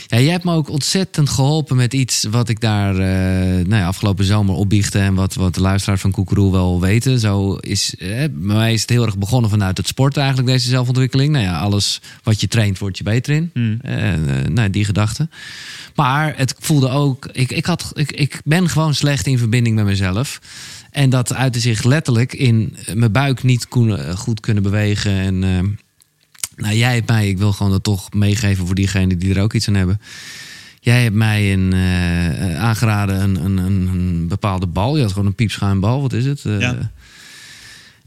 Ja, 0.09 0.19
jij 0.19 0.31
hebt 0.31 0.43
me 0.43 0.53
ook 0.53 0.69
ontzettend 0.69 1.29
geholpen 1.29 1.75
met 1.75 1.93
iets 1.93 2.23
wat 2.23 2.49
ik 2.49 2.59
daar 2.59 2.91
eh, 2.91 3.65
nou 3.65 3.81
ja, 3.81 3.87
afgelopen 3.87 4.25
zomer 4.25 4.55
opbiechte. 4.55 4.99
En 4.99 5.13
wat, 5.13 5.33
wat 5.33 5.55
de 5.55 5.61
luisteraars 5.61 6.01
van 6.01 6.11
Koekeroe 6.11 6.51
wel 6.51 6.81
weten. 6.81 7.19
Zo 7.19 7.55
is, 7.55 7.95
eh, 7.97 8.09
bij 8.09 8.29
mij 8.31 8.73
is 8.73 8.81
het 8.81 8.89
heel 8.89 9.05
erg 9.05 9.17
begonnen 9.17 9.49
vanuit 9.49 9.77
het 9.77 9.87
sport 9.87 10.17
eigenlijk, 10.17 10.47
deze 10.47 10.69
zelfontwikkeling. 10.69 11.31
Nou 11.31 11.45
ja, 11.45 11.59
alles 11.59 12.01
wat 12.23 12.41
je 12.41 12.47
traint, 12.47 12.79
word 12.79 12.97
je 12.97 13.03
beter 13.03 13.33
in. 13.35 13.79
Eh, 13.81 14.13
nou, 14.49 14.69
die 14.69 14.85
gedachte. 14.85 15.29
Maar 15.95 16.33
het 16.37 16.55
voelde 16.59 16.89
ook, 16.89 17.29
ik, 17.31 17.51
ik, 17.51 17.65
had, 17.65 17.91
ik, 17.93 18.11
ik 18.11 18.41
ben 18.43 18.69
gewoon 18.69 18.93
slecht 18.93 19.27
in 19.27 19.37
verbinding 19.37 19.75
met 19.75 19.85
mezelf. 19.85 20.41
En 20.91 21.09
dat 21.09 21.33
uitte 21.33 21.59
zich 21.59 21.83
letterlijk 21.83 22.33
in 22.33 22.75
mijn 22.93 23.11
buik 23.11 23.43
niet 23.43 23.67
goed 24.15 24.39
kunnen 24.39 24.63
bewegen. 24.63 25.11
En 25.11 25.43
nou, 26.57 26.75
jij 26.75 26.93
hebt 26.93 27.07
mij, 27.07 27.29
ik 27.29 27.37
wil 27.37 27.51
gewoon 27.53 27.71
dat 27.71 27.83
toch 27.83 28.13
meegeven 28.13 28.65
voor 28.65 28.75
diegenen 28.75 29.19
die 29.19 29.35
er 29.35 29.41
ook 29.41 29.53
iets 29.53 29.67
aan 29.67 29.73
hebben. 29.73 30.01
Jij 30.79 31.03
hebt 31.03 31.15
mij 31.15 31.53
een, 31.53 31.73
eh, 31.73 32.59
aangeraden 32.59 33.21
een, 33.21 33.45
een, 33.45 33.57
een, 33.57 33.87
een 33.87 34.27
bepaalde 34.27 34.67
bal. 34.67 34.95
Je 34.95 35.01
had 35.01 35.11
gewoon 35.11 35.27
een 35.27 35.35
piepschuim 35.35 35.79
bal, 35.79 36.01
wat 36.01 36.13
is 36.13 36.25
het? 36.25 36.45
Eh, 36.45 36.59
Ja. 36.59 36.91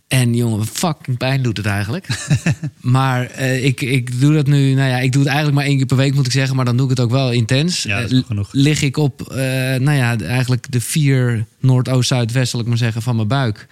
En 0.08 0.34
jongen, 0.34 0.66
fucking 0.66 1.16
pijn 1.16 1.42
doet 1.42 1.56
het 1.56 1.66
eigenlijk. 1.66 2.06
maar 2.80 3.26
eh, 3.26 3.64
ik, 3.64 3.80
ik 3.80 4.20
doe 4.20 4.34
dat 4.34 4.46
nu, 4.46 4.74
nou 4.74 4.88
ja, 4.88 4.98
ik 4.98 5.12
doe 5.12 5.20
het 5.20 5.30
eigenlijk 5.30 5.58
maar 5.58 5.66
één 5.68 5.76
keer 5.76 5.86
per 5.86 5.96
week 5.96 6.14
moet 6.14 6.26
ik 6.26 6.32
zeggen. 6.32 6.56
Maar 6.56 6.64
dan 6.64 6.76
doe 6.76 6.84
ik 6.84 6.90
het 6.90 7.00
ook 7.00 7.10
wel 7.10 7.32
intens. 7.32 7.82
Ja, 7.82 8.00
dat 8.00 8.10
is 8.10 8.16
goed 8.16 8.26
genoeg. 8.26 8.48
Lig 8.52 8.82
ik 8.82 8.96
op, 8.96 9.32
nou 9.78 9.92
ja, 9.92 10.18
eigenlijk 10.18 10.72
de 10.72 10.80
vier 10.80 11.44
noordoost-zuidwest, 11.60 12.50
zal 12.50 12.60
ik 12.60 12.66
maar 12.66 12.76
zeggen, 12.76 13.02
van 13.02 13.16
mijn 13.16 13.28
buik. 13.28 13.66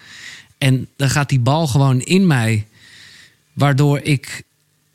En 0.58 0.88
dan 0.96 1.10
gaat 1.10 1.28
die 1.28 1.40
bal 1.40 1.66
gewoon 1.66 2.00
in 2.00 2.26
mij. 2.26 2.66
Waardoor 3.52 4.00
ik 4.00 4.42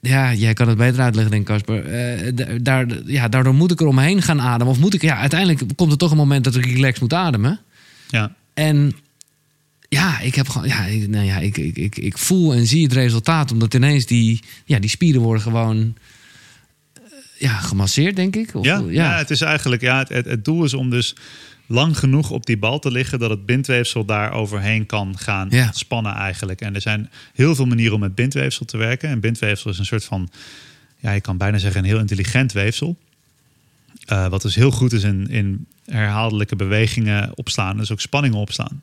ja, 0.03 0.33
jij 0.33 0.53
kan 0.53 0.67
het 0.67 0.77
beter 0.77 1.01
uitleggen, 1.01 1.31
denk 1.31 1.49
ik, 1.49 1.55
Casper. 1.55 1.85
Eh, 1.85 2.31
da- 2.35 2.57
daar, 2.61 2.85
ja, 3.05 3.27
daardoor 3.27 3.53
moet 3.53 3.71
ik 3.71 3.79
er 3.79 3.87
omheen 3.87 4.21
gaan 4.21 4.41
ademen. 4.41 4.73
Of 4.73 4.79
moet 4.79 4.93
ik, 4.93 5.01
ja, 5.01 5.17
uiteindelijk 5.17 5.61
komt 5.75 5.91
er 5.91 5.97
toch 5.97 6.11
een 6.11 6.17
moment 6.17 6.43
dat 6.43 6.55
ik 6.55 6.65
relax 6.65 6.99
moet 6.99 7.13
ademen. 7.13 7.59
Ja. 8.09 8.35
En 8.53 8.93
ja, 9.89 10.19
ik 10.19 10.35
heb 10.35 10.49
gewoon, 10.49 10.67
ja, 10.67 10.85
ik- 10.85 11.07
nou 11.09 11.25
ja, 11.25 11.37
ik, 11.39 11.57
ik, 11.57 11.77
ik, 11.77 11.97
ik 11.97 12.17
voel 12.17 12.53
en 12.53 12.67
zie 12.67 12.83
het 12.83 12.93
resultaat. 12.93 13.51
Omdat 13.51 13.73
ineens 13.73 14.05
die, 14.05 14.39
ja, 14.65 14.79
die 14.79 14.89
spieren 14.89 15.21
worden 15.21 15.43
gewoon 15.43 15.95
eh, 16.93 17.01
ja, 17.37 17.53
gemasseerd, 17.57 18.15
denk 18.15 18.35
ik. 18.35 18.55
Of, 18.55 18.65
Ja, 18.65 18.83
ja. 18.89 19.17
het 19.17 19.29
is 19.29 19.41
eigenlijk, 19.41 19.81
ja, 19.81 19.97
het, 19.99 20.09
het, 20.09 20.25
het 20.25 20.45
doel 20.45 20.63
is 20.63 20.73
om 20.73 20.89
dus 20.89 21.15
lang 21.73 21.97
genoeg 21.97 22.29
op 22.31 22.45
die 22.45 22.57
bal 22.57 22.79
te 22.79 22.91
liggen 22.91 23.19
dat 23.19 23.29
het 23.29 23.45
bindweefsel 23.45 24.05
daar 24.05 24.31
overheen 24.31 24.85
kan 24.85 25.17
gaan 25.17 25.47
Ja. 25.49 25.65
ontspannen 25.65 26.13
eigenlijk. 26.13 26.61
En 26.61 26.75
er 26.75 26.81
zijn 26.81 27.09
heel 27.33 27.55
veel 27.55 27.65
manieren 27.65 27.93
om 27.93 27.99
met 27.99 28.15
bindweefsel 28.15 28.65
te 28.65 28.77
werken. 28.77 29.09
En 29.09 29.19
bindweefsel 29.19 29.71
is 29.71 29.77
een 29.79 29.85
soort 29.85 30.03
van, 30.05 30.29
ja, 30.99 31.11
je 31.11 31.21
kan 31.21 31.37
bijna 31.37 31.57
zeggen 31.57 31.79
een 31.81 31.87
heel 31.87 31.99
intelligent 31.99 32.51
weefsel. 32.51 32.97
Eh, 34.05 34.27
wat 34.27 34.41
dus 34.41 34.55
heel 34.55 34.71
goed 34.71 34.93
is 34.93 35.03
in, 35.03 35.29
in 35.29 35.65
herhaaldelijke 35.85 36.55
bewegingen 36.55 37.31
opslaan, 37.35 37.77
dus 37.77 37.91
ook 37.91 38.01
spanningen 38.01 38.37
opslaan. 38.37 38.81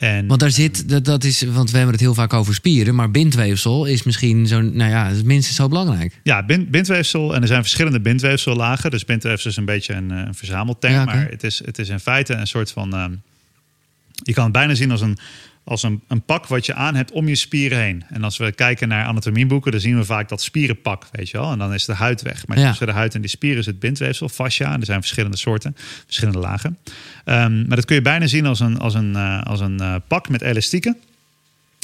En 0.00 0.26
Want 0.26 0.40
daar 0.40 0.50
zit, 0.50 0.88
dat, 0.88 1.04
dat 1.04 1.24
is, 1.24 1.42
want 1.42 1.70
we 1.70 1.76
hebben 1.76 1.94
het 1.94 2.04
heel 2.04 2.14
vaak 2.14 2.32
over 2.32 2.54
spieren. 2.54 2.94
Maar 2.94 3.10
bindweefsel 3.10 3.84
is 3.84 4.02
misschien 4.02 4.46
zo'n, 4.46 4.76
nou 4.76 4.90
ja, 4.90 5.08
het 5.08 5.24
minstens 5.24 5.56
zo 5.56 5.68
belangrijk. 5.68 6.20
Ja, 6.22 6.42
bind, 6.42 6.70
bindweefsel. 6.70 7.34
En 7.34 7.42
er 7.42 7.48
zijn 7.48 7.60
verschillende 7.60 8.00
bindweefsellagen. 8.00 8.90
Dus 8.90 9.04
bindweefsel 9.04 9.50
is 9.50 9.56
een 9.56 9.64
beetje 9.64 9.94
een, 9.94 10.10
een. 10.10 10.34
Ja, 10.80 11.02
oké. 11.02 11.04
Maar 11.04 11.28
het 11.30 11.44
is, 11.44 11.62
het 11.64 11.78
is 11.78 11.88
in 11.88 12.00
feite 12.00 12.34
een 12.34 12.46
soort 12.46 12.70
van... 12.70 12.94
ehm, 12.94 13.12
je 14.22 14.32
kan 14.32 14.44
het 14.44 14.52
bijna 14.52 14.74
zien 14.74 14.90
als 14.90 15.00
een, 15.00 15.18
als 15.64 15.82
een, 15.82 16.02
een 16.08 16.22
pak 16.22 16.46
wat 16.46 16.66
je 16.66 16.74
aan 16.74 16.94
hebt 16.94 17.12
om 17.12 17.28
je 17.28 17.34
spieren 17.34 17.78
heen. 17.78 18.04
En 18.08 18.24
als 18.24 18.36
we 18.36 18.52
kijken 18.52 18.88
naar 18.88 19.04
anatomieboeken, 19.04 19.70
dan 19.72 19.80
zien 19.80 19.96
we 19.96 20.04
vaak 20.04 20.28
dat 20.28 20.42
spierenpak, 20.42 21.06
weet 21.12 21.30
je 21.30 21.38
wel. 21.38 21.52
En 21.52 21.58
dan 21.58 21.74
is 21.74 21.84
de 21.84 21.92
huid 21.94 22.22
weg. 22.22 22.46
Maar 22.46 22.58
Ja. 22.58 22.68
tussen 22.68 22.86
de 22.86 22.92
huid 22.92 23.14
en 23.14 23.20
die 23.20 23.30
spieren 23.30 23.58
is 23.58 23.66
het 23.66 23.78
bindweefsel, 23.78 24.28
fascia. 24.28 24.72
En 24.72 24.80
er 24.80 24.86
zijn 24.86 25.00
verschillende 25.00 25.36
soorten, 25.36 25.76
verschillende 26.04 26.38
lagen. 26.38 26.78
Ehm, 27.24 27.66
maar 27.66 27.76
dat 27.76 27.84
kun 27.84 27.96
je 27.96 28.02
bijna 28.02 28.26
zien 28.26 28.46
als 28.46 28.60
een, 28.60 28.78
als 28.78 28.94
een, 28.94 29.16
eh, 29.16 29.42
als 29.42 29.60
een 29.60 29.80
eh, 29.80 29.94
pak 30.08 30.28
met 30.28 30.42
elastieken 30.42 30.96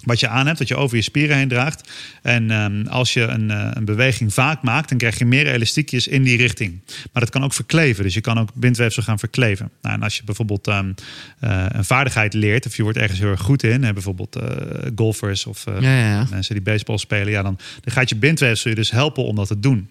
wat 0.05 0.21
je 0.21 0.29
aan 0.29 0.47
hebt, 0.47 0.59
dat 0.59 0.69
je 0.69 0.77
over 0.77 0.97
je 0.97 1.03
spieren 1.03 1.37
heen 1.37 1.49
draagt. 1.49 1.93
En 2.23 2.51
ehm, 2.51 2.87
als 2.87 3.13
je 3.13 3.23
een, 3.23 3.51
eh, 3.51 3.71
een 3.73 3.85
beweging 3.85 4.35
vaak 4.35 4.63
maakt, 4.63 4.89
dan 4.89 4.99
krijg 4.99 5.19
je 5.19 5.25
meer 5.25 5.47
elastiekjes 5.47 6.09
in 6.09 6.23
die 6.23 6.37
richting. 6.37 6.81
Maar 7.13 7.23
dat 7.23 7.31
kan 7.31 7.45
ook 7.45 7.53
verkleven, 7.53 8.05
dus 8.05 8.15
je 8.15 8.21
kan 8.21 8.39
ook 8.39 8.49
bindweefsel 8.55 9.03
gaan 9.03 9.19
verkleven. 9.19 9.71
Nou, 9.83 9.95
en 9.95 10.03
als 10.03 10.17
je 10.17 10.25
bijvoorbeeld 10.25 10.67
ehm, 10.67 10.93
eh, 11.41 11.67
een 11.69 11.85
vaardigheid 11.85 12.35
leert, 12.35 12.67
of 12.67 12.77
je 12.77 12.83
wordt 12.83 12.99
ergens 12.99 13.19
heel 13.19 13.31
erg 13.31 13.41
goed 13.41 13.63
in, 13.63 13.85
hè, 13.85 13.93
bijvoorbeeld 13.93 14.37
eh, 14.37 14.47
golfers 14.95 15.47
of 15.47 15.65
Ja, 15.65 15.81
ja, 15.81 16.11
ja. 16.11 16.27
mensen 16.31 16.55
die 16.55 16.65
baseball 16.65 16.99
spelen, 16.99 17.31
ja, 17.31 17.43
dan, 17.43 17.59
dan 17.81 17.95
gaat 17.95 18.09
je 18.09 18.17
bindweefsel 18.17 18.71
je 18.71 18.77
dus 18.77 18.91
helpen 18.91 19.25
om 19.25 19.37
dat 19.37 19.47
te 19.47 19.61
doen. 19.61 19.89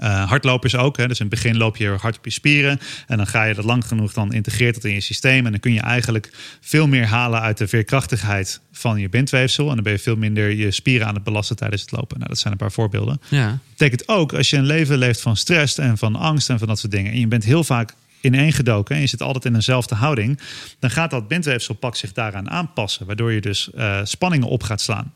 Uh, 0.00 0.28
hardlopers 0.28 0.76
ook. 0.76 0.96
Hè. 0.96 1.08
Dus 1.08 1.20
in 1.20 1.26
het 1.26 1.34
begin 1.34 1.56
loop 1.56 1.76
je 1.76 1.88
hard 1.88 2.16
op 2.16 2.24
je 2.24 2.30
spieren. 2.30 2.80
En 3.06 3.16
dan 3.16 3.26
ga 3.26 3.44
je 3.44 3.54
dat 3.54 3.64
lang 3.64 3.86
genoeg, 3.86 4.12
dan 4.12 4.32
integreert 4.32 4.74
het 4.74 4.84
in 4.84 4.92
je 4.92 5.00
systeem. 5.00 5.44
En 5.46 5.50
dan 5.50 5.60
kun 5.60 5.72
je 5.72 5.80
eigenlijk 5.80 6.30
veel 6.60 6.88
meer 6.88 7.06
halen 7.06 7.40
uit 7.40 7.58
de 7.58 7.68
veerkrachtigheid 7.68 8.60
van 8.72 9.00
je 9.00 9.08
bindweefsel. 9.08 9.68
En 9.68 9.74
dan 9.74 9.84
ben 9.84 9.92
je 9.92 9.98
veel 9.98 10.16
minder 10.16 10.50
je 10.50 10.70
spieren 10.70 11.06
aan 11.06 11.14
het 11.14 11.24
belasten 11.24 11.56
tijdens 11.56 11.82
het 11.82 11.90
lopen. 11.90 12.16
Nou, 12.16 12.28
dat 12.28 12.38
zijn 12.38 12.52
een 12.52 12.58
paar 12.58 12.72
voorbeelden. 12.72 13.20
Ja. 13.28 13.58
Betekent 13.70 14.08
ook, 14.08 14.32
als 14.32 14.50
je 14.50 14.56
een 14.56 14.66
leven 14.66 14.98
leeft 14.98 15.20
van 15.20 15.36
stress 15.36 15.78
en 15.78 15.98
van 15.98 16.16
angst 16.16 16.50
en 16.50 16.58
van 16.58 16.68
dat 16.68 16.78
soort 16.78 16.92
dingen. 16.92 17.12
En 17.12 17.20
je 17.20 17.26
bent 17.26 17.44
heel 17.44 17.64
vaak 17.64 17.94
ineengedoken 18.20 18.94
en 18.94 19.00
je 19.00 19.06
zit 19.06 19.22
altijd 19.22 19.44
in 19.44 19.54
eenzelfde 19.54 19.94
houding, 19.94 20.40
dan 20.78 20.90
gaat 20.90 21.10
dat 21.10 21.28
bindweefselpak 21.28 21.96
zich 21.96 22.12
daaraan 22.12 22.50
aanpassen, 22.50 23.06
waardoor 23.06 23.32
je 23.32 23.40
dus 23.40 23.70
uh, 23.74 24.00
spanningen 24.04 24.48
op 24.48 24.62
gaat 24.62 24.80
slaan. 24.80 25.14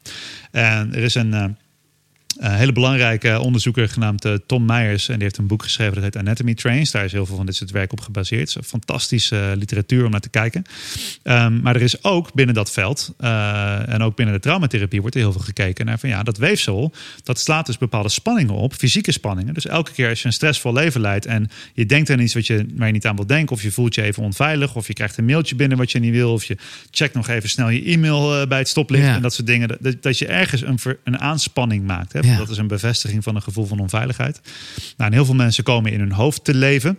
En 0.51 0.95
er 0.95 1.03
is 1.03 1.15
een. 1.15 1.33
Uh, 1.33 1.45
een 2.39 2.55
hele 2.55 2.73
belangrijke 2.73 3.41
onderzoeker 3.41 3.89
genaamd 3.89 4.25
uh, 4.25 4.35
Tom 4.47 4.65
Meijers. 4.65 5.09
En 5.09 5.15
die 5.15 5.23
heeft 5.23 5.39
een 5.39 5.47
boek 5.47 5.63
geschreven 5.63 5.95
dat 5.95 6.03
heet 6.03 6.17
Anatomy 6.17 6.55
Trains. 6.55 6.91
Daar 6.91 7.05
is 7.05 7.13
heel 7.13 7.27
veel 7.27 7.37
van 7.37 7.47
dit 7.47 7.55
soort 7.55 7.71
werk 7.71 7.93
op 7.93 8.01
gebaseerd. 8.01 8.55
Het 8.55 8.63
is 8.63 8.69
fantastische 8.69 9.37
uh, 9.37 9.57
literatuur 9.57 10.05
om 10.05 10.11
naar 10.11 10.21
te 10.21 10.29
kijken. 10.29 10.65
Um, 11.23 11.61
maar 11.61 11.75
er 11.75 11.83
is 11.83 12.05
ook 12.05 12.33
binnen 12.33 12.55
dat 12.55 12.73
veld 12.73 13.15
uh, 13.21 13.89
en 13.89 14.03
ook 14.03 14.17
binnen 14.17 14.35
de 14.35 14.41
traumatherapie 14.41 15.01
wordt 15.01 15.15
er 15.15 15.21
heel 15.21 15.33
veel 15.33 15.41
gekeken 15.41 15.87
naar 15.87 15.99
van 15.99 16.09
ja, 16.09 16.23
dat 16.23 16.39
weefsel, 16.39 16.93
dat 17.23 17.41
slaat 17.41 17.67
dus 17.67 17.79
bepaalde 17.79 18.09
spanningen 18.09 18.55
op, 18.55 18.75
fysieke 18.75 19.13
spanningen. 19.13 19.55
Dus 19.55 19.67
elke 19.67 19.93
keer 19.93 20.09
als 20.09 20.21
je 20.21 20.27
een 20.27 20.33
stressvol 20.33 20.73
leven 20.73 21.01
leidt 21.01 21.27
en 21.27 21.51
je 21.75 21.87
denkt 21.87 22.11
aan 22.11 22.21
iets 22.21 22.35
wat 22.35 22.47
je, 22.47 22.67
waar 22.75 22.87
je 22.87 22.93
niet 22.93 23.07
aan 23.07 23.17
wil 23.17 23.27
denken, 23.27 23.57
of 23.57 23.63
je 23.63 23.71
voelt 23.71 23.95
je 23.95 24.03
even 24.03 24.23
onveilig, 24.23 24.75
of 24.75 24.87
je 24.87 24.93
krijgt 24.93 25.17
een 25.17 25.25
mailtje 25.25 25.55
binnen 25.55 25.79
wat 25.79 25.93
je 25.93 25.99
niet 25.99 26.13
wil, 26.13 26.33
of 26.33 26.45
je 26.45 26.57
checkt 26.91 27.15
nog 27.15 27.29
even 27.29 27.49
snel 27.49 27.69
je 27.69 27.85
e-mail 27.85 28.47
bij 28.47 28.59
het 28.59 28.69
stoplicht 28.69 29.05
ja. 29.05 29.15
en 29.15 29.23
dat 29.23 29.35
soort 29.35 29.47
dingen, 29.47 29.69
dat, 29.81 30.03
dat 30.03 30.19
je 30.19 30.27
ergens 30.27 30.63
een, 30.63 30.79
een 31.05 31.19
aanspanning 31.19 31.87
maakt. 31.87 32.13
Hè? 32.13 32.21
Dat 32.35 32.49
is 32.51 32.59
een 32.59 32.67
bevestiging 32.67 33.23
van 33.23 33.35
een 33.35 33.43
gevoel 33.43 33.67
van 33.67 33.79
onveiligheid. 33.79 34.41
Nou, 34.97 35.11
en 35.11 35.13
heel 35.13 35.25
veel 35.25 35.35
mensen 35.35 35.65
komen 35.65 35.93
in 35.93 36.01
hun 36.01 36.13
hoofd 36.13 36.45
te 36.45 36.55
leven. 36.55 36.99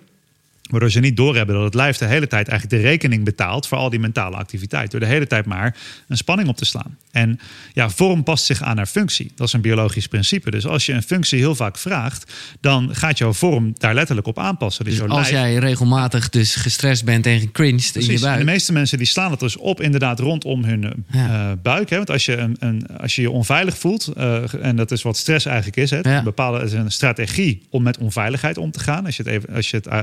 Waardoor 0.69 0.91
ze 0.91 0.99
niet 0.99 1.17
doorhebben 1.17 1.55
dat 1.55 1.63
het 1.63 1.73
lijf 1.73 1.97
de 1.97 2.05
hele 2.05 2.27
tijd 2.27 2.47
eigenlijk 2.47 2.81
de 2.81 2.89
rekening 2.89 3.23
betaalt 3.23 3.67
voor 3.67 3.77
al 3.77 3.89
die 3.89 3.99
mentale 3.99 4.35
activiteit. 4.35 4.91
Door 4.91 4.99
de 4.99 5.05
hele 5.05 5.27
tijd 5.27 5.45
maar 5.45 5.75
een 6.07 6.17
spanning 6.17 6.49
op 6.49 6.57
te 6.57 6.65
slaan. 6.65 6.97
En 7.11 7.39
ja, 7.73 7.89
vorm 7.89 8.23
past 8.23 8.45
zich 8.45 8.61
aan 8.61 8.75
naar 8.75 8.85
functie. 8.85 9.31
Dat 9.35 9.47
is 9.47 9.53
een 9.53 9.61
biologisch 9.61 10.07
principe. 10.07 10.51
Dus 10.51 10.65
als 10.65 10.85
je 10.85 10.93
een 10.93 11.03
functie 11.03 11.39
heel 11.39 11.55
vaak 11.55 11.77
vraagt, 11.77 12.33
dan 12.61 12.95
gaat 12.95 13.17
jouw 13.17 13.33
vorm 13.33 13.73
daar 13.77 13.93
letterlijk 13.93 14.27
op 14.27 14.39
aanpassen. 14.39 14.85
Dus, 14.85 14.99
dus 14.99 15.09
als 15.09 15.29
jij 15.29 15.55
regelmatig 15.55 16.29
dus 16.29 16.55
gestrest 16.55 17.05
bent 17.05 17.25
en 17.25 17.39
gecringed 17.39 17.95
in 17.95 18.11
je 18.11 18.19
buik. 18.19 18.39
de 18.39 18.45
meeste 18.45 18.73
mensen 18.73 18.97
die 18.97 19.07
slaan 19.07 19.31
het 19.31 19.39
dus 19.39 19.57
op 19.57 19.81
inderdaad 19.81 20.19
rondom 20.19 20.63
hun 20.63 21.05
ja. 21.11 21.49
uh, 21.49 21.51
buik. 21.61 21.89
Hè? 21.89 21.97
Want 21.97 22.09
als 22.09 22.25
je, 22.25 22.37
een, 22.37 22.55
een, 22.59 22.87
als 22.97 23.15
je 23.15 23.21
je 23.21 23.31
onveilig 23.31 23.77
voelt, 23.77 24.11
uh, 24.17 24.65
en 24.65 24.75
dat 24.75 24.91
is 24.91 25.01
wat 25.01 25.17
stress 25.17 25.45
eigenlijk 25.45 25.77
is, 25.77 25.89
hè? 25.89 25.99
Ja. 26.01 26.17
een 26.17 26.23
bepaalde 26.23 26.63
is 26.63 26.73
een 26.73 26.91
strategie 26.91 27.61
om 27.69 27.83
met 27.83 27.97
onveiligheid 27.97 28.57
om 28.57 28.71
te 28.71 28.79
gaan. 28.79 29.05
Als 29.05 29.17
je 29.17 29.23
het, 29.23 29.31
even, 29.31 29.55
als 29.55 29.69
je 29.69 29.77
het 29.77 29.87
uh, 29.87 29.99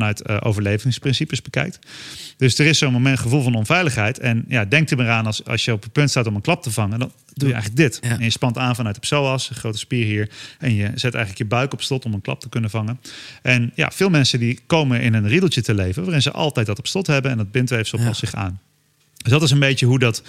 vanuit 0.00 0.28
uh, 0.28 0.36
overlevingsprincipes 0.40 1.42
bekijkt. 1.42 1.78
Dus 2.36 2.58
er 2.58 2.66
is 2.66 2.78
zo'n 2.78 2.92
moment 2.92 3.18
gevoel 3.18 3.42
van 3.42 3.54
onveiligheid. 3.54 4.18
En 4.18 4.44
ja, 4.48 4.64
denk 4.64 4.90
er 4.90 4.96
maar 4.96 5.08
aan 5.08 5.26
als, 5.26 5.44
als 5.44 5.64
je 5.64 5.72
op 5.72 5.82
het 5.82 5.92
punt 5.92 6.10
staat 6.10 6.26
om 6.26 6.34
een 6.34 6.40
klap 6.40 6.62
te 6.62 6.70
vangen, 6.70 6.98
dan 6.98 7.12
doe 7.34 7.48
je 7.48 7.54
eigenlijk 7.54 7.82
dit. 7.82 7.98
Ja. 8.02 8.10
En 8.10 8.24
je 8.24 8.30
spant 8.30 8.58
aan 8.58 8.74
vanuit 8.74 8.94
de 8.94 9.00
psoas, 9.00 9.50
een 9.50 9.56
grote 9.56 9.78
spier 9.78 10.04
hier. 10.04 10.30
En 10.58 10.74
je 10.74 10.90
zet 10.94 11.14
eigenlijk 11.14 11.38
je 11.38 11.44
buik 11.44 11.72
op 11.72 11.82
slot 11.82 12.04
om 12.04 12.14
een 12.14 12.20
klap 12.20 12.40
te 12.40 12.48
kunnen 12.48 12.70
vangen. 12.70 13.00
En 13.42 13.72
ja, 13.74 13.90
veel 13.90 14.10
mensen 14.10 14.38
die 14.38 14.58
komen 14.66 15.00
in 15.00 15.14
een 15.14 15.28
riedeltje 15.28 15.62
te 15.62 15.74
leven, 15.74 16.02
waarin 16.02 16.22
ze 16.22 16.30
altijd 16.30 16.66
dat 16.66 16.78
op 16.78 16.86
slot 16.86 17.06
hebben 17.06 17.30
en 17.30 17.36
dat 17.36 17.50
bindweefsel 17.50 17.98
ja. 17.98 18.06
past 18.06 18.20
zich 18.20 18.34
aan. 18.34 18.60
Dus 19.22 19.32
dat 19.32 19.42
is 19.42 19.50
een 19.50 19.58
beetje 19.58 19.86
hoe 19.86 19.98
dat. 19.98 20.22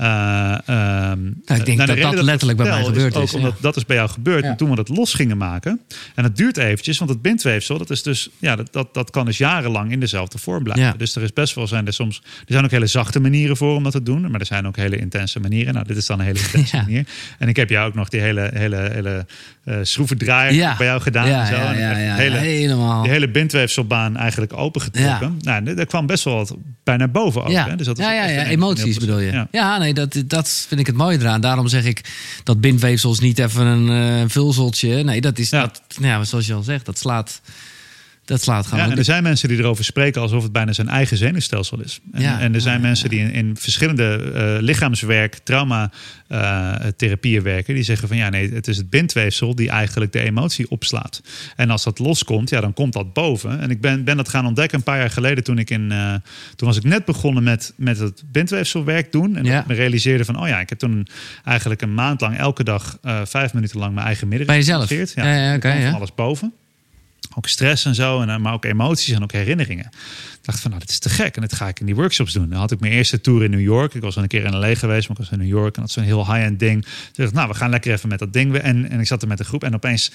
Uh, 0.00 0.06
uh, 0.06 0.66
nou, 0.66 1.20
ik 1.46 1.64
denk 1.64 1.78
dat 1.78 1.86
dat, 1.86 2.12
dat 2.12 2.22
letterlijk 2.22 2.58
bij 2.58 2.68
mij 2.68 2.84
gebeurd 2.84 3.14
is. 3.14 3.20
Ook 3.20 3.32
omdat 3.32 3.54
dat 3.60 3.76
is 3.76 3.86
bij 3.86 3.96
jou 3.96 4.08
gebeurd. 4.08 4.44
Ja. 4.44 4.50
En 4.50 4.56
toen 4.56 4.70
we 4.70 4.76
dat 4.76 4.88
los 4.88 5.14
gingen 5.14 5.36
maken. 5.36 5.80
En 6.14 6.24
het 6.24 6.36
duurt 6.36 6.56
eventjes, 6.56 6.98
want 6.98 7.10
het 7.10 7.22
bindweefsel, 7.22 7.78
dat 7.78 7.90
is 7.90 8.02
dus. 8.02 8.28
Ja, 8.38 8.56
dat, 8.56 8.72
dat, 8.72 8.94
dat 8.94 9.10
kan 9.10 9.24
dus 9.24 9.38
jarenlang 9.38 9.92
in 9.92 10.00
dezelfde 10.00 10.38
vorm 10.38 10.62
blijven. 10.62 10.84
Ja. 10.84 10.92
Dus 10.92 11.16
er 11.16 11.22
is 11.22 11.32
best 11.32 11.54
wel 11.54 11.66
zijn 11.66 11.86
er 11.86 11.92
soms. 11.92 12.22
Er 12.24 12.52
zijn 12.52 12.64
ook 12.64 12.70
hele 12.70 12.86
zachte 12.86 13.20
manieren 13.20 13.56
voor 13.56 13.74
om 13.74 13.82
dat 13.82 13.92
te 13.92 14.02
doen. 14.02 14.30
Maar 14.30 14.40
er 14.40 14.46
zijn 14.46 14.66
ook 14.66 14.76
hele 14.76 14.96
intense 14.96 15.40
manieren. 15.40 15.74
Nou, 15.74 15.86
dit 15.86 15.96
is 15.96 16.06
dan 16.06 16.18
een 16.18 16.26
hele 16.26 16.38
intense 16.38 16.76
ja. 16.76 16.82
manier. 16.82 17.06
En 17.38 17.48
ik 17.48 17.56
heb 17.56 17.70
jou 17.70 17.88
ook 17.88 17.94
nog 17.94 18.08
die 18.08 18.20
hele, 18.20 18.50
hele, 18.54 18.90
hele 18.92 19.26
uh, 19.64 19.76
schroevendraaier 19.82 20.74
bij 20.78 20.86
jou 20.86 21.00
gedaan. 21.00 21.28
Ja, 21.28 21.40
en 21.40 21.46
zo. 21.46 21.52
ja, 21.52 21.72
ja, 21.72 21.92
en 21.92 22.02
ja, 22.02 22.14
hele, 22.14 22.36
helemaal. 22.36 23.02
Die 23.02 23.12
hele 23.12 23.28
bindweefselbaan 23.28 24.16
eigenlijk 24.16 24.52
opengetrokken. 24.52 25.38
Nou, 25.40 25.74
daar 25.74 25.86
kwam 25.86 26.06
best 26.06 26.24
wel 26.24 26.34
wat 26.34 26.56
bij 26.84 26.96
naar 26.96 27.10
boven 27.10 27.44
ook. 27.44 27.52
Hè? 27.52 27.76
Dus 27.76 27.86
dat 27.86 27.98
is 27.98 28.04
ja, 28.44 28.50
emoties 28.50 28.98
bedoel 28.98 29.18
je. 29.18 29.32
Ja. 29.32 29.48
ja, 29.50 29.78
nee, 29.78 29.94
dat, 29.94 30.22
dat 30.26 30.64
vind 30.68 30.80
ik 30.80 30.86
het 30.86 30.96
mooie 30.96 31.18
eraan. 31.18 31.40
Daarom 31.40 31.68
zeg 31.68 31.84
ik 31.84 32.04
dat 32.44 32.60
bindweefsels 32.60 33.20
niet 33.20 33.38
even 33.38 33.66
een 33.66 34.20
uh, 34.20 34.28
vulseltje. 34.28 35.02
Nee, 35.02 35.20
dat 35.20 35.38
is, 35.38 35.50
ja. 35.50 35.60
Dat, 35.60 35.80
ja, 36.00 36.24
zoals 36.24 36.46
je 36.46 36.54
al 36.54 36.62
zegt, 36.62 36.86
dat 36.86 36.98
slaat... 36.98 37.40
Dat 38.28 38.42
slaat 38.42 38.66
gewoon. 38.66 38.84
Ja, 38.84 38.90
en 38.90 38.98
er 38.98 39.04
zijn 39.04 39.22
mensen 39.22 39.48
die 39.48 39.58
erover 39.58 39.84
spreken 39.84 40.20
alsof 40.20 40.42
het 40.42 40.52
bijna 40.52 40.72
zijn 40.72 40.88
eigen 40.88 41.16
zenuwstelsel 41.16 41.80
is. 41.80 42.00
En, 42.12 42.22
ja, 42.22 42.40
en 42.40 42.54
er 42.54 42.60
zijn 42.60 42.80
mensen 42.80 43.08
die 43.08 43.20
in, 43.20 43.32
in 43.32 43.56
verschillende 43.56 44.32
uh, 44.34 44.62
lichaamswerk, 44.62 45.34
trauma 45.34 45.90
uh, 46.28 46.74
therapieën 46.96 47.42
werken, 47.42 47.74
die 47.74 47.82
zeggen 47.82 48.08
van 48.08 48.16
ja, 48.16 48.28
nee, 48.28 48.52
het 48.52 48.68
is 48.68 48.76
het 48.76 48.90
bindweefsel 48.90 49.54
die 49.54 49.70
eigenlijk 49.70 50.12
de 50.12 50.20
emotie 50.20 50.70
opslaat. 50.70 51.22
En 51.56 51.70
als 51.70 51.84
dat 51.84 51.98
loskomt, 51.98 52.50
ja, 52.50 52.60
dan 52.60 52.72
komt 52.72 52.92
dat 52.92 53.12
boven. 53.12 53.60
En 53.60 53.70
ik 53.70 53.80
ben, 53.80 54.04
ben 54.04 54.16
dat 54.16 54.28
gaan 54.28 54.46
ontdekken 54.46 54.78
een 54.78 54.84
paar 54.84 54.98
jaar 54.98 55.10
geleden 55.10 55.44
toen 55.44 55.58
ik 55.58 55.70
in, 55.70 55.90
uh, 55.92 56.14
toen 56.56 56.68
was 56.68 56.76
ik 56.76 56.84
net 56.84 57.04
begonnen 57.04 57.42
met, 57.42 57.72
met 57.76 57.98
het 57.98 58.22
bindweefselwerk 58.32 59.12
doen. 59.12 59.36
En 59.36 59.44
ja. 59.44 59.60
ik 59.60 59.66
me 59.66 59.74
realiseerde 59.74 60.24
van, 60.24 60.40
oh 60.40 60.48
ja, 60.48 60.60
ik 60.60 60.68
heb 60.68 60.78
toen 60.78 61.06
eigenlijk 61.44 61.82
een 61.82 61.94
maand 61.94 62.20
lang 62.20 62.38
elke 62.38 62.64
dag 62.64 62.98
vijf 63.24 63.54
minuten 63.54 63.78
lang 63.78 63.94
mijn 63.94 64.06
eigen 64.06 64.28
midden 64.28 64.46
Bij 64.46 64.56
jezelf? 64.56 64.90
Ja, 64.90 65.04
ja, 65.14 65.34
ja, 65.34 65.54
okay, 65.54 65.80
ja. 65.80 65.90
alles 65.90 66.14
boven 66.14 66.52
ook 67.38 67.48
stress 67.48 67.84
en 67.84 67.94
zo, 67.94 68.20
en, 68.20 68.40
maar 68.40 68.52
ook 68.52 68.64
emoties 68.64 69.14
en 69.14 69.22
ook 69.22 69.32
herinneringen. 69.32 69.90
Dacht 70.48 70.60
van, 70.60 70.70
nou, 70.70 70.82
dit 70.82 70.90
is 70.90 70.98
te 70.98 71.08
gek. 71.08 71.34
En 71.36 71.42
dat 71.42 71.52
ga 71.52 71.68
ik 71.68 71.80
in 71.80 71.86
die 71.86 71.94
workshops 71.94 72.32
doen. 72.32 72.48
Dan 72.48 72.58
had 72.58 72.70
ik 72.70 72.80
mijn 72.80 72.92
eerste 72.92 73.20
tour 73.20 73.44
in 73.44 73.50
New 73.50 73.60
York. 73.60 73.94
Ik 73.94 74.02
was 74.02 74.16
al 74.16 74.22
een 74.22 74.28
keer 74.28 74.44
in 74.44 74.56
LA 74.56 74.74
geweest, 74.74 75.08
maar 75.08 75.16
ik 75.16 75.22
was 75.24 75.30
in 75.30 75.38
New 75.38 75.48
York. 75.48 75.74
En 75.74 75.80
dat 75.80 75.88
is 75.88 75.94
zo'n 75.94 76.04
heel 76.04 76.32
high-end 76.32 76.58
ding. 76.58 76.82
Dus 76.82 76.92
ik 76.92 77.14
dacht, 77.16 77.32
nou, 77.32 77.48
we 77.48 77.54
gaan 77.54 77.70
lekker 77.70 77.92
even 77.92 78.08
met 78.08 78.18
dat 78.18 78.32
ding. 78.32 78.56
En, 78.56 78.90
en 78.90 79.00
ik 79.00 79.06
zat 79.06 79.22
er 79.22 79.28
met 79.28 79.38
een 79.38 79.44
groep. 79.44 79.64
En 79.64 79.74
opeens 79.74 80.10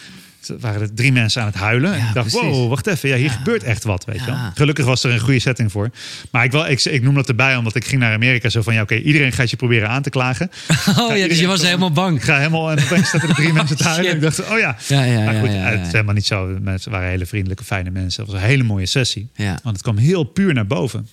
waren 0.59 0.81
er 0.81 0.93
drie 0.93 1.11
mensen 1.11 1.41
aan 1.41 1.47
het 1.47 1.55
huilen. 1.55 1.91
Ja, 1.91 1.97
en 1.97 2.07
ik 2.07 2.13
dacht, 2.13 2.29
precies. 2.29 2.49
wow, 2.49 2.69
wacht 2.69 2.88
even. 2.88 3.09
Ja, 3.09 3.15
hier 3.15 3.25
ja. 3.25 3.31
gebeurt 3.31 3.63
echt 3.63 3.84
wat, 3.84 4.05
weet 4.05 4.19
je 4.19 4.25
wel. 4.25 4.36
Gelukkig 4.53 4.86
was 4.86 5.03
er 5.03 5.11
een 5.11 5.19
goede 5.19 5.39
setting 5.39 5.71
voor. 5.71 5.89
Maar 6.31 6.43
ik, 6.43 6.51
wel, 6.51 6.67
ik, 6.67 6.84
ik 6.84 7.01
noem 7.01 7.15
dat 7.15 7.27
erbij, 7.27 7.55
omdat 7.55 7.75
ik 7.75 7.86
ging 7.86 8.01
naar 8.01 8.13
Amerika. 8.13 8.49
Zo 8.49 8.61
van, 8.61 8.73
ja, 8.73 8.81
oké, 8.81 8.93
okay, 8.93 9.05
iedereen 9.05 9.31
gaat 9.31 9.49
je 9.49 9.55
proberen 9.55 9.89
aan 9.89 10.01
te 10.01 10.09
klagen. 10.09 10.51
Oh 10.99 11.17
ja, 11.17 11.27
dus 11.27 11.39
je 11.39 11.47
was 11.47 11.61
helemaal 11.61 11.91
bang. 11.91 12.17
Ik 12.17 12.23
ga 12.23 12.38
helemaal, 12.38 12.71
en 12.71 12.84
opeens 12.84 13.09
zaten 13.09 13.29
er 13.29 13.36
drie 13.36 13.53
mensen 13.59 13.77
te 13.77 13.84
huilen. 13.84 14.09
En 14.09 14.15
ik 14.15 14.21
dacht, 14.21 14.49
oh 14.49 14.59
ja. 14.59 14.75
Maar 15.25 15.39
goed, 15.39 15.49
het 15.49 15.86
is 15.86 15.91
helemaal 15.91 16.13
niet 16.13 16.25
zo. 16.25 16.57
Mensen 16.61 16.91
waren 16.91 17.09
hele 17.09 17.25
vriendelijke, 17.25 17.63
fijne 17.63 17.89
mensen. 17.89 18.23
Het 18.23 18.31
was 18.31 18.41
een 18.41 18.47
hele 18.47 18.63
mooie 18.63 18.86
sessie. 18.86 19.29
Want 19.36 19.61
het 19.63 19.81
kwam 19.81 19.97
heel 19.97 20.22
puur 20.26 20.53
naar 20.53 20.67
boven. 20.67 21.07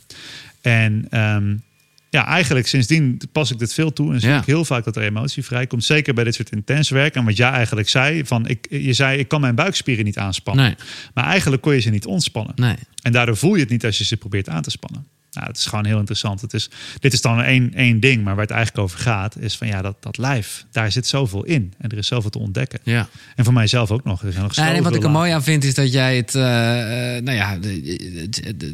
En 0.60 1.18
um, 1.18 1.62
ja, 2.10 2.26
eigenlijk 2.26 2.66
sindsdien 2.66 3.20
pas 3.32 3.50
ik 3.50 3.58
dit 3.58 3.74
veel 3.74 3.92
toe. 3.92 4.12
En 4.14 4.20
zie 4.20 4.28
Ja. 4.28 4.38
ik 4.38 4.44
heel 4.46 4.64
vaak 4.64 4.84
dat 4.84 4.96
er 4.96 5.02
emotie 5.02 5.44
vrijkomt. 5.44 5.84
Zeker 5.84 6.14
bij 6.14 6.24
dit 6.24 6.34
soort 6.34 6.50
intens 6.52 6.90
werk. 6.90 7.14
En 7.14 7.24
wat 7.24 7.36
jij 7.36 7.50
eigenlijk 7.50 7.88
zei, 7.88 8.26
van 8.26 8.46
ik, 8.48 8.66
je 8.70 8.92
zei 8.92 9.18
ik 9.18 9.28
kan 9.28 9.40
mijn 9.40 9.54
buikspieren 9.54 10.04
niet 10.04 10.18
aanspannen. 10.18 10.64
Nee. 10.64 10.74
Maar 11.14 11.24
eigenlijk 11.24 11.62
kon 11.62 11.74
je 11.74 11.80
ze 11.80 11.90
niet 11.90 12.06
ontspannen. 12.06 12.54
Nee. 12.56 12.76
En 13.02 13.12
daardoor 13.12 13.36
voel 13.36 13.54
je 13.54 13.60
het 13.60 13.70
niet 13.70 13.84
als 13.84 13.98
je 13.98 14.04
ze 14.04 14.16
probeert 14.16 14.48
aan 14.48 14.62
te 14.62 14.70
spannen. 14.70 15.06
Nou, 15.32 15.46
het 15.46 15.56
is 15.56 15.66
gewoon 15.66 15.84
heel 15.86 15.98
interessant. 15.98 16.40
Het 16.40 16.54
is, 16.54 16.70
dit 16.98 17.12
is 17.12 17.20
dan 17.20 17.40
één, 17.42 17.74
één 17.74 18.00
ding, 18.00 18.24
maar 18.24 18.34
waar 18.34 18.42
het 18.44 18.52
eigenlijk 18.52 18.84
over 18.84 18.98
gaat, 18.98 19.36
is 19.38 19.56
van 19.56 19.66
ja, 19.66 19.82
dat, 19.82 19.96
dat 20.00 20.18
lijf, 20.18 20.64
daar 20.72 20.92
zit 20.92 21.06
zoveel 21.06 21.44
in. 21.44 21.72
En 21.78 21.90
er 21.90 21.98
is 21.98 22.06
zoveel 22.06 22.30
te 22.30 22.38
ontdekken. 22.38 22.78
Ja. 22.82 23.08
En 23.36 23.44
voor 23.44 23.52
mijzelf 23.52 23.90
ook 23.90 24.04
nog. 24.04 24.22
Er 24.22 24.32
zijn 24.32 24.44
nog 24.44 24.54
Ja, 24.54 24.74
en 24.74 24.82
wat 24.82 24.94
ik 24.94 25.02
er 25.04 25.10
mooi 25.10 25.32
aan 25.32 25.42
vind 25.42 25.64
is 25.64 25.74
dat 25.74 25.92
jij 25.92 26.16
het. 26.16 26.34
eh, 26.34 27.16
eh, 27.16 27.22
nou 27.24 27.36
ja, 27.36 27.58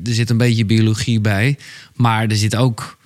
er 0.04 0.12
zit 0.14 0.30
een 0.30 0.36
beetje 0.36 0.64
biologie 0.64 1.20
bij. 1.20 1.58
Maar 1.94 2.26
er 2.26 2.36
zit 2.36 2.56
ook. 2.56 2.98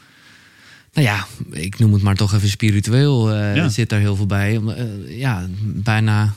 Nou 0.92 1.06
ja, 1.06 1.26
ik 1.50 1.78
noem 1.78 1.92
het 1.92 2.02
maar 2.02 2.16
toch 2.16 2.34
even 2.34 2.48
spiritueel. 2.48 3.30
eh, 3.32 3.56
Ja. 3.56 3.68
Zit 3.68 3.88
daar 3.88 4.00
heel 4.00 4.16
veel 4.16 4.26
bij. 4.26 4.60
Ja, 5.08 5.46
bijna. 5.62 6.32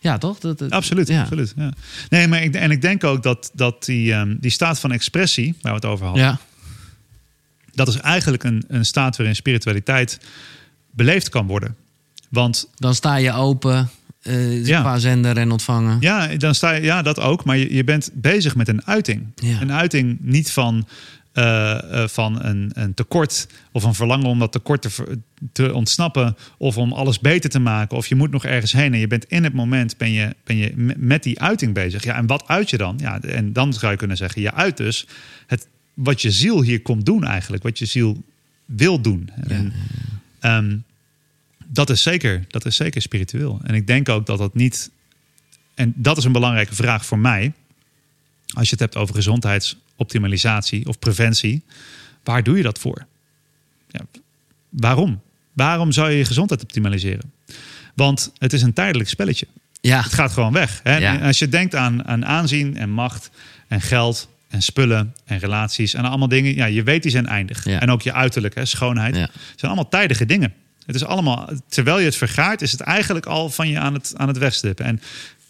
Ja, 0.00 0.18
toch? 0.18 0.38
Dat, 0.38 0.58
dat- 0.58 0.70
Absoluut, 0.70 1.08
Ja. 1.08 1.20
absoluut. 1.20 1.52
Ja. 1.56 1.72
Nee, 2.08 2.28
maar 2.28 2.42
ik, 2.42 2.54
en 2.54 2.70
ik 2.70 2.80
denk 2.82 3.04
ook 3.04 3.22
dat, 3.22 3.50
dat 3.54 3.84
die, 3.84 4.12
ehm, 4.12 4.36
die 4.40 4.50
staat 4.50 4.80
van 4.80 4.92
expressie, 4.92 5.54
waar 5.60 5.72
we 5.72 5.78
het 5.78 5.86
over 5.86 6.06
hadden, 6.06 6.24
Ja, 6.24 6.38
dat 7.76 7.88
is 7.88 7.96
eigenlijk 7.96 8.44
een, 8.44 8.64
een 8.68 8.84
staat 8.84 9.16
waarin 9.16 9.36
spiritualiteit 9.36 10.20
beleefd 10.90 11.28
kan 11.28 11.46
worden. 11.46 11.76
Want 12.28 12.68
dan 12.76 12.94
sta 12.94 13.16
je 13.16 13.32
open 13.32 13.88
eh, 14.22 14.66
Ja. 14.66 14.80
qua 14.80 14.98
zender 14.98 15.36
en 15.36 15.50
ontvangen. 15.50 15.96
ja, 16.00 16.26
dan 16.26 16.54
sta 16.54 16.70
je, 16.72 16.82
ja, 16.82 17.02
dat 17.02 17.20
ook, 17.20 17.44
maar 17.44 17.56
je, 17.56 17.74
je 17.74 17.84
bent 17.84 18.10
bezig 18.14 18.56
met 18.56 18.68
een 18.68 18.86
uiting. 18.86 19.26
Ja. 19.34 19.60
Een 19.60 19.72
uiting 19.72 20.18
niet 20.20 20.50
van, 20.52 20.88
eh, 21.32 22.02
eh, 22.02 22.08
van 22.08 22.44
een, 22.44 22.70
een 22.74 22.94
tekort 22.94 23.46
of 23.72 23.84
een 23.84 23.94
verlangen 23.94 24.26
om 24.26 24.38
dat 24.38 24.52
tekort 24.52 24.82
te, 24.82 25.18
te 25.52 25.74
ontsnappen 25.74 26.36
of 26.58 26.76
om 26.78 26.92
alles 26.92 27.18
beter 27.20 27.50
te 27.50 27.58
maken 27.58 27.96
of 27.96 28.06
je 28.06 28.14
moet 28.14 28.30
nog 28.30 28.44
ergens 28.44 28.72
heen 28.72 28.92
en 28.92 28.98
je 28.98 29.06
bent 29.06 29.24
in 29.24 29.44
het 29.44 29.52
moment 29.52 29.96
ben 29.96 30.12
je, 30.12 30.34
ben 30.44 30.56
je 30.56 30.72
me- 30.76 30.94
met 30.96 31.22
die 31.22 31.40
uiting 31.40 31.74
bezig. 31.74 32.04
Ja, 32.04 32.16
en 32.16 32.26
wat 32.26 32.44
uit 32.48 32.70
je 32.70 32.76
dan? 32.76 32.98
Ja, 33.00 33.20
en 33.20 33.52
dan 33.52 33.72
zou 33.72 33.92
je 33.92 33.98
kunnen 33.98 34.16
zeggen, 34.16 34.42
je 34.42 34.52
uit 34.52 34.76
dus 34.76 35.06
het, 35.46 35.66
wat 35.96 36.22
je 36.22 36.30
ziel 36.30 36.62
hier 36.62 36.82
komt 36.82 37.06
doen 37.06 37.24
eigenlijk, 37.24 37.62
wat 37.62 37.78
je 37.78 37.86
ziel 37.86 38.24
wil 38.64 39.00
doen. 39.00 39.30
En, 39.48 39.72
ehm, 40.40 40.76
dat 41.66 41.90
is 41.90 42.02
zeker, 42.02 42.44
dat 42.48 42.66
is 42.66 42.76
zeker 42.76 43.02
spiritueel. 43.02 43.60
En 43.62 43.74
ik 43.74 43.86
denk 43.86 44.08
ook 44.08 44.26
dat 44.26 44.38
dat 44.38 44.54
niet 44.54 44.90
en 45.76 45.92
dat 45.96 46.16
is 46.16 46.24
een 46.24 46.32
belangrijke 46.32 46.74
vraag 46.74 47.06
voor 47.06 47.18
mij. 47.18 47.52
Als 48.54 48.64
je 48.64 48.70
het 48.70 48.80
hebt 48.80 48.96
over 48.96 49.14
gezondheidsoptimalisatie 49.14 50.86
of 50.86 50.98
preventie, 50.98 51.62
waar 52.24 52.42
doe 52.42 52.56
je 52.56 52.62
dat 52.62 52.78
voor? 52.78 53.06
Ja, 53.90 54.00
waarom? 54.68 55.20
Waarom 55.52 55.92
zou 55.92 56.10
je 56.10 56.16
je 56.16 56.24
gezondheid 56.24 56.62
optimaliseren? 56.62 57.32
Want 57.94 58.32
het 58.38 58.52
is 58.52 58.62
een 58.62 58.72
tijdelijk 58.72 59.08
spelletje. 59.08 59.46
Ja. 59.80 60.02
Het 60.02 60.12
gaat 60.12 60.32
gewoon 60.32 60.52
weg. 60.52 60.80
Hè? 60.82 60.96
Ja. 60.96 61.26
Als 61.26 61.38
je 61.38 61.48
denkt 61.48 61.74
aan, 61.74 62.04
aan 62.04 62.26
aanzien 62.26 62.76
en 62.76 62.90
macht 62.90 63.30
en 63.68 63.80
geld 63.80 64.28
en 64.56 64.62
spullen 64.62 65.14
en 65.24 65.38
relaties 65.38 65.94
en 65.94 66.04
allemaal 66.04 66.28
dingen. 66.28 66.54
Ja, 66.54 66.64
je 66.66 66.82
weet 66.82 67.02
die 67.02 67.10
zijn 67.10 67.26
eindig. 67.26 67.64
Ja. 67.64 67.80
En 67.80 67.90
ook 67.90 68.02
je 68.02 68.12
uiterlijk, 68.12 68.54
hè, 68.54 68.64
schoonheid. 68.64 69.14
Ja. 69.16 69.28
Zijn 69.56 69.72
allemaal 69.72 69.88
tijdige 69.88 70.26
dingen. 70.26 70.52
Het 70.86 70.94
is 70.94 71.04
allemaal, 71.04 71.48
terwijl 71.68 71.98
je 71.98 72.04
het 72.04 72.16
vergaart, 72.16 72.62
is 72.62 72.72
het 72.72 72.80
eigenlijk 72.80 73.26
al 73.26 73.50
van 73.50 73.68
je 73.68 73.78
aan 73.78 73.94
het, 73.94 74.14
aan 74.16 74.28
het 74.28 74.38
wegstippen. 74.38 74.84
En 74.84 75.00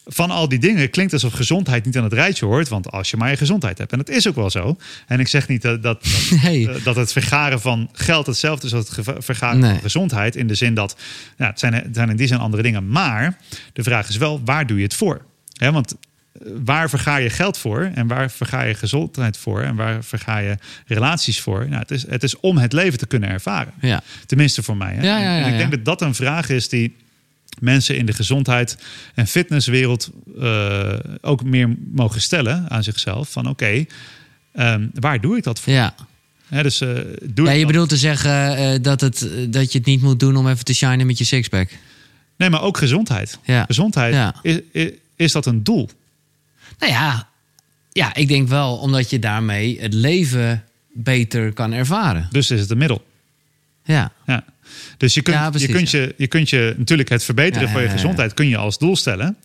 van 0.07 0.31
al 0.31 0.49
die 0.49 0.59
dingen 0.59 0.91
klinkt 0.91 1.13
alsof 1.13 1.33
gezondheid 1.33 1.85
niet 1.85 1.97
aan 1.97 2.05
het 2.05 2.13
rijtje 2.13 2.47
hoort. 2.47 2.69
Want 2.69 2.91
als 2.91 3.11
je 3.11 3.17
maar 3.17 3.31
je 3.31 3.37
gezondheid 3.37 3.79
hebt. 3.79 3.93
En 3.93 3.99
dat 3.99 4.09
is 4.09 4.29
ook 4.29 4.35
wel 4.35 4.51
zo. 4.51 4.77
En 5.07 5.21
ik 5.21 5.29
zeg 5.29 5.49
niet 5.49 5.63
dat, 5.63 5.83
dat, 5.83 6.03
dat, 6.05 6.39
Nee. 6.43 6.69
eh, 6.71 6.85
dat 6.85 6.97
het 6.97 7.13
vergaren 7.13 7.61
van 7.61 7.89
geld 7.93 8.27
hetzelfde 8.27 8.67
is 8.67 8.75
als 8.75 8.89
het 8.97 9.25
vergaren 9.25 9.61
Nee. 9.61 9.71
van 9.71 9.81
gezondheid. 9.81 10.37
In 10.37 10.47
de 10.47 10.55
zin 10.55 10.75
dat 10.75 10.97
ja, 11.37 11.47
het, 11.47 11.59
zijn, 11.59 11.75
het 11.75 11.95
zijn 11.95 12.11
in 12.11 12.17
die 12.17 12.27
zin 12.27 12.39
andere 12.39 12.63
dingen. 12.63 12.89
Maar 12.89 13.39
de 13.73 13.83
vraag 13.83 14.09
is 14.09 14.17
wel, 14.17 14.41
waar 14.45 14.67
doe 14.67 14.77
je 14.77 14.83
het 14.83 14.95
voor? 14.95 15.25
Want 15.59 15.95
waar 16.65 16.89
verga 16.91 17.17
je 17.17 17.31
geld 17.31 17.59
voor? 17.59 17.91
En 17.95 18.07
waar 18.07 18.31
verga 18.31 18.63
je 18.63 18.75
gezondheid 18.75 19.37
voor? 19.37 19.61
En 19.63 19.75
waar 19.77 20.05
verga 20.05 20.39
je 20.39 20.57
relaties 20.87 21.41
voor? 21.41 21.69
Nou, 21.69 21.81
het, 21.81 21.91
is, 21.91 22.07
het 22.09 22.23
is 22.23 22.41
om 22.41 22.59
het 22.59 22.73
leven 22.73 22.99
te 22.99 23.07
kunnen 23.07 23.29
ervaren. 23.29 23.73
Ja. 23.81 24.03
Tenminste 24.27 24.63
voor 24.63 24.77
mij. 24.77 24.95
Hè? 24.95 25.03
Ja, 25.07 25.19
ja, 25.19 25.37
ja, 25.39 25.45
en 25.45 25.53
ik 25.53 25.59
denk 25.59 25.71
dat 25.71 25.85
dat 25.85 26.01
een 26.09 26.15
vraag 26.15 26.49
is 26.49 26.69
die 26.69 26.97
mensen 27.61 27.97
in 27.97 28.07
de 28.07 28.13
gezondheid 28.13 28.79
en 29.15 29.27
fitnesswereld 29.27 30.11
eh, 30.41 30.93
ook 31.21 31.45
meer 31.45 31.77
mogen 31.93 32.21
stellen 32.21 32.65
aan 32.71 32.83
zichzelf. 32.83 33.31
Van 33.31 33.49
oké, 33.49 33.85
ehm, 34.53 34.87
waar 34.95 35.21
doe 35.21 35.37
ik 35.37 35.43
dat 35.43 35.61
voor? 35.61 35.73
Ja. 35.73 35.95
Dus, 36.63 36.79
doe 36.79 37.47
ja, 37.47 37.51
je 37.51 37.59
dat- 37.59 37.67
bedoelt 37.67 37.89
te 37.89 37.97
zeggen 37.97 38.57
eh, 38.57 38.83
dat, 38.83 39.01
het, 39.01 39.29
dat 39.49 39.73
je 39.73 39.79
het 39.79 39.87
niet 39.87 40.03
moet 40.03 40.21
doen 40.21 40.37
om 40.37 40.49
even 40.49 40.65
te 40.65 40.75
shinen 40.75 41.07
met 41.07 41.19
je 41.19 41.25
sixpack. 41.25 41.69
Nee, 42.37 42.51
maar 42.51 42.63
ook 42.63 42.77
gezondheid. 42.79 43.39
Ja. 43.45 43.65
Gezondheid, 43.65 44.15
Ja. 44.15 44.35
is, 44.43 44.61
is, 44.73 44.91
is 45.17 45.33
dat 45.33 45.47
een 45.47 45.65
doel? 45.65 45.89
Nou 46.79 46.93
ja, 46.93 47.29
ja, 47.93 48.15
ik 48.15 48.29
denk 48.29 48.49
wel 48.49 48.77
omdat 48.77 49.11
je 49.11 49.19
daarmee 49.19 49.81
het 49.81 49.95
leven 49.95 50.65
beter 50.93 51.53
kan 51.53 51.73
ervaren. 51.73 52.29
Dus 52.31 52.51
is 52.51 52.61
het 52.61 52.71
een 52.71 52.79
middel. 52.79 53.07
Ja, 53.85 54.13
Ja. 54.27 54.45
Dus 54.97 55.15
je 55.15 55.23
kunt, 55.23 55.37
Ja, 55.37 55.51
precies, 55.51 55.69
je, 55.69 55.75
kunt 55.75 55.91
je, 55.91 56.15
je 56.17 56.27
kunt 56.27 56.51
je 56.51 56.75
natuurlijk 56.77 57.09
het 57.09 57.25
verbeteren 57.25 57.69
van 57.69 57.83
je 57.83 57.89
gezondheid 57.89 58.35
kun 58.35 58.49
je 58.49 58.57
als 58.57 58.79
doel 58.79 58.97
stellen. 58.97 59.37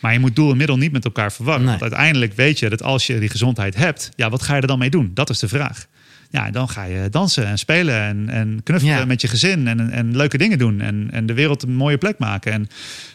Maar 0.00 0.12
je 0.12 0.18
moet 0.18 0.36
doel 0.36 0.50
en 0.50 0.56
middel 0.56 0.76
niet 0.76 0.92
met 0.92 1.04
elkaar 1.04 1.32
verwarren. 1.32 1.62
Nee. 1.62 1.78
Want 1.78 1.82
uiteindelijk 1.82 2.34
weet 2.34 2.58
je 2.58 2.68
dat 2.68 2.82
als 2.82 3.06
je 3.06 3.18
die 3.18 3.28
gezondheid 3.28 3.74
hebt, 3.74 4.10
ja, 4.16 4.30
wat 4.30 4.42
ga 4.42 4.54
je 4.54 4.60
er 4.60 4.66
dan 4.66 4.78
mee 4.78 4.90
doen? 4.90 5.10
Dat 5.14 5.30
is 5.30 5.38
de 5.38 5.48
vraag. 5.48 5.86
Ja, 6.34 6.50
dan 6.50 6.68
ga 6.68 6.84
je 6.84 7.08
dansen 7.10 7.46
en 7.46 7.58
spelen 7.58 8.00
en, 8.00 8.28
en 8.28 8.60
knuffelen 8.62 8.96
Ja. 8.96 9.04
met 9.04 9.20
je 9.20 9.28
gezin 9.28 9.68
en, 9.68 9.90
en 9.90 10.16
leuke 10.16 10.38
dingen 10.38 10.58
doen 10.58 10.80
en, 10.80 11.08
en 11.12 11.26
de 11.26 11.32
wereld 11.34 11.62
een 11.62 11.74
mooie 11.76 11.98
plek 11.98 12.18
maken. 12.18 12.52
En, 12.52 12.68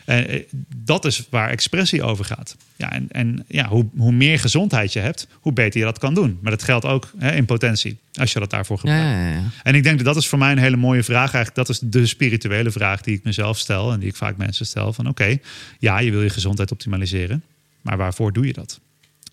eh, 0.06 0.44
dat 0.76 1.06
is 1.06 1.28
waar 1.30 1.50
expressie 1.50 2.04
over 2.04 2.26
gaat. 2.26 2.56
Ja, 2.76 2.92
en, 2.92 3.08
en 3.12 3.46
ja, 3.48 3.68
hoe, 3.68 3.86
hoe 3.98 4.12
meer 4.12 4.40
gezondheid 4.40 4.94
je 4.94 5.00
hebt, 5.00 5.28
hoe 5.34 5.54
beter 5.54 5.80
je 5.80 5.86
dat 5.86 5.98
kan 6.00 6.14
doen. 6.14 6.40
Maar 6.42 6.52
dat 6.52 6.64
geldt 6.64 6.86
ook 6.86 7.12
hè, 7.18 7.32
in 7.36 7.46
potentie, 7.46 7.98
als 8.14 8.34
je 8.34 8.40
dat 8.40 8.50
daarvoor 8.50 8.78
gebruikt. 8.80 9.06
ja, 9.10 9.30
ja. 9.30 9.44
En 9.64 9.76
ik 9.76 9.84
denk 9.84 9.98
dat 9.98 10.06
dat 10.06 10.16
is 10.16 10.28
voor 10.28 10.40
mij 10.40 10.52
een 10.52 10.58
hele 10.58 10.78
mooie 10.78 11.04
vraag. 11.04 11.34
Eigenlijk, 11.34 11.56
dat 11.56 11.70
is 11.70 11.80
de 11.84 12.06
spirituele 12.06 12.72
vraag 12.72 13.02
die 13.02 13.16
ik 13.16 13.24
mezelf 13.24 13.58
stel 13.58 13.92
en 13.92 14.00
die 14.00 14.10
ik 14.10 14.16
vaak 14.16 14.38
mensen 14.38 14.66
stel. 14.66 14.94
Van 14.94 15.08
oké, 15.08 15.38
ja, 15.80 16.00
je 16.00 16.12
wil 16.12 16.22
je 16.24 16.30
gezondheid 16.30 16.72
optimaliseren, 16.72 17.44
maar 17.82 17.98
waarvoor 17.98 18.34
doe 18.34 18.46
je 18.46 18.54
dat? 18.54 18.80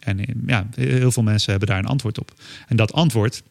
En 0.01 0.19
eh, 0.19 0.35
ja, 0.47 0.67
heel 0.75 1.13
veel 1.13 1.23
mensen 1.23 1.51
hebben 1.51 1.69
daar 1.69 1.79
een 1.79 1.87
antwoord 1.87 2.19
op. 2.19 2.33
En 2.69 2.77
dat 2.77 2.93
antwoord, 2.93 3.43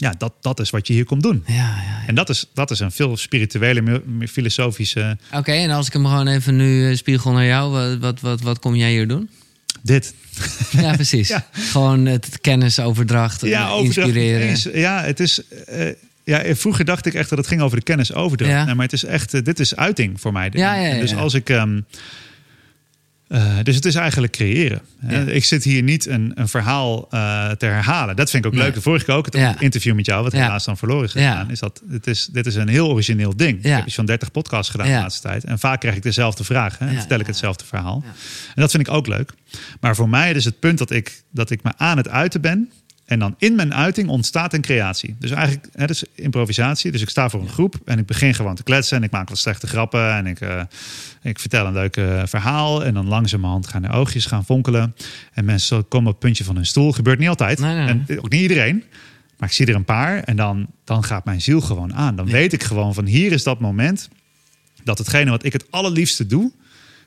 ja, 0.00 0.14
dat, 0.18 0.32
dat 0.40 0.60
is 0.60 0.70
wat 0.70 0.86
je 0.86 0.92
hier 0.92 1.04
komt 1.04 1.22
doen. 1.22 1.42
ja, 1.46 1.54
ja. 1.56 2.02
En 2.06 2.14
dat 2.14 2.28
is, 2.28 2.46
dat 2.54 2.70
is 2.70 2.80
een 2.80 2.90
veel 2.92 3.16
spirituele, 3.16 4.00
meer, 4.06 4.28
filosofische 4.28 5.18
Oké, 5.32 5.52
en 5.52 5.70
als 5.70 5.86
ik 5.86 5.92
hem 5.92 6.06
gewoon 6.06 6.26
even 6.28 6.56
nu 6.56 6.90
eh, 6.90 6.96
spiegel 6.96 7.32
naar 7.32 7.44
jou, 7.46 7.70
wat, 7.70 7.98
wat, 7.98 8.20
wat, 8.20 8.40
wat 8.40 8.58
kom 8.58 8.74
jij 8.76 8.90
hier 8.90 9.08
doen? 9.08 9.30
dit. 9.82 10.14
Ja, 10.70 10.92
precies. 10.92 11.32
Gewoon 11.72 12.06
het 12.06 12.38
kennisoverdracht, 12.40 13.40
Ja, 13.40 13.66
eh, 13.66 13.72
overdracht. 13.72 14.08
inspireren. 14.08 14.48
Eens. 14.48 14.68
Ja, 14.72 15.02
het 15.02 15.20
is. 15.20 15.42
eh, 15.66 15.88
ja, 16.24 16.54
vroeger 16.54 16.84
dacht 16.84 17.06
ik 17.06 17.14
echt 17.14 17.28
dat 17.28 17.38
het 17.38 17.46
ging 17.46 17.60
over 17.60 17.76
de 17.76 17.82
kennisoverdracht. 17.82 18.66
Nee, 18.66 18.74
maar 18.74 18.84
het 18.84 18.92
is 18.92 19.04
echt, 19.04 19.44
dit 19.44 19.60
is 19.60 19.76
uiting 19.76 20.20
voor 20.20 20.32
mij. 20.32 20.50
En 20.50 21.00
Dus 21.00 21.14
als 21.14 21.34
ik. 21.34 21.50
ehm, 21.50 21.80
eh, 23.28 23.56
dus 23.62 23.74
het 23.74 23.84
is 23.84 23.94
eigenlijk 23.94 24.32
creëren. 24.32 24.80
Ja. 25.08 25.20
Ik 25.20 25.44
zit 25.44 25.64
hier 25.64 25.82
niet 25.82 26.06
een, 26.06 26.32
een 26.34 26.48
verhaal 26.48 27.06
eh, 27.10 27.50
te 27.50 27.66
herhalen. 27.66 28.16
Dat 28.16 28.30
vind 28.30 28.44
ik 28.44 28.50
ook 28.50 28.56
Nee. 28.56 28.66
leuk. 28.66 28.74
De 28.74 28.80
vorige 28.82 29.04
keer 29.04 29.14
ook 29.14 29.24
het 29.24 29.34
Ja. 29.34 29.60
interview 29.60 29.94
met 29.94 30.06
jou, 30.06 30.22
wat 30.22 30.32
Ja. 30.32 30.42
helaas 30.42 30.64
dan 30.64 30.76
verloren 30.76 31.04
is 31.04 31.12
gegaan. 31.12 31.50
Is 31.50 31.58
dat, 31.58 31.82
het 31.90 32.06
is, 32.06 32.28
dit 32.32 32.46
is 32.46 32.54
een 32.54 32.68
heel 32.68 32.88
origineel 32.90 33.36
ding. 33.36 33.58
Ik 33.58 33.70
heb 33.70 33.86
iets 33.86 33.94
van 33.94 34.06
30 34.06 34.30
podcasts 34.30 34.70
gedaan 34.70 34.86
de 34.86 34.92
laatste 34.92 35.28
tijd. 35.28 35.44
En 35.44 35.58
vaak 35.58 35.80
krijg 35.80 35.96
ik 35.96 36.02
dezelfde 36.02 36.44
vraag. 36.44 36.78
Hè? 36.78 36.86
En 36.86 36.94
vertel 36.94 37.18
ik 37.20 37.26
hetzelfde 37.26 37.64
verhaal. 37.64 38.02
En 38.54 38.60
dat 38.62 38.70
vind 38.70 38.86
ik 38.88 38.94
ook 38.94 39.06
leuk. 39.06 39.32
Maar 39.80 39.94
voor 39.96 40.08
mij 40.08 40.32
is 40.32 40.44
het 40.44 40.58
punt 40.58 40.78
dat 40.78 40.90
ik, 40.90 41.22
dat 41.32 41.50
ik 41.50 41.62
me 41.62 41.70
aan 41.76 41.96
het 41.96 42.08
uiten 42.08 42.40
ben. 42.40 42.70
En 43.08 43.18
dan 43.18 43.34
in 43.38 43.54
mijn 43.54 43.74
uiting 43.74 44.08
ontstaat 44.08 44.54
een 44.54 44.60
creatie. 44.60 45.16
Dus 45.18 45.30
eigenlijk, 45.30 45.68
dat 45.72 45.90
is 45.90 46.04
improvisatie. 46.14 46.92
Dus 46.92 47.02
ik 47.02 47.08
sta 47.08 47.28
voor 47.28 47.40
een 47.40 47.48
groep 47.48 47.74
en 47.84 47.98
ik 47.98 48.06
begin 48.06 48.34
gewoon 48.34 48.54
te 48.54 48.62
kletsen. 48.62 48.96
En 48.96 49.02
ik 49.02 49.10
maak 49.10 49.28
wat 49.28 49.38
slechte 49.38 49.66
grappen. 49.66 50.12
En 50.14 50.26
ik, 50.26 50.40
eh, 50.40 50.62
ik 51.22 51.38
vertel 51.38 51.66
een 51.66 51.72
leuk 51.72 51.96
eh, 51.96 52.22
verhaal. 52.26 52.84
En 52.84 52.94
dan 52.94 53.08
langzamerhand 53.08 53.66
gaan 53.66 53.82
de 53.82 53.88
oogjes 53.88 54.26
gaan 54.26 54.44
fonkelen. 54.44 54.94
En 55.32 55.44
mensen 55.44 55.88
komen 55.88 56.06
op 56.06 56.12
het 56.14 56.22
puntje 56.24 56.44
van 56.44 56.54
hun 56.56 56.66
stoel. 56.66 56.92
Gebeurt 56.92 57.18
niet 57.18 57.28
altijd. 57.28 57.58
Nee, 57.58 57.74
nee, 57.74 57.84
nee. 57.94 58.04
En 58.06 58.18
ook 58.22 58.30
niet 58.30 58.40
iedereen. 58.40 58.84
Maar 59.38 59.48
ik 59.48 59.54
zie 59.54 59.66
er 59.66 59.74
een 59.74 59.84
paar. 59.84 60.22
En 60.22 60.36
dan, 60.36 60.66
dan 60.84 61.04
gaat 61.04 61.24
mijn 61.24 61.40
ziel 61.42 61.60
gewoon 61.60 61.94
aan. 61.94 62.16
Dan 62.16 62.26
weet 62.26 62.52
ik 62.52 62.62
gewoon 62.62 62.94
van 62.94 63.04
hier 63.06 63.32
is 63.32 63.42
dat 63.42 63.60
moment. 63.60 64.08
Dat 64.84 64.98
hetgene 64.98 65.30
wat 65.30 65.44
ik 65.44 65.52
het 65.52 65.64
allerliefste 65.70 66.26
doe. 66.26 66.52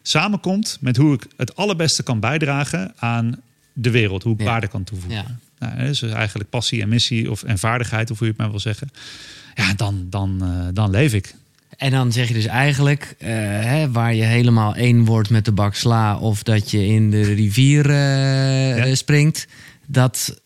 Samenkomt 0.02 0.78
met 0.80 0.98
hoe 0.98 1.14
ik 1.14 1.28
het 1.38 1.56
allerbeste 1.56 2.04
kan 2.04 2.20
bijdragen 2.20 2.94
aan 3.00 3.42
de 3.74 3.90
wereld. 3.92 4.24
Hoe 4.24 4.34
ik 4.34 4.40
Ja. 4.40 4.46
waarde 4.46 4.68
kan 4.68 4.84
toevoegen. 4.84 5.18
Ja. 5.18 5.26
Nou, 5.62 5.78
dus 5.78 6.02
eigenlijk 6.02 6.50
passie 6.50 6.82
en 6.82 6.90
missie 6.90 7.32
of, 7.32 7.44
en 7.44 7.58
vaardigheid, 7.58 8.12
of 8.12 8.18
hoe 8.18 8.28
je 8.28 8.34
het 8.34 8.42
maar 8.42 8.52
wil 8.52 8.60
zeggen. 8.60 8.90
Ja, 9.56 9.74
dan, 9.74 10.06
dan, 10.10 10.40
eh, 10.42 10.68
dan 10.74 10.90
leef 10.90 11.14
ik. 11.14 11.36
En 11.78 11.92
dan 11.92 12.12
zeg 12.12 12.28
je 12.28 12.34
dus 12.34 12.46
eigenlijk, 12.46 13.16
eh, 13.18 13.30
hè, 13.60 13.92
waar 13.92 14.14
je 14.14 14.24
helemaal 14.24 14.76
één 14.76 15.06
wordt 15.06 15.30
met 15.30 15.46
de 15.46 15.52
bak 15.52 15.76
sla... 15.76 16.18
of 16.18 16.44
dat 16.44 16.72
je 16.72 16.86
in 16.86 17.12
de 17.12 17.22
rivier 17.22 17.90
eh, 17.90 18.88
Ja. 18.88 18.96
springt... 18.96 19.48
dat 19.86 20.40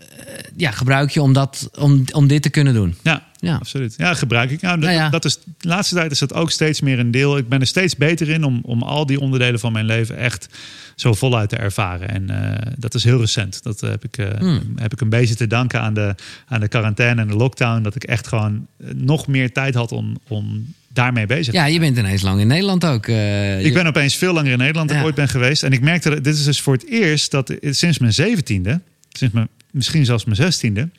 ja, 0.56 0.72
gebruik 0.72 1.10
je 1.10 1.22
om, 1.22 1.34
dat, 1.34 1.70
om, 1.80 2.04
om 2.12 2.28
dit 2.28 2.42
te 2.42 2.50
kunnen 2.50 2.74
doen. 2.74 2.96
Ja, 3.04 3.24
Ja. 3.46 3.56
absoluut. 3.56 3.94
Ja, 3.98 4.14
gebruik 4.14 4.52
ik. 4.52 4.62
Nou, 4.62 4.76
dat, 4.80 4.90
Nou 4.90 5.02
ja. 5.02 5.10
dat 5.10 5.26
is, 5.26 5.36
de 5.58 5.68
laatste 5.68 5.96
tijd 5.96 6.12
is 6.12 6.20
dat 6.20 6.34
ook 6.34 6.52
steeds 6.52 6.82
meer 6.82 7.00
een 7.00 7.12
deel. 7.12 7.38
Ik 7.38 7.50
ben 7.50 7.60
er 7.60 7.68
steeds 7.68 7.96
beter 7.96 8.30
in 8.30 8.44
om, 8.44 8.60
om 8.64 8.82
al 8.84 9.06
die 9.06 9.20
onderdelen 9.20 9.60
van 9.60 9.72
mijn 9.72 9.86
leven 9.86 10.18
echt 10.18 10.48
zo 10.96 11.14
voluit 11.14 11.50
te 11.50 11.56
ervaren. 11.56 12.10
En 12.10 12.30
eh, 12.30 12.72
dat 12.78 12.94
is 12.94 13.04
heel 13.04 13.20
recent. 13.20 13.64
Dat 13.64 13.82
heb 13.82 14.04
ik, 14.04 14.18
eh, 14.18 14.28
Hmm. 14.40 14.62
heb 14.76 14.94
ik 14.94 15.02
een 15.02 15.10
beetje 15.10 15.36
te 15.36 15.48
danken 15.48 15.82
aan 15.82 15.94
de, 15.94 16.16
aan 16.48 16.60
de 16.60 16.68
quarantaine 16.68 17.22
en 17.22 17.28
de 17.28 17.36
lockdown. 17.36 17.82
Dat 17.82 17.96
ik 17.96 18.04
echt 18.04 18.28
gewoon 18.28 18.68
eh, 18.78 18.88
nog 18.96 19.28
meer 19.28 19.52
tijd 19.52 19.76
had 19.76 19.92
om, 19.92 20.18
om 20.28 20.74
daarmee 20.88 21.26
bezig 21.26 21.46
te 21.54 21.60
Ja, 21.60 21.66
je 21.66 21.80
bent 21.80 21.98
ineens 21.98 22.22
lang 22.22 22.40
in 22.40 22.48
Nederland 22.48 22.86
ook. 22.86 23.08
eh, 23.08 23.66
Ik 23.66 23.74
ben 23.74 23.86
opeens 23.88 24.16
veel 24.16 24.34
langer 24.34 24.52
in 24.52 24.58
Nederland 24.58 24.90
dan 24.90 24.98
ik 24.98 25.04
ooit 25.04 25.16
ben 25.16 25.30
geweest. 25.30 25.64
En 25.64 25.72
ik 25.72 25.82
merkte, 25.82 26.10
dat- 26.10 26.24
dit 26.24 26.36
is 26.36 26.44
dus 26.44 26.62
voor 26.62 26.74
het 26.74 26.88
eerst 26.90 27.32
dat 27.32 27.54
sinds 27.62 28.00
mijn 28.00 28.14
zeventiende, 28.14 28.82
sinds 29.12 29.34
mijn, 29.34 29.48
misschien 29.72 30.06
zelfs 30.06 30.24
mijn 30.26 30.36
zestiende, 30.38 30.90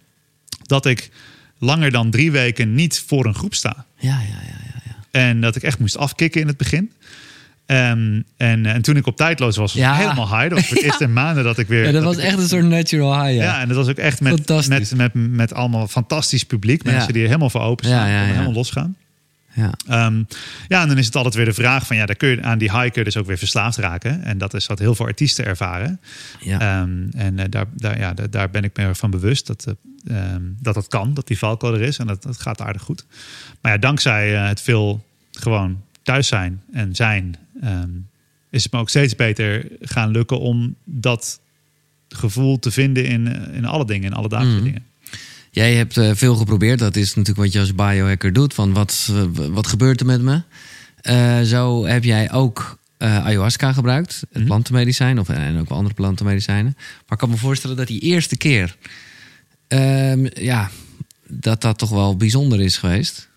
dat 0.62 0.86
ik 0.86 1.10
langer 1.58 1.90
dan 1.90 2.10
drie 2.10 2.30
weken 2.30 2.74
niet 2.74 3.04
voor 3.06 3.26
een 3.26 3.34
groep 3.34 3.54
sta. 3.54 3.84
Ja, 3.98 4.10
ja, 4.10 4.18
ja, 4.18 4.58
ja, 4.64 4.80
ja. 4.84 5.20
En 5.20 5.40
dat 5.40 5.56
ik 5.56 5.62
echt 5.62 5.78
moest 5.78 5.96
afkicken 5.96 6.40
in 6.40 6.46
het 6.46 6.56
begin. 6.56 6.90
Ehm, 7.66 8.20
en, 8.36 8.66
en 8.66 8.82
toen 8.82 8.96
ik 8.96 9.06
op 9.06 9.16
tijdloos 9.16 9.56
was, 9.56 9.72
was 9.72 9.82
Ja. 9.82 9.94
helemaal 9.94 10.28
high. 10.38 10.42
Dat 10.48 10.58
was 10.58 10.66
voor 10.66 10.76
het 10.76 10.84
eerste 10.90 11.06
maanden 11.06 11.44
dat 11.44 11.58
ik 11.58 11.66
weer... 11.68 11.84
Ja, 11.84 11.92
dat 11.92 12.02
was 12.02 12.16
echt 12.16 12.38
een 12.38 12.48
soort 12.48 12.64
natural 12.64 13.22
high. 13.22 13.36
Ja. 13.36 13.42
Ja, 13.44 13.60
en 13.60 13.68
dat 13.68 13.76
was 13.76 13.88
ook 13.88 13.96
echt 13.96 14.20
met, 14.20 14.48
met, 14.68 14.94
met, 14.96 15.10
met 15.14 15.54
allemaal 15.54 15.86
fantastisch 15.88 16.44
publiek. 16.44 16.84
Mensen 16.84 17.12
die 17.12 17.22
er 17.22 17.28
helemaal 17.28 17.50
voor 17.50 17.60
open 17.60 17.84
staan. 17.86 18.06
En 18.06 18.24
helemaal 18.26 18.52
losgaan. 18.52 18.96
Ja. 19.56 19.72
Ehm, 19.88 20.22
ja, 20.68 20.82
en 20.82 20.88
dan 20.88 20.98
is 20.98 21.06
het 21.06 21.16
altijd 21.16 21.34
weer 21.34 21.44
de 21.44 21.52
vraag 21.52 21.86
van 21.86 21.96
ja, 21.96 22.06
daar 22.06 22.16
kun 22.16 22.28
je 22.28 22.42
aan 22.42 22.58
die 22.58 22.70
high 22.70 22.82
kun 22.82 22.92
je 22.94 23.04
dus 23.04 23.16
ook 23.16 23.26
weer 23.26 23.38
verslaafd 23.38 23.76
raken. 23.78 24.22
En 24.22 24.38
dat 24.38 24.54
is 24.54 24.66
wat 24.66 24.78
heel 24.78 24.94
veel 24.94 25.06
artiesten 25.06 25.44
ervaren. 25.44 26.00
ja. 26.40 26.60
Ehm, 26.60 27.08
en 27.10 27.38
eh, 27.38 27.44
daar, 27.50 27.66
daar, 27.74 27.98
ja, 27.98 28.14
daar, 28.30 28.50
ben 28.50 28.64
ik 28.64 28.76
me 28.76 28.94
van 28.94 29.10
bewust 29.10 29.46
dat, 29.46 29.66
eh, 29.66 30.32
ehm, 30.32 30.42
dat 30.60 30.74
dat 30.74 30.88
kan, 30.88 31.14
dat 31.14 31.26
die 31.26 31.38
valko 31.38 31.74
er 31.74 31.80
is 31.82 31.98
en 31.98 32.06
dat, 32.06 32.22
dat 32.22 32.40
gaat 32.40 32.60
aardig 32.60 32.82
goed. 32.82 33.04
Maar 33.60 33.72
ja, 33.72 33.78
dankzij 33.78 34.34
eh, 34.36 34.46
het 34.46 34.60
veel 34.60 35.04
gewoon 35.30 35.82
thuis 36.02 36.26
zijn 36.28 36.62
en 36.72 36.94
zijn, 36.94 37.36
is 38.50 38.62
het 38.62 38.72
me 38.72 38.78
ook 38.78 38.88
steeds 38.88 39.16
beter 39.16 39.66
gaan 39.80 40.10
lukken 40.10 40.40
om 40.40 40.74
dat 40.84 41.40
gevoel 42.08 42.58
te 42.58 42.70
vinden 42.70 43.04
in, 43.06 43.26
in 43.52 43.64
alle 43.64 43.84
dingen, 43.86 44.04
in 44.10 44.12
alle 44.16 44.28
dagelijkse 44.28 44.62
Mhm. 44.62 44.72
dingen. 44.72 44.85
Jij 45.56 45.74
hebt 45.74 45.96
eh, 45.96 46.10
veel 46.14 46.34
geprobeerd. 46.36 46.78
Dat 46.78 46.96
is 46.96 47.08
natuurlijk 47.14 47.44
wat 47.44 47.52
je 47.52 47.58
als 47.60 47.74
biohacker 47.74 48.32
doet. 48.32 48.54
Van 48.54 48.72
wat, 48.72 49.08
eh, 49.10 49.22
wat 49.50 49.66
gebeurt 49.66 50.00
er 50.00 50.06
met 50.06 50.20
me? 50.22 50.42
Eh, 51.00 51.40
zo 51.40 51.86
heb 51.86 52.04
jij 52.04 52.32
ook 52.32 52.78
ayahuasca 52.98 53.72
gebruikt, 53.72 54.20
het 54.20 54.38
Mhm. 54.38 54.44
plantenmedicijn, 54.46 55.18
of, 55.18 55.28
en 55.28 55.58
ook 55.58 55.68
wel 55.68 55.78
andere 55.78 55.94
plantenmedicijnen. 55.94 56.72
Maar 56.76 57.04
ik 57.08 57.18
kan 57.18 57.28
me 57.30 57.36
voorstellen 57.36 57.76
dat 57.76 57.86
die 57.86 58.00
eerste 58.00 58.36
keer, 58.36 58.76
ehm, 59.68 60.26
ja, 60.34 60.70
dat 61.26 61.60
dat 61.60 61.78
toch 61.78 61.90
wel 61.90 62.16
bijzonder 62.16 62.60
is 62.60 62.76
geweest. 62.78 63.28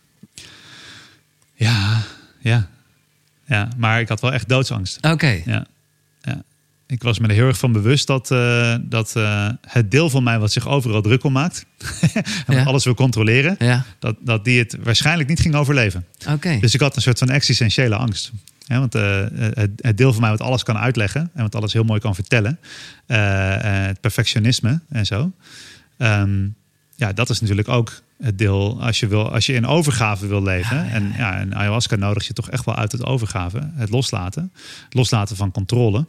Ja, 1.55 2.01
ja. 2.39 2.69
Ja, 3.45 3.69
maar 3.77 3.99
ik 3.99 4.07
had 4.07 4.21
wel 4.21 4.33
echt 4.33 4.49
doodsangst. 4.49 4.97
Oké, 5.05 5.41
Ja. 5.45 5.65
ja. 6.21 6.43
Ik 6.91 7.03
was 7.03 7.19
me 7.19 7.27
er 7.27 7.33
heel 7.33 7.47
erg 7.47 7.57
van 7.57 7.71
bewust 7.71 8.07
dat, 8.07 8.31
eh, 8.31 8.75
dat 8.81 9.15
eh, 9.15 9.49
het 9.61 9.91
deel 9.91 10.09
van 10.09 10.23
mij 10.23 10.39
wat 10.39 10.51
zich 10.51 10.67
overal 10.67 11.01
druk 11.01 11.23
om 11.23 11.31
maakt... 11.31 11.65
en 12.45 12.55
Ja. 12.55 12.63
alles 12.63 12.83
wil 12.83 12.93
controleren... 12.93 13.55
ja, 13.59 13.85
Dat, 13.99 14.15
dat 14.21 14.43
die 14.45 14.59
het 14.59 14.77
waarschijnlijk 14.83 15.29
niet 15.29 15.39
ging 15.39 15.55
overleven. 15.55 16.05
oké. 16.29 16.57
Dus 16.59 16.73
ik 16.73 16.79
had 16.79 16.95
een 16.95 17.01
soort 17.01 17.19
van 17.19 17.29
existentiële 17.29 17.95
angst. 17.95 18.31
Ja, 18.59 18.79
want 18.79 18.95
eh, 18.95 19.25
het, 19.53 19.71
het 19.75 19.97
deel 19.97 20.11
van 20.11 20.21
mij 20.21 20.29
wat 20.29 20.41
alles 20.41 20.63
kan 20.63 20.77
uitleggen... 20.77 21.31
en 21.33 21.41
wat 21.41 21.55
alles 21.55 21.73
heel 21.73 21.83
mooi 21.83 21.99
kan 21.99 22.15
vertellen... 22.15 22.59
het 23.05 24.01
perfectionisme 24.01 24.81
en 24.89 25.05
zo... 25.05 25.31
Ehm, 25.97 26.47
ja, 26.95 27.13
dat 27.13 27.29
is 27.29 27.41
natuurlijk 27.41 27.67
ook 27.67 28.01
het 28.21 28.37
deel 28.37 28.81
als 28.81 28.99
je, 28.99 29.07
wil, 29.07 29.31
als 29.31 29.45
je 29.45 29.53
in 29.53 29.65
overgave 29.65 30.27
wil 30.27 30.43
leven. 30.43 30.77
Ja, 30.77 30.83
ja, 30.83 30.89
En, 30.89 31.13
ja, 31.17 31.37
en 31.37 31.55
ayahuasca 31.55 31.95
nodig 31.95 32.27
je 32.27 32.33
toch 32.33 32.49
echt 32.49 32.65
wel 32.65 32.75
uit 32.75 32.91
het 32.91 33.05
overgave. 33.05 33.71
Het 33.73 33.89
loslaten. 33.89 34.51
Het 34.83 34.93
loslaten 34.93 35.35
van 35.35 35.51
controle. 35.51 36.05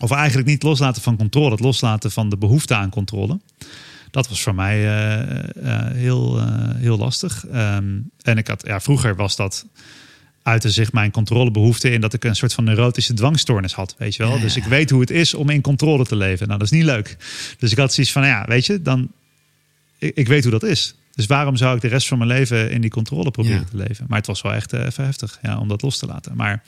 Of 0.00 0.10
eigenlijk 0.10 0.48
niet 0.48 0.62
loslaten 0.62 1.02
van 1.02 1.16
controle. 1.16 1.50
Het 1.50 1.60
loslaten 1.60 2.10
van 2.10 2.28
de 2.28 2.36
behoefte 2.36 2.74
aan 2.74 2.90
controle. 2.90 3.40
Dat 4.10 4.28
was 4.28 4.42
voor 4.42 4.54
mij 4.54 4.76
eh, 4.84 5.20
eh, 5.20 5.94
heel, 5.94 6.38
eh, 6.38 6.46
heel 6.74 6.98
lastig. 6.98 7.46
Ehm, 7.46 7.98
en 8.22 8.38
ik 8.38 8.46
had, 8.46 8.62
ja, 8.66 8.80
vroeger 8.80 9.16
was 9.16 9.36
dat 9.36 9.66
uitte 10.42 10.70
zich 10.70 10.92
mijn 10.92 11.10
controlebehoefte 11.10 11.90
in 11.90 12.00
dat 12.00 12.14
ik 12.14 12.24
een 12.24 12.36
soort 12.36 12.52
van 12.54 12.64
neurotische 12.64 13.14
dwangstoornis 13.14 13.72
had, 13.74 13.94
weet 13.98 14.14
je 14.14 14.22
wel. 14.22 14.32
Ja, 14.32 14.36
ja, 14.36 14.42
Dus 14.42 14.56
ik 14.56 14.64
weet 14.64 14.90
hoe 14.90 15.00
het 15.00 15.10
is 15.10 15.34
om 15.34 15.48
in 15.50 15.60
controle 15.60 16.04
te 16.04 16.16
leven. 16.16 16.46
Nou, 16.46 16.58
dat 16.58 16.72
is 16.72 16.78
niet 16.78 16.86
leuk. 16.86 17.16
Dus 17.58 17.70
ik 17.72 17.78
had 17.78 17.92
zoiets 17.94 18.12
van, 18.12 18.26
ja, 18.26 18.44
weet 18.48 18.66
je, 18.66 18.82
dan 18.82 19.10
ik, 19.98 20.16
ik 20.16 20.26
weet 20.26 20.42
hoe 20.42 20.52
dat 20.52 20.62
is. 20.62 20.94
Dus 21.14 21.26
waarom 21.26 21.56
zou 21.56 21.76
ik 21.76 21.82
de 21.82 21.88
rest 21.88 22.08
van 22.08 22.18
mijn 22.18 22.30
leven 22.30 22.70
in 22.70 22.80
die 22.80 22.90
controle 22.90 23.30
proberen 23.30 23.58
Ja. 23.58 23.66
te 23.70 23.76
leven? 23.76 24.04
Maar 24.08 24.18
het 24.18 24.26
was 24.26 24.42
wel 24.42 24.52
echt 24.52 24.72
even 24.72 25.04
heftig 25.04 25.38
ja, 25.42 25.58
om 25.58 25.68
dat 25.68 25.82
los 25.82 25.98
te 25.98 26.06
laten. 26.06 26.36
Maar 26.36 26.62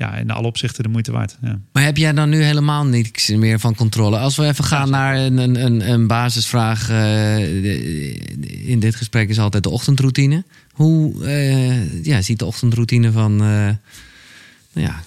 ja, 0.00 0.16
in 0.16 0.30
alle 0.30 0.46
opzichten 0.46 0.82
de 0.82 0.88
moeite 0.88 1.12
waard. 1.12 1.36
Ja. 1.42 1.58
Maar 1.72 1.82
heb 1.82 1.96
jij 1.96 2.12
dan 2.12 2.28
nu 2.28 2.42
helemaal 2.42 2.84
niks 2.84 3.28
meer 3.28 3.60
van 3.60 3.74
controle? 3.74 4.18
Als 4.18 4.36
we 4.36 4.46
even 4.46 4.64
gaan 4.64 4.90
naar 4.90 5.16
een, 5.16 5.38
een, 5.38 5.90
een, 5.90 6.06
basisvraag. 6.06 6.90
eh, 6.90 8.68
in 8.68 8.80
dit 8.80 8.94
gesprek 8.94 9.28
is 9.28 9.38
altijd 9.38 9.62
de 9.62 9.70
ochtendroutine. 9.70 10.44
Hoe 10.72 11.24
eh, 11.24 12.04
ja, 12.04 12.22
ziet 12.22 12.38
de 12.38 12.44
ochtendroutine 12.44 13.12
van 13.12 13.32
eh, 13.32 13.46
nou 14.72 14.86
ja, 14.86 15.02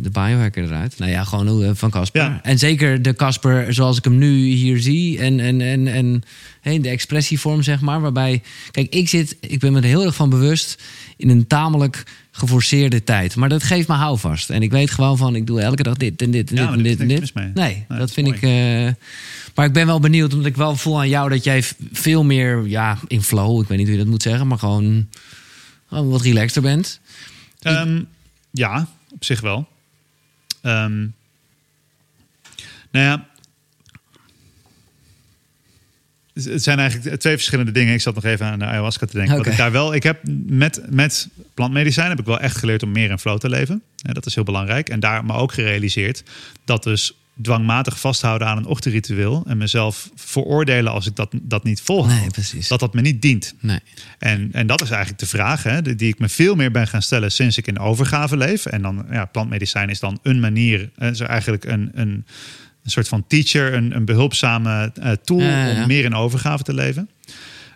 de 0.00 0.10
biohacker 0.10 0.64
eruit? 0.64 0.98
Nou 0.98 1.10
ja, 1.10 1.24
gewoon 1.24 1.48
hoe, 1.48 1.64
eh, 1.64 1.70
van 1.74 1.90
Casper. 1.90 2.22
Ja. 2.22 2.40
En 2.42 2.58
zeker 2.58 3.02
de 3.02 3.14
Casper 3.14 3.74
zoals 3.74 3.96
ik 3.98 4.04
hem 4.04 4.18
nu 4.18 4.36
hier 4.44 4.80
zie. 4.80 5.18
En, 5.18 5.40
en, 5.40 5.60
en, 5.60 5.86
en 5.86 6.22
hey, 6.60 6.80
de 6.80 6.88
expressievorm, 6.88 7.62
zeg 7.62 7.80
maar. 7.80 8.00
Waarbij, 8.00 8.42
kijk, 8.70 8.94
ik 8.94 9.08
zit, 9.08 9.36
ik 9.40 9.58
ben 9.58 9.72
me 9.72 9.78
er 9.78 9.84
heel 9.84 10.04
erg 10.04 10.14
van 10.14 10.30
bewust 10.30 10.82
in 11.16 11.28
een 11.28 11.46
tamelijk 11.46 12.02
geforceerde 12.30 13.04
tijd. 13.04 13.36
Maar 13.36 13.48
dat 13.48 13.62
geeft 13.62 13.88
me 13.88 13.94
houvast. 13.94 14.50
En 14.50 14.62
ik 14.62 14.70
weet 14.70 14.90
gewoon 14.90 15.16
van, 15.16 15.34
ik 15.36 15.46
doe 15.46 15.60
elke 15.60 15.82
dag 15.82 15.96
dit 15.96 16.22
en 16.22 16.30
dit 16.30 16.50
en 16.50 16.56
Ja, 16.56 16.66
dit 16.66 16.76
en 16.76 16.82
dit 16.82 17.00
en 17.00 17.08
dit. 17.08 17.34
Nee, 17.34 17.50
Nee, 17.54 17.84
dat 17.98 18.10
vind 18.12 18.26
mooi. 18.26 18.38
ik... 18.38 18.42
eh, 18.42 18.92
maar 19.54 19.66
ik 19.66 19.72
ben 19.72 19.86
wel 19.86 20.00
benieuwd, 20.00 20.32
omdat 20.32 20.48
ik 20.48 20.56
wel 20.56 20.76
voel 20.76 20.98
aan 20.98 21.08
jou 21.08 21.28
dat 21.30 21.44
jij 21.44 21.62
veel 21.92 22.24
meer 22.24 22.66
ja, 22.66 22.98
in 23.06 23.22
flow, 23.22 23.60
ik 23.62 23.68
weet 23.68 23.78
niet 23.78 23.86
hoe 23.86 23.96
je 23.96 24.02
dat 24.02 24.10
moet 24.10 24.22
zeggen, 24.22 24.46
maar 24.46 24.58
gewoon, 24.58 25.08
gewoon 25.88 26.08
wat 26.08 26.22
relaxter 26.22 26.62
bent. 26.62 27.00
Ehm, 27.60 28.02
ja, 28.50 28.88
op 29.12 29.24
zich 29.24 29.40
wel. 29.40 29.68
Ehm, 30.62 30.98
nou 32.90 33.06
ja. 33.06 33.28
Het 36.32 36.62
zijn 36.62 36.78
eigenlijk 36.78 37.20
twee 37.20 37.34
verschillende 37.34 37.72
dingen. 37.72 37.94
Ik 37.94 38.00
zat 38.00 38.14
nog 38.14 38.24
even 38.24 38.46
aan 38.46 38.58
de 38.58 38.64
ayahuasca 38.64 39.06
te 39.06 39.16
denken. 39.16 39.32
Wat 39.32 39.40
Oké. 39.40 39.50
ik 39.50 39.56
daar 39.56 39.72
wel, 39.72 39.94
ik 39.94 40.02
heb 40.02 40.20
met, 40.46 40.82
met 40.88 41.28
plantmedicijn 41.54 42.08
heb 42.08 42.18
ik 42.18 42.24
wel 42.24 42.40
echt 42.40 42.56
geleerd 42.56 42.82
om 42.82 42.92
meer 42.92 43.10
in 43.10 43.18
flow 43.18 43.38
te 43.38 43.48
leven. 43.48 43.82
Ja, 43.96 44.12
dat 44.12 44.26
is 44.26 44.34
heel 44.34 44.44
belangrijk. 44.44 44.88
En 44.88 45.00
daar 45.00 45.24
me 45.24 45.32
ook 45.32 45.52
gerealiseerd 45.52 46.22
dat 46.64 46.82
dus 46.82 47.14
dwangmatig 47.42 48.00
vasthouden 48.00 48.48
aan 48.48 48.56
een 48.56 48.66
ochtendritueel 48.66 49.44
en 49.46 49.56
mezelf 49.58 50.10
veroordelen 50.14 50.92
als 50.92 51.06
ik 51.06 51.16
dat, 51.16 51.30
dat 51.42 51.64
niet 51.64 51.80
volhoud, 51.80 52.20
Nee, 52.20 52.30
precies. 52.30 52.68
dat 52.68 52.80
dat 52.80 52.94
me 52.94 53.00
niet 53.00 53.22
dient. 53.22 53.54
Nee. 53.60 53.80
En, 54.18 54.48
en 54.52 54.66
dat 54.66 54.82
is 54.82 54.90
eigenlijk 54.90 55.20
de 55.20 55.26
vraag 55.26 55.62
hè, 55.62 55.82
die 55.82 55.94
die 55.94 56.08
ik 56.08 56.18
me 56.18 56.28
veel 56.28 56.54
meer 56.54 56.70
ben 56.70 56.86
gaan 56.88 57.02
stellen 57.02 57.32
sinds 57.32 57.56
ik 57.58 57.66
in 57.66 57.78
overgave 57.78 58.36
leef. 58.36 58.66
En 58.66 58.82
dan, 58.82 59.06
ja, 59.10 59.24
plantmedicijn 59.24 59.88
is 59.88 60.00
dan 60.00 60.18
een 60.22 60.40
manier, 60.40 60.90
is 60.98 61.20
eigenlijk 61.20 61.64
een, 61.64 61.90
een, 61.94 62.24
een 62.84 62.90
soort 62.90 63.08
van 63.08 63.26
teacher, 63.26 63.74
een, 63.74 63.96
een 63.96 64.04
behulpzame 64.04 64.92
eh, 64.94 65.12
tool 65.12 65.40
Ja, 65.40 65.48
ja, 65.48 65.66
ja. 65.66 65.80
om 65.82 65.86
meer 65.86 66.04
in 66.04 66.14
overgave 66.14 66.62
te 66.62 66.74
leven. 66.74 67.10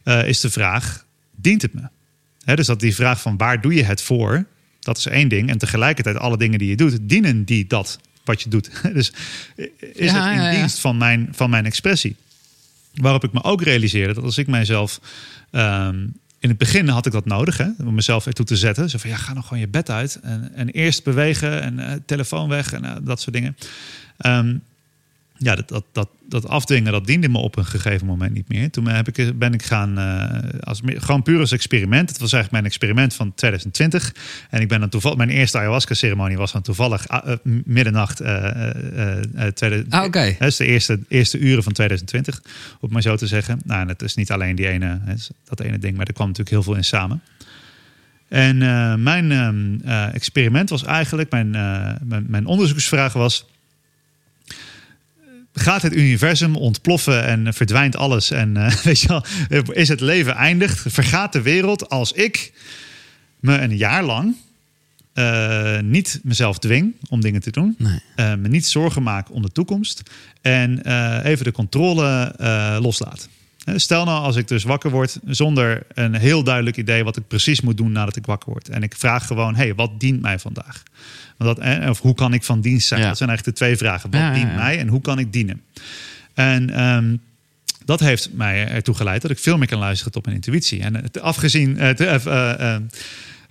Eh, 0.05 0.29
is 0.29 0.41
de 0.41 0.51
vraag, 0.51 1.07
dient 1.37 1.63
het 1.63 1.75
me? 1.75 1.83
Hè, 2.45 2.55
dus 2.57 2.67
dat 2.67 2.81
die 2.81 2.95
vraag 2.95 3.21
van 3.21 3.37
waar 3.37 3.61
doe 3.61 3.75
je 3.75 3.85
het 3.85 4.03
voor, 4.03 4.47
dat 4.81 4.99
is 4.99 5.07
één 5.07 5.29
ding. 5.29 5.49
En 5.49 5.59
tegelijkertijd 5.59 6.17
alle 6.17 6.37
dingen 6.37 6.59
die 6.59 6.69
je 6.69 6.77
doet, 6.77 6.99
dienen 7.03 7.45
die 7.45 7.67
dat 7.67 7.99
wat 8.25 8.43
je 8.43 8.49
doet. 8.49 8.71
dus 8.95 9.13
is 9.79 10.11
Ja, 10.11 10.29
het 10.29 10.37
in 10.39 10.43
ja, 10.43 10.51
dienst 10.51 10.79
van 10.79 10.97
mijn, 10.97 11.29
van 11.33 11.51
mijn 11.51 11.67
expressie? 11.67 12.17
Waarop 12.95 13.25
ik 13.25 13.33
me 13.33 13.43
ook 13.43 13.63
realiseerde 13.63 14.15
dat 14.15 14.25
als 14.25 14.39
ik 14.39 14.47
mijzelf. 14.47 15.01
ehm, 15.51 16.07
in 16.39 16.49
het 16.51 16.59
begin 16.59 16.89
had 16.89 17.07
ik 17.07 17.13
dat 17.13 17.25
nodig, 17.25 17.57
hè, 17.57 17.69
om 17.85 17.95
mezelf 17.95 18.27
ertoe 18.27 18.45
te 18.45 18.57
zetten. 18.57 18.91
Zo 18.91 18.99
van 18.99 19.11
ja, 19.11 19.17
ga 19.17 19.33
nog 19.33 19.47
gewoon 19.47 19.59
je 19.59 19.69
bed 19.69 19.91
uit. 19.91 20.19
En, 20.23 20.51
en 20.55 20.69
eerst 20.69 21.05
bewegen 21.05 21.63
en 21.63 21.79
eh, 21.79 21.93
telefoon 22.07 22.49
weg 22.49 22.73
en 22.73 22.85
eh, 22.85 22.97
dat 23.03 23.21
soort 23.21 23.35
dingen. 23.35 23.57
Ehm, 24.17 24.57
ja, 25.39 25.55
dat, 25.55 25.69
dat, 25.69 25.85
dat, 25.93 26.09
dat 26.29 26.49
afdwingen, 26.49 26.93
dat 26.93 27.07
diende 27.07 27.29
me 27.29 27.39
op 27.39 27.57
een 27.57 27.65
gegeven 27.65 28.07
moment 28.07 28.33
niet 28.33 28.49
meer. 28.49 28.71
Toen 28.71 28.89
heb 28.89 29.09
ik, 29.09 29.39
ben 29.39 29.53
ik 29.55 29.63
gaan, 29.63 29.99
eh, 29.99 30.61
als, 30.61 30.81
gewoon 30.85 31.23
puur 31.23 31.41
als 31.41 31.53
experiment. 31.53 32.09
Het 32.09 32.19
was 32.19 32.33
eigenlijk 32.33 32.53
mijn 32.53 32.65
experiment 32.65 33.15
van 33.15 33.35
2020. 33.35 34.15
En 34.51 34.61
ik 34.61 34.69
ben 34.69 34.81
dan 34.81 34.89
toevallig, 34.89 35.17
mijn 35.17 35.31
eerste 35.31 35.59
ayahuasca-ceremonie 35.59 36.37
was 36.37 36.53
dan 36.53 36.63
toevallig 36.63 37.09
ah, 37.09 37.31
eh, 37.31 37.37
middernacht. 37.65 38.17
tweede, 39.55 39.85
Ah, 39.89 40.05
oké. 40.05 40.37
dat 40.39 40.49
is 40.49 40.57
de 40.57 40.65
eerste, 40.65 41.01
eerste 41.09 41.39
uren 41.39 41.63
van 41.63 41.73
2020, 41.73 42.43
om 42.81 42.93
maar 42.93 43.03
zo 43.03 43.17
te 43.17 43.27
zeggen. 43.27 43.61
Nou, 43.65 43.81
en 43.81 43.89
het 43.89 44.03
is 44.03 44.15
niet 44.15 44.31
alleen 44.31 44.57
die 44.57 44.69
ene, 44.69 45.01
dat 45.45 45.61
ene 45.61 45.79
ding, 45.79 45.97
maar 45.97 46.07
er 46.07 46.13
kwam 46.13 46.27
natuurlijk 46.27 46.57
heel 46.57 46.63
veel 46.63 46.75
in 46.75 46.85
samen. 46.85 47.23
En 48.29 48.59
mijn 49.03 49.33
ehm, 49.33 49.75
eh, 49.85 50.15
experiment 50.15 50.71
was 50.71 50.85
eigenlijk, 50.85 51.31
mijn, 51.31 51.51
mijn, 52.03 52.25
mijn 52.29 52.47
onderzoeksvraag 52.47 53.13
was... 53.13 53.47
Gaat 55.57 55.83
het 55.83 55.95
universum 55.95 56.57
ontploffen 56.57 57.25
en 57.25 57.55
verdwijnt 57.55 57.97
alles? 57.97 58.31
En 58.31 58.57
eh, 58.57 58.77
weet 58.85 59.01
je 59.01 59.09
wel, 59.09 59.25
is 59.73 59.89
het 59.89 60.01
leven 60.01 60.35
eindig? 60.35 60.85
Vergaat 60.89 61.33
de 61.33 61.43
wereld 61.43 61.89
als 61.89 62.13
ik 62.13 62.53
me 63.41 63.59
een 63.59 63.77
jaar 63.77 64.05
lang 64.05 64.37
eh, 65.13 65.79
niet 65.81 66.21
mezelf 66.23 66.59
dwing 66.59 66.95
om 67.09 67.21
dingen 67.21 67.41
te 67.41 67.51
doen? 67.51 67.75
Nee. 67.79 68.01
eh, 68.17 68.35
me 68.35 68.49
niet 68.49 68.67
zorgen 68.67 69.03
maak 69.03 69.31
om 69.31 69.43
de 69.43 69.53
toekomst 69.53 70.03
en 70.41 70.79
even 71.23 71.45
de 71.45 71.53
controle 71.53 72.35
loslaat. 72.81 73.29
Stel 73.77 74.05
nou 74.05 74.25
als 74.25 74.37
ik 74.37 74.49
dus 74.49 74.65
wakker 74.65 74.91
word 74.91 75.19
zonder 75.27 75.83
een 75.95 76.15
heel 76.15 76.43
duidelijk 76.43 76.77
idee 76.77 77.05
wat 77.05 77.17
ik 77.17 77.29
precies 77.29 77.61
moet 77.61 77.77
doen 77.77 77.93
nadat 77.93 78.17
ik 78.17 78.27
wakker 78.27 78.51
word. 78.53 78.69
En 78.69 78.83
ik 78.83 78.95
vraag 78.97 79.27
gewoon, 79.27 79.55
hey, 79.55 79.75
wat 79.75 80.01
dient 80.01 80.21
mij 80.21 80.39
vandaag? 80.39 80.83
Want 81.37 81.57
dat, 81.57 81.67
eh, 81.67 81.89
of 81.89 82.01
hoe 82.01 82.15
kan 82.15 82.33
ik 82.35 82.43
van 82.43 82.61
dienst 82.61 82.87
zijn? 82.89 83.01
Ja. 83.01 83.07
Dat 83.09 83.17
zijn 83.17 83.29
eigenlijk 83.29 83.59
de 83.59 83.65
twee 83.65 83.77
vragen. 83.77 84.11
Wat 84.11 84.21
Ja, 84.21 84.33
dient 84.33 84.55
mij 84.55 84.79
en 84.79 84.89
hoe 84.89 85.01
kan 85.01 85.19
ik 85.19 85.33
dienen? 85.33 85.63
En 86.35 86.71
ehm, 86.71 87.17
dat 87.85 88.01
heeft 88.01 88.31
mij 88.33 88.69
ertoe 88.69 88.95
geleid 88.95 89.23
dat 89.23 89.31
ik 89.31 89.39
veel 89.39 89.59
meer 89.59 89.69
kan 89.69 89.79
luisteren 89.79 90.13
tot 90.13 90.25
mijn 90.25 90.37
intuïtie. 90.37 90.81
En 90.83 90.95
het, 90.95 91.21
afgezien, 91.21 91.79
eh, 91.79 91.91
te- 91.91 92.07
eh, 92.07 92.77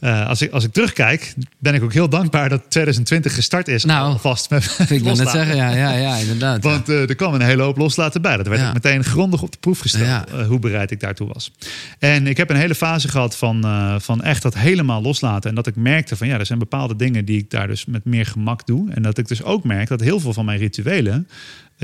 eh, 0.03 0.27
als, 0.27 0.41
ik, 0.41 0.51
als 0.51 0.63
ik 0.63 0.73
terugkijk, 0.73 1.33
ben 1.59 1.73
ik 1.73 1.83
ook 1.83 1.93
heel 1.93 2.09
dankbaar 2.09 2.49
dat 2.49 2.61
2020 2.67 3.33
gestart 3.35 3.67
is. 3.67 3.83
Nou, 3.83 4.11
alvast 4.11 4.49
met 4.49 4.63
Ik 4.89 5.01
wil 5.03 5.15
net 5.15 5.29
zeggen, 5.29 5.55
ja, 5.55 5.69
ja, 5.69 5.91
ja 5.91 6.15
inderdaad. 6.15 6.63
Want 6.63 6.89
eh, 6.89 7.09
er 7.09 7.15
kwam 7.15 7.33
een 7.33 7.41
hele 7.41 7.61
hoop 7.63 7.77
loslaten 7.77 8.21
bij. 8.21 8.37
Dat 8.37 8.47
werd 8.47 8.61
Ja. 8.61 8.67
ook 8.67 8.73
meteen 8.73 9.03
grondig 9.03 9.41
op 9.41 9.51
de 9.51 9.57
proef 9.57 9.79
gesteld. 9.79 10.05
Ja. 10.05 10.25
eh, 10.37 10.47
hoe 10.47 10.59
bereid 10.59 10.91
ik 10.91 10.99
daartoe 10.99 11.27
was. 11.33 11.51
En 11.99 12.27
ik 12.27 12.37
heb 12.37 12.49
een 12.49 12.55
hele 12.55 12.75
fase 12.75 13.07
gehad 13.07 13.37
van, 13.37 13.61
van 14.01 14.21
echt 14.23 14.41
dat 14.41 14.55
helemaal 14.55 15.01
loslaten. 15.01 15.49
En 15.49 15.55
dat 15.55 15.67
ik 15.67 15.75
merkte 15.75 16.15
van 16.15 16.27
ja, 16.27 16.39
er 16.39 16.45
zijn 16.45 16.59
bepaalde 16.59 16.95
dingen 16.95 17.25
die 17.25 17.37
ik 17.37 17.49
daar 17.49 17.67
dus 17.67 17.85
met 17.85 18.05
meer 18.05 18.25
gemak 18.25 18.65
doe. 18.65 18.91
En 18.91 19.01
dat 19.01 19.17
ik 19.17 19.27
dus 19.27 19.43
ook 19.43 19.63
merk 19.63 19.87
dat 19.87 19.99
heel 20.01 20.19
veel 20.19 20.33
van 20.33 20.45
mijn 20.45 20.59
rituelen. 20.59 21.27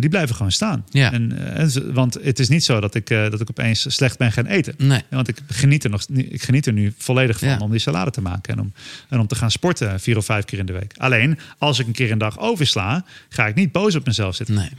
Die 0.01 0.09
blijven 0.09 0.35
gewoon 0.35 0.51
staan. 0.51 0.85
Ja. 0.89 1.11
En, 1.11 1.55
eh, 1.55 1.67
want 1.93 2.13
het 2.21 2.39
is 2.39 2.49
niet 2.49 2.63
zo 2.63 2.79
dat 2.79 2.95
ik, 2.95 3.09
eh, 3.09 3.29
dat 3.29 3.41
ik 3.41 3.49
opeens 3.49 3.95
slecht 3.95 4.17
ben 4.17 4.31
gaan 4.31 4.45
eten. 4.45 4.73
nee. 4.77 5.01
Want 5.09 5.27
ik 5.27 5.37
geniet, 5.47 5.83
er 5.83 5.89
nog, 5.89 6.05
ik 6.13 6.41
geniet 6.43 6.65
er 6.65 6.73
nu 6.73 6.93
volledig 6.97 7.39
van 7.39 7.47
Ja. 7.47 7.57
om 7.57 7.71
die 7.71 7.79
salade 7.79 8.11
te 8.11 8.21
maken. 8.21 8.53
En 8.53 8.59
om, 8.59 8.73
en 9.09 9.19
om 9.19 9.27
te 9.27 9.35
gaan 9.35 9.51
sporten 9.51 9.99
vier 9.99 10.17
of 10.17 10.25
vijf 10.25 10.45
keer 10.45 10.59
in 10.59 10.65
de 10.65 10.73
week. 10.73 10.93
Alleen, 10.97 11.39
als 11.57 11.79
ik 11.79 11.87
een 11.87 11.93
keer 11.93 12.11
een 12.11 12.17
dag 12.17 12.39
oversla, 12.39 13.05
ga 13.29 13.47
ik 13.47 13.55
niet 13.55 13.71
boos 13.71 13.95
op 13.95 14.05
mezelf 14.05 14.35
zitten. 14.35 14.55
Nee. 14.55 14.69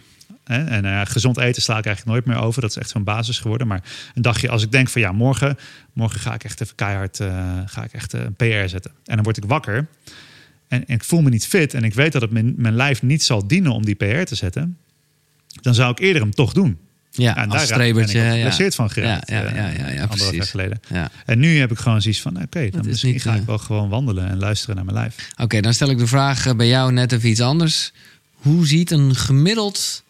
En 0.45 0.85
eh, 0.85 1.01
gezond 1.05 1.39
eten 1.39 1.63
sla 1.63 1.79
ik 1.79 1.87
eigenlijk 1.87 2.17
nooit 2.17 2.37
meer 2.37 2.47
over. 2.47 2.61
Dat 2.61 2.71
is 2.71 2.77
echt 2.77 2.91
zo'n 2.91 3.05
basis 3.05 3.39
geworden. 3.39 3.67
Maar 3.67 3.83
een 4.15 4.23
dagje, 4.23 4.49
als 4.49 4.63
ik 4.63 4.73
denk 4.73 4.89
van 4.89 5.01
ja, 5.01 5.13
morgen, 5.13 5.59
morgen 5.93 6.21
ga 6.21 6.35
ik 6.35 6.45
echt 6.45 6.61
even 6.61 6.75
keihard 6.75 7.17
ga 7.67 7.85
ik 7.85 7.93
echt, 7.93 8.13
een 8.13 8.35
PR 8.35 8.69
zetten. 8.69 8.91
En 9.05 9.15
dan 9.15 9.23
word 9.25 9.37
ik 9.37 9.45
wakker. 9.45 9.87
en, 10.69 10.87
en 10.87 10.95
ik 10.95 11.05
voel 11.05 11.21
me 11.23 11.31
niet 11.31 11.47
fit 11.47 11.75
en 11.75 11.85
ik 11.85 11.95
weet 11.95 12.13
dat 12.13 12.23
het 12.23 12.31
mijn, 12.31 12.55
mijn 12.57 12.75
lijf 12.75 13.03
niet 13.03 13.23
zal 13.23 13.47
dienen 13.47 13.73
om 13.73 13.85
die 13.85 13.95
PR 13.95 14.23
te 14.25 14.35
zetten, 14.35 14.77
dan 15.61 15.75
zou 15.75 15.91
ik 15.91 15.99
eerder 15.99 16.23
hem 16.23 16.35
toch 16.35 16.53
doen. 16.53 16.79
Ja, 17.13 17.37
en 17.37 17.45
als 17.45 17.53
daar 17.57 17.67
strebertje. 17.67 18.19
ben 18.21 18.47
ik 18.47 18.53
ja. 18.53 18.71
van 18.71 18.91
geraakt. 18.91 19.31
Ja, 19.31 19.37
ja, 19.41 19.45
eh, 19.45 19.55
ja, 19.57 19.63
ja, 19.67 19.73
ja, 19.73 19.85
anderhalf 19.85 20.09
precies. 20.09 20.37
jaar 20.37 20.47
geleden. 20.47 20.81
Ja. 20.89 21.11
En 21.27 21.39
nu 21.39 21.59
heb 21.59 21.71
ik 21.71 21.79
gewoon 21.79 22.03
zoiets 22.03 22.21
van, 22.21 22.43
oké, 22.43 22.69
dan 22.71 22.81
is 22.81 22.87
misschien 22.87 23.13
niet, 23.13 23.23
ga 23.23 23.35
ik 23.35 23.41
eh, 23.41 23.47
wel 23.47 23.59
gewoon 23.59 23.89
wandelen 23.89 24.29
en 24.29 24.39
luisteren 24.39 24.75
naar 24.77 24.85
mijn 24.85 24.97
lijf. 24.97 25.15
Oké, 25.37 25.61
dan 25.61 25.75
stel 25.75 25.91
ik 25.91 25.99
de 25.99 26.07
vraag 26.07 26.47
eh, 26.47 26.55
bij 26.55 26.69
jou 26.69 26.93
net 26.93 27.13
even 27.13 27.29
iets 27.29 27.41
anders. 27.41 27.93
Hoe 28.35 28.67
ziet 28.67 28.91
een 28.91 29.15
gemiddeld 29.17 30.03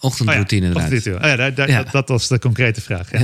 ochtendroutine 0.00 0.66
oh 0.74 0.82
eruit? 0.82 1.06
Oh 1.06 1.12
ja, 1.20 1.36
daar- 1.36 1.54
daar- 1.54 1.68
Ja. 1.68 1.82
Dat, 1.82 1.92
dat 1.92 2.08
was 2.08 2.28
de 2.28 2.38
concrete 2.38 2.80
vraag. 2.80 3.08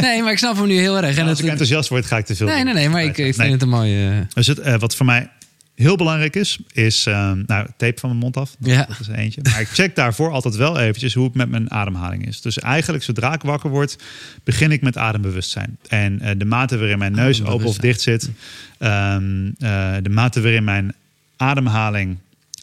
Nee, 0.00 0.22
maar 0.22 0.32
ik 0.32 0.38
snap 0.38 0.56
hem 0.56 0.66
nu 0.66 0.78
heel 0.78 0.96
erg. 0.96 1.16
En 1.16 1.22
Als 1.22 1.30
het, 1.30 1.38
ik 1.38 1.46
enthousiast 1.50 1.88
word, 1.88 2.06
ga 2.06 2.16
ik 2.16 2.24
te 2.24 2.36
veel 2.36 2.46
nee, 2.46 2.64
nee, 2.64 2.74
nee, 2.74 2.88
maar 2.88 3.02
ik, 3.02 3.08
ik 3.08 3.24
vind 3.24 3.36
Nee. 3.36 3.50
het 3.50 3.62
een 3.62 3.68
mooie... 3.68 4.26
Dus 4.34 4.46
het, 4.46 4.76
wat 4.78 4.96
voor 4.96 5.06
mij 5.06 5.30
heel 5.74 5.96
belangrijk 5.96 6.36
is, 6.36 6.58
is 6.72 7.06
eh, 7.06 7.32
nou, 7.46 7.66
tape 7.76 8.00
van 8.00 8.08
mijn 8.08 8.20
mond 8.20 8.36
af. 8.36 8.56
Dat, 8.58 8.70
Ja. 8.70 8.84
dat 8.84 9.00
is 9.00 9.08
eentje. 9.08 9.40
Maar 9.42 9.60
ik 9.60 9.68
check 9.68 9.96
daarvoor 9.96 10.30
altijd 10.30 10.56
wel 10.56 10.78
eventjes 10.78 11.14
hoe 11.14 11.24
het 11.24 11.34
met 11.34 11.48
mijn 11.50 11.70
ademhaling 11.70 12.26
is. 12.26 12.40
Dus 12.40 12.58
eigenlijk, 12.58 13.04
zodra 13.04 13.34
ik 13.34 13.42
wakker 13.42 13.70
word, 13.70 13.98
begin 14.44 14.70
ik 14.72 14.82
met 14.82 14.96
adembewustzijn. 14.96 15.78
En 15.88 16.20
eh, 16.20 16.30
de 16.36 16.44
mate 16.44 16.78
waarin 16.78 16.98
mijn 16.98 17.12
neus 17.14 17.44
open 17.44 17.66
of 17.66 17.76
dicht 17.76 18.00
zit, 18.00 18.30
ehm, 18.78 19.46
eh, 19.58 19.94
de 20.02 20.10
mate 20.10 20.40
waarin 20.40 20.64
mijn 20.64 20.94
ademhaling 21.36 22.18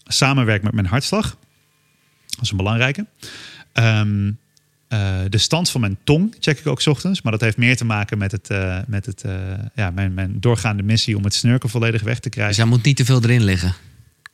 samenwerkt 0.08 0.64
met 0.64 0.74
mijn 0.74 0.86
hartslag. 0.88 1.38
Dat 2.30 2.42
is 2.42 2.52
een 2.52 2.58
belangrijke. 2.58 3.06
Ehm, 3.74 4.32
eh, 4.90 5.20
de 5.30 5.38
stand 5.38 5.70
van 5.70 5.82
mijn 5.82 5.98
tong 6.04 6.36
check 6.40 6.60
ik 6.60 6.68
ook 6.68 6.82
's 6.82 6.88
ochtends. 6.88 7.22
Maar 7.22 7.32
dat 7.32 7.42
heeft 7.42 7.58
meer 7.58 7.76
te 7.78 7.86
maken 7.86 8.18
met, 8.18 8.32
het, 8.32 8.50
eh, 8.50 8.78
met 8.88 9.06
het, 9.06 9.24
eh, 9.24 9.32
ja, 9.76 9.90
mijn, 9.92 10.14
mijn 10.14 10.36
doorgaande 10.40 10.84
missie 10.84 11.18
om 11.18 11.24
het 11.24 11.34
snurken 11.34 11.70
volledig 11.70 12.02
weg 12.02 12.16
te 12.16 12.22
Dus 12.22 12.32
krijgen. 12.32 12.56
hij 12.62 12.66
moet 12.72 12.84
niet 12.84 12.96
te 12.98 13.06
veel 13.06 13.24
erin 13.24 13.44
liggen. 13.44 13.74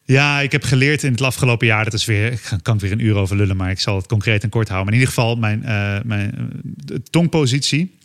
Ja, 0.03 0.39
ik 0.39 0.51
heb 0.51 0.63
geleerd 0.63 1.03
in 1.03 1.11
het 1.11 1.21
afgelopen 1.21 1.67
jaar. 1.67 1.83
Dat 1.83 1.93
is 1.93 2.05
weer, 2.05 2.31
ik 2.31 2.41
kan- 2.61 2.75
ik 2.75 2.81
weer 2.81 2.91
een 2.91 3.05
uur 3.05 3.15
over 3.15 3.35
lullen, 3.35 3.55
maar 3.57 3.69
ik 3.71 3.79
zal 3.79 3.95
het 3.95 4.07
concreet 4.07 4.43
en 4.43 4.49
kort 4.49 4.67
houden. 4.69 4.85
Maar 4.93 5.01
in 5.01 5.07
ieder 5.07 5.15
geval, 5.15 5.35
mijn, 5.35 5.59
mijn 6.07 6.51
tongpositie 7.09 7.97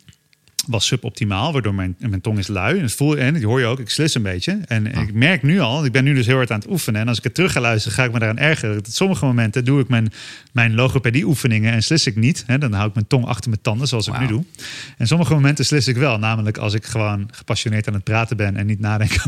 was 0.67 0.85
suboptimaal, 0.85 1.53
waardoor 1.53 1.73
mijn, 1.75 1.95
mijn 1.99 2.21
tong 2.21 2.37
is 2.37 2.47
lui. 2.47 2.77
En, 2.77 2.83
het 2.83 2.91
voel, 2.93 3.17
en 3.17 3.33
die 3.33 3.45
hoor 3.45 3.59
je 3.59 3.65
ook, 3.65 3.79
ik 3.79 3.89
slis 3.89 4.15
een 4.15 4.21
beetje. 4.21 4.59
En 4.67 4.93
Ah. 4.93 5.01
ik 5.01 5.13
merk 5.13 5.43
nu 5.43 5.59
al, 5.59 5.85
ik 5.85 5.91
ben 5.91 6.03
nu 6.03 6.13
dus 6.13 6.25
heel 6.25 6.35
hard 6.35 6.51
aan 6.51 6.59
het 6.59 6.69
oefenen. 6.69 7.01
En 7.01 7.07
als 7.07 7.17
ik 7.17 7.23
het 7.23 7.33
terug 7.33 7.51
ga 7.51 7.59
luisteren, 7.59 7.97
ga 7.97 8.03
ik 8.03 8.11
me 8.11 8.19
daaraan 8.19 8.37
ergeren. 8.37 8.75
Dat 8.75 8.87
op 8.87 8.93
sommige 8.93 9.25
momenten 9.25 9.65
doe 9.65 9.79
ik 9.81 9.87
mijn, 9.87 10.13
mijn 10.51 10.73
logopedie 10.73 11.25
oefeningen 11.25 11.73
en 11.73 11.83
slis 11.83 12.07
ik 12.07 12.15
niet. 12.15 12.43
Hè, 12.47 12.57
dan 12.57 12.73
hou 12.73 12.87
ik 12.87 12.93
mijn 12.93 13.07
tong 13.07 13.25
achter 13.25 13.49
mijn 13.49 13.61
tanden, 13.61 13.87
zoals 13.87 14.07
ik 14.07 14.19
nu 14.19 14.27
doe. 14.27 14.43
En 14.97 15.07
sommige 15.07 15.33
momenten 15.33 15.65
slis 15.65 15.87
ik 15.87 15.95
wel. 15.97 16.17
Namelijk 16.19 16.57
als 16.57 16.73
ik 16.73 16.85
gewoon 16.85 17.29
gepassioneerd 17.31 17.87
aan 17.87 17.93
het 17.93 18.03
praten 18.03 18.37
ben 18.37 18.57
en 18.57 18.65
niet 18.65 18.79
nadenk. 18.79 19.11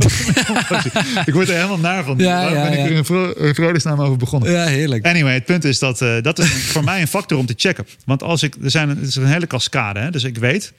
Ik 1.25 1.33
word 1.33 1.49
er 1.49 1.55
helemaal 1.55 1.77
naar 1.79 2.03
van. 2.03 2.17
Ja, 2.17 2.35
Waarom 2.35 2.53
ja, 2.57 2.63
ben 2.63 2.71
ik 2.71 2.77
ja. 2.77 2.85
er 2.85 2.91
in 2.91 3.05
vro- 3.05 3.33
vredesnaam 3.53 3.99
over 4.01 4.17
begonnen? 4.17 4.51
Ja, 4.51 4.65
heerlijk. 4.65 5.05
Anyway, 5.05 5.33
het 5.33 5.45
punt 5.45 5.63
is 5.63 5.79
dat 5.79 6.01
eh, 6.01 6.21
dat 6.21 6.39
is 6.39 6.49
voor 6.51 6.83
mij 6.83 7.01
een 7.01 7.07
factor 7.07 7.37
om 7.37 7.45
te 7.45 7.53
checken. 7.57 7.85
Want 8.05 8.23
als 8.23 8.43
ik, 8.43 8.55
er 8.63 8.71
zijn, 8.71 8.89
het 8.89 9.01
is 9.01 9.15
een 9.15 9.25
hele 9.25 9.47
cascade. 9.47 9.99
Hè? 9.99 10.11
Dus 10.11 10.23
ik 10.23 10.37
weet, 10.37 10.73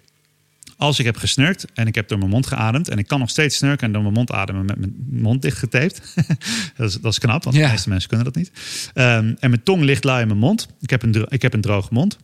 als 0.77 0.99
ik 0.99 1.05
heb 1.05 1.17
gesnurkt 1.17 1.67
en 1.75 1.87
ik 1.87 1.95
heb 1.95 2.09
door 2.09 2.19
mijn 2.19 2.31
mond 2.31 2.47
geademd... 2.47 2.89
en 2.89 2.99
ik 2.99 3.07
kan 3.07 3.19
nog 3.19 3.31
steeds 3.31 3.57
snurken 3.57 3.87
en 3.87 3.93
door 3.93 4.03
mijn 4.03 4.15
mond 4.15 4.31
ademen 4.31 4.65
met 4.65 4.79
mijn 4.79 4.95
mond 5.11 5.43
dicht 5.43 5.59
getaped. 5.59 6.15
dat, 6.77 6.89
is, 6.89 7.01
dat 7.01 7.13
is 7.13 7.19
knap, 7.19 7.45
want 7.45 7.57
Ja. 7.57 7.65
de 7.67 7.71
meeste 7.71 7.89
mensen 7.89 8.09
kunnen 8.09 8.27
dat 8.27 8.37
niet. 8.37 8.51
Ehm, 8.95 9.35
en 9.39 9.51
mijn 9.51 9.63
tong 9.63 9.83
ligt 9.83 10.05
lui 10.05 10.21
in 10.21 10.27
mijn 10.27 10.39
mond. 10.39 10.69
Ik 10.81 10.91
heb 10.91 11.03
een, 11.03 11.27
ik 11.29 11.43
heb 11.43 11.55
een 11.55 11.61
droge 11.61 11.89
mond. 11.91 12.19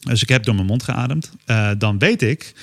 Dus 0.00 0.22
ik 0.22 0.28
heb 0.28 0.44
door 0.44 0.54
mijn 0.54 0.66
mond 0.66 0.82
geademd. 0.82 1.32
Eh, 1.44 1.70
dan 1.78 1.98
weet 1.98 2.22
ik 2.22 2.54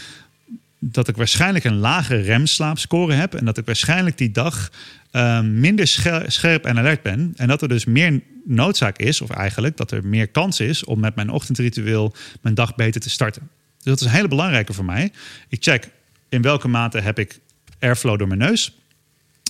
dat 0.80 1.08
ik 1.08 1.16
waarschijnlijk 1.18 1.64
een 1.66 1.78
lage 1.78 2.16
remslaapscore 2.16 3.14
heb. 3.14 3.34
En 3.34 3.46
dat 3.46 3.58
ik 3.58 3.66
waarschijnlijk 3.66 4.18
die 4.18 4.32
dag 4.32 4.72
ehm, 5.12 5.60
minder 5.60 5.88
scher- 5.88 6.32
scherp 6.32 6.66
en 6.66 6.78
alert 6.78 7.02
ben. 7.02 7.34
En 7.36 7.48
dat 7.48 7.62
er 7.62 7.68
dus 7.68 7.86
meer 7.86 8.22
noodzaak 8.46 8.98
is, 8.98 9.22
of 9.22 9.30
eigenlijk 9.30 9.78
dat 9.78 9.92
er 9.92 10.06
meer 10.06 10.28
kans 10.28 10.60
is 10.60 10.84
om 10.84 11.00
met 11.00 11.16
mijn 11.16 11.30
ochtendritueel 11.30 12.16
mijn 12.42 12.56
dag 12.56 12.76
beter 12.76 13.02
te 13.02 13.10
starten. 13.10 13.50
Dus 13.84 13.92
dat 13.94 14.00
is 14.02 14.06
een 14.06 14.18
hele 14.18 14.28
belangrijke 14.28 14.74
voor 14.74 14.86
mij. 14.86 15.12
Ik 15.50 15.64
check 15.64 15.90
in 16.30 16.42
welke 16.42 16.68
mate 16.68 17.00
heb 17.00 17.20
ik 17.20 17.40
airflow 17.80 18.18
door 18.18 18.28
mijn 18.28 18.40
neus. 18.40 18.78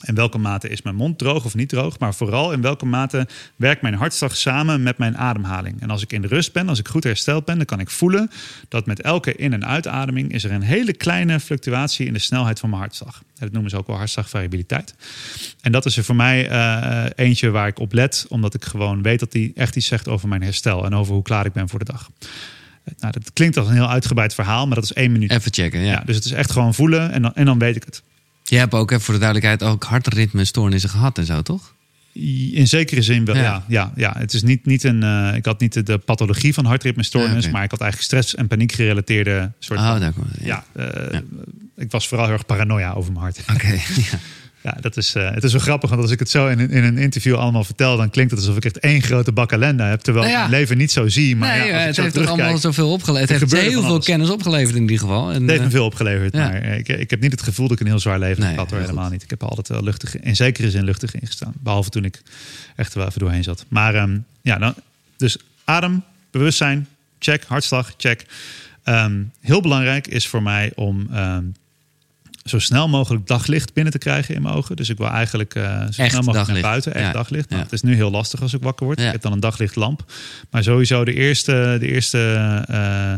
In 0.05 0.15
welke 0.15 0.37
mate 0.37 0.69
is 0.69 0.81
mijn 0.81 0.95
mond 0.95 1.17
droog 1.17 1.45
of 1.45 1.55
niet 1.55 1.69
droog? 1.69 1.99
Maar 1.99 2.13
vooral 2.13 2.51
in 2.51 2.61
welke 2.61 2.85
mate 2.85 3.27
werkt 3.55 3.81
mijn 3.81 3.93
hartslag 3.93 4.37
samen 4.37 4.83
met 4.83 4.97
mijn 4.97 5.17
ademhaling? 5.17 5.81
En 5.81 5.89
als 5.89 6.01
ik 6.01 6.11
in 6.11 6.21
de 6.21 6.27
rust 6.27 6.53
ben, 6.53 6.69
als 6.69 6.79
ik 6.79 6.87
goed 6.87 7.03
hersteld 7.03 7.45
ben, 7.45 7.57
dan 7.57 7.65
kan 7.65 7.79
ik 7.79 7.89
voelen 7.89 8.31
dat 8.67 8.85
met 8.85 9.01
elke 9.01 9.35
in- 9.35 9.53
en 9.53 9.65
uitademing 9.65 10.31
is 10.31 10.43
er 10.43 10.51
een 10.51 10.61
hele 10.61 10.93
kleine 10.93 11.39
fluctuatie 11.39 12.05
in 12.05 12.13
de 12.13 12.19
snelheid 12.19 12.59
van 12.59 12.69
mijn 12.69 12.81
hartslag. 12.81 13.23
Dat 13.39 13.51
noemen 13.51 13.69
ze 13.69 13.77
ook 13.77 13.87
wel 13.87 13.97
hartslagvariabiliteit. 13.97 14.95
En 15.61 15.71
dat 15.71 15.85
is 15.85 15.97
er 15.97 16.03
voor 16.03 16.15
mij 16.15 16.49
eh, 16.49 17.05
eentje 17.15 17.49
waar 17.49 17.67
ik 17.67 17.79
op 17.79 17.93
let, 17.93 18.25
omdat 18.29 18.53
ik 18.53 18.65
gewoon 18.65 19.01
weet 19.01 19.19
dat 19.19 19.31
die 19.31 19.51
echt 19.55 19.75
iets 19.75 19.87
zegt 19.87 20.07
over 20.07 20.27
mijn 20.27 20.43
herstel 20.43 20.85
en 20.85 20.95
over 20.95 21.13
hoe 21.13 21.23
klaar 21.23 21.45
ik 21.45 21.53
ben 21.53 21.69
voor 21.69 21.79
de 21.79 21.85
dag. 21.85 22.09
Nou, 22.99 23.11
dat 23.13 23.33
klinkt 23.33 23.57
als 23.57 23.67
een 23.67 23.73
heel 23.73 23.89
uitgebreid 23.89 24.33
verhaal, 24.33 24.65
maar 24.67 24.75
dat 24.75 24.83
is 24.83 24.93
één 24.93 25.11
minuut. 25.11 25.31
Even 25.31 25.53
checken, 25.53 25.79
ja. 25.79 25.91
Ja, 25.91 26.03
dus 26.05 26.15
het 26.15 26.25
is 26.25 26.31
echt 26.31 26.51
gewoon 26.51 26.73
voelen 26.73 27.11
en 27.11 27.21
dan, 27.21 27.35
en 27.35 27.45
dan 27.45 27.59
weet 27.59 27.75
ik 27.75 27.83
het. 27.83 28.03
Je 28.43 28.57
hebt 28.57 28.73
ook, 28.73 28.91
even 28.91 29.03
voor 29.03 29.13
de 29.13 29.19
duidelijkheid, 29.19 29.63
ook 29.71 29.83
hartritmestoornissen 29.83 30.89
gehad 30.89 31.17
en 31.17 31.25
zo, 31.25 31.41
toch? 31.41 31.73
In 32.53 32.67
zekere 32.67 33.01
zin 33.01 33.25
wel, 33.25 33.35
Ja. 33.35 33.41
ja. 33.41 33.63
ja, 33.67 33.91
ja, 33.95 34.13
Het 34.17 34.33
is 34.33 34.43
niet, 34.43 34.65
niet 34.65 34.83
een. 34.83 35.03
eh, 35.03 35.35
ik 35.35 35.45
had 35.45 35.59
niet 35.59 35.73
de, 35.73 35.83
de 35.83 35.97
pathologie 35.97 36.53
van 36.53 36.65
hartritmestoornis, 36.65 37.31
Ja, 37.33 37.39
oké. 37.39 37.49
maar 37.51 37.63
ik 37.63 37.71
had 37.71 37.81
eigenlijk 37.81 38.11
stress 38.11 38.35
en 38.35 38.47
paniek 38.47 38.71
gerelateerde 38.71 39.51
soort. 39.59 39.79
Oh, 39.79 39.87
van- 39.89 39.99
daar 39.99 40.13
het. 40.31 40.45
ja, 40.45 40.63
eh, 40.73 40.85
Ja. 41.11 41.21
ik 41.77 41.91
was 41.91 42.07
vooral 42.07 42.25
heel 42.25 42.35
erg 42.35 42.45
paranoia 42.45 42.91
over 42.91 43.11
mijn 43.11 43.23
hart. 43.23 43.39
Oké, 43.53 43.67
ja. 44.11 44.17
Ja, 44.63 44.77
dat 44.81 44.97
is, 44.97 45.15
eh, 45.15 45.31
het 45.31 45.43
is 45.43 45.51
zo 45.51 45.59
grappig, 45.59 45.89
want 45.89 46.01
als 46.01 46.11
ik 46.11 46.19
het 46.19 46.29
zo 46.29 46.47
in, 46.47 46.59
een- 46.59 46.69
in 46.69 46.83
een 46.83 46.97
interview 46.97 47.35
allemaal 47.35 47.63
vertel, 47.63 47.97
dan 47.97 48.09
klinkt 48.09 48.31
het 48.31 48.39
alsof 48.39 48.55
ik 48.55 48.65
echt 48.65 48.79
één 48.79 49.01
grote 49.01 49.31
bak 49.31 49.51
ellende 49.51 49.83
heb, 49.83 50.01
terwijl 50.01 50.25
Nou 50.25 50.37
ja. 50.37 50.43
ik 50.43 50.49
mijn 50.49 50.61
leven 50.61 50.77
niet 50.77 50.91
zo 50.91 51.07
zie. 51.07 51.35
Maar 51.35 51.57
nee, 51.57 51.67
ja, 51.67 51.73
als 51.73 51.81
eh, 51.81 51.89
ik 51.89 51.95
het 51.95 51.97
heeft 52.03 52.15
toch 52.15 52.27
allemaal 52.27 52.57
zoveel 52.57 52.91
opgeleverd. 52.91 53.39
Het 53.41 53.51
er 53.51 53.57
heeft 53.57 53.69
heel 53.69 53.81
veel 53.83 53.99
kennis 53.99 54.29
opgeleverd 54.29 54.75
in 54.75 54.81
ieder 54.81 54.99
geval. 54.99 55.31
En, 55.31 55.41
Het 55.41 55.49
heeft 55.49 55.59
me 55.61 55.65
eh, 55.67 55.71
veel 55.71 55.85
opgeleverd, 55.85 56.33
ja. 56.33 56.47
maar 56.49 56.63
ik, 56.63 56.87
ik 56.87 57.09
heb 57.09 57.21
niet 57.21 57.31
het 57.31 57.41
gevoel 57.41 57.67
dat 57.67 57.75
ik 57.79 57.83
een 57.85 57.91
heel 57.91 57.99
zwaar 57.99 58.19
leven 58.19 58.43
Nee, 58.43 58.53
gehad. 58.53 58.69
hoor, 58.71 58.79
helemaal 58.79 59.03
goed. 59.03 59.11
niet. 59.13 59.23
Ik 59.23 59.29
heb 59.29 59.41
er 59.41 59.47
altijd 59.47 59.67
wel 59.67 59.83
luchtig, 59.83 60.19
in 60.19 60.35
zekere 60.35 60.69
zin 60.71 60.83
luchtig 60.83 61.15
ingestaan. 61.15 61.53
Behalve 61.59 61.89
toen 61.89 62.05
ik 62.05 62.21
echt 62.75 62.91
er 62.93 62.97
wel 62.99 63.07
even 63.07 63.19
doorheen 63.19 63.43
zat. 63.43 63.65
Maar 63.69 63.95
ehm, 63.95 64.17
ja, 64.41 64.57
dan, 64.57 64.73
dus 65.17 65.37
adem, 65.63 66.03
bewustzijn, 66.31 66.87
check, 67.19 67.43
hartslag, 67.47 67.93
check. 67.97 68.25
Ehm, 68.83 69.21
heel 69.41 69.61
belangrijk 69.61 70.07
is 70.07 70.27
voor 70.27 70.43
mij 70.43 70.71
om 70.75 71.07
ehm, 71.11 71.43
zo 72.43 72.59
snel 72.59 72.87
mogelijk 72.89 73.27
daglicht 73.27 73.73
binnen 73.73 73.93
te 73.93 73.99
krijgen 73.99 74.35
in 74.35 74.41
mijn 74.41 74.55
ogen. 74.55 74.75
Dus 74.75 74.89
ik 74.89 74.97
wil 74.97 75.07
eigenlijk 75.07 75.55
eh, 75.55 75.81
zo 75.81 75.91
snel 75.91 76.07
mogelijk 76.07 76.33
daglicht. 76.33 76.47
naar 76.61 76.61
buiten, 76.61 76.93
echt 76.93 77.05
Ja, 77.05 77.11
daglicht. 77.11 77.45
Nou, 77.49 77.57
ja. 77.61 77.65
Het 77.65 77.73
is 77.73 77.81
nu 77.81 77.95
heel 77.95 78.11
lastig 78.11 78.41
als 78.41 78.53
ik 78.53 78.61
wakker 78.61 78.85
word. 78.85 78.99
Ja. 78.99 79.05
Ik 79.05 79.11
heb 79.11 79.21
dan 79.21 79.31
een 79.31 79.39
daglichtlamp. 79.39 80.11
Maar 80.49 80.63
sowieso 80.63 81.05
de 81.05 81.13
eerste, 81.13 81.77
de 81.79 81.87
eerste 81.87 82.33
eh, 82.67 83.13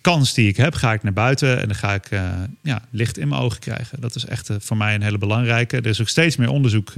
kans 0.00 0.34
die 0.34 0.48
ik 0.48 0.56
heb, 0.56 0.74
ga 0.74 0.92
ik 0.92 1.02
naar 1.02 1.12
buiten 1.12 1.60
en 1.60 1.66
dan 1.66 1.76
ga 1.76 1.94
ik 1.94 2.06
eh, 2.10 2.22
ja, 2.62 2.82
licht 2.90 3.18
in 3.18 3.28
mijn 3.28 3.40
ogen 3.40 3.58
krijgen. 3.60 4.00
Dat 4.00 4.14
is 4.14 4.24
echt 4.24 4.50
voor 4.58 4.76
mij 4.76 4.94
een 4.94 5.02
hele 5.02 5.18
belangrijke. 5.18 5.76
Er 5.76 5.86
is 5.86 6.00
ook 6.00 6.08
steeds 6.08 6.36
meer 6.36 6.48
onderzoek 6.50 6.92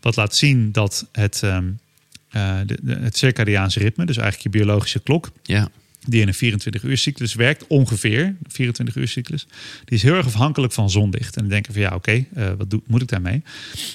wat 0.00 0.16
laat 0.16 0.36
zien 0.36 0.72
dat 0.72 1.06
het, 1.12 1.40
ehm, 1.42 1.64
eh, 2.30 2.54
de, 2.66 2.78
de- 2.82 2.98
het 3.00 3.16
circadiaanse 3.16 3.78
ritme, 3.78 4.06
dus 4.06 4.16
eigenlijk 4.16 4.54
je 4.54 4.60
biologische 4.62 5.00
klok, 5.00 5.30
ja. 5.42 5.68
Die 6.06 6.20
in 6.20 6.28
een 6.28 6.34
24 6.34 6.82
uur 6.82 6.98
cyclus 6.98 7.34
werkt, 7.34 7.66
ongeveer, 7.66 8.24
een 8.24 8.38
24 8.48 8.96
uur 8.96 9.08
cyclus, 9.08 9.46
die 9.84 9.96
is 9.96 10.02
heel 10.02 10.14
erg 10.14 10.26
afhankelijk 10.26 10.72
van 10.72 10.90
zonlicht. 10.90 11.36
En 11.36 11.42
dan 11.42 11.50
denken 11.50 11.72
van 11.72 11.82
ja, 11.82 11.94
oké, 11.94 12.24
eh, 12.34 12.50
wat 12.58 12.70
doe, 12.70 12.80
moet 12.86 13.02
ik 13.02 13.08
daarmee? 13.08 13.42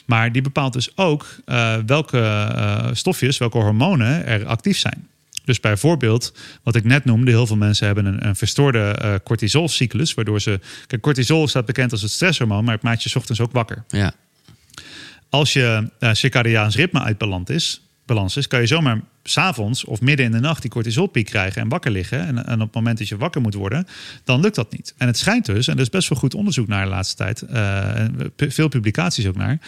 Maar 0.06 0.32
die 0.32 0.42
bepaalt 0.42 0.74
dus 0.74 0.98
ook 0.98 1.36
eh, 1.46 1.78
welke 1.86 2.20
eh, 2.20 2.90
stofjes, 2.94 3.38
welke 3.38 3.58
hormonen 3.58 4.26
er 4.26 4.46
actief 4.46 4.78
zijn. 4.78 5.08
Dus 5.50 5.60
bijvoorbeeld, 5.60 6.34
wat 6.64 6.76
ik 6.76 6.84
net 6.84 7.06
noemde, 7.06 7.32
heel 7.32 7.48
veel 7.48 7.56
mensen 7.56 7.86
hebben 7.86 8.06
een, 8.06 8.28
een 8.28 8.36
verstoorde 8.36 8.80
eh, 8.80 9.14
cortisolcyclus, 9.24 10.14
waardoor 10.14 10.42
ze. 10.42 10.60
Kijk, 10.88 11.02
cortisol 11.02 11.48
staat 11.48 11.66
bekend 11.66 11.92
als 11.92 12.02
het 12.02 12.12
stresshormoon, 12.12 12.64
maar 12.64 12.74
het 12.74 12.84
maakt 12.84 13.04
je 13.04 13.10
's 13.10 13.16
ochtends 13.16 13.42
ook 13.42 13.52
wakker. 13.52 13.84
ja. 13.88 14.14
Als 15.30 15.54
je 15.54 15.90
uh, 16.00 16.14
circadiaans 16.14 16.76
ritme 16.76 17.00
uit 17.00 17.18
balans 17.18 17.50
is, 17.50 17.82
balans 18.14 18.38
is, 18.38 18.48
kan 18.48 18.60
je 18.60 18.68
zomaar 18.68 19.02
s'avonds 19.24 19.86
of 19.86 20.02
midden 20.02 20.26
in 20.26 20.32
de 20.32 20.40
nacht 20.40 20.62
die 20.62 20.72
cortisolpiek 20.72 21.26
krijgen 21.26 21.62
en 21.62 21.70
wakker 21.70 21.92
liggen. 21.92 22.26
En, 22.26 22.46
en 22.46 22.54
op 22.54 22.66
het 22.66 22.76
moment 22.76 22.98
dat 22.98 23.08
je 23.08 23.18
wakker 23.18 23.42
moet 23.42 23.54
worden, 23.54 23.88
dan 24.24 24.42
lukt 24.42 24.56
dat 24.56 24.72
niet. 24.72 24.94
En 24.98 25.08
het 25.08 25.18
schijnt 25.18 25.46
dus, 25.46 25.68
en 25.68 25.76
er 25.76 25.82
is 25.82 25.90
best 25.90 26.10
wel 26.10 26.20
goed 26.20 26.34
onderzoek 26.34 26.68
naar 26.68 26.84
de 26.84 26.90
laatste 26.90 27.16
tijd, 27.16 27.42
eh, 27.42 28.06
veel 28.36 28.68
publicaties 28.68 29.28
ook 29.28 29.36
naar, 29.36 29.60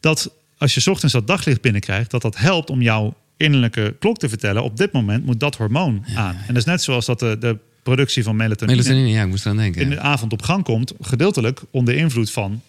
dat 0.00 0.30
als 0.58 0.74
je 0.74 0.80
's 0.80 0.86
ochtends 0.86 1.14
dat 1.14 1.26
daglicht 1.26 1.60
binnenkrijgt, 1.60 2.10
dat 2.10 2.22
dat 2.22 2.36
helpt 2.36 2.70
om 2.70 2.82
jouw 2.82 3.14
innerlijke 3.36 3.96
klok 3.98 4.18
te 4.18 4.28
vertellen. 4.28 4.62
Op 4.62 4.76
dit 4.76 4.92
moment 4.92 5.24
moet 5.24 5.40
dat 5.40 5.56
hormoon 5.56 6.04
aan. 6.14 6.36
En 6.36 6.46
dat 6.46 6.56
is 6.56 6.64
net 6.64 6.82
zoals 6.82 7.06
dat 7.06 7.18
de, 7.18 7.36
de 7.38 7.58
productie 7.82 8.22
van 8.22 8.36
melatonine, 8.36 8.76
Melatonine, 8.76 9.08
ja, 9.08 9.22
ik 9.22 9.28
moest 9.28 9.44
eraan 9.44 9.56
denken. 9.56 9.82
in 9.82 9.90
de 9.90 10.00
avond 10.00 10.32
op 10.32 10.42
gang 10.42 10.64
komt, 10.64 10.92
gedeeltelijk 11.00 11.60
onder 11.70 11.94
invloed 11.94 12.30
van 12.30 12.62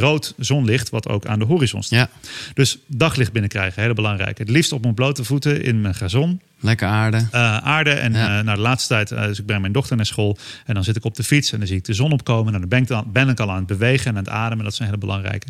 rood 0.00 0.34
zonlicht, 0.36 0.90
wat 0.90 1.08
ook 1.08 1.26
aan 1.26 1.38
de 1.38 1.44
horizon 1.44 1.82
staat. 1.82 1.98
Ja, 1.98 2.30
Dus 2.54 2.78
daglicht 2.86 3.32
binnenkrijgen, 3.32 3.82
hele 3.82 3.94
belangrijk. 3.94 4.38
Het 4.38 4.48
liefst 4.48 4.72
op 4.72 4.82
mijn 4.82 4.94
blote 4.94 5.24
voeten 5.24 5.62
in 5.62 5.80
mijn 5.80 5.94
gazon. 5.94 6.40
Lekker 6.60 6.88
aarde. 6.88 7.16
Eh, 7.30 7.56
aarde. 7.56 7.90
En 7.90 8.12
Ja. 8.12 8.38
eh, 8.38 8.44
nou, 8.44 8.56
de 8.56 8.62
laatste 8.62 8.88
tijd, 8.88 9.10
eh, 9.10 9.22
dus 9.26 9.38
ik 9.38 9.46
breng 9.46 9.60
mijn 9.60 9.72
dochter 9.72 9.96
naar 9.96 10.06
school. 10.06 10.38
En 10.64 10.74
dan 10.74 10.84
zit 10.84 10.96
ik 10.96 11.04
op 11.04 11.14
de 11.14 11.22
fiets 11.22 11.52
en 11.52 11.58
dan 11.58 11.66
zie 11.66 11.76
ik 11.76 11.84
de 11.84 11.94
zon 11.94 12.12
opkomen. 12.12 12.54
En 12.54 12.60
dan 12.60 12.68
ben 12.68 12.82
ik, 12.82 12.86
dan, 12.88 13.12
ben 13.12 13.28
ik 13.28 13.40
al 13.40 13.50
aan 13.50 13.56
het 13.56 13.66
bewegen 13.66 14.06
en 14.06 14.16
aan 14.16 14.24
het 14.24 14.32
ademen. 14.32 14.64
Dat 14.64 14.78
een 14.78 14.84
hele 14.84 14.98
belangrijke. 14.98 15.46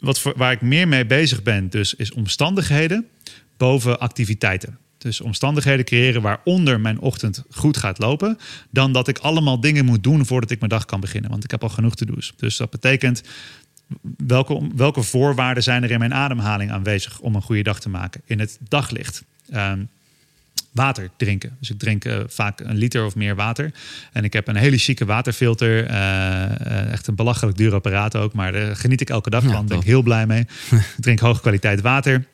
Wat 0.00 0.20
voor, 0.20 0.32
waar 0.36 0.52
ik 0.52 0.60
meer 0.60 0.88
mee 0.88 1.06
bezig 1.06 1.42
ben, 1.42 1.68
dus 1.70 1.94
is 1.94 2.12
omstandigheden 2.12 3.06
boven 3.56 4.00
activiteiten. 4.00 4.78
Dus 5.02 5.20
omstandigheden 5.20 5.84
creëren 5.84 6.22
waaronder 6.22 6.80
mijn 6.80 7.00
ochtend 7.00 7.42
goed 7.50 7.76
gaat 7.76 7.98
lopen. 7.98 8.38
Dan 8.70 8.92
dat 8.92 9.08
ik 9.08 9.18
allemaal 9.18 9.60
dingen 9.60 9.84
moet 9.84 10.02
doen 10.02 10.26
voordat 10.26 10.50
ik 10.50 10.58
mijn 10.58 10.70
dag 10.70 10.84
kan 10.84 11.00
beginnen. 11.00 11.30
Want 11.30 11.44
ik 11.44 11.50
heb 11.50 11.62
al 11.62 11.68
genoeg 11.68 11.94
te 11.94 12.06
doen. 12.06 12.22
Dus 12.36 12.56
dat 12.56 12.70
betekent 12.70 13.22
welke, 14.16 14.68
welke 14.76 15.02
voorwaarden 15.02 15.62
zijn 15.62 15.82
er 15.82 15.90
in 15.90 15.98
mijn 15.98 16.14
ademhaling 16.14 16.70
aanwezig 16.70 17.20
om 17.20 17.34
een 17.34 17.42
goede 17.42 17.62
dag 17.62 17.80
te 17.80 17.88
maken? 17.88 18.20
In 18.24 18.40
het 18.40 18.58
daglicht. 18.68 19.22
Ehm, 19.50 19.84
water 20.72 21.10
drinken. 21.16 21.56
Dus 21.60 21.70
ik 21.70 21.78
drink 21.78 22.04
eh, 22.04 22.18
vaak 22.26 22.60
een 22.60 22.76
liter 22.76 23.04
of 23.04 23.14
meer 23.14 23.34
water. 23.34 23.72
En 24.12 24.24
ik 24.24 24.32
heb 24.32 24.48
een 24.48 24.56
hele 24.56 24.78
chique 24.78 25.06
waterfilter. 25.06 25.86
eh, 25.86 26.44
eh, 26.44 26.92
echt 26.92 27.06
een 27.06 27.14
belachelijk 27.14 27.56
duur 27.56 27.74
apparaat 27.74 28.16
ook. 28.16 28.32
Maar 28.32 28.52
daar 28.52 28.76
geniet 28.76 29.00
ik 29.00 29.10
elke 29.10 29.30
dag 29.30 29.42
Ja, 29.42 29.48
van. 29.48 29.56
Daar 29.58 29.66
ben 29.68 29.78
ik 29.78 29.84
heel 29.84 30.02
blij 30.02 30.26
mee. 30.26 30.40
ik 30.70 30.94
drink 30.96 31.18
hoge 31.20 31.40
kwaliteit 31.40 31.80
water. 31.80 32.24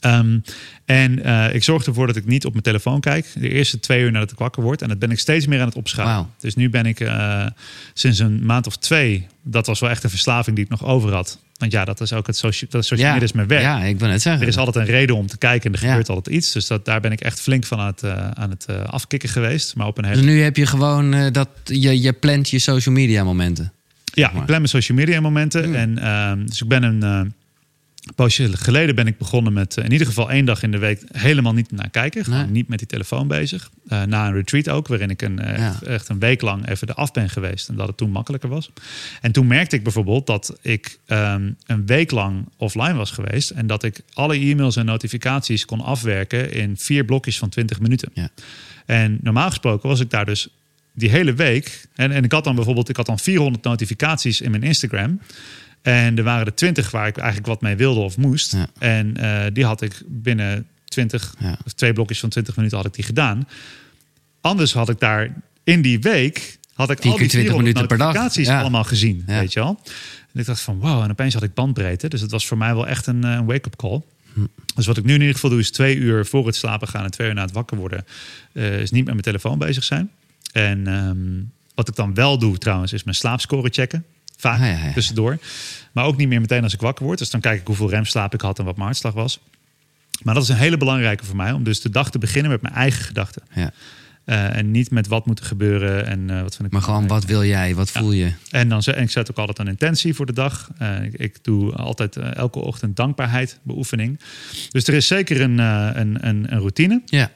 Ehm, 0.00 0.38
en 0.84 1.24
eh, 1.24 1.54
ik 1.54 1.64
zorg 1.64 1.86
ervoor 1.86 2.06
dat 2.06 2.16
ik 2.16 2.24
niet 2.26 2.44
op 2.44 2.52
mijn 2.52 2.64
telefoon 2.64 3.00
kijk. 3.00 3.26
De 3.34 3.48
eerste 3.48 3.80
twee 3.80 4.02
uur 4.02 4.12
nadat 4.12 4.30
ik 4.30 4.38
wakker 4.38 4.62
word. 4.62 4.82
En 4.82 4.88
dat 4.88 4.98
ben 4.98 5.10
ik 5.10 5.18
steeds 5.18 5.46
meer 5.46 5.60
aan 5.60 5.66
het 5.66 5.76
opschalen. 5.76 6.26
Dus 6.38 6.54
nu 6.54 6.70
ben 6.70 6.86
ik 6.86 7.00
eh, 7.00 7.46
sinds 7.94 8.18
een 8.18 8.44
maand 8.44 8.66
of 8.66 8.76
twee. 8.76 9.26
Dat 9.42 9.66
was 9.66 9.80
wel 9.80 9.90
echt 9.90 10.04
een 10.04 10.10
verslaving 10.10 10.56
die 10.56 10.64
ik 10.64 10.70
nog 10.70 10.84
over 10.84 11.12
had. 11.12 11.38
Want 11.56 11.72
ja, 11.72 11.84
dat 11.84 12.00
is 12.00 12.12
ook 12.12 12.26
het 12.26 12.36
social, 12.36 12.70
dat 12.70 12.84
social 12.84 13.08
media 13.10 13.24
is 13.24 13.32
mijn 13.32 13.48
werk. 13.48 13.62
ja, 13.62 13.82
ik 13.82 13.98
wil 13.98 14.08
net 14.08 14.22
zeggen. 14.22 14.42
Er 14.42 14.48
is 14.48 14.56
altijd 14.56 14.76
een 14.76 14.94
reden 14.94 15.16
om 15.16 15.26
te 15.26 15.38
kijken 15.38 15.72
en 15.72 15.78
er 15.78 15.84
Ja. 15.84 15.88
gebeurt 15.90 16.08
altijd 16.08 16.36
iets. 16.36 16.52
Dus 16.52 16.66
dat, 16.66 16.84
daar 16.84 17.00
ben 17.00 17.12
ik 17.12 17.20
echt 17.20 17.40
flink 17.40 17.64
van 17.64 17.78
aan 17.78 17.86
het, 17.86 18.02
eh, 18.02 18.30
aan 18.30 18.50
het 18.50 18.66
afkicken 18.86 19.28
geweest. 19.28 19.74
Maar 19.76 19.86
op 19.86 19.98
een 19.98 20.04
hele... 20.04 20.16
Dus 20.16 20.24
nu 20.24 20.42
heb 20.42 20.56
je 20.56 20.66
gewoon 20.66 21.32
dat 21.32 21.48
je, 21.64 22.00
je 22.00 22.12
plant 22.12 22.50
je 22.50 22.58
social 22.58 22.94
media 22.94 23.24
momenten. 23.24 23.72
Ja, 24.14 24.28
maar. 24.30 24.40
ik 24.40 24.46
plan 24.46 24.58
mijn 24.58 24.68
social 24.68 24.98
media 24.98 25.20
momenten. 25.20 25.68
Mm. 25.68 25.74
En, 25.74 25.98
ehm, 25.98 26.46
dus 26.46 26.62
ik 26.62 26.68
ben 26.68 26.82
een 26.82 27.34
eh 28.02 28.14
poosje 28.14 28.56
geleden 28.56 28.94
ben 28.94 29.06
ik 29.06 29.18
begonnen 29.18 29.52
met 29.52 29.76
eh, 29.76 29.84
in 29.84 29.92
ieder 29.92 30.06
geval 30.06 30.30
één 30.30 30.44
dag 30.44 30.62
in 30.62 30.70
de 30.70 30.78
week 30.78 31.02
helemaal 31.12 31.52
niet 31.52 31.70
naar 31.72 31.90
kijken. 31.90 32.24
Gewoon 32.24 32.38
Nee. 32.38 32.50
niet 32.50 32.68
met 32.68 32.78
die 32.78 32.88
telefoon 32.88 33.28
bezig. 33.28 33.70
Eh, 33.88 34.02
na 34.02 34.26
een 34.26 34.32
retreat 34.32 34.68
ook, 34.68 34.88
waarin 34.88 35.10
ik 35.10 35.22
een, 35.22 35.38
eh, 35.38 35.58
Ja. 35.58 35.68
echt, 35.68 35.82
echt 35.82 36.08
een 36.08 36.18
week 36.18 36.40
lang 36.40 36.68
even 36.68 36.88
eraf 36.88 37.12
ben 37.12 37.30
geweest. 37.30 37.68
En 37.68 37.74
dat 37.76 37.86
het 37.86 37.96
toen 37.96 38.10
makkelijker 38.10 38.48
was. 38.48 38.70
En 39.20 39.32
toen 39.32 39.46
merkte 39.46 39.76
ik 39.76 39.82
bijvoorbeeld 39.82 40.26
dat 40.26 40.58
ik 40.62 40.98
ehm, 41.06 41.50
een 41.66 41.86
week 41.86 42.10
lang 42.10 42.48
offline 42.56 42.94
was 42.94 43.10
geweest. 43.10 43.50
En 43.50 43.66
dat 43.66 43.82
ik 43.82 44.00
alle 44.12 44.34
e-mails 44.38 44.76
en 44.76 44.84
notificaties 44.86 45.64
kon 45.64 45.80
afwerken 45.80 46.52
in 46.52 46.76
vier 46.76 47.04
blokjes 47.04 47.38
van 47.38 47.48
20 47.48 47.80
minuten. 47.80 48.10
Ja. 48.14 48.28
En 48.86 49.18
normaal 49.22 49.48
gesproken 49.48 49.88
was 49.88 50.00
ik 50.00 50.10
daar 50.10 50.24
dus 50.26 50.48
die 50.94 51.10
hele 51.10 51.34
week. 51.34 51.86
En, 51.94 52.10
en 52.12 52.24
ik 52.24 52.32
had 52.32 52.44
dan 52.44 52.54
bijvoorbeeld, 52.54 52.88
ik 52.88 52.96
had 52.96 53.06
dan 53.06 53.18
400 53.18 53.64
notificaties 53.64 54.40
in 54.40 54.50
mijn 54.50 54.62
Instagram. 54.62 55.20
En 55.82 56.18
er 56.18 56.24
waren 56.24 56.46
er 56.46 56.54
20 56.54 56.90
waar 56.90 57.06
ik 57.06 57.16
eigenlijk 57.16 57.46
wat 57.46 57.60
mee 57.60 57.76
wilde 57.76 58.00
of 58.00 58.16
moest. 58.16 58.52
Ja. 58.52 58.66
En 58.78 59.16
eh, 59.16 59.46
die 59.52 59.64
had 59.64 59.82
ik 59.82 60.02
binnen 60.06 60.66
20, 60.84 61.34
Ja. 61.38 61.58
of 61.64 61.72
twee 61.72 61.92
blokjes 61.92 62.20
van 62.20 62.28
20 62.28 62.56
minuten 62.56 62.76
had 62.76 62.86
ik 62.86 62.94
die 62.94 63.04
gedaan. 63.04 63.48
Anders 64.40 64.72
had 64.72 64.88
ik 64.88 65.00
daar 65.00 65.34
in 65.64 65.82
die 65.82 66.00
week 66.00 66.58
had 66.74 66.90
ik 66.90 66.96
al 66.96 67.02
die 67.02 67.28
20 67.28 67.30
400 67.40 67.58
minuten 67.58 67.86
per 67.86 67.98
dag. 68.12 68.34
Ja. 68.34 68.60
allemaal 68.60 68.84
gezien, 68.84 69.22
weet 69.26 69.52
je 69.52 69.60
wel. 69.60 69.80
En 70.32 70.40
ik 70.40 70.46
dacht 70.46 70.60
van 70.60 70.78
wow, 70.78 71.02
en 71.02 71.10
opeens 71.10 71.34
had 71.34 71.42
ik 71.42 71.54
bandbreedte. 71.54 72.08
Dus 72.08 72.20
het 72.20 72.30
was 72.30 72.46
voor 72.46 72.58
mij 72.58 72.74
wel 72.74 72.86
echt 72.86 73.06
een, 73.06 73.24
eh, 73.24 73.30
een 73.30 73.44
wake-up 73.44 73.76
call. 73.76 74.02
Hm. 74.32 74.40
Dus 74.74 74.86
wat 74.86 74.96
ik 74.96 75.04
nu 75.04 75.14
in 75.14 75.18
ieder 75.20 75.34
geval 75.34 75.50
doe 75.50 75.58
is 75.58 75.70
twee 75.70 75.96
uur 75.96 76.26
voor 76.26 76.46
het 76.46 76.56
slapen 76.56 76.88
gaan 76.88 77.04
en 77.04 77.10
twee 77.10 77.28
uur 77.28 77.34
na 77.34 77.42
het 77.42 77.52
wakker 77.52 77.76
worden, 77.76 78.04
eh, 78.52 78.80
is 78.80 78.90
niet 78.90 79.04
met 79.04 79.12
mijn 79.12 79.24
telefoon 79.24 79.58
bezig 79.58 79.84
zijn. 79.84 80.10
En 80.52 80.86
ehm, 80.86 81.42
wat 81.74 81.88
ik 81.88 81.94
dan 81.94 82.14
wel 82.14 82.38
doe 82.38 82.58
trouwens, 82.58 82.92
is 82.92 83.04
mijn 83.04 83.16
slaapscore 83.16 83.68
checken. 83.70 84.04
Vaak 84.42 84.60
Ah, 84.60 84.66
ja, 84.66 84.66
ja, 84.66 84.84
ja. 84.84 84.92
tussendoor. 84.92 85.38
Maar 85.92 86.04
ook 86.04 86.16
niet 86.16 86.28
meer 86.28 86.40
meteen 86.40 86.62
als 86.62 86.74
ik 86.74 86.80
wakker 86.80 87.04
word. 87.04 87.18
Dus 87.18 87.30
dan 87.30 87.40
kijk 87.40 87.60
ik 87.60 87.66
hoeveel 87.66 87.90
remslaap 87.90 88.34
ik 88.34 88.40
had 88.40 88.58
en 88.58 88.64
wat 88.64 88.74
mijn 88.74 88.86
hartslag 88.86 89.12
was. 89.12 89.40
Maar 90.22 90.34
dat 90.34 90.42
is 90.42 90.48
een 90.48 90.56
hele 90.56 90.76
belangrijke 90.76 91.24
voor 91.24 91.36
mij. 91.36 91.52
Om 91.52 91.64
dus 91.64 91.80
de 91.80 91.90
dag 91.90 92.10
te 92.10 92.18
beginnen 92.18 92.50
met 92.50 92.62
mijn 92.62 92.74
eigen 92.74 93.04
gedachten. 93.04 93.42
Ja. 93.54 93.72
Eh, 94.24 94.56
en 94.56 94.70
niet 94.70 94.90
met 94.90 95.06
wat 95.06 95.26
moet 95.26 95.38
er 95.38 95.44
gebeuren 95.44 96.06
en 96.06 96.30
eh, 96.30 96.42
wat 96.42 96.54
vind 96.54 96.66
ik 96.66 96.72
Maar 96.72 96.82
gewoon, 96.82 97.06
wat 97.06 97.24
wil 97.24 97.44
jij? 97.44 97.74
Wat 97.74 97.90
voel 97.90 98.12
je? 98.12 98.32
En 98.50 98.68
dan 98.68 98.82
zet, 98.82 98.94
en 98.94 99.02
ik 99.02 99.10
zet 99.10 99.30
ook 99.30 99.38
altijd 99.38 99.58
een 99.58 99.66
intentie 99.66 100.14
voor 100.14 100.26
de 100.26 100.32
dag. 100.32 100.70
Eh, 100.78 101.02
ik, 101.02 101.12
ik 101.14 101.44
doe 101.44 101.72
altijd 101.72 102.16
elke 102.16 102.58
ochtend 102.58 102.96
dankbaarheid 102.96 103.58
beoefening. 103.62 104.20
Dus 104.70 104.86
er 104.86 104.94
is 104.94 105.06
zeker 105.06 105.40
een, 105.40 105.58
een, 105.58 106.26
een, 106.28 106.52
een 106.52 106.58
routine. 106.58 107.02
Ja. 107.04 107.30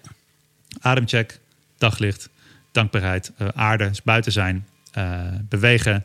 Ademcheck, 0.80 1.40
daglicht, 1.78 2.28
dankbaarheid, 2.72 3.32
aarde, 3.54 3.88
dus 3.88 4.02
buiten 4.02 4.32
zijn, 4.32 4.66
bewegen, 5.48 6.04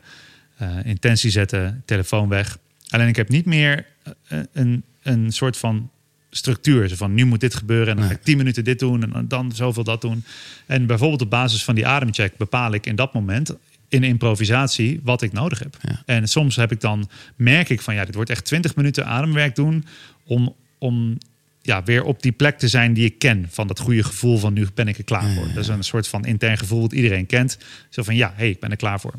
intentie 0.84 1.30
zetten, 1.30 1.82
telefoon 1.84 2.28
weg. 2.28 2.58
Alleen 2.88 3.08
ik 3.08 3.16
heb 3.16 3.28
niet 3.28 3.46
meer 3.46 3.86
eh, 4.28 4.38
een, 4.52 4.82
een 5.02 5.32
soort 5.32 5.56
van 5.56 5.90
structuur. 6.30 6.88
Zo 6.88 6.96
van 6.96 7.14
nu 7.14 7.24
moet 7.24 7.40
dit 7.40 7.54
gebeuren 7.54 7.88
en 7.88 7.96
dan 7.96 8.06
ga 8.06 8.12
ik 8.12 8.22
tien 8.22 8.36
minuten 8.36 8.64
dit 8.64 8.78
doen 8.78 9.14
en 9.14 9.28
dan- 9.28 9.52
zoveel 9.52 9.84
dat 9.84 10.00
doen. 10.00 10.24
En 10.66 10.86
bijvoorbeeld 10.86 11.22
op 11.22 11.30
basis 11.30 11.64
van 11.64 11.74
die 11.74 11.86
ademcheck 11.86 12.36
bepaal 12.36 12.72
ik 12.72 12.86
in 12.86 12.96
dat 12.96 13.14
moment 13.14 13.54
in 13.88 14.04
improvisatie 14.04 15.00
wat 15.02 15.22
ik 15.22 15.32
nodig 15.32 15.58
heb. 15.58 15.76
Ja. 15.82 16.02
En 16.06 16.28
soms 16.28 16.56
heb 16.56 16.72
ik 16.72 16.80
dan 16.80 17.08
merk 17.36 17.68
ik 17.68 17.80
van 17.80 17.94
ja, 17.94 18.04
dit 18.04 18.14
wordt 18.14 18.30
echt 18.30 18.44
20 18.44 18.76
minuten 18.76 19.06
ademwerk 19.06 19.54
doen 19.54 19.84
om, 20.24 20.54
om 20.78 21.18
ja, 21.62 21.82
weer 21.82 22.04
op 22.04 22.22
die 22.22 22.32
plek 22.32 22.58
te 22.58 22.68
zijn 22.68 22.92
die 22.92 23.04
ik 23.04 23.18
ken. 23.18 23.46
Van 23.50 23.66
dat 23.66 23.78
goede 23.80 24.02
gevoel 24.04 24.38
van 24.38 24.52
nu 24.52 24.66
ben 24.74 24.88
ik 24.88 24.98
er 24.98 25.04
klaar 25.04 25.32
voor. 25.34 25.46
Dat 25.46 25.56
is 25.62 25.68
een 25.68 25.82
soort 25.84 26.08
van 26.08 26.24
intern 26.24 26.58
gevoel 26.58 26.80
dat 26.80 26.92
iedereen 26.92 27.26
kent. 27.26 27.58
Zo 27.88 28.02
van 28.02 28.16
ja, 28.16 28.32
hey, 28.36 28.50
ik 28.50 28.60
ben 28.60 28.70
er 28.70 28.76
klaar 28.76 29.00
voor. 29.00 29.14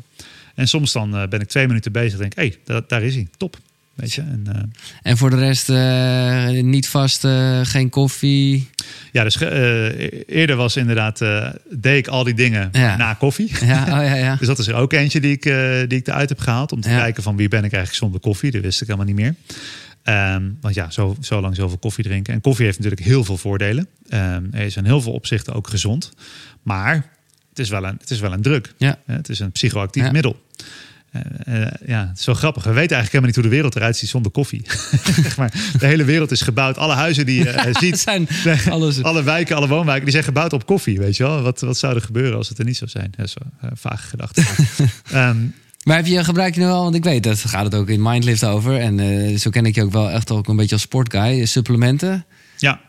En 0.54 0.68
soms 0.68 0.92
dan 0.92 1.16
eh, 1.16 1.28
ben 1.28 1.40
ik 1.40 1.48
twee 1.48 1.66
minuten 1.66 1.92
bezig 1.92 2.12
en 2.12 2.18
denk 2.18 2.34
hé, 2.34 2.42
hey, 2.42 2.58
da- 2.64 2.84
daar 2.88 3.02
is 3.02 3.14
hij. 3.14 3.28
Top. 3.36 3.56
Weet 3.94 4.12
je? 4.12 4.20
En, 4.20 4.44
eh, 4.52 4.62
En 5.02 5.16
voor 5.16 5.30
de 5.30 5.36
rest 5.38 5.70
eh, 5.70 6.62
niet 6.62 6.88
vast, 6.88 7.26
geen 7.62 7.88
koffie. 7.90 8.68
ja, 9.12 9.22
dus 9.24 9.40
eerder 10.26 10.56
was 10.56 10.76
inderdaad, 10.76 11.18
deed 11.70 11.98
ik 11.98 12.06
al 12.08 12.24
die 12.24 12.34
dingen 12.34 12.68
Ja. 12.72 12.96
na 12.96 13.14
koffie. 13.14 13.50
Ja, 13.60 13.82
oh 13.82 14.04
ja, 14.06 14.14
ja. 14.14 14.36
Dus 14.40 14.46
dat 14.46 14.58
is 14.58 14.66
er 14.66 14.74
ook 14.74 14.92
eentje 14.92 15.20
die 15.20 15.32
ik, 15.32 15.42
die 15.88 15.98
ik 15.98 16.06
eruit 16.06 16.28
heb 16.28 16.38
gehaald. 16.38 16.72
Om 16.72 16.80
te 16.80 16.90
Ja. 16.90 16.98
kijken 16.98 17.22
van 17.22 17.36
wie 17.36 17.48
ben 17.48 17.58
ik 17.64 17.72
eigenlijk 17.72 17.94
zonder 17.94 18.20
koffie. 18.20 18.50
Dat 18.50 18.62
wist 18.62 18.80
ik 18.80 18.86
helemaal 18.86 19.06
niet 19.06 19.16
meer. 19.16 19.34
Ehm, 20.02 20.42
want 20.60 20.74
ja, 20.74 20.90
zo, 20.90 21.16
zo 21.20 21.40
lang 21.40 21.56
zoveel 21.56 21.78
koffie 21.78 22.04
drinken. 22.04 22.34
En 22.34 22.40
koffie 22.40 22.64
heeft 22.64 22.78
natuurlijk 22.78 23.06
heel 23.06 23.24
veel 23.24 23.36
voordelen. 23.36 23.86
Ehm 24.08 24.42
er 24.52 24.60
is 24.64 24.76
in 24.76 24.84
heel 24.84 25.00
veel 25.00 25.12
opzichten 25.12 25.54
ook 25.54 25.68
gezond. 25.68 26.12
Maar 26.62 26.94
het 27.48 27.58
is 27.58 27.68
wel 27.68 27.84
een, 27.84 27.96
het 28.00 28.10
is 28.10 28.20
wel 28.20 28.32
een 28.32 28.42
druk. 28.42 28.74
Ja. 28.76 28.98
Het 29.06 29.28
is 29.28 29.38
een 29.38 29.52
psychoactief 29.52 30.10
middel. 30.10 30.42
Eh, 31.44 31.66
ja, 31.86 32.06
het 32.08 32.18
is 32.18 32.24
zo 32.24 32.34
grappig. 32.34 32.64
We 32.64 32.72
weten 32.72 32.96
eigenlijk 32.96 33.12
helemaal 33.12 33.26
niet 33.26 33.34
hoe 33.34 33.44
de 33.44 33.50
wereld 33.50 33.76
eruit 33.76 33.96
ziet 33.96 34.08
zonder 34.08 34.32
koffie. 34.32 34.66
Maar, 35.36 35.52
de 35.78 35.86
hele 35.86 36.04
wereld 36.04 36.30
is 36.30 36.40
gebouwd. 36.40 36.78
Alle 36.78 36.94
huizen 36.94 37.26
die 37.26 37.38
je 37.38 37.50
eh, 37.50 37.74
ziet, 37.82 37.98
zijn 37.98 38.28
alles. 38.70 39.02
alle 39.02 39.22
wijken, 39.22 39.56
alle 39.56 39.68
woonwijken, 39.68 40.04
die 40.04 40.12
zijn 40.12 40.24
gebouwd 40.24 40.52
op 40.52 40.66
koffie. 40.66 40.98
Weet 40.98 41.16
je 41.16 41.22
wel? 41.22 41.42
Wat, 41.42 41.60
wat 41.60 41.78
zou 41.78 41.94
er 41.94 42.00
gebeuren 42.00 42.36
als 42.36 42.48
het 42.48 42.58
er 42.58 42.64
niet 42.64 42.76
zou 42.76 42.90
zijn? 42.90 43.12
Dat 43.16 43.26
is 43.26 43.36
wel 43.60 43.70
vage 43.74 44.06
gedachte. 44.06 44.42
Ehm, 45.10 45.36
Maar 45.82 45.96
heb 45.96 46.06
je, 46.06 46.24
gebruik 46.24 46.54
je 46.54 46.60
nu 46.60 46.66
wel, 46.66 46.82
want 46.82 46.94
ik 46.94 47.04
weet, 47.04 47.22
dat 47.22 47.38
gaat 47.38 47.64
het 47.64 47.74
ook 47.74 47.88
in 47.88 48.02
Mindlift 48.02 48.44
over. 48.44 48.80
En 48.80 49.38
zo 49.38 49.50
ken 49.50 49.66
ik 49.66 49.74
je 49.74 49.82
ook 49.82 49.92
wel 49.92 50.10
echt 50.10 50.30
ook 50.30 50.48
een 50.48 50.56
beetje 50.56 50.74
als 50.74 50.82
sportguy. 50.82 51.44
Supplementen, 51.44 52.24
ja. 52.64 52.80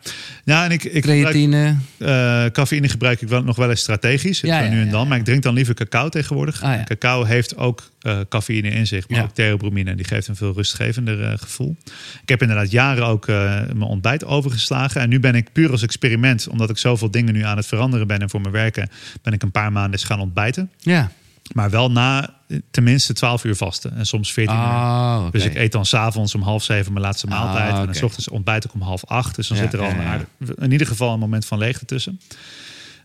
ja, 0.44 0.64
en 0.64 0.70
ik, 0.70 0.84
ik 0.84 1.04
gebruik, 1.04 1.22
creatine. 1.22 1.76
eh, 1.98 2.44
cafeïne 2.52 2.88
gebruik 2.88 3.20
ik 3.20 3.28
wel, 3.28 3.42
nog 3.42 3.56
wel 3.56 3.70
eens 3.70 3.80
strategisch. 3.80 4.40
Ja, 4.40 4.68
nu 4.68 4.80
en 4.80 4.90
dan. 4.90 5.00
ja. 5.02 5.08
Maar 5.08 5.18
ik 5.18 5.24
drink 5.24 5.42
dan 5.42 5.54
liever 5.54 5.74
cacao 5.74 6.08
tegenwoordig. 6.08 6.62
Ah. 6.62 6.84
Cacao 6.84 7.24
heeft 7.24 7.56
ook 7.56 7.90
eh, 8.00 8.18
cafeïne 8.28 8.68
in 8.68 8.86
zich, 8.86 9.08
maar 9.08 9.22
ook 9.22 9.34
theobromine. 9.34 9.90
En 9.90 9.96
die 9.96 10.06
geeft 10.06 10.28
een 10.28 10.36
veel 10.36 10.52
rustgevender 10.52 11.22
eh, 11.22 11.38
gevoel. 11.38 11.76
Ik 12.22 12.28
heb 12.28 12.42
inderdaad 12.42 12.70
jaren 12.70 13.06
ook 13.06 13.26
mijn 13.26 13.82
ontbijt 13.82 14.24
overgeslagen. 14.24 15.00
En 15.00 15.08
nu 15.08 15.20
ben 15.20 15.34
ik 15.34 15.52
puur 15.52 15.70
als 15.70 15.82
experiment, 15.82 16.48
omdat 16.48 16.70
ik 16.70 16.78
zoveel 16.78 17.10
dingen 17.10 17.34
nu 17.34 17.42
aan 17.42 17.56
het 17.56 17.66
veranderen 17.66 18.06
ben 18.06 18.18
en 18.18 18.30
voor 18.30 18.40
mijn 18.40 18.52
werken, 18.52 18.88
ben 19.22 19.32
ik 19.32 19.42
een 19.42 19.50
paar 19.50 19.72
maanden 19.72 19.92
eens 19.92 20.04
gaan 20.04 20.20
ontbijten. 20.20 20.70
Ja. 20.78 21.10
Maar 21.52 21.70
wel 21.70 21.90
na 21.90 22.34
tenminste 22.70 23.12
12 23.12 23.44
uur 23.44 23.56
vasten. 23.56 23.96
En 23.96 24.06
soms 24.06 24.32
14 24.32 24.54
uur. 24.56 24.60
Oh, 24.62 25.18
oké. 25.26 25.30
Dus 25.38 25.44
ik 25.46 25.54
eet 25.54 25.72
dan 25.72 25.86
s'avonds 25.86 26.34
om 26.34 26.42
half 26.42 26.62
zeven 26.64 26.92
mijn 26.92 27.04
laatste 27.04 27.26
Ah, 27.26 27.32
maaltijd. 27.32 27.74
En 27.78 27.84
dan 27.84 27.94
's 27.94 28.02
ochtends 28.02 28.28
ontbijt 28.28 28.64
ik 28.64 28.74
om 28.74 28.80
half 28.80 29.04
acht. 29.04 29.36
Dus 29.36 29.48
dan 29.48 29.56
Ja, 29.56 29.62
zit 29.62 29.72
er 29.72 29.78
al 29.80 29.86
ja, 29.86 29.94
een 29.94 30.00
ja. 30.02 30.06
aardig- 30.10 30.56
in 30.58 30.72
ieder 30.72 30.86
geval 30.86 31.12
een 31.12 31.18
moment 31.18 31.46
van 31.46 31.58
leegte 31.58 31.84
tussen. 31.84 32.20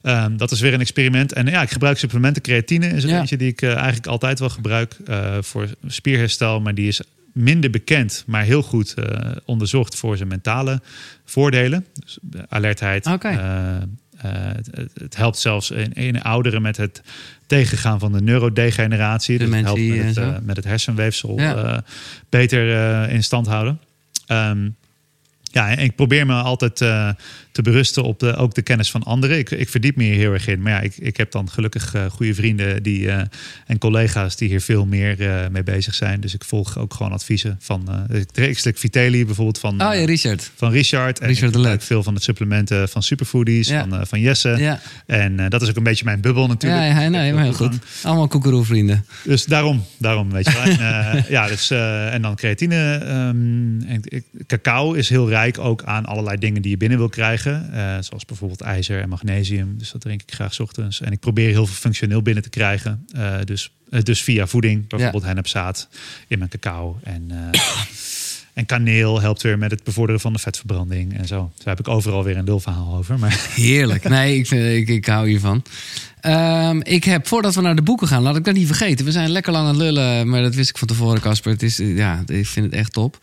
Ehm, 0.01 0.37
dat 0.37 0.51
is 0.51 0.59
weer 0.59 0.73
een 0.73 0.79
experiment. 0.79 1.33
En 1.33 1.45
ja, 1.45 1.61
ik 1.61 1.71
gebruik 1.71 1.97
supplementen. 1.97 2.41
Creatine 2.41 2.87
is 2.87 3.03
er 3.03 3.09
Ja. 3.09 3.19
eentje 3.19 3.37
die 3.37 3.47
ik 3.47 3.61
eh, 3.61 3.73
eigenlijk 3.75 4.07
altijd 4.07 4.39
wel 4.39 4.49
gebruik 4.49 4.95
eh, 5.05 5.37
voor 5.41 5.67
spierherstel. 5.87 6.61
Maar 6.61 6.73
die 6.75 6.87
is 6.87 7.01
minder 7.33 7.69
bekend, 7.69 8.23
maar 8.27 8.43
heel 8.43 8.61
goed 8.63 8.93
eh, 8.93 9.31
onderzocht 9.45 9.95
voor 9.95 10.17
zijn 10.17 10.29
mentale 10.29 10.81
voordelen. 11.25 11.85
Dus 11.93 12.17
alertheid. 12.49 13.05
Eh, 14.21 14.31
het, 14.33 14.67
het- 14.71 14.91
het 14.93 15.15
helpt 15.15 15.37
zelfs 15.37 15.71
in, 15.71 15.93
in 15.93 16.21
ouderen 16.21 16.61
met 16.61 16.77
het 16.77 17.01
tegengaan 17.47 17.99
van 17.99 18.11
de 18.11 18.21
neurodegeneratie. 18.21 19.37
Dus 19.37 19.47
het 19.55 19.65
helpt 19.65 19.79
met 19.87 20.05
het, 20.05 20.17
eh, 20.17 20.35
met 20.41 20.55
het 20.55 20.65
hersenweefsel 20.65 21.39
Ja. 21.39 21.55
eh, 21.55 21.77
beter 22.29 23.09
in 23.09 23.23
stand 23.23 23.47
houden. 23.47 23.79
Ehm, 24.25 24.69
Ja, 25.51 25.69
en 25.69 25.83
ik 25.83 25.95
probeer 25.95 26.25
me 26.25 26.33
altijd 26.33 26.81
uh, 26.81 27.09
te 27.51 27.61
berusten 27.61 28.03
op 28.03 28.19
de, 28.19 28.35
ook 28.35 28.53
de 28.53 28.61
kennis 28.61 28.91
van 28.91 29.03
anderen. 29.03 29.37
Ik, 29.37 29.51
ik 29.51 29.69
verdiep 29.69 29.95
me 29.95 30.03
hier 30.03 30.15
heel 30.15 30.33
erg 30.33 30.47
in. 30.47 30.61
Maar 30.61 30.71
ja, 30.71 30.79
ik, 30.79 30.97
ik 30.97 31.17
heb 31.17 31.31
dan 31.31 31.49
gelukkig 31.49 31.95
uh, 31.95 32.05
goede 32.05 32.33
vrienden 32.33 32.83
die, 32.83 33.01
uh, 33.01 33.21
en 33.65 33.77
collega's 33.77 34.35
die 34.35 34.49
hier 34.49 34.61
veel 34.61 34.85
meer 34.85 35.49
mee 35.51 35.63
bezig 35.63 35.93
zijn. 35.93 36.21
Dus 36.21 36.33
ik 36.33 36.43
volg 36.43 36.77
ook 36.77 36.93
gewoon 36.93 37.11
adviezen 37.11 37.57
van 37.59 37.89
ik 38.33 38.59
slik 38.59 38.77
Vitelli 38.77 39.25
bijvoorbeeld 39.25 39.59
van, 39.59 39.73
oh, 39.73 39.93
ja, 39.93 40.05
Richard. 40.05 40.51
van 40.55 40.71
Richard. 40.71 41.19
En 41.19 41.27
Richard 41.27 41.49
ik 41.49 41.55
gebruik 41.55 41.81
veel 41.81 42.03
van 42.03 42.13
de 42.13 42.21
supplementen 42.21 42.89
van 42.89 43.03
Superfoodies, 43.03 43.67
ja. 43.67 43.87
van, 43.87 44.07
van 44.07 44.19
Jesse. 44.19 44.55
Ja. 44.57 44.79
En 45.05 45.49
dat 45.49 45.61
is 45.61 45.69
ook 45.69 45.75
een 45.75 45.83
beetje 45.83 46.05
mijn 46.05 46.21
bubbel 46.21 46.47
natuurlijk. 46.47 46.81
Ja, 46.81 47.01
ja 47.01 47.09
nee, 47.09 47.33
maar 47.33 47.43
heel 47.43 47.53
goed. 47.53 47.75
Allemaal 48.03 48.27
koekeroe 48.27 48.65
vrienden. 48.65 49.05
Dus 49.23 49.45
daarom, 49.45 49.85
daarom 49.97 50.31
weet 50.31 50.45
je 50.45 50.53
wel. 50.53 50.63
en, 50.63 51.25
ja, 51.35 51.47
dus, 51.47 51.69
en 51.69 52.21
dan 52.21 52.35
creatine. 52.35 53.05
Um, 53.05 53.81
en, 53.87 54.23
cacao 54.47 54.93
is 54.93 55.09
heel 55.09 55.29
rijk 55.41 55.59
ook 55.59 55.83
aan 55.83 56.05
allerlei 56.05 56.37
dingen 56.37 56.61
die 56.61 56.71
je 56.71 56.77
binnen 56.77 56.97
wil 56.97 57.09
krijgen. 57.09 57.69
Uh, 57.73 57.97
zoals 57.99 58.25
bijvoorbeeld 58.25 58.61
ijzer 58.61 59.01
en 59.01 59.09
magnesium. 59.09 59.77
Dus 59.77 59.91
dat 59.91 60.01
drink 60.01 60.21
ik 60.21 60.33
graag 60.33 60.59
ochtends. 60.59 61.01
En 61.01 61.11
ik 61.11 61.19
probeer 61.19 61.49
heel 61.49 61.65
veel 61.65 61.75
functioneel 61.75 62.21
binnen 62.21 62.43
te 62.43 62.49
krijgen. 62.49 63.05
Uh, 63.15 63.35
dus, 63.45 63.71
uh, 63.89 64.01
dus 64.01 64.23
via 64.23 64.47
voeding, 64.47 64.87
bijvoorbeeld 64.87 65.21
ja. 65.21 65.27
hennepzaad 65.27 65.87
in 66.27 66.37
mijn 66.37 66.49
cacao. 66.49 66.99
En, 67.03 67.31
en 68.53 68.65
kaneel 68.65 69.21
helpt 69.21 69.41
weer 69.41 69.57
met 69.57 69.71
het 69.71 69.83
bevorderen 69.83 70.21
van 70.21 70.33
de 70.33 70.39
vetverbranding 70.39 71.17
en 71.17 71.27
zo. 71.27 71.51
Daar 71.57 71.75
heb 71.75 71.79
ik 71.79 71.87
overal 71.87 72.23
weer 72.23 72.37
een 72.37 72.45
lulverhaal 72.45 72.95
over. 72.95 73.19
Maar... 73.19 73.49
Heerlijk. 73.55 74.09
Nee, 74.09 74.37
ik, 74.37 74.51
ik, 74.51 74.87
ik 74.87 75.05
hou 75.05 75.29
hiervan. 75.29 75.63
Um, 76.25 76.81
ik 76.83 77.03
heb, 77.03 77.27
voordat 77.27 77.55
we 77.55 77.61
naar 77.61 77.75
de 77.75 77.81
boeken 77.81 78.07
gaan, 78.07 78.21
laat 78.21 78.35
ik 78.35 78.43
dat 78.43 78.53
niet 78.53 78.67
vergeten. 78.67 79.05
We 79.05 79.11
zijn 79.11 79.29
lekker 79.29 79.51
lang 79.51 79.67
aan 79.67 79.73
het 79.73 79.81
lullen, 79.81 80.29
maar 80.29 80.41
dat 80.41 80.55
wist 80.55 80.69
ik 80.69 80.77
van 80.77 80.87
tevoren, 80.87 81.21
Casper. 81.21 81.51
Het 81.51 81.63
is, 81.63 81.77
ja, 81.77 82.23
ik 82.25 82.47
vind 82.47 82.65
het 82.65 82.75
echt 82.75 82.93
top. 82.93 83.19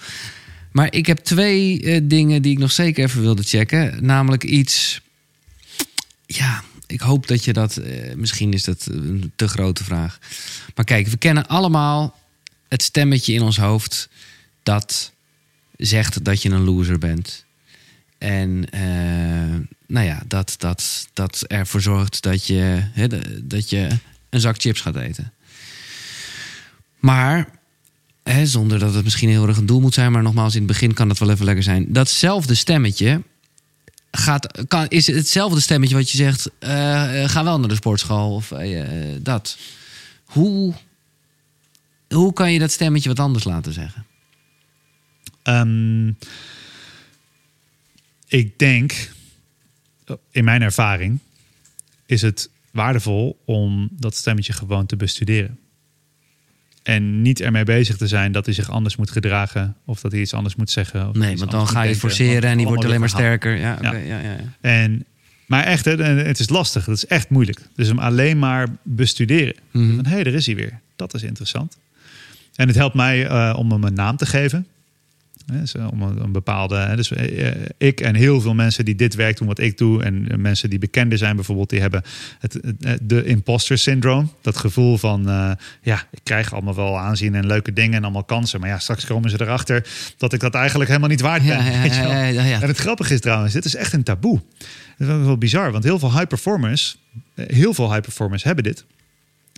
Maar 0.72 0.94
ik 0.94 1.06
heb 1.06 1.18
twee 1.18 1.82
uh, 1.82 2.00
dingen 2.02 2.42
die 2.42 2.52
ik 2.52 2.58
nog 2.58 2.72
zeker 2.72 3.04
even 3.04 3.20
wilde 3.20 3.42
checken. 3.42 4.04
Namelijk 4.04 4.44
iets. 4.44 5.00
Ja, 6.26 6.62
ik 6.86 7.00
hoop 7.00 7.26
dat 7.26 7.44
je 7.44 7.52
dat. 7.52 7.76
Uh, 7.76 8.14
misschien 8.14 8.52
is 8.52 8.64
dat 8.64 8.86
een 8.90 9.32
te 9.36 9.48
grote 9.48 9.84
vraag. 9.84 10.18
Maar 10.74 10.84
kijk, 10.84 11.06
we 11.06 11.16
kennen 11.16 11.46
allemaal 11.46 12.18
het 12.68 12.82
stemmetje 12.82 13.32
in 13.32 13.42
ons 13.42 13.56
hoofd. 13.56 14.08
dat 14.62 15.12
zegt 15.76 16.24
dat 16.24 16.42
je 16.42 16.50
een 16.50 16.64
loser 16.64 16.98
bent. 16.98 17.44
En 18.18 18.64
uh, 18.74 19.66
nou 19.86 20.06
ja, 20.06 20.22
dat, 20.26 20.54
dat, 20.58 21.08
dat 21.12 21.44
ervoor 21.46 21.80
zorgt 21.80 22.22
dat 22.22 22.46
je, 22.46 22.82
dat 23.42 23.70
je 23.70 23.88
een 24.30 24.40
zak 24.40 24.60
chips 24.60 24.80
gaat 24.80 24.96
eten. 24.96 25.32
Maar 26.98 27.57
Zonder 28.44 28.78
dat 28.78 28.94
het 28.94 29.04
misschien 29.04 29.28
heel 29.28 29.46
erg 29.46 29.56
een 29.56 29.66
doel 29.66 29.80
moet 29.80 29.94
zijn, 29.94 30.12
maar 30.12 30.22
nogmaals, 30.22 30.54
in 30.54 30.58
het 30.58 30.68
begin 30.68 30.94
kan 30.94 31.08
het 31.08 31.18
wel 31.18 31.30
even 31.30 31.44
lekker 31.44 31.64
zijn. 31.64 31.86
Datzelfde 31.88 32.54
stemmetje 32.54 33.22
gaat, 34.10 34.64
kan, 34.68 34.88
is 34.88 35.06
hetzelfde 35.06 35.60
stemmetje 35.60 35.94
wat 35.94 36.10
je 36.10 36.16
zegt: 36.16 36.50
uh, 36.60 36.68
ga 37.28 37.44
wel 37.44 37.58
naar 37.58 37.68
de 37.68 37.74
sportschool 37.74 38.34
of 38.34 38.50
uh, 38.50 38.84
dat. 39.20 39.58
Hoe, 40.24 40.74
hoe 42.08 42.32
kan 42.32 42.52
je 42.52 42.58
dat 42.58 42.70
stemmetje 42.70 43.08
wat 43.08 43.20
anders 43.20 43.44
laten 43.44 43.72
zeggen? 43.72 44.06
Um, 45.44 46.18
ik 48.26 48.58
denk, 48.58 49.10
in 50.30 50.44
mijn 50.44 50.62
ervaring, 50.62 51.18
is 52.06 52.22
het 52.22 52.50
waardevol 52.70 53.38
om 53.44 53.88
dat 53.92 54.14
stemmetje 54.14 54.52
gewoon 54.52 54.86
te 54.86 54.96
bestuderen. 54.96 55.58
En 56.88 57.22
niet 57.22 57.40
ermee 57.40 57.64
bezig 57.64 57.96
te 57.96 58.06
zijn 58.06 58.32
dat 58.32 58.44
hij 58.44 58.54
zich 58.54 58.70
anders 58.70 58.96
moet 58.96 59.10
gedragen. 59.10 59.76
Of 59.84 60.00
dat 60.00 60.12
hij 60.12 60.20
iets 60.20 60.34
anders 60.34 60.56
moet 60.56 60.70
zeggen. 60.70 61.08
Of 61.08 61.14
nee, 61.14 61.36
want 61.36 61.50
dan 61.50 61.68
ga 61.68 61.82
je 61.82 61.96
forceren 61.96 62.50
en 62.50 62.56
die 62.56 62.66
wordt 62.66 62.84
alleen 62.84 63.00
maar 63.00 63.08
sterker. 63.08 63.56
Ja, 63.56 63.74
okay, 63.74 64.06
ja. 64.06 64.18
Ja, 64.18 64.30
ja. 64.30 64.36
En, 64.60 65.04
maar 65.46 65.64
echt, 65.64 65.84
het 65.84 66.38
is 66.38 66.48
lastig. 66.48 66.86
Het 66.86 66.96
is 66.96 67.06
echt 67.06 67.30
moeilijk. 67.30 67.60
Dus 67.74 67.88
hem 67.88 67.98
alleen 67.98 68.38
maar 68.38 68.68
bestuderen. 68.82 69.54
Mm 69.72 69.88
-hmm. 69.88 70.04
Hé, 70.04 70.10
hey, 70.10 70.24
er 70.24 70.34
is 70.34 70.46
hij 70.46 70.54
weer. 70.54 70.80
Dat 70.96 71.14
is 71.14 71.22
interessant. 71.22 71.78
En 72.54 72.66
het 72.66 72.76
helpt 72.76 72.94
mij 72.94 73.30
uh, 73.30 73.54
om 73.58 73.72
hem 73.72 73.84
een 73.84 73.94
naam 73.94 74.16
te 74.16 74.26
geven. 74.26 74.66
Dus 75.52 75.74
om 75.74 76.02
een, 76.02 76.32
bepaalde. 76.32 76.92
Dus 76.96 77.12
ik 77.78 78.00
en 78.00 78.14
heel 78.14 78.40
veel 78.40 78.54
mensen 78.54 78.84
die 78.84 78.94
dit 78.94 79.14
werk 79.14 79.36
doen, 79.36 79.46
wat 79.46 79.58
ik 79.58 79.78
doe, 79.78 80.02
en 80.02 80.40
mensen 80.40 80.70
die 80.70 80.78
bekender 80.78 81.18
zijn, 81.18 81.36
bijvoorbeeld, 81.36 81.70
die 81.70 81.80
hebben 81.80 82.02
het, 82.38 82.60
de 83.02 83.24
imposter 83.24 83.78
syndroom. 83.78 84.32
Dat 84.40 84.56
gevoel 84.56 84.98
van, 84.98 85.28
uh, 85.28 85.50
ja, 85.82 86.04
ik 86.10 86.20
krijg 86.22 86.52
allemaal 86.52 86.74
wel 86.74 86.98
aanzien 86.98 87.34
en 87.34 87.46
leuke 87.46 87.72
dingen 87.72 87.96
en 87.96 88.02
allemaal 88.02 88.24
kansen. 88.24 88.60
Maar 88.60 88.68
ja, 88.68 88.78
straks 88.78 89.06
komen 89.06 89.30
ze 89.30 89.40
erachter 89.40 89.86
dat 90.16 90.32
ik 90.32 90.40
dat 90.40 90.54
eigenlijk 90.54 90.88
helemaal 90.88 91.10
niet 91.10 91.20
waard 91.20 91.42
ben. 91.42 91.64
Ja, 91.64 92.24
ja, 92.24 92.44
ja, 92.44 92.60
en 92.60 92.68
het 92.68 92.78
grappige 92.78 93.14
is 93.14 93.20
trouwens, 93.20 93.52
dit 93.52 93.64
is 93.64 93.74
echt 93.74 93.92
een 93.92 94.02
taboe. 94.02 94.40
Dat 94.98 95.20
is 95.20 95.26
wel 95.26 95.38
bizar, 95.38 95.72
want 95.72 95.84
heel 95.84 95.98
veel 95.98 96.12
high 96.12 96.26
performers, 96.26 96.98
heel 97.34 97.74
veel 97.74 97.88
high 97.88 98.02
performers 98.02 98.42
hebben 98.42 98.64
dit. 98.64 98.84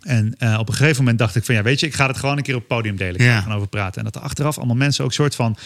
En 0.01 0.35
uh, 0.39 0.59
op 0.59 0.69
een 0.69 0.75
gegeven 0.75 0.99
moment 0.99 1.19
dacht 1.19 1.37
ik 1.37 1.45
van 1.45 1.55
ja, 1.55 1.63
weet 1.63 1.81
je, 1.81 1.87
ik 1.87 1.95
ga 1.95 2.07
het 2.07 2.17
gewoon 2.17 2.37
een 2.37 2.43
keer 2.43 2.55
op 2.55 2.61
het 2.61 2.69
podium 2.69 2.97
delen. 2.97 3.15
Ik 3.15 3.27
ga 3.27 3.41
gaan 3.41 3.53
over 3.53 3.69
praten. 3.69 3.99
En 3.99 4.05
dat 4.05 4.15
er 4.15 4.23
achteraf 4.23 4.57
allemaal 4.57 4.77
mensen 4.77 5.05
ook 5.05 5.13
soort 5.13 5.35
van, 5.35 5.57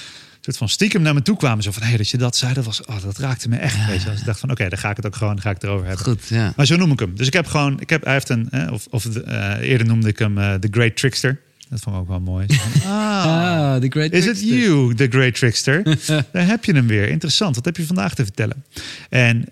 soort 0.40 0.56
van 0.56 0.68
stiekem 0.68 1.02
naar 1.02 1.14
me 1.14 1.22
toe 1.22 1.36
kwamen. 1.36 1.62
Zo 1.62 1.70
van 1.70 1.82
hé, 1.82 1.88
hey, 1.88 1.96
dat 1.96 2.08
je 2.08 2.18
dat 2.18 2.36
zei, 2.36 2.54
dat 2.54 2.64
was, 2.64 2.84
oh, 2.84 3.02
dat 3.02 3.18
raakte 3.18 3.48
me 3.48 3.56
echt. 3.56 3.76
Ja. 3.76 3.86
Weet 3.86 4.02
je, 4.02 4.10
dus 4.10 4.18
ik 4.18 4.24
dacht 4.24 4.40
van 4.40 4.50
oké, 4.50 4.58
okay, 4.58 4.70
dan 4.70 4.78
ga 4.78 4.90
ik 4.90 4.96
het 4.96 5.06
ook 5.06 5.16
gewoon, 5.16 5.34
dan 5.34 5.42
ga 5.42 5.50
ik 5.50 5.54
het 5.54 5.64
erover 5.64 5.86
hebben. 5.86 6.04
Goed, 6.04 6.28
ja. 6.28 6.52
Maar 6.56 6.66
zo 6.66 6.76
noem 6.76 6.92
ik 6.92 6.98
hem. 6.98 7.16
Dus 7.16 7.26
ik 7.26 7.32
heb 7.32 7.46
gewoon, 7.46 7.80
ik 7.80 7.90
heb, 7.90 8.04
hij 8.04 8.12
heeft 8.12 8.28
een, 8.28 8.50
eh, 8.50 8.72
of, 8.72 8.86
of 8.90 9.04
uh, 9.04 9.56
eerder 9.60 9.86
noemde 9.86 10.08
ik 10.08 10.18
hem 10.18 10.38
uh, 10.38 10.54
The 10.54 10.68
Great 10.70 10.96
Trickster. 10.96 11.40
Dat 11.68 11.80
vond 11.80 11.96
ik 11.96 12.02
ook 12.02 12.08
wel 12.08 12.20
mooi. 12.20 12.46
ah, 12.84 13.24
ah 13.24 13.80
the 13.80 13.88
great 13.88 14.12
is 14.12 14.26
it 14.26 14.40
you, 14.40 14.94
the 14.94 15.06
great 15.10 15.34
trickster? 15.34 15.82
Daar 16.32 16.46
heb 16.46 16.64
je 16.64 16.72
hem 16.72 16.86
weer. 16.86 17.08
Interessant. 17.08 17.54
Wat 17.54 17.64
heb 17.64 17.76
je 17.76 17.86
vandaag 17.86 18.14
te 18.14 18.24
vertellen? 18.24 18.64
En 19.08 19.44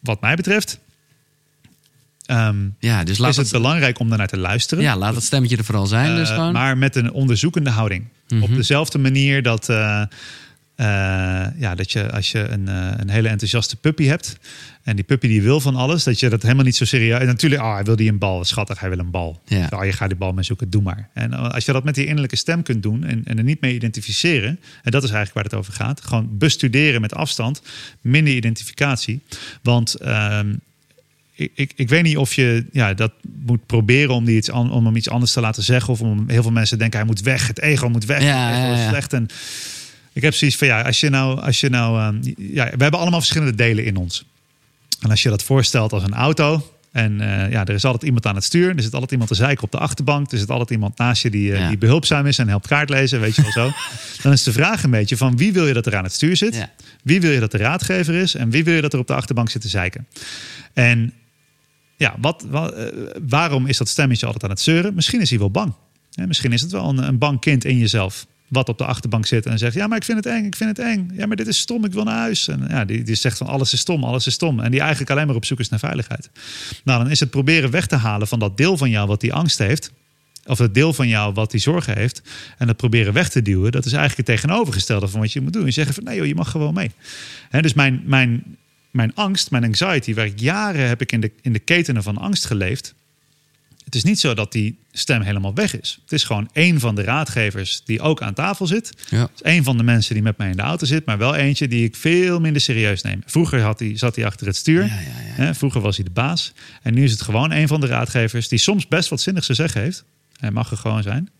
wat 0.00 0.20
mij 0.20 0.36
betreft 0.36 0.78
Um, 2.30 2.74
ja, 2.78 3.04
dus 3.04 3.18
laat 3.18 3.30
is 3.30 3.36
het, 3.36 3.50
het, 3.50 3.56
belangrijk 3.62 3.98
om 3.98 4.08
daarnaar 4.08 4.28
te 4.28 4.38
luisteren. 4.38 4.84
Ja, 4.84 4.96
laat 4.96 5.14
het 5.14 5.24
stemmetje 5.24 5.56
er 5.56 5.64
vooral 5.64 5.86
zijn. 5.86 6.10
Uh, 6.10 6.16
dus 6.16 6.28
gewoon. 6.28 6.52
Maar 6.52 6.78
met 6.78 6.96
een 6.96 7.12
onderzoekende 7.12 7.70
houding. 7.70 8.02
Mm 8.02 8.10
-hmm. 8.28 8.42
Op 8.42 8.54
dezelfde 8.54 8.98
manier 8.98 9.42
dat, 9.42 9.68
uh, 9.68 9.76
uh, 9.76 10.86
ja, 11.56 11.74
dat 11.74 11.92
je 11.92 12.12
als 12.12 12.32
je 12.32 12.48
een, 12.48 12.66
een 13.00 13.08
hele 13.08 13.28
enthousiaste 13.28 13.76
puppy 13.76 14.04
hebt. 14.04 14.38
En 14.82 14.96
die 14.96 15.04
puppy 15.04 15.28
die 15.28 15.42
wil 15.42 15.60
van 15.60 15.76
alles. 15.76 16.04
Dat 16.04 16.20
je 16.20 16.28
dat 16.28 16.42
helemaal 16.42 16.64
niet 16.64 16.76
zo 16.76 16.84
serieus... 16.84 17.20
En 17.20 17.26
natuurlijk, 17.26 17.62
oh, 17.62 17.74
hij 17.74 17.84
wil 17.84 17.96
die 17.96 18.10
een 18.10 18.18
bal. 18.18 18.44
Schattig, 18.44 18.80
hij 18.80 18.88
wil 18.88 18.98
een 18.98 19.10
bal. 19.10 19.42
Ja. 19.46 19.68
Oh, 19.70 19.84
je 19.84 19.92
gaat 19.92 20.08
die 20.08 20.18
bal 20.18 20.32
mee 20.32 20.44
zoeken, 20.44 20.70
doe 20.70 20.82
maar. 20.82 21.08
En 21.12 21.32
als 21.32 21.64
je 21.64 21.72
dat 21.72 21.84
met 21.84 21.94
die 21.94 22.04
innerlijke 22.04 22.36
stem 22.36 22.62
kunt 22.62 22.82
doen... 22.82 23.04
En, 23.04 23.22
en 23.24 23.38
er 23.38 23.44
niet 23.44 23.60
mee 23.60 23.74
identificeren... 23.74 24.60
En 24.82 24.90
dat 24.90 25.02
is 25.02 25.10
eigenlijk 25.10 25.34
waar 25.34 25.44
het 25.44 25.54
over 25.54 25.72
gaat. 25.72 26.00
Gewoon 26.00 26.28
bestuderen 26.38 27.00
met 27.00 27.14
afstand. 27.14 27.62
Minder 28.00 28.34
identificatie. 28.34 29.20
Want... 29.62 30.06
Um, 30.06 30.60
ik, 31.34 31.50
ik, 31.54 31.72
ik, 31.76 31.88
weet 31.88 32.02
niet 32.02 32.16
of 32.16 32.34
je 32.34 32.66
ja, 32.72 32.94
dat 32.94 33.12
moet 33.44 33.66
proberen 33.66 34.14
om, 34.14 34.24
die 34.24 34.36
iets 34.36 34.50
an, 34.50 34.72
om 34.72 34.84
hem 34.84 34.96
iets 34.96 35.08
anders 35.08 35.32
te 35.32 35.40
laten 35.40 35.62
zeggen. 35.62 35.92
Of 35.92 36.00
om 36.00 36.24
heel 36.28 36.42
veel 36.42 36.52
mensen 36.52 36.78
denken 36.78 36.98
hij 36.98 37.06
moet 37.06 37.20
weg. 37.20 37.46
Het 37.46 37.60
ego 37.60 37.88
moet 37.88 38.04
weg. 38.04 38.22
Ja, 38.22 38.50
het 38.50 38.64
ego 38.64 38.82
ja, 38.82 38.88
slecht. 38.88 39.12
En 39.12 39.28
ik 40.12 40.22
heb 40.22 40.34
zoiets 40.34 40.56
van 40.56 40.66
ja, 40.66 40.82
als 40.82 41.00
je 41.00 41.08
nou, 41.08 41.40
als 41.40 41.60
je 41.60 41.68
nou 41.68 42.02
um, 42.02 42.34
ja, 42.38 42.64
we 42.64 42.82
hebben 42.82 43.00
allemaal 43.00 43.20
verschillende 43.20 43.54
delen 43.54 43.84
in 43.84 43.96
ons. 43.96 44.24
En 45.00 45.10
als 45.10 45.22
je 45.22 45.28
dat 45.28 45.42
voorstelt 45.42 45.92
als 45.92 46.02
een 46.02 46.14
auto. 46.14 46.68
En 46.92 47.12
uh, 47.12 47.50
ja, 47.50 47.64
er 47.64 47.74
is 47.74 47.84
altijd 47.84 48.02
iemand 48.02 48.26
aan 48.26 48.34
het 48.34 48.44
stuur. 48.44 48.76
Er 48.76 48.82
zit 48.82 48.92
altijd 48.92 49.10
iemand 49.10 49.30
te 49.30 49.36
zeiken 49.36 49.64
op 49.64 49.70
de 49.70 49.78
achterbank. 49.78 50.32
Er 50.32 50.38
zit 50.38 50.50
altijd 50.50 50.70
iemand 50.70 50.98
naast 50.98 51.22
je 51.22 51.30
die, 51.30 51.50
uh, 51.50 51.58
Ja. 51.58 51.68
die 51.68 51.78
behulpzaam 51.78 52.26
is 52.26 52.38
en 52.38 52.48
helpt 52.48 52.66
kaart 52.66 52.88
lezen. 52.88 53.20
Weet 53.20 53.36
je 53.36 53.42
wel 53.42 53.52
zo. 53.52 53.70
Dan 54.22 54.32
is 54.32 54.42
de 54.42 54.52
vraag 54.52 54.82
een 54.82 54.90
beetje 54.90 55.16
van 55.16 55.36
wie 55.36 55.52
wil 55.52 55.66
je 55.66 55.72
dat 55.72 55.86
er 55.86 55.96
aan 55.96 56.04
het 56.04 56.12
stuur 56.12 56.36
zit? 56.36 56.68
Wie 57.02 57.20
wil 57.20 57.30
je 57.30 57.40
dat 57.40 57.50
de 57.50 57.58
raadgever 57.58 58.14
is? 58.14 58.34
En 58.34 58.50
wie 58.50 58.64
wil 58.64 58.74
je 58.74 58.80
dat 58.80 58.92
er 58.92 58.98
op 58.98 59.06
de 59.06 59.14
achterbank 59.14 59.50
zit 59.50 59.60
te 59.60 59.68
zeiken? 59.68 60.06
En 60.72 61.12
ja, 61.96 62.14
wat, 62.20 62.46
uh, 62.52 62.64
waarom 63.28 63.66
is 63.66 63.76
dat 63.76 63.88
stemmetje 63.88 64.26
altijd 64.26 64.44
aan 64.44 64.50
het 64.50 64.60
zeuren? 64.60 64.94
Misschien 64.94 65.20
is 65.20 65.30
hij 65.30 65.38
wel 65.38 65.50
bang. 65.50 65.72
Misschien 66.26 66.52
is 66.52 66.60
het 66.60 66.72
wel 66.72 66.88
een, 66.88 66.98
een 66.98 67.18
bang 67.18 67.40
kind 67.40 67.64
in 67.64 67.78
jezelf. 67.78 68.26
Wat 68.48 68.68
op 68.68 68.78
de 68.78 68.84
achterbank 68.84 69.26
zit 69.26 69.46
en 69.46 69.58
zegt: 69.58 69.74
Ja, 69.74 69.86
maar 69.86 69.96
ik 69.96 70.04
vind 70.04 70.24
het 70.24 70.26
eng, 70.26 70.44
ik 70.44 70.56
vind 70.56 70.76
het 70.76 70.86
eng. 70.86 71.10
Ja, 71.14 71.26
maar 71.26 71.36
dit 71.36 71.46
is 71.46 71.58
stom, 71.58 71.84
ik 71.84 71.92
wil 71.92 72.04
naar 72.04 72.18
huis. 72.18 72.48
En 72.48 72.66
ja, 72.68 72.84
die, 72.84 73.02
die 73.02 73.14
zegt 73.14 73.38
van 73.38 73.46
alles 73.46 73.72
is 73.72 73.80
stom, 73.80 74.04
alles 74.04 74.26
is 74.26 74.34
stom. 74.34 74.60
En 74.60 74.70
die 74.70 74.80
eigenlijk 74.80 75.10
alleen 75.10 75.26
maar 75.26 75.36
op 75.36 75.44
zoek 75.44 75.60
is 75.60 75.68
naar 75.68 75.78
veiligheid. 75.78 76.30
Nou, 76.84 77.02
dan 77.02 77.10
is 77.10 77.20
het 77.20 77.30
proberen 77.30 77.70
weg 77.70 77.86
te 77.86 77.96
halen 77.96 78.28
van 78.28 78.38
dat 78.38 78.56
deel 78.56 78.76
van 78.76 78.90
jou 78.90 79.06
wat 79.06 79.20
die 79.20 79.32
angst 79.32 79.58
heeft. 79.58 79.92
Of 80.46 80.58
het 80.58 80.74
deel 80.74 80.92
van 80.92 81.08
jou 81.08 81.32
wat 81.32 81.50
die 81.50 81.60
zorgen 81.60 81.96
heeft. 81.96 82.22
En 82.58 82.66
dat 82.66 82.76
proberen 82.76 83.12
weg 83.12 83.28
te 83.28 83.42
duwen. 83.42 83.72
Dat 83.72 83.84
is 83.84 83.92
eigenlijk 83.92 84.28
het 84.28 84.36
tegenovergestelde 84.36 85.08
van 85.08 85.20
wat 85.20 85.32
je 85.32 85.40
moet 85.40 85.52
doen. 85.52 85.64
Je 85.64 85.70
zegt 85.70 85.94
van 85.94 86.04
nee 86.04 86.16
joh, 86.16 86.26
je 86.26 86.34
mag 86.34 86.50
gewoon 86.50 86.74
mee. 86.74 86.90
Dus 87.50 87.74
mijn, 87.74 88.02
mijn, 88.06 88.56
mijn 88.94 89.14
angst, 89.14 89.50
mijn 89.50 89.64
anxiety, 89.64 90.14
waar 90.14 90.26
ik 90.26 90.40
jaren 90.40 90.88
heb 90.88 91.00
ik 91.00 91.12
in 91.12 91.20
de, 91.20 91.32
in 91.42 91.52
de 91.52 91.58
ketenen 91.58 92.02
van 92.02 92.16
angst 92.16 92.44
geleefd. 92.44 92.94
Het 93.84 93.94
is 93.94 94.04
niet 94.04 94.20
zo 94.20 94.34
dat 94.34 94.52
die 94.52 94.78
stem 94.92 95.22
helemaal 95.22 95.54
weg 95.54 95.80
is. 95.80 95.98
Het 96.02 96.12
is 96.12 96.24
gewoon 96.24 96.48
één 96.52 96.80
van 96.80 96.94
de 96.94 97.02
raadgevers 97.02 97.82
die 97.84 98.00
ook 98.00 98.22
aan 98.22 98.34
tafel 98.34 98.66
zit. 98.66 98.92
Ja. 99.08 99.20
Het 99.20 99.30
is 99.34 99.42
één 99.42 99.64
van 99.64 99.76
de 99.76 99.82
mensen 99.82 100.14
die 100.14 100.22
met 100.22 100.38
mij 100.38 100.50
in 100.50 100.56
de 100.56 100.62
auto 100.62 100.86
zit, 100.86 101.04
maar 101.04 101.18
wel 101.18 101.34
eentje 101.34 101.68
die 101.68 101.84
ik 101.84 101.96
veel 101.96 102.40
minder 102.40 102.62
serieus 102.62 103.02
neem. 103.02 103.22
Vroeger 103.26 103.60
had 103.60 103.78
hij, 103.78 103.98
zat 103.98 104.16
hij 104.16 104.26
achter 104.26 104.46
het 104.46 104.56
stuur. 104.56 104.84
Ja, 104.84 105.00
ja, 105.00 105.00
ja. 105.00 105.32
Hè, 105.34 105.54
Vroeger 105.54 105.80
was 105.80 105.96
hij 105.96 106.04
de 106.04 106.10
baas. 106.10 106.52
En 106.82 106.94
nu 106.94 107.04
is 107.04 107.10
het 107.10 107.22
gewoon 107.22 107.50
een 107.50 107.68
van 107.68 107.80
de 107.80 107.86
raadgevers 107.86 108.48
die 108.48 108.58
soms 108.58 108.88
best 108.88 109.08
wat 109.08 109.20
zinnigs 109.20 109.46
te 109.46 109.54
zeggen 109.54 109.80
heeft. 109.80 110.04
Hij 110.36 110.50
mag 110.50 110.70
er 110.70 110.76
gewoon 110.76 111.02
zijn. 111.02 111.30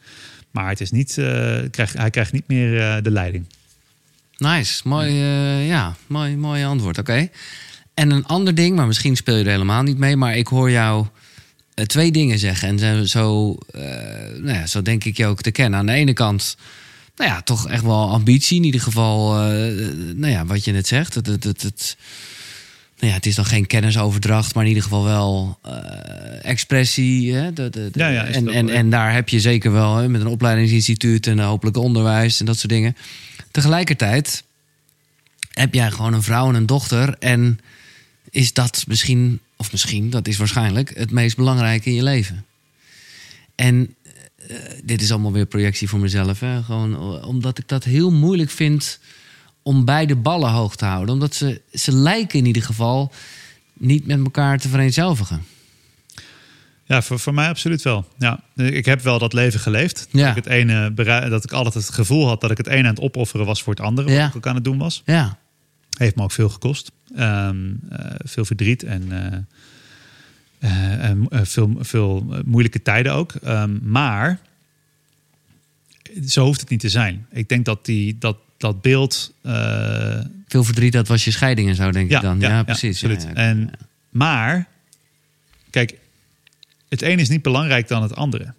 Maar 0.51 0.69
het 0.69 0.81
is 0.81 0.91
niet, 0.91 1.17
uh, 1.17 1.27
krijg, 1.71 1.93
hij 1.93 2.11
krijgt 2.11 2.33
niet 2.33 2.49
meer 2.49 2.75
uh, 2.75 2.97
de 3.03 3.11
leiding. 3.11 3.47
Nice. 4.39 4.81
Mooi, 4.85 5.09
eh, 5.09 5.67
ja, 5.69 5.97
mooi, 6.07 6.37
mooi 6.37 6.65
antwoord. 6.65 6.99
Oké. 6.99 7.29
En 7.95 8.11
een 8.11 8.27
ander 8.27 8.55
ding, 8.55 8.77
maar 8.77 8.87
misschien 8.87 9.17
speel 9.17 9.37
je 9.37 9.45
er 9.45 9.51
helemaal 9.51 9.83
niet 9.83 9.99
mee, 9.99 10.17
maar 10.17 10.37
ik 10.37 10.47
hoor 10.47 10.71
jou 10.71 11.07
eh, 11.75 11.85
twee 11.85 12.13
dingen 12.13 12.39
zeggen. 12.39 12.69
En 12.69 12.79
zo, 12.79 13.05
zo, 13.05 13.57
eh, 13.71 13.83
nou 14.39 14.59
ja, 14.59 14.67
zo 14.67 14.83
denk 14.83 15.05
ik 15.05 15.17
je 15.17 15.27
ook 15.27 15.41
te 15.43 15.51
kennen. 15.51 15.79
Aan 15.79 15.87
de 15.87 15.93
ene 15.93 16.13
kant, 16.13 16.57
nou 17.17 17.31
ja, 17.31 17.43
toch 17.43 17.69
echt 17.69 17.83
wel 17.83 18.09
ambitie. 18.11 18.57
In 18.57 18.65
ieder 18.65 18.81
geval, 18.81 19.33
nou 20.15 20.27
ja, 20.29 20.45
wat 20.47 20.65
je 20.65 20.73
net 20.73 20.87
zegt. 20.87 21.15
Het, 21.15 21.27
het, 21.27 21.45
het, 21.45 21.63
het, 21.63 21.97
nou 22.99 23.11
ja, 23.11 23.17
het 23.17 23.27
is 23.27 23.35
dan 23.35 23.45
geen 23.45 23.67
kennisoverdracht, 23.67 24.55
maar 24.55 24.63
in 24.63 24.69
ieder 24.69 24.83
geval 24.85 25.05
wel 25.05 25.59
expressie. 26.43 27.35
Hè? 27.35 27.53
De, 27.53 27.71
de, 27.71 27.89
de- 27.93 27.99
Ja, 27.99 28.09
ja, 28.09 28.25
en, 28.25 28.49
en, 28.49 28.69
en 28.69 28.91
daar 28.91 29.13
heb 29.13 29.29
je 29.29 29.41
zeker 29.41 29.73
wel 29.73 29.97
hè, 29.97 30.09
met 30.09 30.21
een 30.21 30.27
opleidingsinstituut 30.27 31.27
en 31.27 31.39
hopelijk 31.39 31.77
onderwijs 31.77 32.41
en 32.41 32.47
dat 32.47 32.59
soort 32.59 32.73
dingen. 32.73 32.97
Tegelijkertijd 33.55 34.45
heb 35.53 35.75
jij 35.75 35.91
gewoon 35.91 36.13
een 36.13 36.23
vrouw 36.23 36.49
en 36.49 36.55
een 36.55 36.67
dochter. 36.67 37.19
En 37.19 37.61
is 38.31 38.53
dat 38.53 38.85
misschien, 38.87 39.41
of 39.57 39.73
misschien, 39.73 40.11
dat 40.11 40.29
is 40.29 40.37
waarschijnlijk 40.37 40.97
het 40.97 41.11
meest 41.11 41.37
belangrijke 41.37 41.89
in 41.89 41.95
je 41.95 42.03
leven. 42.03 42.45
En 43.55 43.95
eh, 44.37 44.57
dit 44.85 45.03
is 45.03 45.11
allemaal 45.11 45.33
weer 45.33 45.47
projectie 45.47 45.89
voor 45.89 45.99
mezelf. 45.99 46.41
Hè? 46.41 46.63
Gewoon 46.63 47.25
omdat 47.25 47.59
ik 47.59 47.69
dat 47.69 47.85
heel 47.85 48.11
moeilijk 48.11 48.51
vind 48.51 48.99
om 49.63 49.85
beide 49.85 50.17
ballen 50.17 50.51
hoog 50.51 50.77
te 50.77 50.85
houden. 50.85 51.15
Omdat 51.15 51.35
ze, 51.35 51.61
ze 51.73 51.93
lijken 51.93 52.39
in 52.39 52.47
ieder 52.47 52.63
geval 52.63 53.13
niet 53.73 54.07
met 54.07 54.19
elkaar 54.19 54.59
te 54.59 54.69
vereenzelvigen. 54.69 55.45
Ja, 56.87 57.03
voor, 57.03 57.19
voor 57.19 57.35
mij 57.35 57.49
absoluut 57.49 57.83
wel. 57.83 58.09
Ja, 58.19 58.41
ik 58.55 58.85
heb 58.85 59.01
wel 59.01 59.19
dat 59.19 59.33
leven 59.33 59.61
geleefd. 59.61 60.09
Ja. 60.11 60.27
Dat, 60.27 60.37
ik 60.37 60.45
het 60.45 60.53
ene 60.53 60.95
dat 61.29 61.45
ik 61.45 61.53
altijd 61.53 61.75
het 61.75 61.91
gevoel 61.91 62.27
had 62.27 62.41
dat 62.41 62.51
ik 62.51 62.57
het 62.57 62.67
ene 62.67 62.89
aan 62.89 62.95
het 62.95 63.01
opofferen 63.01 63.47
was 63.47 63.63
voor 63.63 63.75
het 63.75 63.83
andere. 63.83 64.11
Ja. 64.11 64.21
Wat 64.21 64.29
ik 64.29 64.37
ook 64.37 64.47
aan 64.47 64.55
het 64.55 64.65
doen 64.65 64.79
was. 64.79 65.03
Ja, 65.05 65.39
Heeft 65.99 66.17
me 66.17 66.23
ook 66.23 66.33
veel 66.33 66.49
gekost. 66.49 66.93
Ehm, 67.17 67.57
eh, 67.91 68.11
veel 68.25 68.45
verdriet 68.45 68.83
en, 68.83 69.13
en, 70.59 71.27
eh, 71.29 71.41
veel, 71.43 71.77
veel 71.81 72.43
moeilijke 72.45 72.83
tijden 72.83 73.13
ook. 73.13 73.33
Ehm, 73.33 73.79
maar 73.83 74.41
zo 76.27 76.45
hoeft 76.45 76.61
het 76.61 76.71
niet 76.71 76.81
te 76.81 76.89
zijn. 76.89 77.27
Ik 77.31 77.49
denk 77.49 77.65
dat 77.65 77.85
die, 77.85 78.17
dat, 78.19 78.37
dat 78.57 78.83
beeld. 78.83 79.35
veel 80.49 80.65
verdriet, 80.65 80.93
dat 80.93 81.09
was 81.09 81.25
je 81.25 81.31
scheiding 81.31 81.69
en 81.69 81.75
zo, 81.75 81.91
denk 81.91 82.11
ik 82.11 82.21
dan. 82.21 82.41
Ja, 82.41 82.63
precies. 82.63 83.05
Absoluut. 83.05 83.35
En, 83.35 83.71
maar, 84.11 84.67
kijk, 85.71 85.99
het 87.01 87.11
een 87.11 87.19
is 87.19 87.29
niet 87.29 87.43
belangrijk 87.43 87.89
dan 87.89 88.03
het 88.03 88.17
andere. 88.17 88.55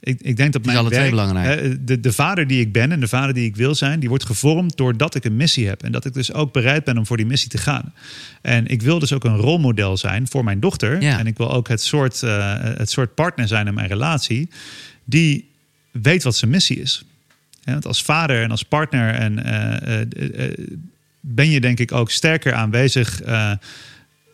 Ik, 0.00 0.20
ik 0.20 0.36
denk 0.36 0.52
dat 0.52 0.64
mijn 0.64 0.86
twee 0.86 1.10
belangrijk. 1.10 1.86
De, 1.86 2.00
de 2.00 2.12
vader 2.12 2.46
die 2.46 2.60
ik 2.60 2.72
ben 2.72 2.92
en 2.92 3.00
de 3.00 3.08
vader 3.08 3.34
die 3.34 3.44
ik 3.44 3.56
wil 3.56 3.74
zijn, 3.74 4.00
die 4.00 4.08
wordt 4.08 4.26
gevormd 4.26 4.76
doordat 4.76 5.14
ik 5.14 5.24
een 5.24 5.36
missie 5.36 5.66
heb. 5.66 5.82
En 5.82 5.92
dat 5.92 6.04
ik 6.04 6.12
dus 6.12 6.32
ook 6.32 6.52
bereid 6.52 6.84
ben 6.84 6.98
om 6.98 7.06
voor 7.06 7.16
die 7.16 7.26
missie 7.26 7.50
te 7.50 7.58
gaan. 7.58 7.94
En 8.42 8.66
ik 8.66 8.82
wil 8.82 8.98
dus 8.98 9.12
ook 9.12 9.24
een 9.24 9.36
rolmodel 9.36 9.96
zijn 9.96 10.28
voor 10.28 10.44
mijn 10.44 10.60
dochter. 10.60 11.02
Ja. 11.02 11.18
En 11.18 11.26
ik 11.26 11.36
wil 11.36 11.52
ook 11.52 11.68
het 11.68 11.82
soort, 11.82 12.22
eh, 12.22 12.56
het 12.60 12.90
soort 12.90 13.14
partner 13.14 13.48
zijn 13.48 13.66
in 13.66 13.74
mijn 13.74 13.88
relatie 13.88 14.48
die 15.04 15.48
weet 15.90 16.22
wat 16.22 16.36
zijn 16.36 16.50
missie 16.50 16.80
is. 16.80 17.04
Hè, 17.64 17.72
want 17.72 17.86
als 17.86 18.02
vader 18.02 18.42
en 18.42 18.50
als 18.50 18.62
partner 18.62 19.14
en, 19.14 19.44
eh, 19.44 20.00
eh, 20.00 20.58
ben 21.20 21.50
je 21.50 21.60
denk 21.60 21.78
ik 21.78 21.92
ook 21.92 22.10
sterker 22.10 22.52
aanwezig 22.52 23.20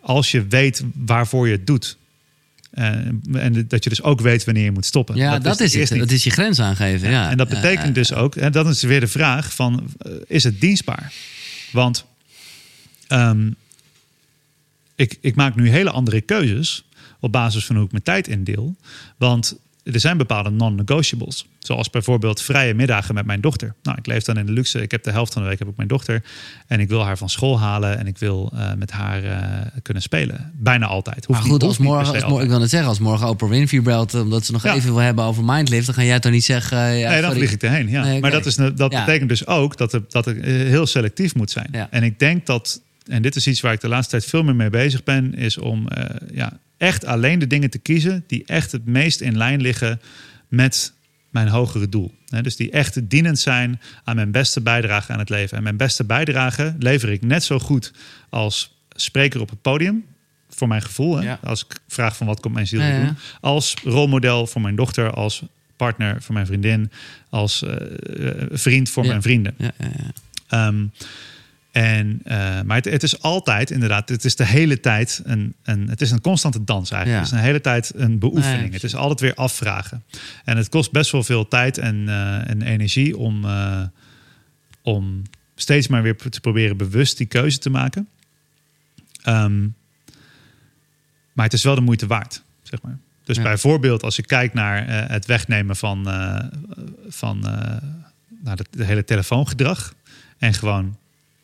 als 0.00 0.30
je 0.30 0.46
weet 0.46 0.84
waarvoor 0.94 1.46
je 1.46 1.52
het 1.52 1.66
doet. 1.66 1.98
Eh, 2.76 2.94
en 3.32 3.64
dat 3.68 3.84
je 3.84 3.90
dus 3.90 4.02
ook 4.02 4.20
weet 4.20 4.44
wanneer 4.44 4.64
je 4.64 4.70
moet 4.70 4.86
stoppen. 4.86 5.16
Ja, 5.16 5.38
dat, 5.38 5.60
is 5.60 5.74
het. 5.74 5.90
niet. 5.90 6.00
Dat 6.00 6.10
is 6.10 6.24
je 6.24 6.30
grens 6.30 6.60
aangeven. 6.60 7.10
Ja. 7.10 7.30
En 7.30 7.36
dat 7.36 7.48
betekent 7.48 7.94
dus 7.94 8.12
ook, 8.12 8.36
en 8.36 8.52
dat 8.52 8.66
is 8.66 8.82
weer 8.82 9.00
de 9.00 9.06
vraag 9.06 9.54
van, 9.54 9.94
eh, 9.98 10.12
is 10.26 10.44
het 10.44 10.60
dienstbaar? 10.60 11.12
Want 11.72 12.04
ehm, 13.06 13.50
ik, 14.94 15.18
ik 15.20 15.34
maak 15.34 15.54
nu 15.54 15.68
hele 15.70 15.90
andere 15.90 16.20
keuzes 16.20 16.84
op 17.20 17.32
basis 17.32 17.64
van 17.64 17.76
hoe 17.76 17.84
ik 17.84 17.90
mijn 17.90 18.02
tijd 18.02 18.28
indeel. 18.28 18.76
Want 19.16 19.56
er 19.92 20.00
zijn 20.00 20.16
bepaalde 20.16 20.50
non-negotiables. 20.50 21.46
Zoals 21.58 21.90
bijvoorbeeld 21.90 22.42
vrije 22.42 22.74
middagen 22.74 23.14
met 23.14 23.26
mijn 23.26 23.40
dochter. 23.40 23.74
Nou, 23.82 23.98
ik 23.98 24.06
leef 24.06 24.22
dan 24.22 24.36
in 24.38 24.46
de 24.46 24.52
luxe. 24.52 24.82
Ik 24.82 24.90
heb 24.90 25.02
de 25.02 25.10
helft 25.10 25.32
van 25.32 25.42
de 25.42 25.48
week 25.48 25.58
heb 25.58 25.68
ik 25.68 25.76
mijn 25.76 25.88
dochter. 25.88 26.22
En 26.66 26.80
ik 26.80 26.88
wil 26.88 27.04
haar 27.04 27.18
van 27.18 27.28
school 27.30 27.60
halen. 27.60 27.98
En 27.98 28.06
ik 28.06 28.18
wil 28.18 28.52
eh, 28.54 28.72
met 28.78 28.90
haar 28.90 29.24
eh, 29.24 29.38
kunnen 29.82 30.02
spelen. 30.02 30.52
Bijna 30.56 30.86
altijd. 30.86 31.24
Hoeft 31.24 31.40
Maar 31.40 31.50
goed, 31.50 31.62
als 31.62 31.78
niet 31.78 31.88
per 31.88 31.96
morgen, 31.96 32.14
als 32.14 32.24
morgen, 32.24 32.44
ik 32.44 32.50
wil 32.50 32.60
het 32.60 32.70
zeggen, 32.70 32.88
als 32.88 32.98
morgen 32.98 33.28
Oprah 33.28 33.50
Winfrey 33.50 33.82
belt, 33.82 34.14
omdat 34.14 34.44
ze 34.46 34.52
nog 34.52 34.62
Ja. 34.62 34.74
even 34.74 34.90
wil 34.92 34.98
hebben 35.02 35.24
over 35.24 35.44
Mindlift, 35.44 35.86
dan 35.86 35.94
ga 35.94 36.02
jij 36.02 36.20
toch 36.20 36.32
niet 36.32 36.44
zeggen. 36.44 36.78
eh, 36.78 37.00
ja, 37.00 37.10
nee, 37.10 37.20
dan 37.20 37.32
vlieg 37.32 37.52
ik 37.52 37.62
erheen. 37.62 37.88
Ja. 37.88 38.02
Nee. 38.04 38.20
Maar 38.20 38.30
dat, 38.30 38.46
is, 38.46 38.54
dat 38.54 38.92
Ja. 38.92 39.04
betekent 39.04 39.28
dus 39.28 39.46
ook 39.46 39.76
dat, 39.76 39.92
er, 39.92 40.02
dat 40.08 40.26
ik 40.26 40.36
eh, 40.38 40.44
heel 40.52 40.86
selectief 40.86 41.34
moet 41.34 41.50
zijn. 41.50 41.68
Ja. 41.72 41.88
En 41.90 42.02
ik 42.02 42.18
denk 42.18 42.46
dat, 42.46 42.80
en 43.06 43.22
dit 43.22 43.36
is 43.36 43.46
iets 43.46 43.60
waar 43.60 43.72
ik 43.72 43.80
de 43.80 43.88
laatste 43.88 44.10
tijd 44.10 44.24
veel 44.24 44.42
meer 44.42 44.56
mee 44.56 44.70
bezig 44.70 45.04
ben, 45.04 45.34
is 45.34 45.58
om 45.58 45.88
eh, 45.88 46.04
ja, 46.34 46.52
echt 46.76 47.04
alleen 47.04 47.38
de 47.38 47.46
dingen 47.46 47.70
te 47.70 47.78
kiezen 47.78 48.24
die 48.26 48.42
echt 48.46 48.72
het 48.72 48.86
meest 48.86 49.20
in 49.20 49.36
lijn 49.36 49.60
liggen 49.60 50.00
met 50.48 50.92
mijn 51.30 51.48
hogere 51.48 51.88
doel. 51.88 52.14
Hè, 52.28 52.42
dus 52.42 52.56
die 52.56 52.70
echt 52.70 53.10
dienend 53.10 53.38
zijn 53.38 53.80
aan 54.04 54.16
mijn 54.16 54.30
beste 54.30 54.60
bijdrage 54.60 55.12
aan 55.12 55.18
het 55.18 55.28
leven. 55.28 55.56
En 55.56 55.62
mijn 55.62 55.76
beste 55.76 56.04
bijdrage 56.04 56.74
lever 56.78 57.08
ik 57.10 57.22
net 57.22 57.44
zo 57.44 57.58
goed 57.58 57.92
als 58.28 58.74
spreker 58.90 59.40
op 59.40 59.50
het 59.50 59.62
podium. 59.62 60.04
Voor 60.48 60.68
mijn 60.68 60.82
gevoel. 60.82 61.16
Hè? 61.16 61.22
Ja. 61.22 61.38
Als 61.42 61.64
ik 61.64 61.78
vraag 61.88 62.16
van 62.16 62.26
wat 62.26 62.40
komt 62.40 62.54
mijn 62.54 62.66
ziel 62.66 62.80
Ja, 62.80 63.04
doen. 63.04 63.16
Als 63.40 63.74
rolmodel 63.84 64.46
voor 64.46 64.60
mijn 64.60 64.76
dochter. 64.76 65.10
Als 65.12 65.42
partner 65.76 66.22
voor 66.22 66.34
mijn 66.34 66.46
vriendin. 66.46 66.90
Als 67.30 67.62
eh, 67.62 67.72
eh, 68.28 68.46
vriend 68.50 68.90
voor 68.90 69.02
Ja. 69.02 69.08
mijn 69.08 69.22
vrienden. 69.22 69.54
Ja, 69.58 69.70
ja, 69.78 69.88
ja. 69.96 70.12
Ehm, 70.66 70.86
en, 71.76 72.20
eh, 72.24 72.62
maar 72.62 72.76
het, 72.76 72.84
het 72.84 73.02
is 73.02 73.22
altijd, 73.22 73.70
inderdaad, 73.70 74.08
het 74.08 74.24
is 74.24 74.36
de 74.36 74.44
hele 74.44 74.80
tijd 74.80 75.20
een, 75.24 75.54
een, 75.62 75.88
het 75.88 76.00
is 76.00 76.10
een 76.10 76.20
constante 76.20 76.64
dans 76.64 76.90
eigenlijk. 76.90 77.22
Ja. 77.22 77.26
Het 77.26 77.34
is 77.34 77.38
een 77.38 77.46
hele 77.46 77.60
tijd 77.60 77.92
een 77.94 78.18
beoefening. 78.18 78.62
Nee, 78.62 78.72
het 78.72 78.82
is 78.82 78.94
altijd 78.94 79.20
weer 79.20 79.34
afvragen. 79.34 80.04
En 80.44 80.56
het 80.56 80.68
kost 80.68 80.92
best 80.92 81.10
wel 81.10 81.22
veel 81.22 81.48
tijd 81.48 81.78
en, 81.78 82.08
eh, 82.08 82.50
en 82.50 82.62
energie 82.62 83.16
om, 83.16 83.44
eh, 83.44 83.82
om 84.82 85.22
steeds 85.54 85.88
maar 85.88 86.02
weer 86.02 86.16
te 86.16 86.40
proberen 86.40 86.76
bewust 86.76 87.16
die 87.16 87.26
keuze 87.26 87.58
te 87.58 87.70
maken. 87.70 88.08
Ehm, 89.22 89.62
maar 91.32 91.44
het 91.44 91.52
is 91.52 91.62
wel 91.62 91.74
de 91.74 91.80
moeite 91.80 92.06
waard, 92.06 92.42
zeg 92.62 92.82
maar. 92.82 92.98
Dus 93.24 93.36
Ja. 93.36 93.42
bijvoorbeeld 93.42 94.02
als 94.02 94.16
je 94.16 94.22
kijkt 94.22 94.54
naar 94.54 95.08
het 95.10 95.26
wegnemen 95.26 95.76
van, 95.76 96.04
van 97.08 97.38
nou, 98.42 98.56
het, 98.56 98.68
hele 98.86 99.04
telefoongedrag. 99.04 99.94
En 100.38 100.54
gewoon 100.54 100.96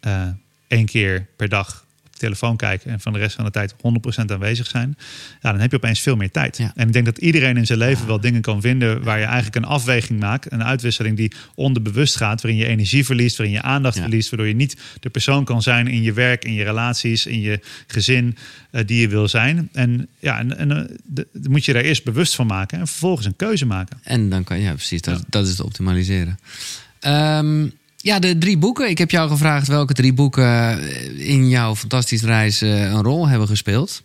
eh, 0.03 0.23
één 0.69 0.87
keer 0.87 1.27
per 1.37 1.49
dag 1.49 1.85
op 2.07 2.13
de 2.13 2.19
telefoon 2.19 2.57
kijken. 2.57 2.91
En 2.91 3.01
van 3.01 3.13
de 3.13 3.19
rest 3.19 3.35
van 3.37 3.45
de 3.45 3.51
tijd 3.51 3.75
100% 3.75 3.77
aanwezig 4.33 4.67
zijn. 4.67 4.97
Ja, 5.41 5.51
dan 5.51 5.61
heb 5.61 5.71
je 5.71 5.77
opeens 5.77 6.01
veel 6.01 6.17
meer 6.17 6.31
tijd. 6.31 6.57
Ja. 6.57 6.73
En 6.77 6.87
ik 6.87 6.93
denk 6.93 7.05
dat 7.05 7.19
iedereen 7.19 7.57
in 7.57 7.67
zijn 7.67 7.79
leven 7.79 8.07
wel 8.07 8.21
dingen 8.21 8.41
kan 8.41 8.61
vinden. 8.61 9.03
waar 9.03 9.19
je 9.19 9.25
eigenlijk 9.25 9.57
een 9.57 9.65
afweging 9.65 10.21
maakt. 10.21 10.53
Een 10.53 10.65
uitwisseling 10.65 11.17
die 11.17 11.33
onderbewust 11.55 12.17
gaat. 12.17 12.43
waarin 12.43 12.61
je 12.61 12.67
energie 12.67 13.05
verliest, 13.05 13.37
waarin 13.37 13.55
je 13.55 13.63
aandacht 13.63 13.97
Ja. 13.97 14.03
verliest. 14.03 14.31
Waardoor 14.31 14.49
je 14.49 14.55
niet 14.55 14.77
de 15.01 15.11
persoon 15.11 15.45
kan 15.45 15.63
zijn 15.63 15.87
in 15.87 16.03
je 16.03 16.13
werk, 16.13 16.45
in 16.45 16.53
je 16.53 16.65
relaties, 16.65 17.27
in 17.27 17.41
je 17.41 17.61
gezin. 17.87 18.37
eh, 18.71 18.87
die 18.87 19.01
je 19.01 19.09
wil 19.09 19.29
zijn. 19.29 19.69
En 19.73 20.09
ja, 20.19 20.39
en, 20.39 20.59
en 20.59 20.71
eh, 20.71 20.97
de- 21.05 21.27
de- 21.33 21.49
moet 21.49 21.65
je 21.65 21.73
daar 21.73 21.83
eerst 21.83 22.05
bewust 22.05 22.35
van 22.35 22.47
maken. 22.47 22.79
En 22.79 22.87
vervolgens 22.87 23.27
een 23.27 23.37
keuze 23.37 23.67
maken. 23.67 23.99
En 24.03 24.29
dan 24.29 24.45
kan 24.45 24.61
ja, 24.61 24.73
precies, 24.73 25.01
dat, 25.03 25.19
Ja. 25.19 25.25
dat 25.29 25.45
is 25.45 25.51
het 25.51 25.61
optimaliseren. 25.61 26.39
Ehm, 27.01 27.67
ja, 28.03 28.19
de 28.19 28.39
drie 28.39 28.59
boeken. 28.59 28.89
Ik 28.89 28.99
heb 28.99 29.11
jou 29.11 29.31
gevraagd 29.31 29.67
welke 29.67 29.93
drie 29.93 30.13
boeken 30.13 30.45
eh, 30.45 31.29
in 31.29 31.49
jouw 31.49 31.77
fantastische 31.77 32.27
reis 32.27 32.63
eh, 32.63 32.81
een 32.81 33.03
rol 33.03 33.29
hebben 33.29 33.49
gespeeld. 33.49 34.03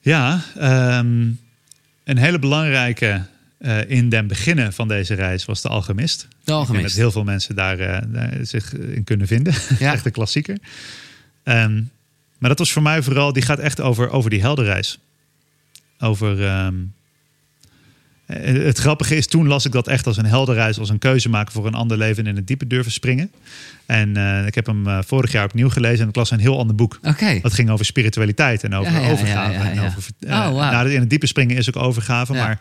Ja, 0.00 0.42
ehm, 0.56 1.30
een 2.04 2.16
hele 2.16 2.38
belangrijke 2.38 3.26
eh, 3.58 3.90
in 3.90 4.08
den 4.08 4.26
beginnen 4.26 4.72
van 4.72 4.88
deze 4.88 5.14
reis 5.14 5.44
was 5.44 5.62
de 5.62 5.68
Alchemist. 5.68 6.28
De 6.44 6.52
Alchemist. 6.52 6.84
dat 6.84 6.92
heel 6.92 7.10
veel 7.10 7.24
mensen 7.24 7.54
daar, 7.54 8.04
zich 8.42 8.74
in 8.74 9.04
kunnen 9.04 9.26
vinden. 9.26 9.54
Ja. 9.78 9.92
echt 9.94 10.06
een 10.06 10.12
klassieker. 10.12 10.58
Ehm, 11.42 11.82
maar 12.38 12.48
dat 12.48 12.58
was 12.58 12.72
voor 12.72 12.82
mij 12.82 13.02
vooral, 13.02 13.32
die 13.32 13.42
gaat 13.42 13.58
echt 13.58 13.80
over, 13.80 14.10
over 14.10 14.30
die 14.30 14.40
heldenreis. 14.40 14.98
Over. 15.98 16.46
ehm, 16.46 16.74
eh, 16.74 16.97
het 18.32 18.78
grappige 18.78 19.16
is, 19.16 19.26
toen 19.26 19.46
las 19.46 19.64
ik 19.64 19.72
dat 19.72 19.88
echt 19.88 20.06
als 20.06 20.16
een 20.16 20.26
heldenreis, 20.26 20.78
als 20.78 20.88
een 20.88 20.98
keuze 20.98 21.28
maken 21.28 21.52
voor 21.52 21.66
een 21.66 21.74
ander 21.74 21.98
leven 21.98 22.24
en 22.24 22.30
in 22.30 22.36
het 22.36 22.46
diepe 22.46 22.66
durven 22.66 22.92
springen. 22.92 23.30
En 23.88 24.16
eh, 24.16 24.46
ik 24.46 24.54
heb 24.54 24.66
hem 24.66 24.86
eh, 24.86 24.98
vorig 25.06 25.32
jaar 25.32 25.44
opnieuw 25.44 25.68
gelezen 25.68 26.02
en 26.02 26.08
ik 26.08 26.16
las 26.16 26.30
een 26.30 26.38
heel 26.40 26.58
ander 26.58 26.76
boek. 26.76 26.98
Oké. 27.02 27.38
Dat 27.42 27.52
ging 27.54 27.70
over 27.70 27.84
spiritualiteit 27.84 28.64
en 28.64 28.74
over 28.74 28.92
Ja, 28.92 29.10
overgave. 29.10 29.52
ja. 29.52 29.70
En 29.70 29.80
over, 29.80 30.02
eh, 30.20 30.30
Oh, 30.30 30.54
wauw. 30.54 30.70
nou, 30.70 30.90
in 30.90 31.00
het 31.00 31.10
diepe 31.10 31.26
springen 31.26 31.56
is 31.56 31.68
ook 31.68 31.82
overgave. 31.82 32.32
Maar 32.32 32.58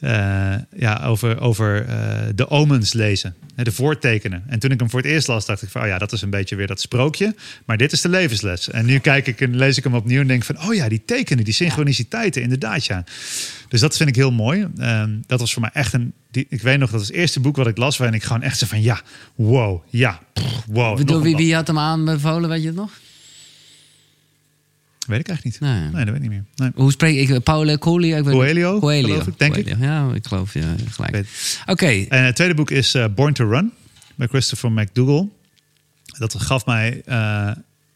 eh, 0.00 0.54
ja, 0.76 1.02
over, 1.04 1.40
over 1.40 1.86
eh, 1.86 1.96
de 2.34 2.48
omens 2.48 2.92
lezen, 2.92 3.34
de 3.56 3.72
voortekenen. 3.72 4.42
En 4.46 4.58
toen 4.58 4.70
ik 4.70 4.80
hem 4.80 4.90
voor 4.90 5.00
het 5.00 5.08
eerst 5.10 5.28
las, 5.28 5.46
dacht 5.46 5.62
ik 5.62 5.68
van, 5.68 5.82
oh 5.82 5.86
ja, 5.86 5.98
dat 5.98 6.12
is 6.12 6.22
een 6.22 6.30
beetje 6.30 6.56
weer 6.56 6.66
dat 6.66 6.80
sprookje. 6.80 7.34
Maar 7.64 7.76
dit 7.76 7.92
is 7.92 8.00
de 8.00 8.08
levensles. 8.08 8.70
En 8.70 8.86
nu 8.86 8.98
kijk 8.98 9.26
ik 9.26 9.40
en 9.40 9.56
lees 9.56 9.78
ik 9.78 9.84
hem 9.84 9.94
opnieuw 9.94 10.20
en 10.20 10.26
denk 10.26 10.44
van, 10.44 10.62
oh 10.62 10.74
ja, 10.74 10.88
die 10.88 11.02
tekenen, 11.04 11.44
die 11.44 11.54
synchroniciteiten, 11.54 12.42
inderdaad, 12.42 12.84
ja. 12.84 13.04
Dus 13.68 13.80
dat 13.80 13.96
vind 13.96 14.08
ik 14.08 14.14
heel 14.16 14.32
mooi. 14.32 14.66
Ehm, 14.78 15.10
dat 15.26 15.40
was 15.40 15.52
voor 15.52 15.62
mij 15.62 15.70
echt 15.72 15.92
een, 15.92 16.12
die, 16.30 16.46
ik 16.48 16.62
weet 16.62 16.78
nog, 16.78 16.90
dat 16.90 16.98
was 16.98 17.08
het 17.08 17.16
eerste 17.16 17.40
boek 17.40 17.56
wat 17.56 17.66
ik 17.66 17.76
las, 17.76 17.96
waarin 17.96 18.16
ik 18.16 18.22
gewoon 18.22 18.42
echt 18.42 18.58
zo 18.58 18.66
van, 18.66 18.82
ja, 18.82 19.00
wow, 19.34 19.82
ja, 19.88 20.20
pff, 20.32 20.64
wow. 20.66 20.96
Bedoel, 20.96 21.22
wie, 21.22 21.36
wie 21.36 21.54
had 21.54 21.66
hem 21.66 21.78
aanbevolen, 21.78 22.48
weet 22.48 22.60
je 22.60 22.66
het 22.66 22.76
nog? 22.76 22.90
Weet 25.06 25.20
ik 25.20 25.28
eigenlijk 25.28 25.60
niet. 25.60 25.70
Nee. 25.70 25.80
Nee, 25.80 26.04
dat 26.04 26.14
weet 26.14 26.14
ik 26.14 26.20
niet 26.20 26.30
meer. 26.30 26.44
Nee. 26.54 26.70
Hoe 26.74 26.90
spreek 26.90 27.28
ik? 27.28 27.42
Paulo 27.42 27.76
Coelho? 27.76 28.16
Ik 28.16 28.24
weet 28.24 28.34
Coelho, 28.34 28.78
Coelho, 28.78 29.08
geloof 29.08 29.26
ik, 29.26 29.38
denk 29.38 29.56
ik. 29.56 29.78
Ja, 29.78 30.12
ik 30.14 30.26
geloof 30.26 30.54
ja, 30.54 30.74
gelijk. 30.90 31.26
Oké, 31.66 31.86
En 32.08 32.24
het 32.24 32.34
tweede 32.34 32.54
boek 32.54 32.70
is 32.70 32.94
eh, 32.94 33.04
Born 33.14 33.32
to 33.32 33.48
Run 33.48 33.72
bij 34.14 34.26
Christopher 34.26 34.72
McDougall. 34.72 35.28
Dat 36.18 36.34
gaf 36.34 36.66
mij 36.66 37.02
eh, 37.04 37.50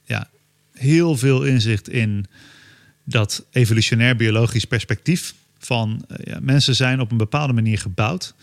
ja, 0.04 0.28
heel 0.72 1.16
veel 1.16 1.44
inzicht 1.44 1.88
in 1.88 2.26
dat 3.04 3.44
evolutionair 3.50 4.16
biologisch 4.16 4.64
perspectief 4.64 5.34
van 5.66 6.04
eh, 6.08 6.32
ja, 6.32 6.38
mensen 6.40 6.74
zijn 6.74 7.00
op 7.00 7.10
een 7.10 7.16
bepaalde 7.16 7.52
manier 7.52 7.78
gebouwd. 7.78 8.34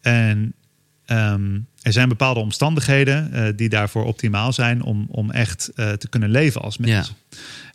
En 0.00 0.54
ehm, 1.04 1.58
er 1.86 1.92
zijn 1.92 2.08
bepaalde 2.08 2.40
omstandigheden 2.40 3.32
eh, 3.32 3.52
die 3.56 3.68
daarvoor 3.68 4.04
optimaal 4.04 4.52
zijn 4.52 4.82
om, 4.82 5.06
om 5.10 5.30
echt 5.30 5.70
eh, 5.74 5.92
te 5.92 6.08
kunnen 6.08 6.30
leven 6.30 6.60
als 6.60 6.78
mens. 6.78 7.12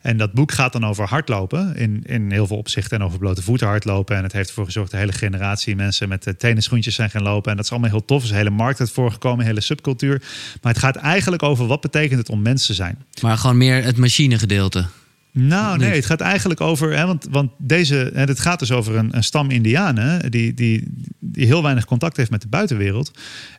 En 0.00 0.16
dat 0.16 0.32
boek 0.32 0.52
gaat 0.52 0.72
dan 0.72 0.86
over 0.86 1.08
hardlopen 1.08 1.76
in, 1.76 2.02
in 2.06 2.30
heel 2.30 2.46
veel 2.46 2.56
opzichten 2.56 2.98
en 2.98 3.04
over 3.04 3.18
blote 3.18 3.42
voeten 3.42 3.66
hardlopen. 3.66 4.16
En 4.16 4.22
het 4.22 4.32
heeft 4.32 4.48
ervoor 4.48 4.64
gezorgd 4.64 4.90
dat 4.90 5.00
de 5.00 5.06
hele 5.06 5.18
generatie 5.18 5.76
mensen 5.76 6.08
met 6.08 6.26
uh, 6.26 6.34
tenisschoentjes 6.34 6.94
zijn 6.94 7.10
gaan 7.10 7.22
lopen. 7.22 7.50
En 7.50 7.56
dat 7.56 7.64
is 7.64 7.70
allemaal 7.70 7.90
heel 7.90 8.04
tof. 8.04 8.18
Er 8.18 8.24
is 8.24 8.30
een 8.30 8.36
hele 8.36 8.50
markt 8.50 8.80
uit 8.80 8.90
voorgekomen, 8.90 9.40
een 9.40 9.46
hele 9.46 9.60
subcultuur. 9.60 10.22
Maar 10.62 10.72
het 10.72 10.82
gaat 10.82 10.96
eigenlijk 10.96 11.42
over 11.42 11.66
wat 11.66 11.80
betekent 11.80 12.18
het 12.18 12.28
om 12.28 12.42
mens 12.42 12.66
te 12.66 12.74
zijn. 12.74 12.98
maar 13.22 13.38
gewoon 13.38 13.56
meer 13.56 13.84
het 13.84 13.96
machinegedeelte. 13.96 14.86
Nou, 15.32 15.78
nee, 15.78 15.94
het 15.94 16.06
gaat 16.06 16.20
eigenlijk 16.20 16.60
over. 16.60 16.96
Hè, 16.96 17.06
want, 17.06 17.26
want 17.30 17.50
deze. 17.58 18.10
Hè, 18.14 18.24
het 18.24 18.40
gaat 18.40 18.58
dus 18.58 18.72
over 18.72 18.96
een, 18.96 19.16
een 19.16 19.24
stam 19.24 19.50
Indianen. 19.50 20.30
Die, 20.30 20.54
die, 20.54 20.84
die 21.18 21.46
heel 21.46 21.62
weinig 21.62 21.84
contact 21.84 22.16
heeft 22.16 22.30
met 22.30 22.42
de 22.42 22.48
buitenwereld. 22.48 23.10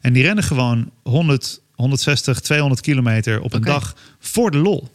En 0.01 0.13
die 0.13 0.23
rennen 0.23 0.43
gewoon 0.43 0.91
100, 1.03 1.61
160, 1.71 2.39
200 2.39 2.81
kilometer 2.81 3.41
op 3.41 3.53
een 3.53 3.61
dag 3.61 3.95
voor 4.19 4.51
de 4.51 4.57
lol. 4.57 4.89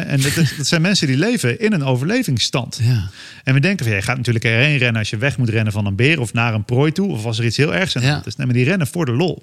En 0.00 0.20
dat, 0.20 0.36
is- 0.36 0.56
dat 0.56 0.66
zijn 0.66 0.82
mensen 0.82 1.06
die 1.06 1.16
leven 1.16 1.60
in 1.60 1.72
een 1.72 1.82
overlevingsstand. 1.84 2.78
Ja. 2.82 3.10
En 3.44 3.54
we 3.54 3.60
denken 3.60 3.86
van, 3.86 3.94
je 3.94 4.02
gaat 4.02 4.16
natuurlijk 4.16 4.44
erheen 4.44 4.76
rennen 4.78 4.98
als 5.00 5.10
je 5.10 5.16
weg 5.16 5.38
moet 5.38 5.48
rennen 5.48 5.72
van 5.72 5.86
een 5.86 5.96
beer 5.96 6.20
of 6.20 6.32
naar 6.32 6.54
een 6.54 6.64
prooi 6.64 6.92
toe. 6.92 7.08
Of 7.10 7.24
als 7.24 7.38
er 7.38 7.44
iets 7.44 7.56
heel 7.56 7.74
ergs 7.74 7.96
aan 7.96 8.02
Ja. 8.02 8.22
is. 8.24 8.36
Nee, 8.36 8.46
maar 8.46 8.56
die 8.56 8.64
rennen 8.64 8.86
voor 8.86 9.04
de 9.04 9.12
lol. 9.12 9.42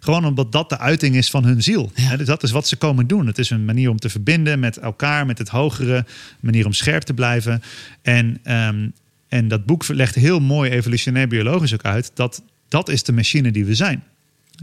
Gewoon 0.00 0.24
omdat 0.24 0.52
dat 0.52 0.68
de 0.68 0.78
uiting 0.78 1.16
is 1.16 1.30
van 1.30 1.44
hun 1.44 1.62
ziel. 1.62 1.92
Ja. 1.94 2.16
Dus 2.16 2.26
dat 2.26 2.42
is 2.42 2.50
wat 2.50 2.68
ze 2.68 2.76
komen 2.76 3.06
doen. 3.06 3.26
Het 3.26 3.38
is 3.38 3.50
een 3.50 3.64
manier 3.64 3.90
om 3.90 3.98
te 3.98 4.08
verbinden 4.08 4.58
met 4.60 4.76
elkaar, 4.76 5.26
met 5.26 5.38
het 5.38 5.48
hogere. 5.48 5.96
Een 5.96 6.04
manier 6.40 6.66
om 6.66 6.72
scherp 6.72 7.02
te 7.02 7.14
blijven. 7.14 7.62
En, 8.02 8.38
ehm, 8.42 8.88
en 9.28 9.48
dat 9.48 9.64
boek 9.66 9.88
legt 9.88 10.14
heel 10.14 10.40
mooi 10.40 10.70
evolutionair 10.70 11.28
biologisch 11.28 11.74
ook 11.74 11.82
uit. 11.84 12.10
Dat 12.14 12.42
dat 12.68 12.88
is 12.88 13.02
de 13.02 13.12
machine 13.12 13.50
die 13.50 13.64
we 13.64 13.74
zijn. 13.74 14.02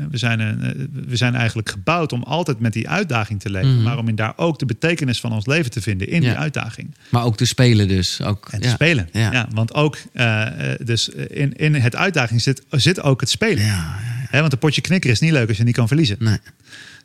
We 0.09 0.17
zijn, 0.17 0.39
een, 0.39 0.61
eh, 0.63 0.71
we 1.07 1.15
zijn 1.15 1.35
eigenlijk 1.35 1.69
gebouwd 1.69 2.11
om 2.13 2.23
altijd 2.23 2.59
met 2.59 2.73
die 2.73 2.89
uitdaging 2.89 3.39
te 3.39 3.49
leven. 3.49 3.73
Mhm. 3.73 3.83
Maar 3.83 3.97
om 3.97 4.07
in 4.07 4.15
daar 4.15 4.33
ook 4.35 4.59
de 4.59 4.65
betekenis 4.65 5.19
van 5.19 5.31
ons 5.31 5.45
leven 5.45 5.71
te 5.71 5.81
vinden 5.81 6.07
in 6.07 6.21
Ja. 6.21 6.29
die 6.29 6.37
uitdaging. 6.37 6.95
Maar 7.09 7.23
ook 7.23 7.37
te 7.37 7.45
spelen 7.45 7.87
dus. 7.87 8.21
Ook, 8.21 8.47
En 8.51 8.61
te 8.61 8.67
ja. 8.67 8.73
spelen. 8.73 9.09
Ja. 9.11 9.31
Ja. 9.31 9.47
want 9.53 9.73
ook 9.73 9.97
eh, 10.13 10.71
eh, 10.71 10.79
dus 10.83 11.09
in, 11.09 11.53
in 11.53 11.75
het 11.75 11.95
uitdaging 11.95 12.41
zit, 12.41 12.61
zit 12.69 13.01
ook 13.01 13.19
het 13.21 13.29
spelen. 13.29 13.63
Ja, 13.65 13.95
Hè, 14.29 14.39
want 14.39 14.53
een 14.53 14.59
potje 14.59 14.81
knikker 14.81 15.09
is 15.09 15.19
niet 15.19 15.31
leuk 15.31 15.47
als 15.47 15.57
je 15.57 15.63
niet 15.63 15.75
kan 15.75 15.87
verliezen. 15.87 16.15
nee. 16.19 16.37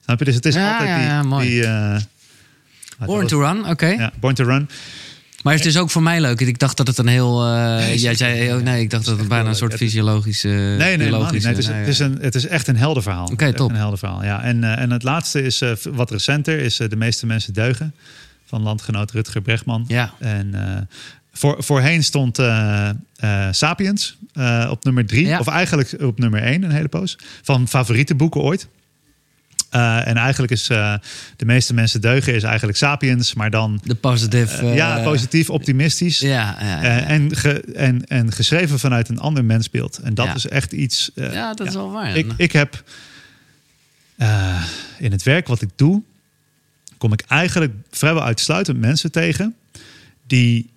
Snap 0.05 0.19
je? 0.19 0.25
Dus 0.25 0.35
het 0.35 0.47
is 0.47 0.57
altijd 0.57 0.79
die... 0.99 1.07
ja, 1.07 1.23
mooi. 1.23 1.49
die 1.49 1.63
wat 2.99 3.07
Born 3.09 3.21
was- 3.21 3.31
to 3.31 3.41
run, 3.41 3.67
oké. 3.69 3.87
Ja, 3.87 4.13
Born 4.21 4.35
to 4.35 4.45
Run. 4.45 4.69
Maar 5.43 5.55
het 5.55 5.65
is 5.67 5.77
ook 5.79 5.91
voor 5.91 6.03
mij 6.03 6.21
leuk. 6.21 6.41
Ik 6.41 6.59
dacht 6.59 6.77
dat 6.77 6.87
het 6.87 6.99
een 6.99 7.07
heel... 7.07 7.45
eh, 7.47 7.97
jij 7.97 8.15
zei, 8.15 8.53
oh, 8.55 8.63
nee, 8.63 8.81
ik 8.83 8.91
dacht 8.91 9.05
dat 9.05 9.19
het 9.19 9.29
bijna 9.29 9.49
een 9.49 9.55
soort 9.55 9.75
fysiologische... 9.75 10.49
Nee, 10.49 10.77
nee, 10.97 10.97
biologische- 11.09 11.49
Nee, 11.49 11.57
het, 11.57 11.59
is, 11.65 11.69
nee, 11.71 11.79
het, 11.79 11.89
is 11.89 11.99
een, 11.99 12.19
het 12.21 12.35
is 12.35 12.47
echt 12.47 12.69
een 12.69 12.77
helder 12.77 13.03
verhaal. 13.03 13.27
Oké, 13.33 13.53
top. 13.53 13.71
Een 13.71 13.77
helder 13.77 13.99
verhaal, 13.99 14.25
ja. 14.25 14.43
En, 14.43 14.65
eh, 14.65 14.79
en 14.79 14.91
het 14.91 15.03
laatste 15.03 15.43
is 15.43 15.61
eh, 15.61 15.73
wat 15.93 16.11
recenter, 16.11 16.59
is 16.59 16.77
De 16.77 16.97
meeste 16.97 17.27
mensen 17.27 17.53
deugen. 17.53 17.95
Van 18.45 18.63
landgenoot 18.63 19.11
Rutger 19.11 19.41
Bregman. 19.41 19.85
Ja. 19.89 20.13
En 20.19 20.55
voor, 21.33 21.57
voorheen 21.59 22.05
stond 22.05 22.39
Sapiens 23.51 24.17
op 24.71 24.85
nummer 24.85 25.07
drie. 25.07 25.27
Ja. 25.27 25.39
Of 25.39 25.47
eigenlijk 25.47 25.95
op 26.03 26.19
nummer 26.19 26.43
één, 26.43 26.63
een 26.63 26.71
hele 26.71 26.89
poos. 26.89 27.19
Van 27.43 27.69
favoriete 27.69 28.15
boeken 28.15 28.41
ooit. 28.41 28.69
Eh, 29.73 30.07
en 30.07 30.17
eigenlijk 30.17 30.53
is 30.53 30.69
eh, 30.69 30.95
De 31.37 31.45
meeste 31.45 31.75
mensen 31.75 32.01
deugen 32.01 32.35
is 32.35 32.43
eigenlijk 32.43 32.79
Sapiens. 32.79 33.35
Maar 33.35 33.51
dan 33.51 33.81
De 33.85 33.95
positive... 33.95 34.57
eh, 34.67 34.75
ja, 34.75 35.03
positief, 35.03 35.51
optimistisch. 35.51 36.19
Ja, 36.19 36.57
ja, 36.61 36.83
ja. 36.83 37.01
En, 37.01 37.37
ge- 37.37 37.61
en, 37.75 38.07
en 38.07 38.33
geschreven 38.33 38.79
vanuit 38.79 39.09
een 39.09 39.19
ander 39.19 39.45
mensbeeld. 39.45 39.99
En 39.99 40.15
dat 40.15 40.35
is 40.35 40.47
echt 40.49 40.73
iets. 40.73 41.11
Ja, 41.15 41.55
dat 41.55 41.67
is 41.67 41.75
wel 41.75 41.91
waar. 41.91 42.17
Ik, 42.17 42.33
ik 42.37 42.53
heb 42.53 42.83
in 44.99 45.13
het 45.13 45.23
werk 45.23 45.47
wat 45.47 45.63
ik 45.63 45.69
doe, 45.77 46.03
kom 46.99 47.13
ik 47.13 47.21
eigenlijk 47.29 47.73
vrijwel 47.91 48.23
uitsluitend 48.23 48.79
mensen 48.79 49.11
tegen 49.13 49.55
die 50.27 50.71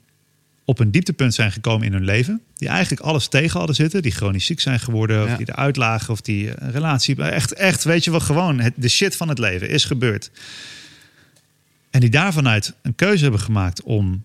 op 0.65 0.79
een 0.79 0.91
dieptepunt 0.91 1.33
zijn 1.33 1.51
gekomen 1.51 1.85
in 1.87 1.93
hun 1.93 2.03
leven. 2.05 2.41
Die 2.55 2.67
eigenlijk 2.67 3.01
alles 3.01 3.27
tegen 3.27 3.57
hadden 3.57 3.75
zitten. 3.75 4.01
Die 4.01 4.11
chronisch 4.11 4.45
ziek 4.45 4.59
zijn 4.59 4.79
geworden. 4.79 5.23
Of 5.23 5.29
Ja. 5.29 5.37
die 5.37 5.49
eruit 5.49 5.75
lagen. 5.75 6.13
Of 6.13 6.21
die 6.21 6.49
eh, 6.51 6.65
een 6.67 6.71
relatie. 6.71 7.15
Echt, 7.23 7.53
echt, 7.53 7.83
weet 7.83 8.03
je 8.03 8.11
wel, 8.11 8.19
gewoon 8.19 8.59
het, 8.59 8.73
de 8.75 8.87
shit 8.89 9.15
van 9.15 9.29
het 9.29 9.37
leven 9.39 9.69
is 9.69 9.85
gebeurd. 9.85 10.31
En 11.89 11.99
die 11.99 12.09
daarvanuit 12.09 12.73
een 12.81 12.95
keuze 12.95 13.23
hebben 13.23 13.41
gemaakt 13.41 13.83
om. 13.83 14.23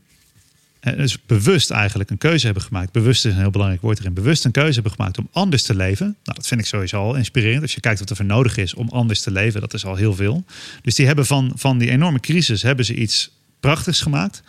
eh, 0.80 0.96
Dus 0.96 1.18
bewust 1.26 1.70
eigenlijk 1.70 2.10
een 2.10 2.18
keuze 2.18 2.44
hebben 2.44 2.62
gemaakt. 2.62 2.92
Bewust 2.92 3.24
is 3.26 3.32
een 3.32 3.38
heel 3.38 3.50
belangrijk 3.50 3.82
woord 3.82 3.98
erin. 3.98 4.14
Bewust 4.14 4.44
een 4.44 4.50
keuze 4.50 4.72
hebben 4.74 4.92
gemaakt 4.92 5.18
om 5.18 5.28
anders 5.32 5.62
te 5.62 5.74
leven. 5.74 6.06
Nou, 6.06 6.36
dat 6.36 6.46
vind 6.46 6.60
ik 6.60 6.66
sowieso 6.66 6.96
al 7.02 7.14
inspirerend. 7.14 7.62
Als 7.62 7.74
je 7.74 7.80
kijkt 7.80 7.98
wat 7.98 8.10
er 8.10 8.16
voor 8.16 8.24
nodig 8.24 8.56
is 8.56 8.74
om 8.74 8.88
anders 8.88 9.20
te 9.20 9.30
leven, 9.30 9.60
dat 9.60 9.74
is 9.74 9.84
al 9.84 9.96
heel 9.96 10.14
veel. 10.14 10.44
Dus 10.82 10.94
die 10.94 11.06
hebben 11.06 11.26
van, 11.26 11.52
van 11.56 11.78
die 11.78 11.90
enorme 11.90 12.20
crisis 12.20 12.62
hebben 12.62 12.84
ze 12.84 12.94
iets 12.94 13.30
prachtigs 13.60 14.00
gemaakt. 14.00 14.42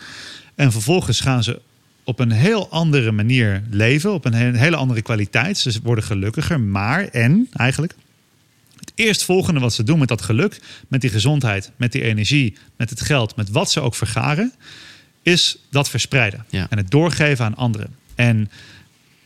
En 0.55 0.72
vervolgens 0.72 1.19
gaan 1.19 1.43
ze 1.43 1.61
op 2.03 2.19
een 2.19 2.32
heel 2.32 2.69
andere 2.69 3.11
manier 3.11 3.64
leven. 3.69 4.14
Op 4.14 4.26
een 4.26 4.34
he- 4.34 4.57
hele 4.57 4.76
andere 4.76 5.02
kwaliteit. 5.02 5.57
Ze 5.57 5.80
worden 5.84 6.03
gelukkiger. 6.03 6.60
Maar, 6.60 7.03
en 7.07 7.48
eigenlijk, 7.53 7.94
het 8.80 8.91
eerstvolgende 8.95 9.60
wat 9.60 9.73
ze 9.73 9.84
doen 9.84 9.99
met 9.99 10.07
dat 10.07 10.22
geluk, 10.22 10.60
met 10.88 11.02
die 11.02 11.10
gezondheid, 11.10 11.72
met 11.76 11.91
die 11.91 12.02
energie, 12.02 12.56
met 12.78 12.90
het 12.90 13.02
geld, 13.02 13.36
met 13.36 13.49
wat 13.49 13.72
ze 13.72 13.80
ook 13.80 13.95
vergaren, 13.95 14.53
is 15.23 15.57
dat 15.72 15.90
verspreiden. 15.90 16.45
Ja. 16.49 16.68
En 16.69 16.78
het 16.78 16.91
doorgeven 16.91 17.45
aan 17.45 17.56
anderen. 17.56 17.95
En 18.15 18.49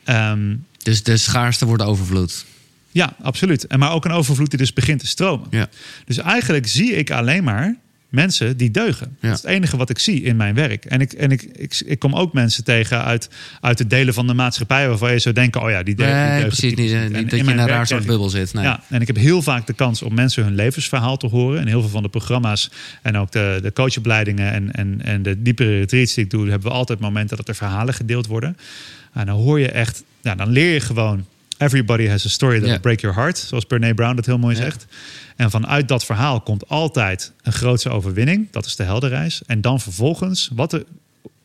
ehm, 0.03 0.55
Dus 0.83 1.03
de 1.03 1.17
schaarste 1.17 1.65
wordt 1.65 1.83
overvloed. 1.83 2.45
ja, 2.91 3.15
absoluut. 3.21 3.67
En 3.67 3.79
maar 3.79 3.91
ook 3.91 4.05
een 4.05 4.11
overvloed 4.11 4.49
die 4.49 4.59
dus 4.59 4.73
begint 4.73 4.99
te 4.99 5.07
stromen. 5.07 5.47
Ja. 5.49 5.67
Dus 6.05 6.17
eigenlijk 6.17 6.67
zie 6.67 6.91
ik 6.91 7.11
alleen 7.11 7.43
maar 7.43 7.75
mensen 8.15 8.57
die 8.57 8.71
deugen. 8.71 9.17
Ja. 9.19 9.27
Dat 9.27 9.37
is 9.37 9.43
het 9.43 9.51
enige 9.51 9.77
wat 9.77 9.89
ik 9.89 9.99
zie 9.99 10.21
in 10.21 10.35
mijn 10.35 10.55
werk. 10.55 10.85
En 10.85 11.01
ik, 11.01 11.13
en 11.13 11.31
ik, 11.31 11.43
ik, 11.43 11.81
ik 11.85 11.99
kom 11.99 12.15
ook 12.15 12.33
mensen 12.33 12.63
tegen 12.63 13.03
uit, 13.03 13.29
uit 13.61 13.77
de 13.77 13.87
delen 13.87 14.13
van 14.13 14.27
de 14.27 14.33
maatschappij 14.33 14.87
waarvan 14.87 15.11
je 15.11 15.19
zou 15.19 15.35
denken: 15.35 15.61
oh 15.61 15.69
ja, 15.69 15.83
die, 15.83 15.95
de, 15.95 16.03
die 16.03 16.13
Nee, 16.13 16.29
deugen 16.29 16.47
precies. 16.47 16.75
Niet, 16.75 17.29
dat 17.29 17.39
je 17.39 17.51
in 17.51 17.59
een 17.59 17.67
raar 17.67 17.87
soort 17.87 18.05
bubbel 18.05 18.29
zit. 18.29 18.53
Nee. 18.53 18.63
Ja, 18.63 18.83
en 18.89 19.01
ik 19.01 19.07
heb 19.07 19.15
heel 19.15 19.41
vaak 19.41 19.67
de 19.67 19.73
kans 19.73 20.01
om 20.01 20.13
mensen 20.13 20.43
hun 20.43 20.55
levensverhaal 20.55 21.17
te 21.17 21.27
horen. 21.27 21.61
En 21.61 21.67
heel 21.67 21.81
veel 21.81 21.89
van 21.89 22.03
de 22.03 22.09
programma's 22.09 22.71
en 23.01 23.17
ook 23.17 23.31
de, 23.31 23.59
de 23.61 23.73
coachopleidingen 23.73 24.51
en, 24.53 24.71
en, 24.71 25.01
en 25.03 25.23
de 25.23 25.41
diepere 25.41 25.77
retreats 25.77 26.13
die 26.13 26.23
ik 26.23 26.29
doe, 26.29 26.49
hebben 26.49 26.69
we 26.69 26.75
altijd 26.75 26.99
momenten 26.99 27.37
dat 27.37 27.47
er 27.47 27.55
verhalen 27.55 27.93
gedeeld 27.93 28.27
worden. 28.27 28.57
En 29.13 29.25
dan 29.25 29.35
hoor 29.35 29.59
je 29.59 29.71
echt, 29.71 30.03
ja, 30.21 30.35
dan 30.35 30.49
leer 30.49 30.73
je 30.73 30.79
gewoon. 30.79 31.25
Everybody 31.57 32.07
has 32.07 32.25
a 32.25 32.29
story 32.29 32.59
that 32.59 32.69
will 32.69 32.79
break 32.79 32.99
your 32.99 33.15
heart, 33.15 33.37
zoals 33.37 33.65
Brene 33.65 33.93
Brown 33.93 34.15
dat 34.15 34.25
heel 34.25 34.37
mooi 34.37 34.55
zegt. 34.55 34.85
En 35.35 35.51
vanuit 35.51 35.87
dat 35.87 36.05
verhaal 36.05 36.41
komt 36.41 36.69
altijd 36.69 37.31
een 37.41 37.53
grootse 37.53 37.89
overwinning. 37.89 38.47
Dat 38.51 38.65
is 38.65 38.75
de 38.75 38.83
heldenreis. 38.83 39.41
En 39.45 39.61
dan 39.61 39.79
vervolgens, 39.79 40.49
wat 40.53 40.83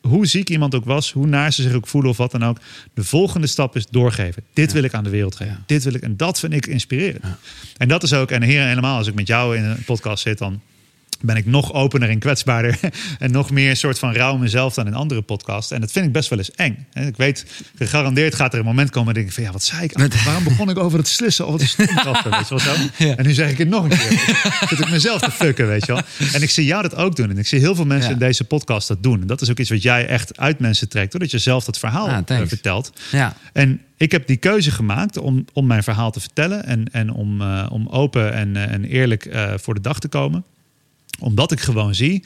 hoe 0.01 0.25
ziek 0.25 0.49
iemand 0.49 0.75
ook 0.75 0.85
was, 0.85 1.11
hoe 1.11 1.27
naar 1.27 1.53
ze 1.53 1.61
zich 1.61 1.73
ook 1.73 1.87
voelen 1.87 2.11
of 2.11 2.17
wat 2.17 2.31
dan 2.31 2.45
ook. 2.45 2.57
De 2.93 3.03
volgende 3.03 3.47
stap 3.47 3.75
is 3.75 3.87
doorgeven. 3.87 4.43
Dit 4.53 4.71
wil 4.71 4.83
ik 4.83 4.93
aan 4.93 5.03
de 5.03 5.09
wereld 5.09 5.35
geven. 5.35 5.53
Ja. 5.53 5.63
Dit 5.65 5.83
wil 5.83 5.93
ik. 5.93 6.01
En 6.01 6.17
dat 6.17 6.39
vind 6.39 6.53
ik 6.53 6.67
inspirerend. 6.67 7.23
En 7.77 7.87
dat 7.87 8.03
is 8.03 8.13
ook, 8.13 8.31
en 8.31 8.43
hier 8.43 8.63
helemaal 8.63 8.97
als 8.97 9.07
ik 9.07 9.13
met 9.13 9.27
jou 9.27 9.57
in 9.57 9.63
een 9.63 9.83
podcast 9.83 10.23
zit, 10.23 10.37
dan 10.37 10.61
ben 11.21 11.35
ik 11.35 11.45
nog 11.45 11.73
opener 11.73 12.09
en 12.09 12.19
kwetsbaarder. 12.19 12.79
en 13.19 13.31
nog 13.31 13.51
meer 13.51 13.69
een 13.69 13.77
soort 13.77 13.99
van 13.99 14.13
rauw 14.13 14.37
mezelf 14.37 14.73
dan 14.73 14.87
in 14.87 14.93
andere 14.93 15.21
podcasts. 15.21 15.71
En 15.71 15.81
dat 15.81 15.91
vind 15.91 16.05
ik 16.05 16.11
best 16.11 16.29
wel 16.29 16.37
eens 16.37 16.51
eng. 16.51 16.87
En 16.93 17.07
ik 17.07 17.17
weet, 17.17 17.45
gegarandeerd 17.75 18.35
gaat 18.35 18.53
er 18.53 18.59
een 18.59 18.65
moment 18.65 18.89
komen... 18.89 19.13
dat 19.13 19.23
ik 19.23 19.31
van, 19.31 19.43
ja, 19.43 19.51
wat 19.51 19.63
zei 19.63 19.83
ik? 19.83 19.93
Ah, 19.93 20.11
waarom 20.25 20.43
begon 20.43 20.69
ik 20.69 20.77
over 20.77 20.97
het 20.97 21.07
slissen 21.07 21.47
of 21.47 21.53
het 21.59 21.69
stomkrappen? 21.69 22.31
Weet 22.37 22.47
je 22.49 22.55
wel 22.55 22.59
zo? 22.59 22.73
En 23.15 23.25
nu 23.25 23.33
zeg 23.33 23.49
ik 23.51 23.57
het 23.57 23.69
nog 23.69 23.83
een 23.83 23.89
keer. 23.89 24.59
Zit 24.69 24.79
ik 24.79 24.89
mezelf 24.89 25.21
te 25.21 25.31
fucken, 25.31 25.67
weet 25.67 25.85
je 25.85 25.93
wel? 25.93 26.01
En 26.33 26.41
ik 26.41 26.49
zie 26.49 26.65
jou 26.65 26.81
dat 26.81 26.95
ook 26.95 27.15
doen. 27.15 27.29
En 27.29 27.37
ik 27.37 27.47
zie 27.47 27.59
heel 27.59 27.75
veel 27.75 27.85
mensen 27.85 28.07
Ja. 28.07 28.13
in 28.13 28.19
deze 28.19 28.43
podcast 28.43 28.87
dat 28.87 29.03
doen. 29.03 29.21
En 29.21 29.27
dat 29.27 29.41
is 29.41 29.49
ook 29.49 29.59
iets 29.59 29.69
wat 29.69 29.81
jij 29.81 30.07
echt 30.07 30.37
uit 30.37 30.59
mensen 30.59 30.89
trekt. 30.89 31.11
Doordat 31.11 31.31
je 31.31 31.37
zelf 31.37 31.63
dat 31.63 31.79
verhaal 31.79 32.09
Ah, 32.09 32.21
eh, 32.25 32.47
vertelt. 32.47 32.91
Ja. 33.11 33.35
En 33.53 33.81
ik 33.97 34.11
heb 34.11 34.27
die 34.27 34.37
keuze 34.37 34.71
gemaakt 34.71 35.17
om, 35.17 35.45
om 35.53 35.67
mijn 35.67 35.83
verhaal 35.83 36.11
te 36.11 36.19
vertellen 36.19 36.65
en, 36.65 36.91
en 36.91 37.11
om, 37.13 37.41
eh, 37.41 37.67
om 37.69 37.87
open 37.87 38.33
en, 38.33 38.55
eh, 38.55 38.71
en 38.71 38.85
eerlijk 38.85 39.29
voor 39.55 39.73
de 39.73 39.81
dag 39.81 39.99
te 39.99 40.07
komen. 40.07 40.43
Omdat 41.21 41.51
ik 41.51 41.59
gewoon 41.59 41.95
zie. 41.95 42.23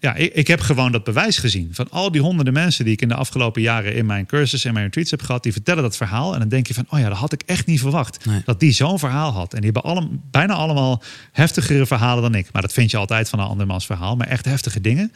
Ja, 0.00 0.14
ik, 0.14 0.34
ik 0.34 0.46
heb 0.46 0.60
gewoon 0.60 0.92
dat 0.92 1.04
bewijs 1.04 1.38
gezien. 1.38 1.68
Van 1.72 1.90
al 1.90 2.12
die 2.12 2.20
honderden 2.20 2.52
mensen 2.52 2.84
die 2.84 2.92
ik 2.92 3.02
in 3.02 3.08
de 3.08 3.14
afgelopen 3.14 3.62
jaren 3.62 3.94
in 3.94 4.06
mijn 4.06 4.26
cursus 4.26 4.64
en 4.64 4.72
mijn 4.72 4.84
retreats 4.84 5.10
heb 5.10 5.22
gehad, 5.22 5.42
die 5.42 5.52
vertellen 5.52 5.82
dat 5.82 5.96
verhaal. 5.96 6.32
En 6.32 6.38
dan 6.38 6.48
denk 6.48 6.66
je 6.66 6.74
van, 6.74 6.86
oh 6.88 6.98
ja, 6.98 7.08
dat 7.08 7.18
had 7.18 7.32
ik 7.32 7.42
echt 7.46 7.66
niet 7.66 7.80
verwacht. 7.80 8.24
Nee. 8.24 8.42
Dat 8.44 8.60
die 8.60 8.72
zo'n 8.72 8.98
verhaal 8.98 9.32
had. 9.32 9.54
En 9.54 9.60
die 9.60 9.70
hebben 9.72 9.90
alle, 9.90 10.08
bijna 10.30 10.54
allemaal 10.54 11.02
heftigere 11.32 11.86
verhalen 11.86 12.22
dan 12.22 12.34
ik. 12.34 12.48
Maar 12.52 12.62
dat 12.62 12.72
vind 12.72 12.90
je 12.90 12.96
altijd 12.96 13.28
van 13.28 13.38
een 13.38 13.46
andermans 13.46 13.86
verhaal. 13.86 14.16
Maar 14.16 14.26
echt 14.26 14.44
heftige 14.44 14.80
dingen. 14.80 15.12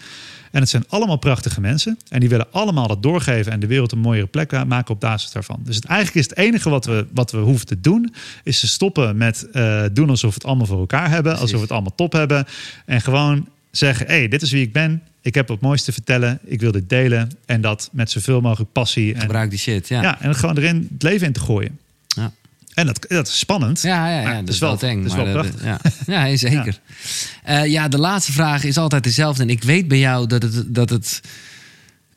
En 0.54 0.60
het 0.60 0.68
zijn 0.68 0.84
allemaal 0.88 1.16
prachtige 1.16 1.60
mensen. 1.60 1.98
En 2.08 2.20
die 2.20 2.28
willen 2.28 2.46
allemaal 2.50 2.88
dat 2.88 3.02
doorgeven 3.02 3.52
en 3.52 3.60
de 3.60 3.66
wereld 3.66 3.92
een 3.92 3.98
mooiere 3.98 4.26
plek 4.26 4.66
maken 4.66 4.94
op 4.94 5.00
basis 5.00 5.30
daarvan. 5.30 5.60
Dus 5.64 5.76
het, 5.76 5.84
eigenlijk 5.84 6.26
is 6.26 6.30
het 6.30 6.38
enige 6.38 6.70
wat 6.70 6.84
we, 6.84 7.06
wat 7.14 7.30
we 7.30 7.38
hoeven 7.38 7.66
te 7.66 7.80
doen, 7.80 8.14
is 8.42 8.60
te 8.60 8.68
stoppen 8.68 9.16
met 9.16 9.50
eh, 9.52 9.84
doen 9.92 10.10
alsof 10.10 10.30
we 10.30 10.36
het 10.36 10.44
allemaal 10.44 10.66
voor 10.66 10.78
elkaar 10.78 11.10
hebben. 11.10 11.22
Precies. 11.22 11.40
Alsof 11.40 11.56
we 11.56 11.62
het 11.62 11.72
allemaal 11.72 11.94
top 11.94 12.12
hebben. 12.12 12.46
En 12.86 13.00
gewoon 13.00 13.48
zeggen, 13.70 14.06
hé, 14.06 14.18
hey, 14.18 14.28
dit 14.28 14.42
is 14.42 14.52
wie 14.52 14.62
ik 14.62 14.72
ben. 14.72 15.02
Ik 15.20 15.34
heb 15.34 15.48
wat 15.48 15.60
moois 15.60 15.82
te 15.82 15.92
vertellen. 15.92 16.38
Ik 16.44 16.60
wil 16.60 16.72
dit 16.72 16.88
delen. 16.88 17.30
En 17.46 17.60
dat 17.60 17.88
met 17.92 18.10
zoveel 18.10 18.40
mogelijk 18.40 18.72
passie. 18.72 19.14
En, 19.14 19.20
Gebruik 19.20 19.50
die 19.50 19.58
shit, 19.58 19.88
ja. 19.88 20.02
ja. 20.02 20.20
en 20.20 20.28
het 20.28 20.36
gewoon 20.36 20.56
erin 20.56 20.88
het 20.92 21.02
leven 21.02 21.26
in 21.26 21.32
te 21.32 21.40
gooien. 21.40 21.78
Ja. 22.06 22.32
En 22.74 22.86
dat, 22.86 23.04
dat 23.08 23.28
is 23.28 23.38
spannend. 23.38 23.82
Ja, 23.82 24.08
ja, 24.10 24.20
ja, 24.30 24.40
dat 24.40 24.48
is 24.48 24.58
wel 24.58 24.80
eng. 24.80 25.02
het 25.02 25.06
is 25.10 25.14
wel 25.16 25.32
dat- 25.32 25.46
ja. 25.62 25.80
ja, 26.06 26.36
zeker. 26.48 26.80
Ja. 27.46 27.62
ja, 27.62 27.88
de 27.88 27.98
laatste 27.98 28.32
vraag 28.32 28.64
is 28.64 28.76
altijd 28.76 29.02
dezelfde. 29.04 29.42
En 29.42 29.50
ik 29.50 29.62
weet 29.62 29.88
bij 29.88 29.98
jou 29.98 30.26
dat 30.26 30.42
het... 30.42 30.74
Dat 30.74 30.90
het 30.90 31.20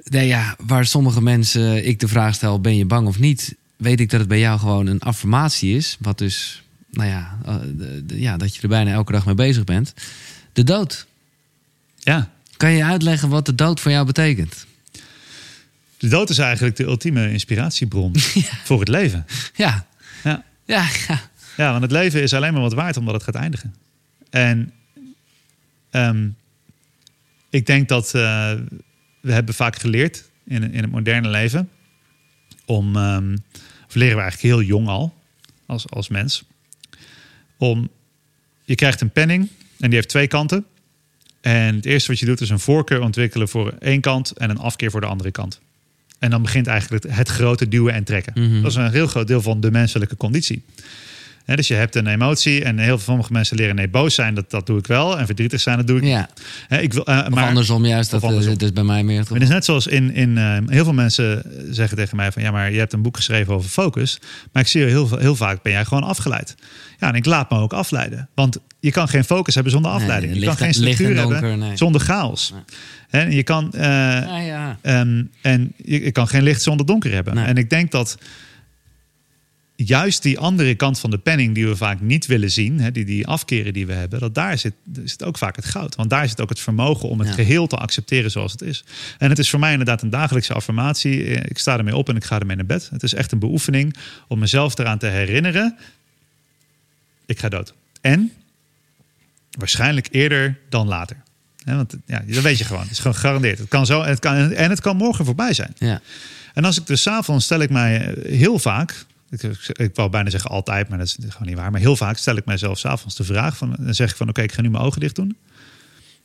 nee, 0.03 0.27
ja, 0.27 0.55
waar 0.65 0.85
sommige 0.85 1.21
mensen 1.21 1.87
ik 1.87 1.99
de 1.99 2.07
vraag 2.07 2.35
stel, 2.35 2.61
ben 2.61 2.77
je 2.77 2.85
bang 2.85 3.07
of 3.07 3.19
niet? 3.19 3.55
Weet 3.75 3.99
ik 3.99 4.09
dat 4.09 4.19
het 4.19 4.29
bij 4.29 4.39
jou 4.39 4.59
gewoon 4.59 4.87
een 4.87 4.99
affirmatie 4.99 5.75
is. 5.75 5.97
Wat 5.99 6.17
dus, 6.17 6.63
nou 6.91 7.09
ja, 7.09 7.37
eh, 7.45 7.55
de- 7.77 8.03
de- 8.05 8.19
ja 8.19 8.37
dat 8.37 8.55
je 8.55 8.61
er 8.61 8.67
bijna 8.67 8.91
elke 8.91 9.11
dag 9.11 9.25
mee 9.25 9.35
bezig 9.35 9.63
bent. 9.63 9.93
De 10.53 10.63
dood. 10.63 11.05
Ja. 11.99 12.29
Kan 12.57 12.71
je 12.71 12.83
uitleggen 12.83 13.29
wat 13.29 13.45
de 13.45 13.55
dood 13.55 13.79
voor 13.79 13.91
jou 13.91 14.05
betekent? 14.05 14.65
De 15.97 16.07
dood 16.07 16.29
is 16.29 16.37
eigenlijk 16.37 16.75
de 16.75 16.83
ultieme 16.83 17.31
inspiratiebron 17.31 18.11
voor 18.67 18.79
het 18.79 18.87
leven. 18.87 19.25
Ja, 19.55 19.85
Ja. 20.67 20.87
ja, 21.57 21.71
want 21.71 21.81
het 21.81 21.91
leven 21.91 22.21
is 22.21 22.33
alleen 22.33 22.53
maar 22.53 22.61
wat 22.61 22.73
waard 22.73 22.97
omdat 22.97 23.13
het 23.13 23.23
gaat 23.23 23.35
eindigen. 23.35 23.75
En 24.29 24.73
ehm, 25.89 26.29
ik 27.49 27.65
denk 27.65 27.87
dat 27.87 28.05
eh, 28.05 28.53
we 29.21 29.31
hebben 29.31 29.53
vaak 29.53 29.79
geleerd 29.79 30.29
in, 30.45 30.71
in 30.71 30.81
het 30.81 30.91
moderne 30.91 31.27
leven 31.27 31.69
om, 32.65 32.95
ehm, 32.95 33.37
of 33.87 33.95
leren 33.95 34.15
we 34.15 34.21
eigenlijk 34.21 34.53
heel 34.53 34.61
jong 34.61 34.87
al 34.87 35.15
als, 35.65 35.89
als 35.89 36.07
mens, 36.07 36.43
om 37.57 37.89
je 38.63 38.75
krijgt 38.75 39.01
een 39.01 39.11
penning 39.11 39.49
en 39.79 39.87
die 39.89 39.95
heeft 39.95 40.09
twee 40.09 40.27
kanten. 40.27 40.65
En 41.41 41.75
het 41.75 41.85
eerste 41.85 42.11
wat 42.11 42.19
je 42.19 42.25
doet 42.25 42.41
is 42.41 42.49
een 42.49 42.59
voorkeur 42.59 43.01
ontwikkelen 43.01 43.47
voor 43.47 43.73
één 43.79 44.01
kant 44.01 44.31
en 44.31 44.49
een 44.49 44.57
afkeer 44.57 44.91
voor 44.91 45.01
de 45.01 45.07
andere 45.07 45.31
kant. 45.31 45.61
En 46.19 46.29
dan 46.29 46.41
begint 46.41 46.67
eigenlijk 46.67 47.03
het, 47.03 47.15
het 47.15 47.27
grote 47.29 47.67
duwen 47.67 47.93
en 47.93 48.03
trekken. 48.03 48.33
Mhm. 48.35 48.61
Dat 48.61 48.71
is 48.71 48.77
een 48.77 48.91
heel 48.91 49.07
groot 49.07 49.27
deel 49.27 49.41
van 49.41 49.61
de 49.61 49.71
menselijke 49.71 50.17
conditie. 50.17 50.63
Dus 51.55 51.67
je 51.67 51.73
hebt 51.73 51.95
een 51.95 52.07
emotie 52.07 52.63
en 52.63 52.77
heel 52.77 52.87
veel 52.97 53.05
sommige 53.05 53.31
mensen 53.33 53.57
leren 53.57 53.75
nee, 53.75 53.87
boos 53.89 54.15
zijn, 54.15 54.33
dat, 54.33 54.49
dat 54.51 54.65
doe 54.65 54.77
ik 54.77 54.87
wel. 54.87 55.17
En 55.19 55.25
verdrietig 55.25 55.61
zijn, 55.61 55.77
dat 55.77 55.87
doe 55.87 55.97
ik 55.97 56.03
niet. 56.03 56.11
ja. 56.11 56.29
Hè, 56.67 56.77
ik 56.79 56.93
wil, 56.93 57.05
eh, 57.05 57.27
maar, 57.27 57.47
andersom 57.47 57.85
juist, 57.85 58.11
dat, 58.11 58.21
of 58.21 58.27
andersom. 58.27 58.53
eh, 58.53 58.59
dat 58.59 58.67
is 58.67 58.73
bij 58.73 58.83
mij 58.83 59.03
meer 59.03 59.19
het 59.29 59.41
is 59.41 59.49
net 59.49 59.65
zoals 59.65 59.87
in, 59.87 60.13
in 60.13 60.37
eh, 60.37 60.57
heel 60.67 60.83
veel 60.83 60.93
mensen 60.93 61.43
zeggen 61.69 61.97
tegen 61.97 62.15
mij 62.15 62.31
van 62.31 62.41
ja, 62.41 62.51
maar 62.51 62.71
je 62.71 62.77
hebt 62.79 62.93
een 62.93 63.01
boek 63.01 63.15
geschreven 63.15 63.53
over 63.53 63.69
focus. 63.69 64.19
Maar 64.51 64.61
ik 64.63 64.67
zie 64.69 64.83
heel, 64.83 65.07
veel- 65.07 65.17
heel 65.17 65.35
vaak 65.35 65.61
ben 65.61 65.71
jij 65.71 65.85
gewoon 65.85 66.03
afgeleid. 66.03 66.55
Ja, 66.99 67.07
en 67.07 67.15
ik 67.15 67.25
laat 67.25 67.49
me 67.49 67.57
ook 67.57 67.73
afleiden. 67.73 68.29
Want 68.35 68.57
je 68.79 68.91
kan 68.91 69.07
geen 69.07 69.23
focus 69.23 69.53
hebben 69.53 69.71
zonder 69.73 69.91
Nee, 69.91 69.99
afleiding. 70.01 70.35
je 70.35 70.45
kan 70.45 70.57
geen 70.57 70.73
structuur 70.73 71.09
en 71.11 71.17
hebben 71.17 71.41
donker, 71.41 71.57
nee. 71.57 71.77
zonder 71.77 72.01
chaos. 72.01 72.51
Nee. 72.51 72.61
En 73.23 73.31
je 73.31 73.43
kan 73.43 73.73
eh, 73.73 73.81
Ja, 73.81 74.39
ja. 74.39 74.77
Ehm, 74.81 75.23
en 75.41 75.73
je, 75.75 76.03
je 76.03 76.11
kan 76.11 76.27
geen 76.27 76.43
licht 76.43 76.61
zonder 76.61 76.85
donker 76.85 77.11
hebben. 77.13 77.37
En 77.37 77.57
ik 77.57 77.69
denk 77.69 77.91
dat 77.91 78.17
juist 79.75 80.23
die 80.23 80.39
andere 80.39 80.75
kant 80.75 80.99
van 80.99 81.09
de 81.09 81.17
penning, 81.17 81.55
die 81.55 81.67
we 81.67 81.75
vaak 81.75 82.01
niet 82.01 82.25
willen 82.25 82.51
zien, 82.51 82.79
hè, 82.79 82.91
die, 82.91 83.05
die 83.05 83.27
afkeren 83.27 83.73
die 83.73 83.87
we 83.87 83.93
hebben, 83.93 84.19
dat 84.19 84.35
daar 84.35 84.57
zit, 84.57 84.73
zit 85.03 85.23
ook 85.23 85.37
vaak 85.37 85.55
het 85.55 85.65
goud. 85.65 85.95
Want 85.95 86.09
daar 86.09 86.27
zit 86.29 86.41
ook 86.41 86.49
het 86.49 86.59
vermogen 86.59 87.09
om 87.09 87.19
het 87.19 87.27
Ja. 87.27 87.33
geheel 87.33 87.67
te 87.67 87.75
accepteren 87.75 88.31
zoals 88.31 88.51
het 88.51 88.61
is. 88.61 88.83
En 89.17 89.29
het 89.29 89.39
is 89.39 89.49
voor 89.49 89.59
mij 89.59 89.71
inderdaad 89.71 90.01
een 90.01 90.09
dagelijkse 90.09 90.53
affirmatie. 90.53 91.23
Eh, 91.23 91.43
Ik 91.49 91.57
sta 91.57 91.77
ermee 91.77 91.95
op 91.95 92.09
en 92.09 92.15
ik 92.15 92.23
ga 92.23 92.39
ermee 92.39 92.55
naar 92.55 92.65
bed. 92.65 92.89
Het 92.91 93.03
is 93.03 93.13
echt 93.13 93.31
een 93.31 93.39
beoefening 93.39 93.95
om 94.27 94.39
mezelf 94.39 94.77
eraan 94.77 94.97
te 94.97 95.07
herinneren: 95.07 95.77
ik 97.25 97.39
ga 97.39 97.49
dood. 97.49 97.73
En 98.01 98.31
waarschijnlijk 99.57 100.07
eerder 100.11 100.59
dan 100.69 100.87
later. 100.87 101.17
Want 101.65 101.95
ja, 102.05 102.23
dat 102.27 102.43
weet 102.43 102.57
je 102.57 102.63
gewoon. 102.63 102.81
Het 102.81 102.91
is 102.91 102.97
gewoon 102.97 103.15
gegarandeerd. 103.15 103.57
Het 103.57 103.67
kan 103.67 103.85
zo 103.85 104.01
en 104.01 104.09
het 104.09 104.19
kan, 104.19 104.35
en 104.35 104.69
het 104.69 104.81
kan 104.81 104.97
morgen 104.97 105.25
voorbij 105.25 105.53
zijn. 105.53 105.73
ja. 105.77 106.01
En 106.53 106.65
als 106.65 106.77
ik 106.77 106.87
dus 106.87 107.01
's 107.01 107.07
avonds 107.07 107.45
stel 107.45 107.59
ik 107.59 107.69
mij 107.69 108.13
eh, 108.13 108.37
heel 108.37 108.59
vaak, 108.59 109.05
ik, 109.29 109.41
ik 109.67 109.95
wou 109.95 110.09
bijna 110.09 110.29
zeggen 110.29 110.49
altijd, 110.49 110.89
maar 110.89 110.97
dat 110.97 111.07
is 111.07 111.15
gewoon 111.29 111.47
niet 111.47 111.57
waar. 111.57 111.71
Maar 111.71 111.79
heel 111.79 111.95
vaak 111.95 112.17
stel 112.17 112.35
ik 112.35 112.45
mijzelf 112.45 112.79
's 112.79 112.85
avonds 112.85 113.15
de 113.15 113.23
vraag 113.23 113.57
van, 113.57 113.75
dan 113.79 113.93
zeg 113.93 114.09
ik 114.09 114.15
van, 114.15 114.29
oké, 114.29 114.41
ik 114.41 114.51
ga 114.51 114.61
nu 114.61 114.69
mijn 114.69 114.83
ogen 114.83 114.99
dicht 114.99 115.15
doen. 115.15 115.37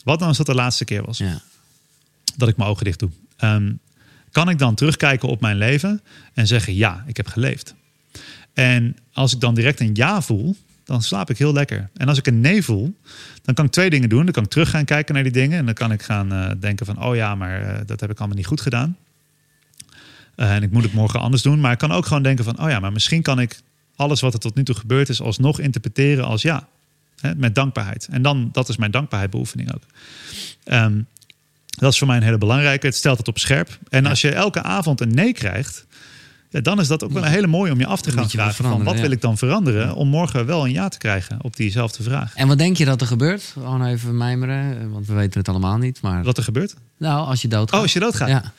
Wat 0.04 0.18
dan 0.18 0.28
als 0.28 0.36
dat 0.36 0.46
de 0.46 0.54
laatste 0.54 0.84
keer 0.84 1.04
was 1.04 1.18
ja. 1.18 1.40
dat 2.36 2.48
ik 2.48 2.56
mijn 2.56 2.70
ogen 2.70 2.84
dicht 2.84 2.98
doe? 2.98 3.10
Ehm, 3.36 3.72
kan 4.30 4.48
ik 4.48 4.58
dan 4.58 4.74
terugkijken 4.74 5.28
op 5.28 5.40
mijn 5.40 5.56
leven 5.56 6.00
en 6.34 6.46
zeggen, 6.46 6.74
ja, 6.74 7.04
ik 7.06 7.16
heb 7.16 7.26
geleefd. 7.26 7.74
En 8.52 8.96
als 9.12 9.32
ik 9.32 9.40
dan 9.40 9.54
direct 9.54 9.80
een 9.80 9.94
ja 9.94 10.22
voel, 10.22 10.56
dan 10.84 11.02
slaap 11.02 11.30
ik 11.30 11.38
heel 11.38 11.52
lekker. 11.52 11.90
En 11.94 12.08
als 12.08 12.18
ik 12.18 12.26
een 12.26 12.40
nee 12.40 12.62
voel, 12.62 12.94
dan 13.42 13.54
kan 13.54 13.64
ik 13.64 13.70
twee 13.70 13.90
dingen 13.90 14.08
doen. 14.08 14.24
Dan 14.24 14.32
kan 14.32 14.42
ik 14.42 14.50
terug 14.50 14.70
gaan 14.70 14.84
kijken 14.84 15.14
naar 15.14 15.22
die 15.22 15.32
dingen. 15.32 15.58
En 15.58 15.64
dan 15.64 15.74
kan 15.74 15.92
ik 15.92 16.02
gaan 16.02 16.32
eh, 16.32 16.50
denken 16.60 16.86
van, 16.86 17.02
oh 17.02 17.14
ja, 17.14 17.34
maar 17.34 17.62
eh, 17.62 17.80
dat 17.86 18.00
heb 18.00 18.10
ik 18.10 18.18
allemaal 18.18 18.36
niet 18.36 18.46
goed 18.46 18.60
gedaan. 18.60 18.96
Eh, 20.34 20.54
en 20.54 20.62
ik 20.62 20.70
moet 20.70 20.82
het 20.82 20.92
morgen 20.92 21.20
anders 21.20 21.42
doen. 21.42 21.60
Maar 21.60 21.72
ik 21.72 21.78
kan 21.78 21.92
ook 21.92 22.06
gewoon 22.06 22.22
denken 22.22 22.44
van, 22.44 22.60
oh 22.62 22.68
ja, 22.68 22.80
maar 22.80 22.92
misschien 22.92 23.22
kan 23.22 23.40
ik 23.40 23.60
alles 23.96 24.20
wat 24.20 24.34
er 24.34 24.40
tot 24.40 24.54
nu 24.54 24.64
toe 24.64 24.74
gebeurd 24.74 25.08
is, 25.08 25.20
alsnog 25.20 25.60
interpreteren 25.60 26.24
als 26.24 26.42
ja. 26.42 26.68
Hè, 27.20 27.34
met 27.34 27.54
dankbaarheid. 27.54 28.08
En 28.10 28.22
dan, 28.22 28.48
dat 28.52 28.68
is 28.68 28.76
mijn 28.76 28.90
dankbaarheidbeoefening 28.90 29.74
ook. 29.74 29.82
Ehm, 30.64 31.00
dat 31.66 31.92
is 31.92 31.98
voor 31.98 32.06
mij 32.06 32.16
een 32.16 32.22
hele 32.22 32.38
belangrijke. 32.38 32.86
Het 32.86 32.94
stelt 32.94 33.18
het 33.18 33.28
op 33.28 33.38
scherp. 33.38 33.78
En 33.88 34.02
Ja. 34.02 34.08
als 34.08 34.20
je 34.20 34.30
elke 34.30 34.62
avond 34.62 35.00
een 35.00 35.14
nee 35.14 35.32
krijgt, 35.32 35.86
ja, 36.52 36.60
dan 36.60 36.80
is 36.80 36.88
dat 36.88 37.04
ook 37.04 37.12
wel 37.12 37.24
een 37.24 37.30
hele 37.30 37.46
mooie 37.46 37.72
om 37.72 37.78
je 37.78 37.86
af 37.86 38.00
te 38.00 38.10
gaan 38.10 38.30
vragen. 38.30 38.64
Van, 38.64 38.84
wat 38.84 39.00
wil 39.00 39.10
ik 39.10 39.20
dan 39.20 39.38
veranderen 39.38 39.94
om 39.94 40.08
morgen 40.08 40.46
wel 40.46 40.64
een 40.64 40.72
ja 40.72 40.88
te 40.88 40.98
krijgen 40.98 41.38
op 41.42 41.56
diezelfde 41.56 42.02
vraag? 42.02 42.34
En 42.34 42.48
wat 42.48 42.58
denk 42.58 42.76
je 42.76 42.84
dat 42.84 43.00
er 43.00 43.06
gebeurt? 43.06 43.42
Gewoon 43.42 43.84
even 43.84 44.16
mijmeren, 44.16 44.80
eh, 44.80 44.86
want 44.92 45.06
we 45.06 45.12
weten 45.12 45.38
het 45.38 45.48
allemaal 45.48 45.78
niet. 45.78 46.00
Maar 46.00 46.24
Wat 46.24 46.36
er 46.36 46.42
gebeurt? 46.42 46.74
nou, 46.96 47.26
als 47.26 47.42
je 47.42 47.48
doodgaat. 47.48 47.76
Oh, 47.76 47.82
als 47.82 47.92
je 47.92 48.00
doodgaat? 48.00 48.28
Ja. 48.28 48.52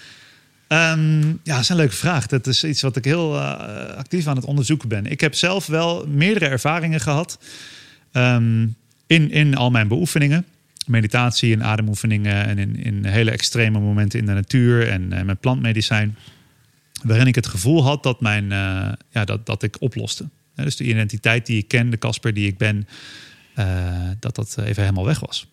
Ehm, 0.68 1.28
ja, 1.28 1.54
dat 1.54 1.60
is 1.60 1.70
een 1.70 1.76
leuke 1.76 1.96
vraag. 1.96 2.28
Dat 2.28 2.48
is 2.48 2.64
iets 2.64 2.82
wat 2.82 2.96
ik 2.96 3.06
heel 3.06 3.40
eh, 3.40 3.98
actief 3.98 4.28
aan 4.28 4.36
het 4.36 4.46
onderzoeken 4.46 4.90
ben. 4.90 5.06
Ik 5.06 5.22
heb 5.22 5.36
zelf 5.36 5.66
wel 5.66 6.06
meerdere 6.08 6.46
ervaringen 6.48 7.00
gehad 7.00 7.40
ehm, 8.12 8.68
in, 9.08 9.32
in 9.32 9.56
al 9.56 9.70
mijn 9.72 9.88
beoefeningen. 9.88 10.46
Meditatie 10.88 11.54
en 11.54 11.64
ademoefeningen 11.64 12.46
en 12.46 12.58
in, 12.58 12.84
in 12.84 13.06
hele 13.06 13.32
extreme 13.32 13.80
momenten 13.80 14.20
in 14.20 14.26
de 14.26 14.34
natuur 14.34 14.90
en 14.90 15.14
eh, 15.14 15.24
met 15.24 15.40
plantmedicijn. 15.40 16.18
Waarin 17.04 17.28
ik 17.28 17.36
het 17.36 17.48
gevoel 17.48 17.84
had 17.84 18.04
dat, 18.04 18.22
mijn, 18.22 18.52
eh, 18.52 18.92
ja, 19.12 19.26
dat, 19.26 19.46
dat 19.46 19.64
ik 19.64 19.76
oploste. 19.82 20.30
Dus 20.56 20.76
de 20.76 20.84
identiteit 20.84 21.46
die 21.46 21.58
ik 21.58 21.68
ken, 21.68 21.90
de 21.90 21.98
Casper 21.98 22.34
die 22.34 22.48
ik 22.48 22.58
ben, 22.58 22.88
eh, 23.56 23.66
dat 24.20 24.36
dat 24.36 24.58
even 24.60 24.82
helemaal 24.84 25.06
weg 25.06 25.20
was. 25.20 25.48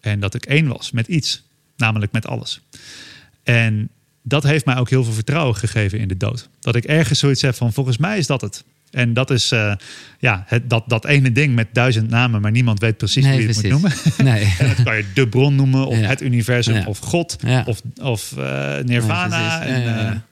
En 0.00 0.20
dat 0.20 0.34
ik 0.34 0.46
één 0.46 0.66
was 0.68 0.90
met 0.90 1.06
iets, 1.06 1.42
namelijk 1.76 2.12
met 2.12 2.26
alles. 2.26 2.60
En 3.42 3.88
dat 4.22 4.42
heeft 4.42 4.64
mij 4.64 4.76
ook 4.76 4.90
heel 4.90 5.04
veel 5.04 5.12
vertrouwen 5.12 5.56
gegeven 5.56 5.98
in 5.98 6.08
de 6.08 6.16
dood. 6.16 6.48
Dat 6.60 6.74
ik 6.76 6.84
ergens 6.84 7.18
zoiets 7.18 7.42
heb 7.42 7.54
van, 7.54 7.72
volgens 7.72 7.96
mij 7.96 8.18
is 8.18 8.26
dat 8.26 8.40
het. 8.40 8.64
En 8.90 9.12
dat 9.14 9.30
is 9.30 9.50
eh, 9.52 9.74
ja, 10.18 10.44
het, 10.46 10.70
dat, 10.70 10.84
dat 10.86 11.04
ene 11.04 11.32
ding 11.32 11.54
met 11.54 11.68
duizend 11.72 12.10
namen, 12.10 12.40
maar 12.40 12.50
niemand 12.50 12.80
weet 12.80 12.96
precies 12.96 13.24
Nee, 13.24 13.32
wie 13.36 13.40
je 13.48 13.52
het 13.52 13.62
moet 13.62 13.70
noemen. 13.70 13.92
Nee. 14.32 14.44
En 14.58 14.68
dat 14.68 14.82
kan 14.82 14.96
je 14.96 15.04
de 15.14 15.28
bron 15.28 15.54
noemen, 15.54 15.86
of 15.86 15.98
Ja. 15.98 16.06
het 16.08 16.22
universum, 16.22 16.74
Ja. 16.74 16.84
of 16.86 16.98
God, 16.98 17.36
of, 17.66 17.82
of 18.00 18.34
Nirvana. 18.84 19.62
En, 19.62 20.24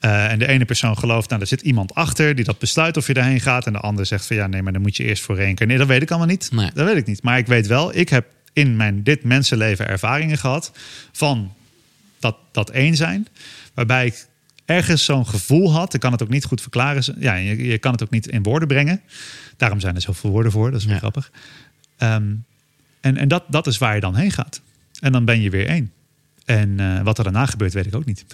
Eh, 0.00 0.30
en 0.32 0.38
de 0.38 0.46
ene 0.46 0.64
persoon 0.64 0.98
gelooft, 0.98 1.28
nou, 1.28 1.40
er 1.40 1.46
zit 1.46 1.60
iemand 1.60 1.94
achter 1.94 2.34
die 2.34 2.44
dat 2.44 2.58
besluit 2.58 2.96
of 2.96 3.06
je 3.06 3.14
daarheen 3.14 3.40
gaat. 3.40 3.66
En 3.66 3.72
de 3.72 3.78
ander 3.78 4.06
zegt 4.06 4.26
van 4.26 4.36
ja, 4.36 4.46
nee, 4.46 4.62
maar 4.62 4.72
dan 4.72 4.82
moet 4.82 4.96
je 4.96 5.04
eerst 5.04 5.22
voor 5.22 5.36
reïncarneren. 5.36 5.80
Dat 5.80 5.88
weet 5.88 6.02
ik 6.02 6.08
allemaal 6.10 6.28
niet. 6.28 6.48
Nee. 6.52 6.70
Dat 6.74 6.86
weet 6.86 6.96
ik 6.96 7.06
niet. 7.06 7.22
Maar 7.22 7.38
ik 7.38 7.46
weet 7.46 7.66
wel, 7.66 7.96
ik 7.96 8.08
heb 8.08 8.26
in 8.52 8.76
mijn 8.76 9.02
dit 9.02 9.24
mensenleven 9.24 9.88
ervaringen 9.88 10.38
gehad 10.38 10.72
van 11.12 11.52
dat, 12.18 12.36
dat 12.52 12.70
één 12.70 12.96
zijn. 12.96 13.26
Waarbij 13.74 14.06
ik 14.06 14.26
ergens 14.64 15.04
zo'n 15.04 15.26
gevoel 15.26 15.72
had. 15.72 15.94
Ik 15.94 16.00
kan 16.00 16.12
het 16.12 16.22
ook 16.22 16.28
niet 16.28 16.44
goed 16.44 16.60
verklaren. 16.60 17.14
Ja, 17.18 17.34
je, 17.34 17.64
je 17.64 17.78
kan 17.78 17.92
het 17.92 18.02
ook 18.02 18.10
niet 18.10 18.26
in 18.26 18.42
woorden 18.42 18.68
brengen. 18.68 19.00
Daarom 19.56 19.80
zijn 19.80 19.94
er 19.94 20.00
zoveel 20.00 20.30
woorden 20.30 20.52
voor. 20.52 20.70
Dat 20.70 20.80
is 20.80 20.84
wel 20.86 20.94
Ja. 20.94 20.98
grappig. 21.00 21.30
Ehm, 21.96 22.34
en 23.00 23.16
en 23.16 23.28
dat, 23.28 23.44
dat 23.48 23.66
is 23.66 23.78
waar 23.78 23.94
je 23.94 24.00
dan 24.00 24.16
heen 24.16 24.30
gaat. 24.32 24.60
En 25.00 25.12
dan 25.12 25.24
ben 25.24 25.40
je 25.40 25.50
weer 25.50 25.66
één. 25.66 25.92
En 26.48 26.80
eh, 26.80 27.02
wat 27.02 27.18
er 27.18 27.24
daarna 27.24 27.46
gebeurt, 27.46 27.72
weet 27.72 27.86
ik 27.86 27.94
ook 27.94 28.04
niet. 28.04 28.24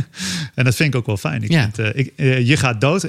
en 0.54 0.64
dat 0.64 0.74
vind 0.74 0.94
ik 0.94 1.00
ook 1.00 1.06
wel 1.06 1.16
fijn. 1.16 1.42
Ik 1.42 1.50
Ja. 1.50 1.62
vind, 1.62 1.78
eh, 1.78 2.00
ik, 2.00 2.12
eh, 2.16 2.46
je 2.46 2.56
gaat 2.56 2.80
dood, 2.80 3.00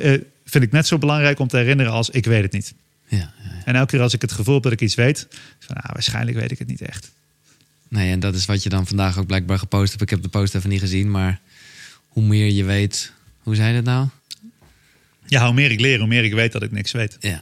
vind 0.46 0.64
ik 0.64 0.72
net 0.72 0.88
zo 0.88 0.98
belangrijk 0.98 1.40
om 1.40 1.48
te 1.48 1.58
herinneren 1.58 1.92
als 1.92 2.10
ik 2.10 2.26
weet 2.26 2.42
het 2.44 2.52
niet. 2.52 2.74
Ja, 3.08 3.18
ja. 3.18 3.32
En 3.66 3.76
elke 3.76 3.92
keer 3.92 4.02
als 4.02 4.14
ik 4.14 4.22
het 4.22 4.32
gevoel 4.32 4.54
heb 4.54 4.64
dat 4.64 4.72
ik 4.72 4.82
iets 4.82 4.96
weet, 4.96 5.28
van, 5.60 5.76
ah, 5.76 5.92
waarschijnlijk 5.94 6.38
weet 6.38 6.52
ik 6.52 6.60
het 6.60 6.68
niet 6.68 6.82
echt. 6.82 7.12
Nee, 7.88 8.12
en 8.12 8.20
dat 8.20 8.36
is 8.36 8.46
wat 8.46 8.64
je 8.64 8.70
dan 8.70 8.88
vandaag 8.88 9.18
ook 9.18 9.28
blijkbaar 9.28 9.60
gepost 9.60 9.90
hebt. 9.90 10.02
Ik 10.02 10.10
heb 10.10 10.22
de 10.22 10.28
post 10.30 10.56
even 10.56 10.70
niet 10.70 10.80
gezien, 10.80 11.12
maar 11.12 11.40
hoe 12.08 12.24
meer 12.24 12.52
je 12.52 12.64
weet... 12.64 13.12
Hoe 13.40 13.56
zei 13.56 13.68
je 13.68 13.76
dat 13.76 13.84
nou? 13.84 14.08
Ja, 15.32 15.46
hoe 15.46 15.54
meer 15.54 15.72
ik 15.72 15.80
leer, 15.80 16.00
hoe 16.00 16.08
meer 16.08 16.24
ik 16.24 16.34
weet 16.34 16.52
dat 16.52 16.64
ik 16.64 16.72
niks 16.72 16.92
weet. 16.92 17.18
Ja. 17.20 17.40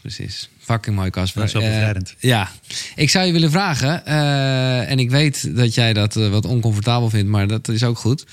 Precies. 0.00 0.48
Fucking 0.58 0.96
mooi, 0.96 1.10
Casper. 1.10 1.40
Dat 1.40 1.48
is 1.48 1.54
wel 1.54 1.62
Eh, 1.62 1.68
bevrijdend. 1.68 2.14
ja. 2.18 2.50
Ik 2.94 3.10
zou 3.10 3.26
je 3.26 3.32
willen 3.32 3.50
vragen, 3.50 4.06
eh, 4.06 4.90
en 4.90 4.98
ik 4.98 5.10
weet 5.10 5.56
dat 5.56 5.74
jij 5.74 5.92
dat 5.92 6.16
eh, 6.16 6.28
wat 6.28 6.44
oncomfortabel 6.44 7.10
vindt, 7.10 7.30
maar 7.30 7.46
dat 7.46 7.68
is 7.68 7.84
ook 7.84 7.98
goed. 7.98 8.24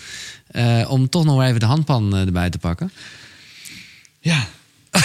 om 0.88 1.10
toch 1.10 1.26
nog 1.26 1.36
maar 1.36 1.48
even 1.48 1.60
de 1.60 1.66
handpan 1.66 2.16
erbij 2.16 2.50
te 2.50 2.58
pakken. 2.58 2.92
Ja. 4.20 4.48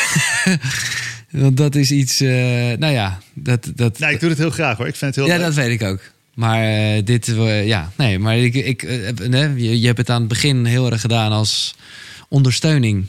Want 1.31 1.57
dat 1.57 1.75
is 1.75 1.91
iets, 1.91 2.19
nou 2.21 2.87
ja, 2.87 3.19
dat... 3.35 3.73
dat 3.75 3.99
Nou, 3.99 4.13
ik 4.13 4.21
doe 4.21 4.29
het 4.29 4.39
heel 4.39 4.51
graag 4.51 4.77
hoor. 4.77 4.87
Ik 4.87 4.97
vind 4.97 5.15
het 5.15 5.25
heel 5.25 5.35
ja, 5.35 5.39
leuk. 5.41 5.47
dat 5.47 5.55
weet 5.55 5.81
ik 5.81 5.89
ook. 5.89 6.01
Maar 6.35 7.05
dit, 7.05 7.27
ja, 7.65 7.93
nee, 7.97 8.19
maar 8.19 8.39
ik, 8.39 8.55
ik, 8.55 8.83
nee, 9.29 9.55
je, 9.63 9.81
je 9.81 9.87
hebt 9.87 9.99
het 9.99 10.11
aan 10.11 10.21
het 10.21 10.29
begin 10.29 10.65
heel 10.65 10.91
erg 10.91 11.01
gedaan 11.01 11.33
als 11.33 11.75
ondersteuning 12.29 13.07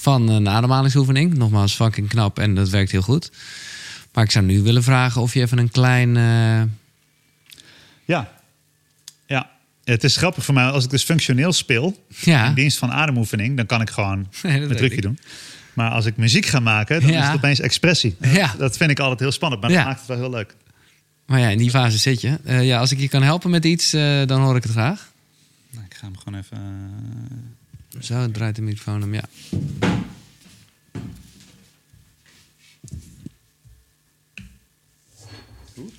van 0.00 0.28
een 0.28 0.48
ademhalingsoefening. 0.48 1.34
Nogmaals, 1.34 1.74
fucking 1.74 2.08
knap 2.08 2.38
en 2.38 2.54
dat 2.54 2.68
werkt 2.68 2.90
heel 2.90 3.02
goed. 3.02 3.30
Maar 4.12 4.24
ik 4.24 4.30
zou 4.30 4.44
nu 4.44 4.62
willen 4.62 4.82
vragen 4.82 5.22
of 5.22 5.34
je 5.34 5.40
even 5.40 5.58
een 5.58 5.70
klein. 5.70 6.16
eh, 6.16 6.62
Ja. 8.04 8.30
Ja. 9.26 9.50
Het 9.84 10.04
is 10.04 10.16
grappig 10.16 10.44
voor 10.44 10.54
mij, 10.54 10.64
als 10.64 10.84
ik 10.84 10.90
dus 10.90 11.02
functioneel 11.04 11.52
speel, 11.52 12.04
ja, 12.08 12.46
in 12.46 12.54
dienst 12.54 12.78
van 12.78 12.92
ademoefening, 12.92 13.56
dan 13.56 13.66
kan 13.66 13.80
ik 13.80 13.90
gewoon 13.90 14.26
Nee, 14.42 14.60
een 14.60 14.68
trucje 14.76 14.96
ik. 14.96 15.02
doen. 15.02 15.18
Maar 15.72 15.90
als 15.90 16.04
ik 16.06 16.16
muziek 16.16 16.46
ga 16.46 16.60
maken, 16.60 17.00
dan 17.00 17.10
Ja. 17.10 17.20
is 17.20 17.26
het 17.26 17.36
opeens 17.36 17.60
expressie. 17.60 18.16
Ja. 18.20 18.54
Dat 18.58 18.76
vind 18.76 18.90
ik 18.90 18.98
altijd 19.00 19.20
heel 19.20 19.32
spannend, 19.32 19.62
maar 19.62 19.70
dat 19.72 19.84
maakt 19.84 19.98
het 19.98 20.08
wel 20.08 20.16
heel 20.18 20.30
leuk. 20.30 20.54
maar 21.26 21.40
ja, 21.40 21.48
in 21.48 21.58
die 21.58 21.70
fase 21.70 21.98
zit 21.98 22.20
je. 22.20 22.38
Eh, 22.44 22.64
ja, 22.66 22.78
als 22.78 22.92
ik 22.92 22.98
je 23.00 23.08
kan 23.08 23.22
helpen 23.22 23.50
met 23.50 23.64
iets, 23.64 23.92
eh, 23.92 24.26
dan 24.26 24.40
hoor 24.40 24.56
ik 24.56 24.62
het 24.62 24.72
graag. 24.72 25.10
Nou, 25.70 25.84
ik 25.90 25.94
ga 25.96 26.06
hem 26.06 26.16
gewoon 26.18 26.38
even... 26.40 26.58
eh, 27.94 28.00
Zo 28.00 28.30
draait 28.30 28.56
de 28.56 28.62
microfoon 28.62 29.02
om, 29.02 29.14
ja. 29.14 29.24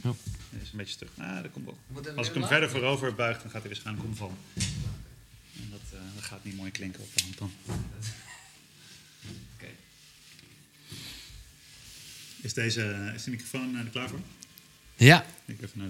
Oh. 0.03 0.15
Hij 0.49 0.61
is 0.61 0.71
een 0.71 0.77
beetje 0.77 0.97
terug. 0.97 1.11
Ah, 1.17 1.41
dat 1.41 1.51
komt 1.51 1.65
wel. 1.65 1.77
Als 2.15 2.27
ik 2.27 2.33
hem 2.33 2.47
verder 2.47 2.69
voorover 2.69 3.15
buig, 3.15 3.41
dan 3.41 3.51
gaat 3.51 3.61
hij 3.61 3.71
waarschijnlijk 3.71 4.07
omvallen. 4.07 4.35
En 5.55 5.67
dat, 5.71 5.81
eh, 5.93 5.99
dat 6.15 6.23
gaat 6.23 6.43
niet 6.43 6.55
mooi 6.55 6.71
klinken 6.71 7.01
op 7.01 7.09
de 7.15 7.23
hand 7.23 7.37
dan. 7.37 7.51
Oké. 9.55 9.67
Is, 12.41 12.53
deze, 12.53 13.11
is 13.15 13.23
de 13.23 13.31
microfoon 13.31 13.75
er 13.75 13.85
klaar 13.85 14.09
voor? 14.09 14.19
Ja, 15.01 15.25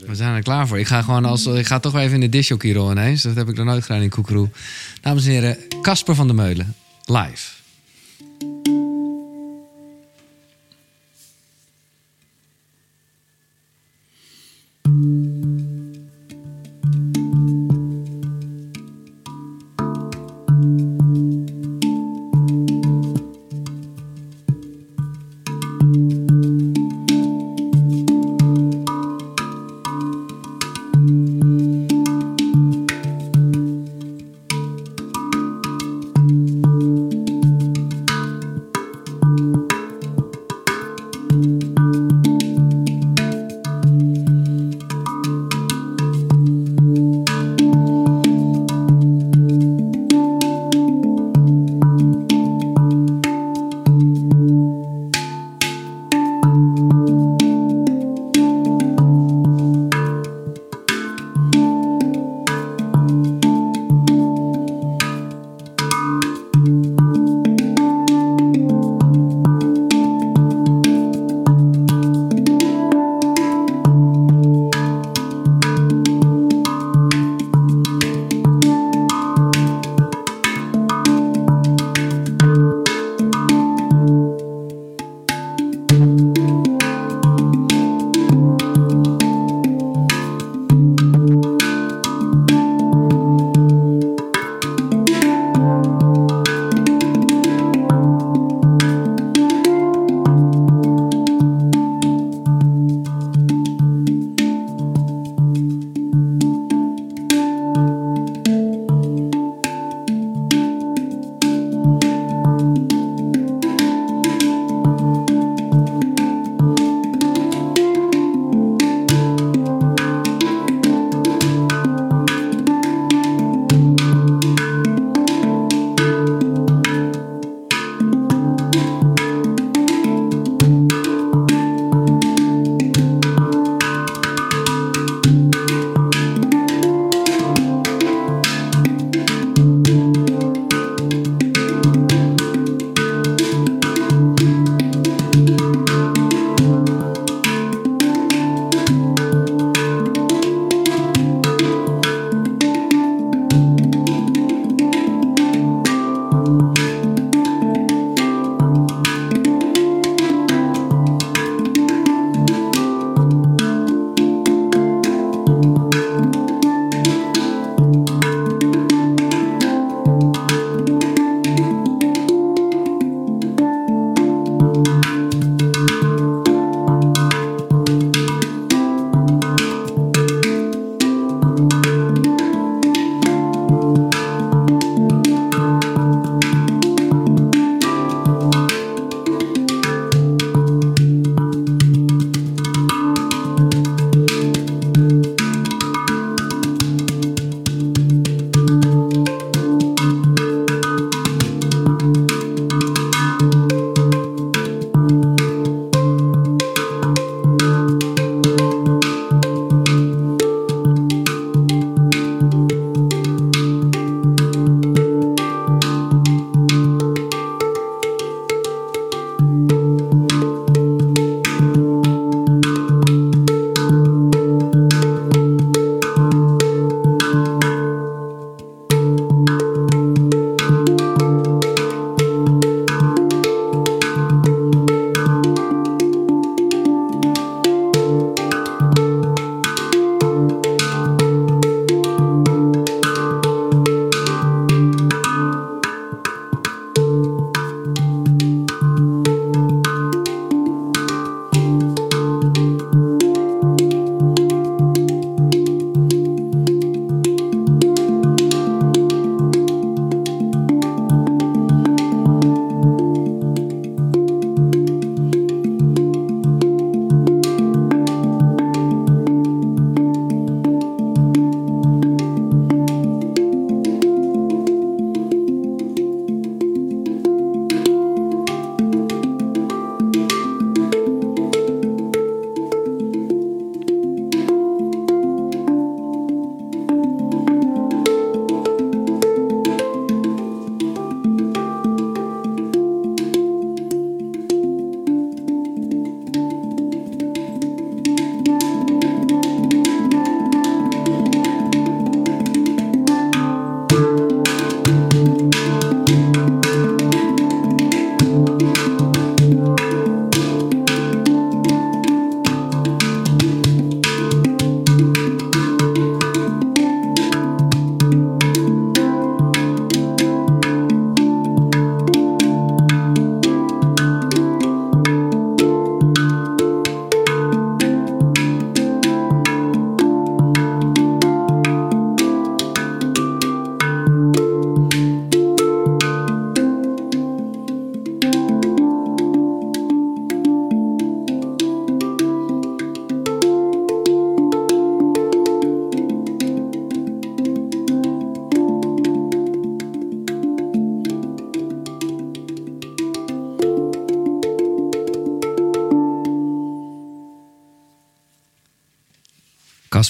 we 0.06 0.16
zijn 0.16 0.36
er 0.36 0.44
klaar 0.44 0.68
voor. 0.68 0.80
Ik 0.80 0.88
ga 0.88 1.02
gewoon 1.02 1.26
als 1.26 1.46
ik 1.46 1.66
ga 1.66 1.80
toch 1.80 1.92
wel 1.92 2.02
even 2.02 2.14
in 2.14 2.20
de 2.20 2.30
disjockey 2.30 2.74
rol 2.74 2.92
ineens. 2.92 3.22
Dat 3.22 3.36
heb 3.36 3.50
ik 3.50 3.56
nog 3.56 3.66
nooit 3.66 3.84
gedaan 3.84 4.02
in 4.02 4.10
Koekeroe. 4.10 4.50
Dames 5.02 5.26
en 5.26 5.32
heren, 5.32 5.58
Casper 5.82 6.16
van 6.16 6.28
der 6.28 6.36
Meulen, 6.36 6.76
live. 7.06 7.60
Thank 14.84 15.21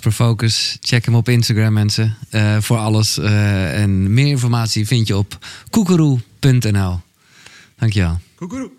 Casper 0.01 0.25
Focus. 0.25 0.77
Check 0.81 1.05
hem 1.05 1.15
op 1.15 1.29
Instagram, 1.29 1.73
mensen. 1.73 2.17
eh, 2.29 2.57
voor 2.61 2.77
alles. 2.77 3.17
eh, 3.17 3.81
en 3.81 4.13
meer 4.13 4.27
informatie 4.27 4.87
vind 4.87 5.07
je 5.07 5.17
op 5.17 5.37
koekeroe.nl. 5.69 6.99
Dankjewel. 7.77 8.19
Koekeroe. 8.35 8.71